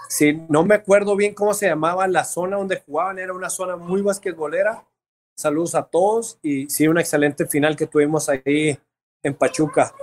Sí, 0.08 0.42
no 0.48 0.64
me 0.64 0.74
acuerdo 0.74 1.16
bien 1.16 1.34
cómo 1.34 1.54
se 1.54 1.66
llamaba 1.66 2.06
la 2.06 2.24
zona 2.24 2.56
donde 2.56 2.82
jugaban, 2.84 3.18
era 3.18 3.32
una 3.32 3.48
zona 3.48 3.76
muy 3.76 4.02
basquetbolera. 4.02 4.84
Saludos 5.34 5.74
a 5.74 5.84
todos 5.84 6.38
y 6.42 6.68
sí, 6.68 6.86
una 6.86 7.00
excelente 7.00 7.46
final 7.46 7.76
que 7.76 7.86
tuvimos 7.86 8.28
ahí 8.28 8.78
en 9.22 9.34
Pachuca. 9.34 9.94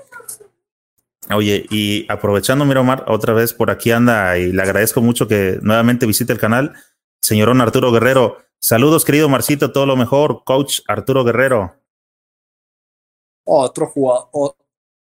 Oye, 1.32 1.66
y 1.70 2.12
aprovechando, 2.12 2.66
mira 2.66 2.82
Omar, 2.82 3.06
otra 3.08 3.34
vez 3.34 3.54
por 3.54 3.70
aquí 3.70 3.92
anda 3.92 4.38
y 4.38 4.52
le 4.52 4.62
agradezco 4.62 5.02
mucho 5.02 5.28
que 5.28 5.60
nuevamente 5.62 6.08
visite 6.08 6.34
el 6.34 6.40
canal. 6.40 6.74
Señorón 7.22 7.62
Arturo 7.62 7.92
Guerrero, 7.92 8.38
saludos 8.60 9.06
querido 9.06 9.30
Marcito, 9.30 9.72
todo 9.72 9.86
lo 9.86 9.96
mejor. 9.96 10.44
Coach 10.44 10.80
Arturo 10.88 11.24
Guerrero. 11.24 11.76
Otro 13.44 13.88
jugador, 13.88 14.56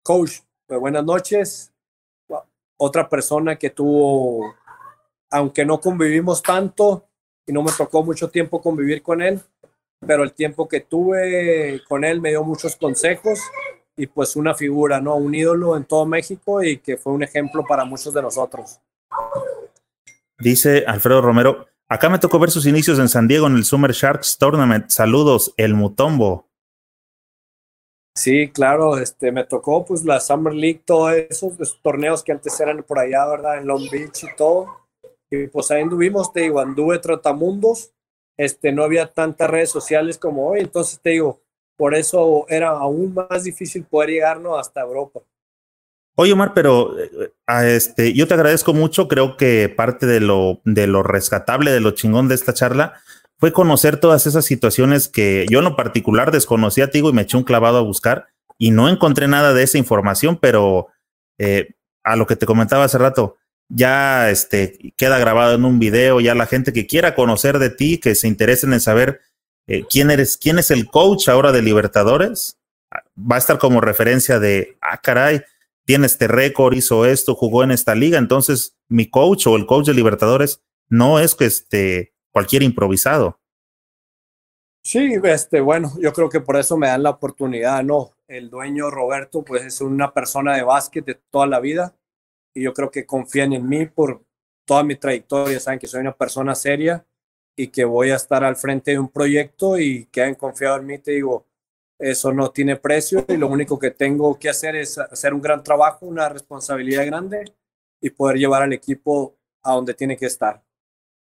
coach, 0.04 0.40
pues, 0.68 0.80
buenas 0.80 1.04
noches. 1.04 1.72
Otra 2.78 3.08
persona 3.08 3.58
que 3.58 3.70
tuvo, 3.70 4.54
aunque 5.36 5.66
no 5.66 5.82
convivimos 5.82 6.42
tanto 6.42 7.10
y 7.46 7.52
no 7.52 7.62
me 7.62 7.72
tocó 7.78 8.06
mucho 8.06 8.30
tiempo 8.30 8.62
convivir 8.62 9.04
con 9.04 9.22
él, 9.22 9.42
pero 10.00 10.24
el 10.24 10.32
tiempo 10.32 10.66
que 10.66 10.80
tuve 10.80 11.82
con 11.90 12.06
él 12.06 12.22
me 12.22 12.30
dio 12.30 12.42
muchos 12.46 12.78
consejos 12.78 13.42
y 13.98 14.08
pues 14.08 14.38
una 14.38 14.56
figura, 14.56 15.02
¿no? 15.02 15.16
Un 15.16 15.36
ídolo 15.36 15.76
en 15.76 15.84
todo 15.84 16.06
México 16.06 16.64
y 16.64 16.78
que 16.78 16.96
fue 16.96 17.12
un 17.12 17.24
ejemplo 17.24 17.66
para 17.68 17.84
muchos 17.84 18.14
de 18.14 18.22
nosotros. 18.22 18.80
Dice 20.40 20.86
Alfredo 20.88 21.22
Romero, 21.22 21.68
acá 21.90 22.08
me 22.08 22.20
tocó 22.20 22.40
ver 22.40 22.50
sus 22.50 22.66
inicios 22.66 22.98
en 23.00 23.10
San 23.10 23.28
Diego 23.28 23.48
en 23.48 23.58
el 23.58 23.66
Summer 23.66 23.92
Sharks 23.92 24.38
Tournament. 24.38 24.90
Saludos, 24.90 25.54
el 25.58 25.74
Mutombo. 25.74 26.48
Sí, 28.18 28.50
claro, 28.54 28.98
este, 28.98 29.34
me 29.34 29.44
tocó 29.44 29.84
pues 29.84 30.06
la 30.06 30.22
Summer 30.22 30.54
League, 30.54 30.82
todos 30.86 31.12
esos, 31.30 31.82
torneos 31.82 32.24
que 32.24 32.32
antes 32.32 32.58
eran 32.62 32.82
por 32.84 33.00
allá, 33.00 33.26
¿verdad? 33.28 33.58
En 33.58 33.68
Long 33.68 33.90
Beach 33.92 34.24
y 34.24 34.34
todo. 34.38 34.85
Y 35.30 35.48
pues 35.48 35.72
ahí 35.72 35.82
anduvimos, 35.82 36.32
te 36.32 36.42
digo, 36.42 36.60
anduve 36.60 37.00
trotamundos, 37.00 37.92
este, 38.38 38.72
no 38.72 38.84
había 38.84 39.08
tantas 39.08 39.50
redes 39.50 39.72
sociales 39.72 40.18
como 40.18 40.48
hoy, 40.48 40.60
entonces 40.62 41.00
te 41.02 41.12
digo, 41.12 41.42
por 41.78 41.96
eso 41.96 42.46
era 42.48 42.70
aún 42.70 43.14
más 43.14 43.44
difícil 43.44 43.84
poder 43.84 44.10
llegarnos 44.10 44.60
hasta 44.60 44.82
Europa. 44.82 45.22
Oye, 46.18 46.32
Omar, 46.32 46.54
pero 46.54 46.98
eh, 46.98 47.34
a 47.46 47.68
este, 47.68 48.14
yo 48.14 48.28
te 48.28 48.34
agradezco 48.34 48.74
mucho, 48.74 49.08
creo 49.08 49.36
que 49.36 49.68
parte 49.68 50.06
de 50.06 50.22
lo, 50.22 50.62
de 50.64 50.88
lo 50.88 51.04
rescatable, 51.04 51.72
de 51.72 51.82
lo 51.82 51.92
chingón 51.92 52.30
de 52.30 52.36
esta 52.36 52.54
charla, 52.54 53.02
fue 53.38 53.52
conocer 53.52 54.00
todas 54.00 54.26
esas 54.28 54.46
situaciones 54.46 55.10
que 55.10 55.46
yo 55.50 55.60
en 55.60 55.66
lo 55.66 55.76
particular 55.76 56.32
desconocía, 56.32 56.90
Tigo, 56.90 57.10
y 57.10 57.14
me 57.14 57.24
eché 57.24 57.36
un 57.36 57.44
clavado 57.44 57.78
a 57.78 57.82
buscar 57.82 58.28
y 58.58 58.72
no 58.72 58.88
encontré 58.88 59.28
nada 59.28 59.54
de 59.54 59.64
esa 59.64 59.78
información, 59.78 60.38
pero 60.38 60.88
eh, 61.38 61.74
a 62.04 62.16
lo 62.16 62.28
que 62.28 62.38
te 62.38 62.46
comentaba 62.46 62.86
hace 62.86 62.98
rato, 62.98 63.36
ya 63.70 64.30
este, 64.30 64.94
queda 64.96 65.18
grabado 65.18 65.56
en 65.56 65.66
un 65.66 65.80
video, 65.80 66.20
ya 66.20 66.36
la 66.36 66.46
gente 66.46 66.74
que 66.74 66.86
quiera 66.86 67.16
conocer 67.16 67.60
de 67.60 67.70
ti, 67.70 68.00
que 68.00 68.16
se 68.16 68.28
interesen 68.28 68.74
en 68.74 68.80
saber 68.80 69.22
eh, 69.68 69.84
quién 69.90 70.12
eres, 70.12 70.38
quién 70.38 70.60
es 70.60 70.72
el 70.72 70.88
coach 70.88 71.30
ahora 71.30 71.52
de 71.52 71.62
Libertadores, 71.62 72.60
va 73.18 73.36
a 73.36 73.40
estar 73.40 73.58
como 73.58 73.82
referencia 73.82 74.40
de, 74.40 74.78
ah, 74.82 75.02
caray, 75.02 75.42
tiene 75.86 76.06
este 76.06 76.28
récord, 76.28 76.76
hizo 76.76 77.06
esto, 77.06 77.36
jugó 77.36 77.64
en 77.64 77.72
esta 77.72 77.96
liga, 77.96 78.18
entonces 78.18 78.78
mi 78.88 79.10
coach 79.10 79.48
o 79.48 79.56
el 79.56 79.66
coach 79.66 79.88
de 79.88 79.94
Libertadores 79.94 80.62
no 80.88 81.20
es 81.20 81.36
que 81.36 81.46
este 81.46 82.14
cualquier 82.32 82.64
improvisado. 82.64 83.40
Sí, 84.84 85.16
este, 85.24 85.62
bueno, 85.62 85.94
yo 86.00 86.14
creo 86.14 86.30
que 86.30 86.42
por 86.42 86.58
eso 86.58 86.78
me 86.78 86.88
dan 86.88 87.02
la 87.02 87.10
oportunidad, 87.12 87.84
¿no? 87.84 88.12
El 88.28 88.52
dueño 88.52 88.92
Roberto, 88.92 89.44
pues 89.44 89.64
es 89.64 89.82
una 89.82 90.14
persona 90.14 90.56
de 90.56 90.62
básquet 90.62 91.06
de 91.06 91.16
toda 91.32 91.48
la 91.48 91.60
vida 91.60 91.96
y 92.56 92.64
yo 92.64 92.74
creo 92.74 92.90
que 92.90 93.06
confían 93.06 93.54
en 93.54 93.68
mí 93.68 93.86
por 93.86 94.24
toda 94.66 94.84
mi 94.84 94.96
trayectoria, 94.96 95.60
saben 95.60 95.78
que 95.78 95.88
soy 95.88 96.02
una 96.02 96.16
persona 96.16 96.56
seria 96.56 97.06
y 97.56 97.68
que 97.68 97.86
voy 97.86 98.10
a 98.10 98.16
estar 98.16 98.44
al 98.44 98.56
frente 98.56 98.92
de 98.92 99.00
un 99.00 99.10
proyecto 99.10 99.78
y 99.78 100.06
que 100.06 100.24
han 100.24 100.36
confiado 100.36 100.78
en 100.78 100.86
mí, 100.88 100.98
te 100.98 101.12
digo, 101.12 101.46
eso 102.00 102.34
no 102.34 102.50
tiene 102.50 102.78
precio 102.78 103.26
y 103.28 103.38
lo 103.38 103.48
único 103.48 103.78
que 103.78 103.92
tengo 103.92 104.40
que 104.40 104.50
hacer 104.50 104.76
es 104.76 104.98
hacer 104.98 105.34
un 105.34 105.42
gran 105.42 105.64
trabajo, 105.64 106.06
una 106.06 106.28
responsabilidad 106.30 107.06
grande 107.06 107.54
y 108.02 108.10
poder 108.10 108.38
llevar 108.38 108.64
al 108.64 108.74
equipo 108.74 109.38
a 109.62 109.74
donde 109.74 109.94
tiene 109.94 110.18
que 110.18 110.26
estar. 110.26 110.64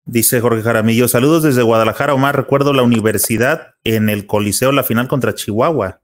Dice 0.04 0.40
Jorge 0.40 0.62
Jaramillo, 0.62 1.06
saludos 1.06 1.42
desde 1.42 1.62
Guadalajara, 1.62 2.14
Omar. 2.14 2.34
Recuerdo 2.34 2.72
la 2.72 2.82
universidad 2.82 3.74
en 3.84 4.08
el 4.08 4.26
Coliseo, 4.26 4.72
la 4.72 4.82
final 4.82 5.06
contra 5.06 5.34
Chihuahua. 5.34 6.00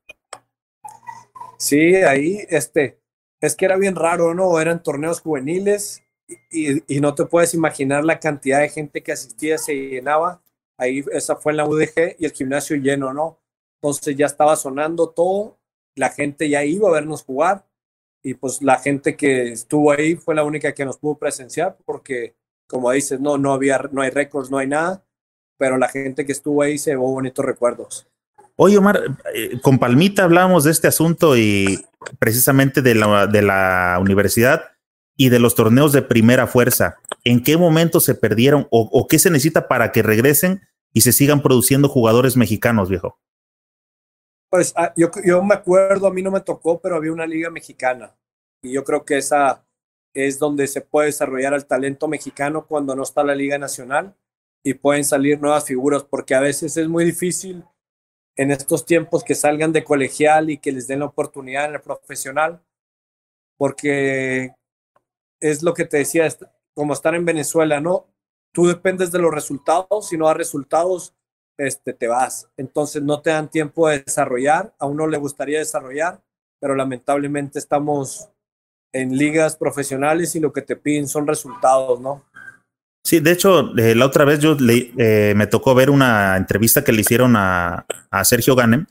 Sí, 1.58 1.94
ahí, 1.96 2.44
este, 2.50 3.00
es 3.44 3.56
que 3.56 3.64
era 3.64 3.76
bien 3.76 3.96
raro, 3.96 4.34
¿no? 4.34 4.60
Eran 4.60 4.82
torneos 4.82 5.20
juveniles 5.20 6.02
y, 6.50 7.00
no 7.00 7.14
te 7.14 7.26
puedes 7.26 7.54
imaginar 7.54 8.04
la 8.04 8.20
cantidad 8.20 8.60
de 8.60 8.68
gente 8.68 9.02
que 9.02 9.12
asistía, 9.12 9.58
se 9.58 9.74
llenaba. 9.74 10.42
Ahí, 10.78 11.04
esa 11.12 11.36
fue 11.36 11.52
en 11.52 11.58
la 11.58 11.66
UDG 11.66 12.16
y 12.18 12.24
el 12.24 12.32
gimnasio 12.32 12.76
lleno, 12.76 13.12
¿no? 13.12 13.38
Entonces 13.80 14.16
ya 14.16 14.26
estaba 14.26 14.56
sonando 14.56 15.10
todo, 15.10 15.58
la 15.94 16.10
gente 16.10 16.48
ya 16.48 16.64
iba 16.64 16.88
a 16.88 16.92
vernos 16.92 17.22
jugar 17.22 17.66
y 18.22 18.34
pues 18.34 18.62
la 18.62 18.78
gente 18.78 19.16
que 19.16 19.52
estuvo 19.52 19.92
ahí 19.92 20.16
fue 20.16 20.34
la 20.34 20.44
única 20.44 20.72
que 20.72 20.84
nos 20.84 20.98
pudo 20.98 21.18
presenciar 21.18 21.76
porque 21.84 22.34
como 22.66 22.90
dices, 22.90 23.20
no, 23.20 23.38
no 23.38 23.52
había, 23.52 23.78
no 23.92 24.02
hay 24.02 24.10
récords, 24.10 24.50
no 24.50 24.58
hay 24.58 24.66
nada, 24.66 25.04
pero 25.58 25.76
la 25.76 25.88
gente 25.88 26.24
que 26.24 26.32
estuvo 26.32 26.62
ahí 26.62 26.78
se 26.78 26.90
llevó 26.90 27.12
bonitos 27.12 27.44
recuerdos. 27.44 28.08
Oye, 28.56 28.78
Omar, 28.78 29.00
eh, 29.34 29.60
con 29.60 29.78
Palmita 29.78 30.24
hablamos 30.24 30.64
de 30.64 30.70
este 30.70 30.86
asunto 30.86 31.36
y 31.36 31.84
precisamente 32.18 32.82
de 32.82 32.94
la, 32.94 33.26
de 33.26 33.42
la 33.42 33.98
universidad 34.00 34.62
y 35.16 35.28
de 35.28 35.40
los 35.40 35.54
torneos 35.54 35.92
de 35.92 36.02
primera 36.02 36.46
fuerza. 36.46 36.98
¿En 37.24 37.42
qué 37.42 37.56
momento 37.56 38.00
se 38.00 38.14
perdieron 38.14 38.68
o, 38.70 39.06
qué 39.08 39.18
se 39.18 39.30
necesita 39.30 39.66
para 39.66 39.90
que 39.90 40.02
regresen 40.02 40.60
y 40.92 41.00
se 41.00 41.12
sigan 41.12 41.42
produciendo 41.42 41.88
jugadores 41.88 42.36
mexicanos, 42.36 42.88
viejo? 42.88 43.18
Pues 44.50 44.72
ah, 44.76 44.92
yo, 44.96 45.10
yo 45.24 45.42
me 45.42 45.54
acuerdo, 45.54 46.06
a 46.06 46.12
mí 46.12 46.22
no 46.22 46.30
me 46.30 46.40
tocó, 46.40 46.80
pero 46.80 46.96
había 46.96 47.12
una 47.12 47.26
liga 47.26 47.50
mexicana 47.50 48.14
y 48.62 48.72
yo 48.72 48.84
creo 48.84 49.04
que 49.04 49.18
esa 49.18 49.64
es 50.14 50.38
donde 50.38 50.66
se 50.68 50.80
puede 50.80 51.06
desarrollar 51.06 51.54
el 51.54 51.66
talento 51.66 52.06
mexicano 52.06 52.66
cuando 52.66 52.94
no 52.94 53.02
está 53.02 53.24
la 53.24 53.34
Liga 53.34 53.58
Nacional 53.58 54.14
y 54.62 54.74
pueden 54.74 55.04
salir 55.04 55.40
nuevas 55.40 55.64
figuras, 55.64 56.04
porque 56.04 56.34
a 56.34 56.40
veces 56.40 56.76
es 56.76 56.88
muy 56.88 57.04
difícil 57.04 57.64
en 58.36 58.50
estos 58.50 58.84
tiempos 58.84 59.22
que 59.22 59.34
salgan 59.34 59.72
de 59.72 59.84
colegial 59.84 60.50
y 60.50 60.58
que 60.58 60.72
les 60.72 60.86
den 60.86 61.00
la 61.00 61.06
oportunidad 61.06 61.66
en 61.66 61.74
el 61.74 61.80
profesional, 61.80 62.60
porque 63.56 64.54
es 65.40 65.62
lo 65.62 65.74
que 65.74 65.84
te 65.84 65.98
decía, 65.98 66.28
como 66.74 66.92
estar 66.92 67.14
en 67.14 67.24
Venezuela, 67.24 67.80
¿no? 67.80 68.06
Tú 68.52 68.66
dependes 68.66 69.12
de 69.12 69.18
los 69.18 69.32
resultados, 69.32 70.08
si 70.08 70.16
no 70.16 70.26
da 70.26 70.34
resultados, 70.34 71.14
este, 71.56 71.92
te 71.92 72.08
vas. 72.08 72.48
Entonces 72.56 73.02
no 73.02 73.20
te 73.22 73.30
dan 73.30 73.50
tiempo 73.50 73.88
de 73.88 74.00
desarrollar, 74.00 74.74
a 74.78 74.86
uno 74.86 75.06
le 75.06 75.18
gustaría 75.18 75.58
desarrollar, 75.58 76.20
pero 76.60 76.74
lamentablemente 76.74 77.58
estamos 77.58 78.30
en 78.92 79.16
ligas 79.16 79.56
profesionales 79.56 80.34
y 80.34 80.40
lo 80.40 80.52
que 80.52 80.62
te 80.62 80.76
piden 80.76 81.08
son 81.08 81.26
resultados, 81.26 82.00
¿no? 82.00 82.24
Sí, 83.04 83.20
de 83.20 83.32
hecho, 83.32 83.76
eh, 83.76 83.94
la 83.94 84.06
otra 84.06 84.24
vez 84.24 84.40
yo 84.40 84.56
eh, 84.58 85.34
me 85.36 85.46
tocó 85.46 85.74
ver 85.74 85.90
una 85.90 86.38
entrevista 86.38 86.82
que 86.82 86.92
le 86.92 87.02
hicieron 87.02 87.34
a, 87.36 87.86
Sergio 88.24 88.56
Ganem 88.56 88.86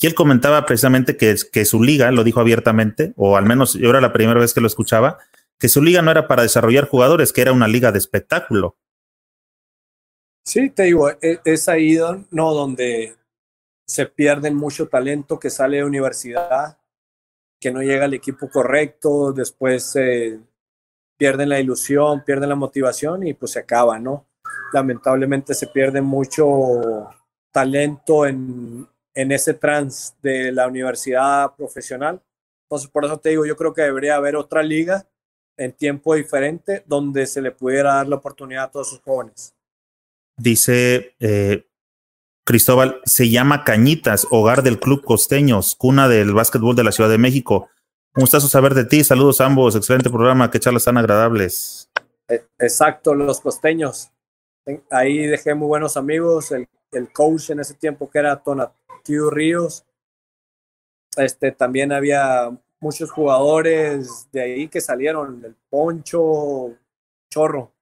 y 0.00 0.06
él 0.08 0.14
comentaba 0.14 0.66
precisamente 0.66 1.16
que, 1.16 1.64
su 1.64 1.80
liga, 1.80 2.10
lo 2.10 2.24
dijo 2.24 2.40
abiertamente, 2.40 3.12
o 3.16 3.36
al 3.36 3.46
menos 3.46 3.74
yo 3.74 3.90
era 3.90 4.00
la 4.00 4.12
primera 4.12 4.40
vez 4.40 4.52
que 4.52 4.60
lo 4.60 4.66
escuchaba, 4.66 5.18
que 5.60 5.68
su 5.68 5.80
liga 5.80 6.02
no 6.02 6.10
era 6.10 6.26
para 6.26 6.42
desarrollar 6.42 6.88
jugadores, 6.88 7.32
que 7.32 7.42
era 7.42 7.52
una 7.52 7.68
liga 7.68 7.92
de 7.92 7.98
espectáculo. 7.98 8.76
Sí, 10.44 10.70
te 10.70 10.84
digo, 10.84 11.08
e, 11.08 11.40
es 11.44 11.68
ahí 11.68 11.96
no, 12.32 12.52
donde 12.52 13.14
se 13.86 14.06
pierde 14.06 14.50
mucho 14.50 14.88
talento 14.88 15.38
que 15.38 15.50
sale 15.50 15.76
de 15.76 15.84
universidad 15.84 16.78
que 17.60 17.70
no 17.70 17.80
llega 17.80 18.06
al 18.06 18.14
equipo 18.14 18.50
correcto, 18.50 19.32
después 19.32 19.94
eh, 19.94 20.40
pierden 21.22 21.50
la 21.50 21.60
ilusión, 21.60 22.24
pierden 22.24 22.48
la 22.48 22.56
motivación 22.56 23.24
y 23.24 23.32
pues 23.32 23.52
se 23.52 23.60
acaba, 23.60 23.96
¿no? 23.96 24.26
lamentablemente 24.72 25.54
se 25.54 25.68
pierde 25.68 26.02
mucho 26.02 27.06
talento 27.52 28.26
en, 28.26 28.88
en 29.14 29.30
ese 29.30 29.54
trans 29.54 30.16
de 30.20 30.50
la 30.50 30.66
universidad 30.66 31.54
profesional. 31.54 32.20
Entonces, 32.66 32.90
por 32.90 33.04
eso 33.04 33.18
te 33.18 33.28
digo, 33.28 33.46
yo 33.46 33.56
creo 33.56 33.72
que 33.72 33.82
debería 33.82 34.16
haber 34.16 34.34
otra 34.34 34.64
liga 34.64 35.06
en 35.56 35.70
tiempo 35.70 36.16
diferente 36.16 36.82
donde 36.88 37.24
se 37.26 37.40
le 37.40 37.52
pudiera 37.52 37.94
dar 37.94 38.08
la 38.08 38.16
oportunidad 38.16 38.64
a 38.64 38.70
todos 38.72 38.88
esos 38.88 39.02
jóvenes. 39.02 39.54
Dice 40.36 41.14
eh, 41.20 41.68
Cristóbal, 42.44 43.00
se 43.04 43.30
llama 43.30 43.62
Cañitas, 43.62 44.26
hogar 44.28 44.64
del 44.64 44.80
Club 44.80 45.04
Costeños, 45.04 45.76
cuna 45.76 46.08
del 46.08 46.32
básquetbol 46.32 46.74
de 46.74 46.82
la 46.82 46.90
Ciudad 46.90 47.10
de 47.10 47.18
México. 47.18 47.68
Un 48.14 48.20
gustazo 48.20 48.48
saber 48.48 48.74
de 48.74 48.84
ti. 48.84 49.04
Saludos 49.04 49.40
a 49.40 49.46
ambos. 49.46 49.74
Excelente 49.74 50.10
programa. 50.10 50.50
Qué 50.50 50.60
charlas 50.60 50.84
tan 50.84 50.98
agradables. 50.98 51.90
E, 52.28 52.44
exacto, 52.58 53.14
los 53.14 53.40
costeños. 53.40 54.10
Ahí 54.90 55.26
dejé 55.26 55.54
muy 55.54 55.68
buenos 55.68 55.96
amigos. 55.96 56.52
El, 56.52 56.68
el 56.92 57.10
coach 57.12 57.50
en 57.50 57.60
ese 57.60 57.74
tiempo 57.74 58.10
que 58.10 58.18
era 58.18 58.42
Tonatiu 58.42 59.30
Ríos. 59.30 59.84
Este, 61.16 61.52
también 61.52 61.92
había 61.92 62.50
muchos 62.80 63.10
jugadores 63.10 64.28
de 64.30 64.42
ahí 64.42 64.68
que 64.68 64.80
salieron. 64.80 65.42
El 65.44 65.56
Poncho, 65.70 66.76
Chorro. 67.30 67.72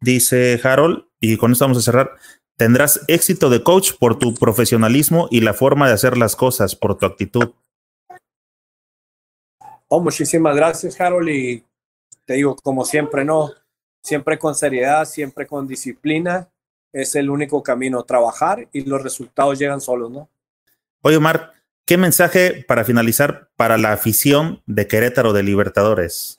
Dice 0.00 0.60
Harold, 0.62 1.06
y 1.20 1.36
con 1.36 1.52
esto 1.52 1.64
vamos 1.64 1.78
a 1.78 1.82
cerrar. 1.82 2.16
Tendrás 2.56 3.04
éxito 3.06 3.50
de 3.50 3.62
coach 3.62 3.92
por 3.98 4.18
tu 4.18 4.34
profesionalismo 4.34 5.28
y 5.30 5.40
la 5.40 5.54
forma 5.54 5.86
de 5.86 5.94
hacer 5.94 6.16
las 6.18 6.34
cosas, 6.34 6.74
por 6.74 6.98
tu 6.98 7.06
actitud. 7.06 7.52
Oh, 9.90 10.00
muchísimas 10.00 10.54
gracias, 10.54 11.00
Harold. 11.00 11.30
Y 11.30 11.64
te 12.26 12.34
digo, 12.34 12.56
como 12.56 12.84
siempre, 12.84 13.24
no, 13.24 13.50
siempre 14.02 14.38
con 14.38 14.54
seriedad, 14.54 15.06
siempre 15.06 15.46
con 15.46 15.66
disciplina. 15.66 16.50
Es 16.92 17.14
el 17.14 17.30
único 17.30 17.62
camino, 17.62 18.02
trabajar 18.02 18.68
y 18.72 18.82
los 18.84 19.02
resultados 19.02 19.58
llegan 19.58 19.80
solos, 19.80 20.10
¿no? 20.10 20.28
Oye, 21.02 21.16
Omar, 21.16 21.52
¿qué 21.86 21.96
mensaje 21.96 22.64
para 22.66 22.84
finalizar 22.84 23.50
para 23.56 23.78
la 23.78 23.92
afición 23.92 24.62
de 24.66 24.86
Querétaro 24.86 25.32
de 25.32 25.42
Libertadores? 25.42 26.36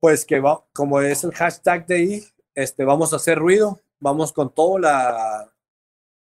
Pues 0.00 0.24
que 0.24 0.40
va, 0.40 0.64
como 0.72 1.00
es 1.00 1.24
el 1.24 1.32
hashtag 1.32 1.86
de 1.86 1.94
ahí, 1.94 2.24
este, 2.54 2.84
vamos 2.84 3.12
a 3.12 3.16
hacer 3.16 3.38
ruido, 3.38 3.80
vamos 4.00 4.32
con 4.32 4.52
todo. 4.52 4.78
La, 4.78 5.52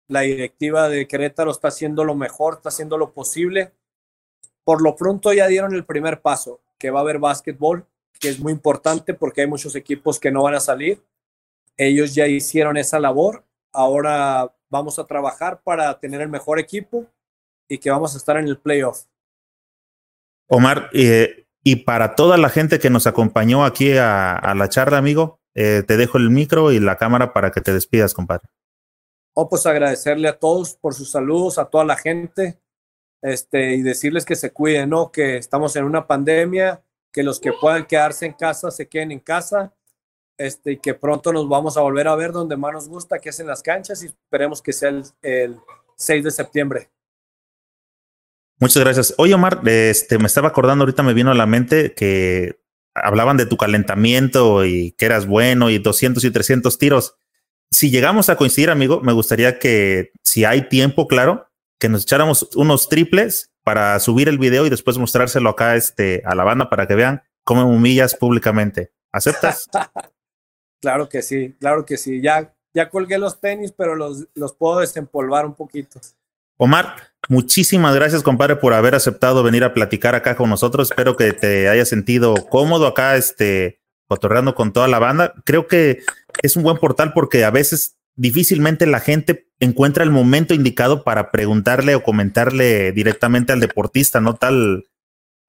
la 0.08 0.22
directiva 0.22 0.90
de 0.90 1.08
Querétaro 1.08 1.52
está 1.52 1.70
haciendo 1.70 2.04
lo 2.04 2.14
mejor, 2.14 2.56
está 2.56 2.70
haciendo 2.70 2.98
lo 2.98 3.14
posible 3.14 3.74
por 4.64 4.82
lo 4.82 4.96
pronto 4.96 5.34
ya 5.34 5.48
dieron 5.48 5.74
el 5.74 5.86
primer 5.86 6.22
paso, 6.22 6.62
que 6.78 6.92
va 6.92 7.00
a 7.00 7.02
haber 7.02 7.20
básquetbol, 7.20 7.86
que 8.20 8.30
es 8.30 8.40
muy 8.40 8.52
importante 8.52 9.14
porque 9.14 9.42
hay 9.42 9.48
muchos 9.48 9.76
equipos 9.76 10.20
que 10.20 10.32
no 10.32 10.44
van 10.44 10.56
a 10.56 10.60
salir. 10.60 11.02
Ellos 11.78 12.14
ya 12.14 12.28
hicieron 12.28 12.78
esa 12.78 13.00
labor. 13.00 13.46
Ahora 13.72 14.54
vamos 14.70 15.00
a 15.00 15.06
trabajar 15.06 15.62
para 15.64 16.00
tener 16.00 16.22
el 16.22 16.30
mejor 16.30 16.60
equipo 16.60 17.06
y 17.68 17.78
que 17.78 17.90
vamos 17.90 18.14
a 18.14 18.18
estar 18.18 18.38
en 18.38 18.48
el 18.48 18.58
playoff. 18.58 19.06
Omar, 20.48 20.90
eh, 20.94 21.46
y 21.64 21.78
para 21.78 22.16
toda 22.16 22.38
la 22.38 22.50
gente 22.50 22.80
que 22.80 22.90
nos 22.90 23.08
acompañó 23.08 23.64
aquí 23.64 23.94
a, 23.98 24.54
la 24.56 24.70
charla, 24.70 24.98
amigo, 24.98 25.40
eh, 25.54 25.84
te 25.88 25.98
dejo 25.98 26.18
el 26.18 26.30
micro 26.30 26.72
y 26.72 26.80
la 26.80 26.98
cámara 26.98 27.34
para 27.34 27.52
que 27.52 27.62
te 27.62 27.72
despidas, 27.72 28.14
compadre. 28.14 28.48
Oh, 29.34 29.48
pues 29.48 29.66
agradecerle 29.66 30.28
a 30.28 30.38
todos 30.38 30.74
por 30.76 30.94
sus 30.94 31.12
saludos, 31.12 31.60
a 31.60 31.66
toda 31.66 31.86
la 31.86 31.96
gente 31.96 32.60
este, 33.22 33.76
y 33.76 33.82
decirles 33.82 34.26
que 34.26 34.36
se 34.36 34.52
cuiden, 34.52 34.90
¿no? 34.90 35.12
Que 35.12 35.38
estamos 35.38 35.76
en 35.76 35.86
una 35.86 36.08
pandemia, 36.08 36.82
que 37.12 37.24
los 37.24 37.40
que 37.40 37.52
puedan 37.54 37.86
quedarse 37.86 38.26
en 38.26 38.34
casa 38.34 38.72
se 38.72 38.88
queden 38.88 39.12
en 39.12 39.20
casa, 39.20 39.74
este, 40.38 40.74
y 40.74 40.78
que 40.78 40.94
pronto 40.94 41.34
nos 41.34 41.50
vamos 41.50 41.78
a 41.78 41.82
volver 41.82 42.08
a 42.08 42.16
ver 42.16 42.32
donde 42.32 42.56
más 42.56 42.74
nos 42.74 42.88
gusta, 42.88 43.20
que 43.20 43.30
es 43.30 43.40
en 43.40 43.48
las 43.48 43.62
canchas, 43.62 44.04
y 44.04 44.08
esperemos 44.08 44.62
que 44.62 44.74
sea 44.74 44.90
el, 44.90 45.04
el 45.22 45.58
6 45.96 46.24
de 46.24 46.32
septiembre. 46.32 46.90
Muchas 48.60 48.84
gracias. 48.84 49.14
Oye, 49.18 49.34
Omar, 49.34 49.62
este, 49.66 50.18
me 50.18 50.28
estaba 50.28 50.50
acordando, 50.50 50.84
ahorita 50.84 51.04
me 51.04 51.14
vino 51.14 51.32
a 51.32 51.36
la 51.36 51.46
mente 51.46 51.94
que 51.94 52.60
hablaban 52.94 53.38
de 53.38 53.46
tu 53.46 53.58
calentamiento 53.58 54.66
y 54.66 54.92
que 54.92 55.06
eras 55.06 55.28
bueno 55.28 55.70
y 55.70 55.80
200 55.80 56.24
y 56.24 56.32
300 56.32 56.78
tiros. 56.78 57.16
Si 57.72 57.90
llegamos 57.92 58.30
a 58.30 58.36
coincidir, 58.36 58.70
amigo, 58.70 59.00
me 59.02 59.14
gustaría 59.14 59.60
que, 59.60 60.12
si 60.24 60.44
hay 60.44 60.68
tiempo, 60.68 61.08
claro, 61.08 61.49
que 61.80 61.90
nos 61.90 62.04
echáramos 62.04 62.50
unos 62.56 62.90
triples 62.90 63.52
para 63.64 64.00
subir 64.00 64.30
el 64.30 64.38
video 64.38 64.66
y 64.66 64.70
después 64.70 64.98
mostrárselo 64.98 65.50
acá 65.50 65.76
este, 65.76 66.22
a 66.26 66.36
la 66.36 66.44
banda 66.44 66.70
para 66.70 66.88
que 66.88 66.96
vean 66.96 67.24
cómo 67.44 67.68
me 67.68 67.76
humillas 67.76 68.16
públicamente. 68.16 68.92
¿Aceptas? 69.12 69.70
claro 70.82 71.10
que 71.10 71.22
sí, 71.22 71.56
claro 71.60 71.86
que 71.86 71.98
sí. 71.98 72.22
Ya, 72.22 72.54
ya 72.74 72.90
colgué 72.90 73.18
los 73.18 73.40
tenis, 73.40 73.72
pero 73.72 73.96
los, 73.96 74.28
los 74.36 74.54
puedo 74.54 74.80
desempolvar 74.80 75.46
un 75.46 75.56
poquito. 75.56 76.00
Omar, 76.58 76.96
muchísimas 77.30 77.96
gracias, 77.96 78.22
compadre, 78.22 78.58
por 78.58 78.74
haber 78.74 78.94
aceptado 78.94 79.44
venir 79.44 79.64
a 79.64 79.74
platicar 79.74 80.14
acá 80.14 80.36
con 80.36 80.50
nosotros. 80.50 80.92
Espero 80.92 81.16
que 81.16 81.32
te 81.32 81.70
hayas 81.70 81.88
sentido 81.88 82.36
cómodo 82.50 82.86
acá, 82.86 83.16
este, 83.16 83.80
cotorreando 84.08 84.56
con 84.56 84.74
toda 84.74 84.90
la 84.90 85.00
banda. 85.00 85.34
Creo 85.46 85.68
que 85.68 86.04
es 86.42 86.58
un 86.58 86.64
buen 86.64 86.78
portal 86.78 87.14
porque 87.14 87.46
a 87.46 87.52
veces 87.52 87.98
difícilmente 88.16 88.86
la 88.88 89.00
gente 89.00 89.49
encuentra 89.60 90.04
el 90.04 90.12
momento 90.12 90.54
indicado 90.54 91.04
para 91.04 91.32
preguntarle 91.32 91.96
o 91.96 92.04
comentarle 92.04 92.92
directamente 92.92 93.54
al 93.54 93.60
deportista, 93.60 94.22
¿no? 94.22 94.36
Tal 94.36 94.86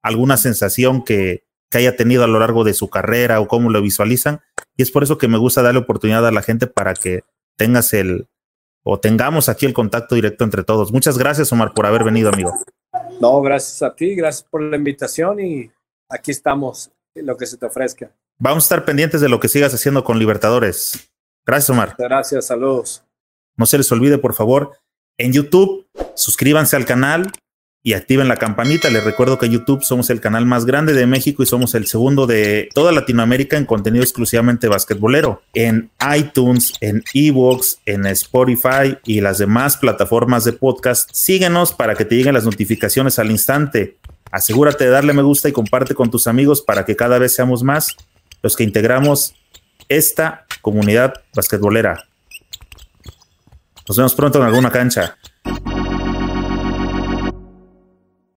alguna 0.03 0.37
sensación 0.37 1.03
que, 1.03 1.43
que 1.69 1.77
haya 1.77 1.95
tenido 1.95 2.23
a 2.23 2.27
lo 2.27 2.39
largo 2.39 2.63
de 2.63 2.73
su 2.73 2.89
carrera 2.89 3.39
o 3.39 3.47
cómo 3.47 3.69
lo 3.69 3.81
visualizan. 3.81 4.41
Y 4.75 4.83
es 4.83 4.91
por 4.91 5.03
eso 5.03 5.17
que 5.17 5.27
me 5.27 5.37
gusta 5.37 5.61
darle 5.61 5.79
oportunidad 5.79 6.25
a 6.27 6.31
la 6.31 6.41
gente 6.41 6.67
para 6.67 6.93
que 6.93 7.23
tengas 7.55 7.93
el 7.93 8.27
o 8.83 8.99
tengamos 8.99 9.47
aquí 9.47 9.65
el 9.65 9.73
contacto 9.73 10.15
directo 10.15 10.43
entre 10.43 10.63
todos. 10.63 10.91
Muchas 10.91 11.17
gracias, 11.17 11.51
Omar, 11.51 11.73
por 11.73 11.85
haber 11.85 12.03
venido, 12.03 12.29
amigo. 12.29 12.51
No, 13.19 13.41
gracias 13.41 13.81
a 13.83 13.95
ti, 13.95 14.15
gracias 14.15 14.47
por 14.49 14.61
la 14.61 14.75
invitación 14.75 15.39
y 15.39 15.71
aquí 16.09 16.31
estamos, 16.31 16.91
lo 17.13 17.37
que 17.37 17.45
se 17.45 17.57
te 17.57 17.65
ofrezca. 17.67 18.11
Vamos 18.39 18.63
a 18.63 18.65
estar 18.65 18.85
pendientes 18.85 19.21
de 19.21 19.29
lo 19.29 19.39
que 19.39 19.47
sigas 19.47 19.73
haciendo 19.73 20.03
con 20.03 20.17
Libertadores. 20.17 21.11
Gracias, 21.45 21.69
Omar. 21.69 21.95
Gracias, 21.97 22.47
saludos. 22.47 23.03
No 23.57 23.65
se 23.65 23.77
les 23.77 23.91
olvide, 23.91 24.17
por 24.17 24.33
favor, 24.33 24.71
en 25.17 25.33
YouTube, 25.33 25.87
suscríbanse 26.15 26.75
al 26.75 26.85
canal 26.85 27.31
y 27.83 27.93
activen 27.93 28.27
la 28.27 28.37
campanita. 28.37 28.89
Les 28.89 29.03
recuerdo 29.03 29.37
que 29.37 29.49
YouTube 29.49 29.83
somos 29.83 30.09
el 30.09 30.21
canal 30.21 30.45
más 30.45 30.65
grande 30.65 30.93
de 30.93 31.07
México 31.07 31.43
y 31.43 31.45
somos 31.45 31.73
el 31.75 31.87
segundo 31.87 32.27
de 32.27 32.69
toda 32.73 32.91
Latinoamérica 32.91 33.57
en 33.57 33.65
contenido 33.65 34.03
exclusivamente 34.03 34.67
basquetbolero. 34.67 35.41
En 35.53 35.91
iTunes, 36.15 36.73
en 36.81 37.03
Evox, 37.13 37.79
en 37.85 38.05
Spotify 38.07 38.97
y 39.03 39.21
las 39.21 39.37
demás 39.37 39.77
plataformas 39.77 40.43
de 40.43 40.53
podcast, 40.53 41.09
síguenos 41.13 41.73
para 41.73 41.95
que 41.95 42.05
te 42.05 42.15
lleguen 42.15 42.33
las 42.33 42.45
notificaciones 42.45 43.19
al 43.19 43.31
instante. 43.31 43.97
Asegúrate 44.31 44.85
de 44.85 44.91
darle 44.91 45.13
me 45.13 45.23
gusta 45.23 45.49
y 45.49 45.51
comparte 45.51 45.93
con 45.95 46.09
tus 46.09 46.27
amigos 46.27 46.61
para 46.61 46.85
que 46.85 46.95
cada 46.95 47.19
vez 47.19 47.33
seamos 47.33 47.63
más 47.63 47.95
los 48.41 48.55
que 48.55 48.63
integramos 48.63 49.35
esta 49.89 50.45
comunidad 50.61 51.15
basquetbolera. 51.35 52.10
Nos 53.91 53.97
vemos 53.97 54.15
pronto 54.15 54.37
en 54.37 54.45
alguna 54.45 54.71
cancha. 54.71 55.17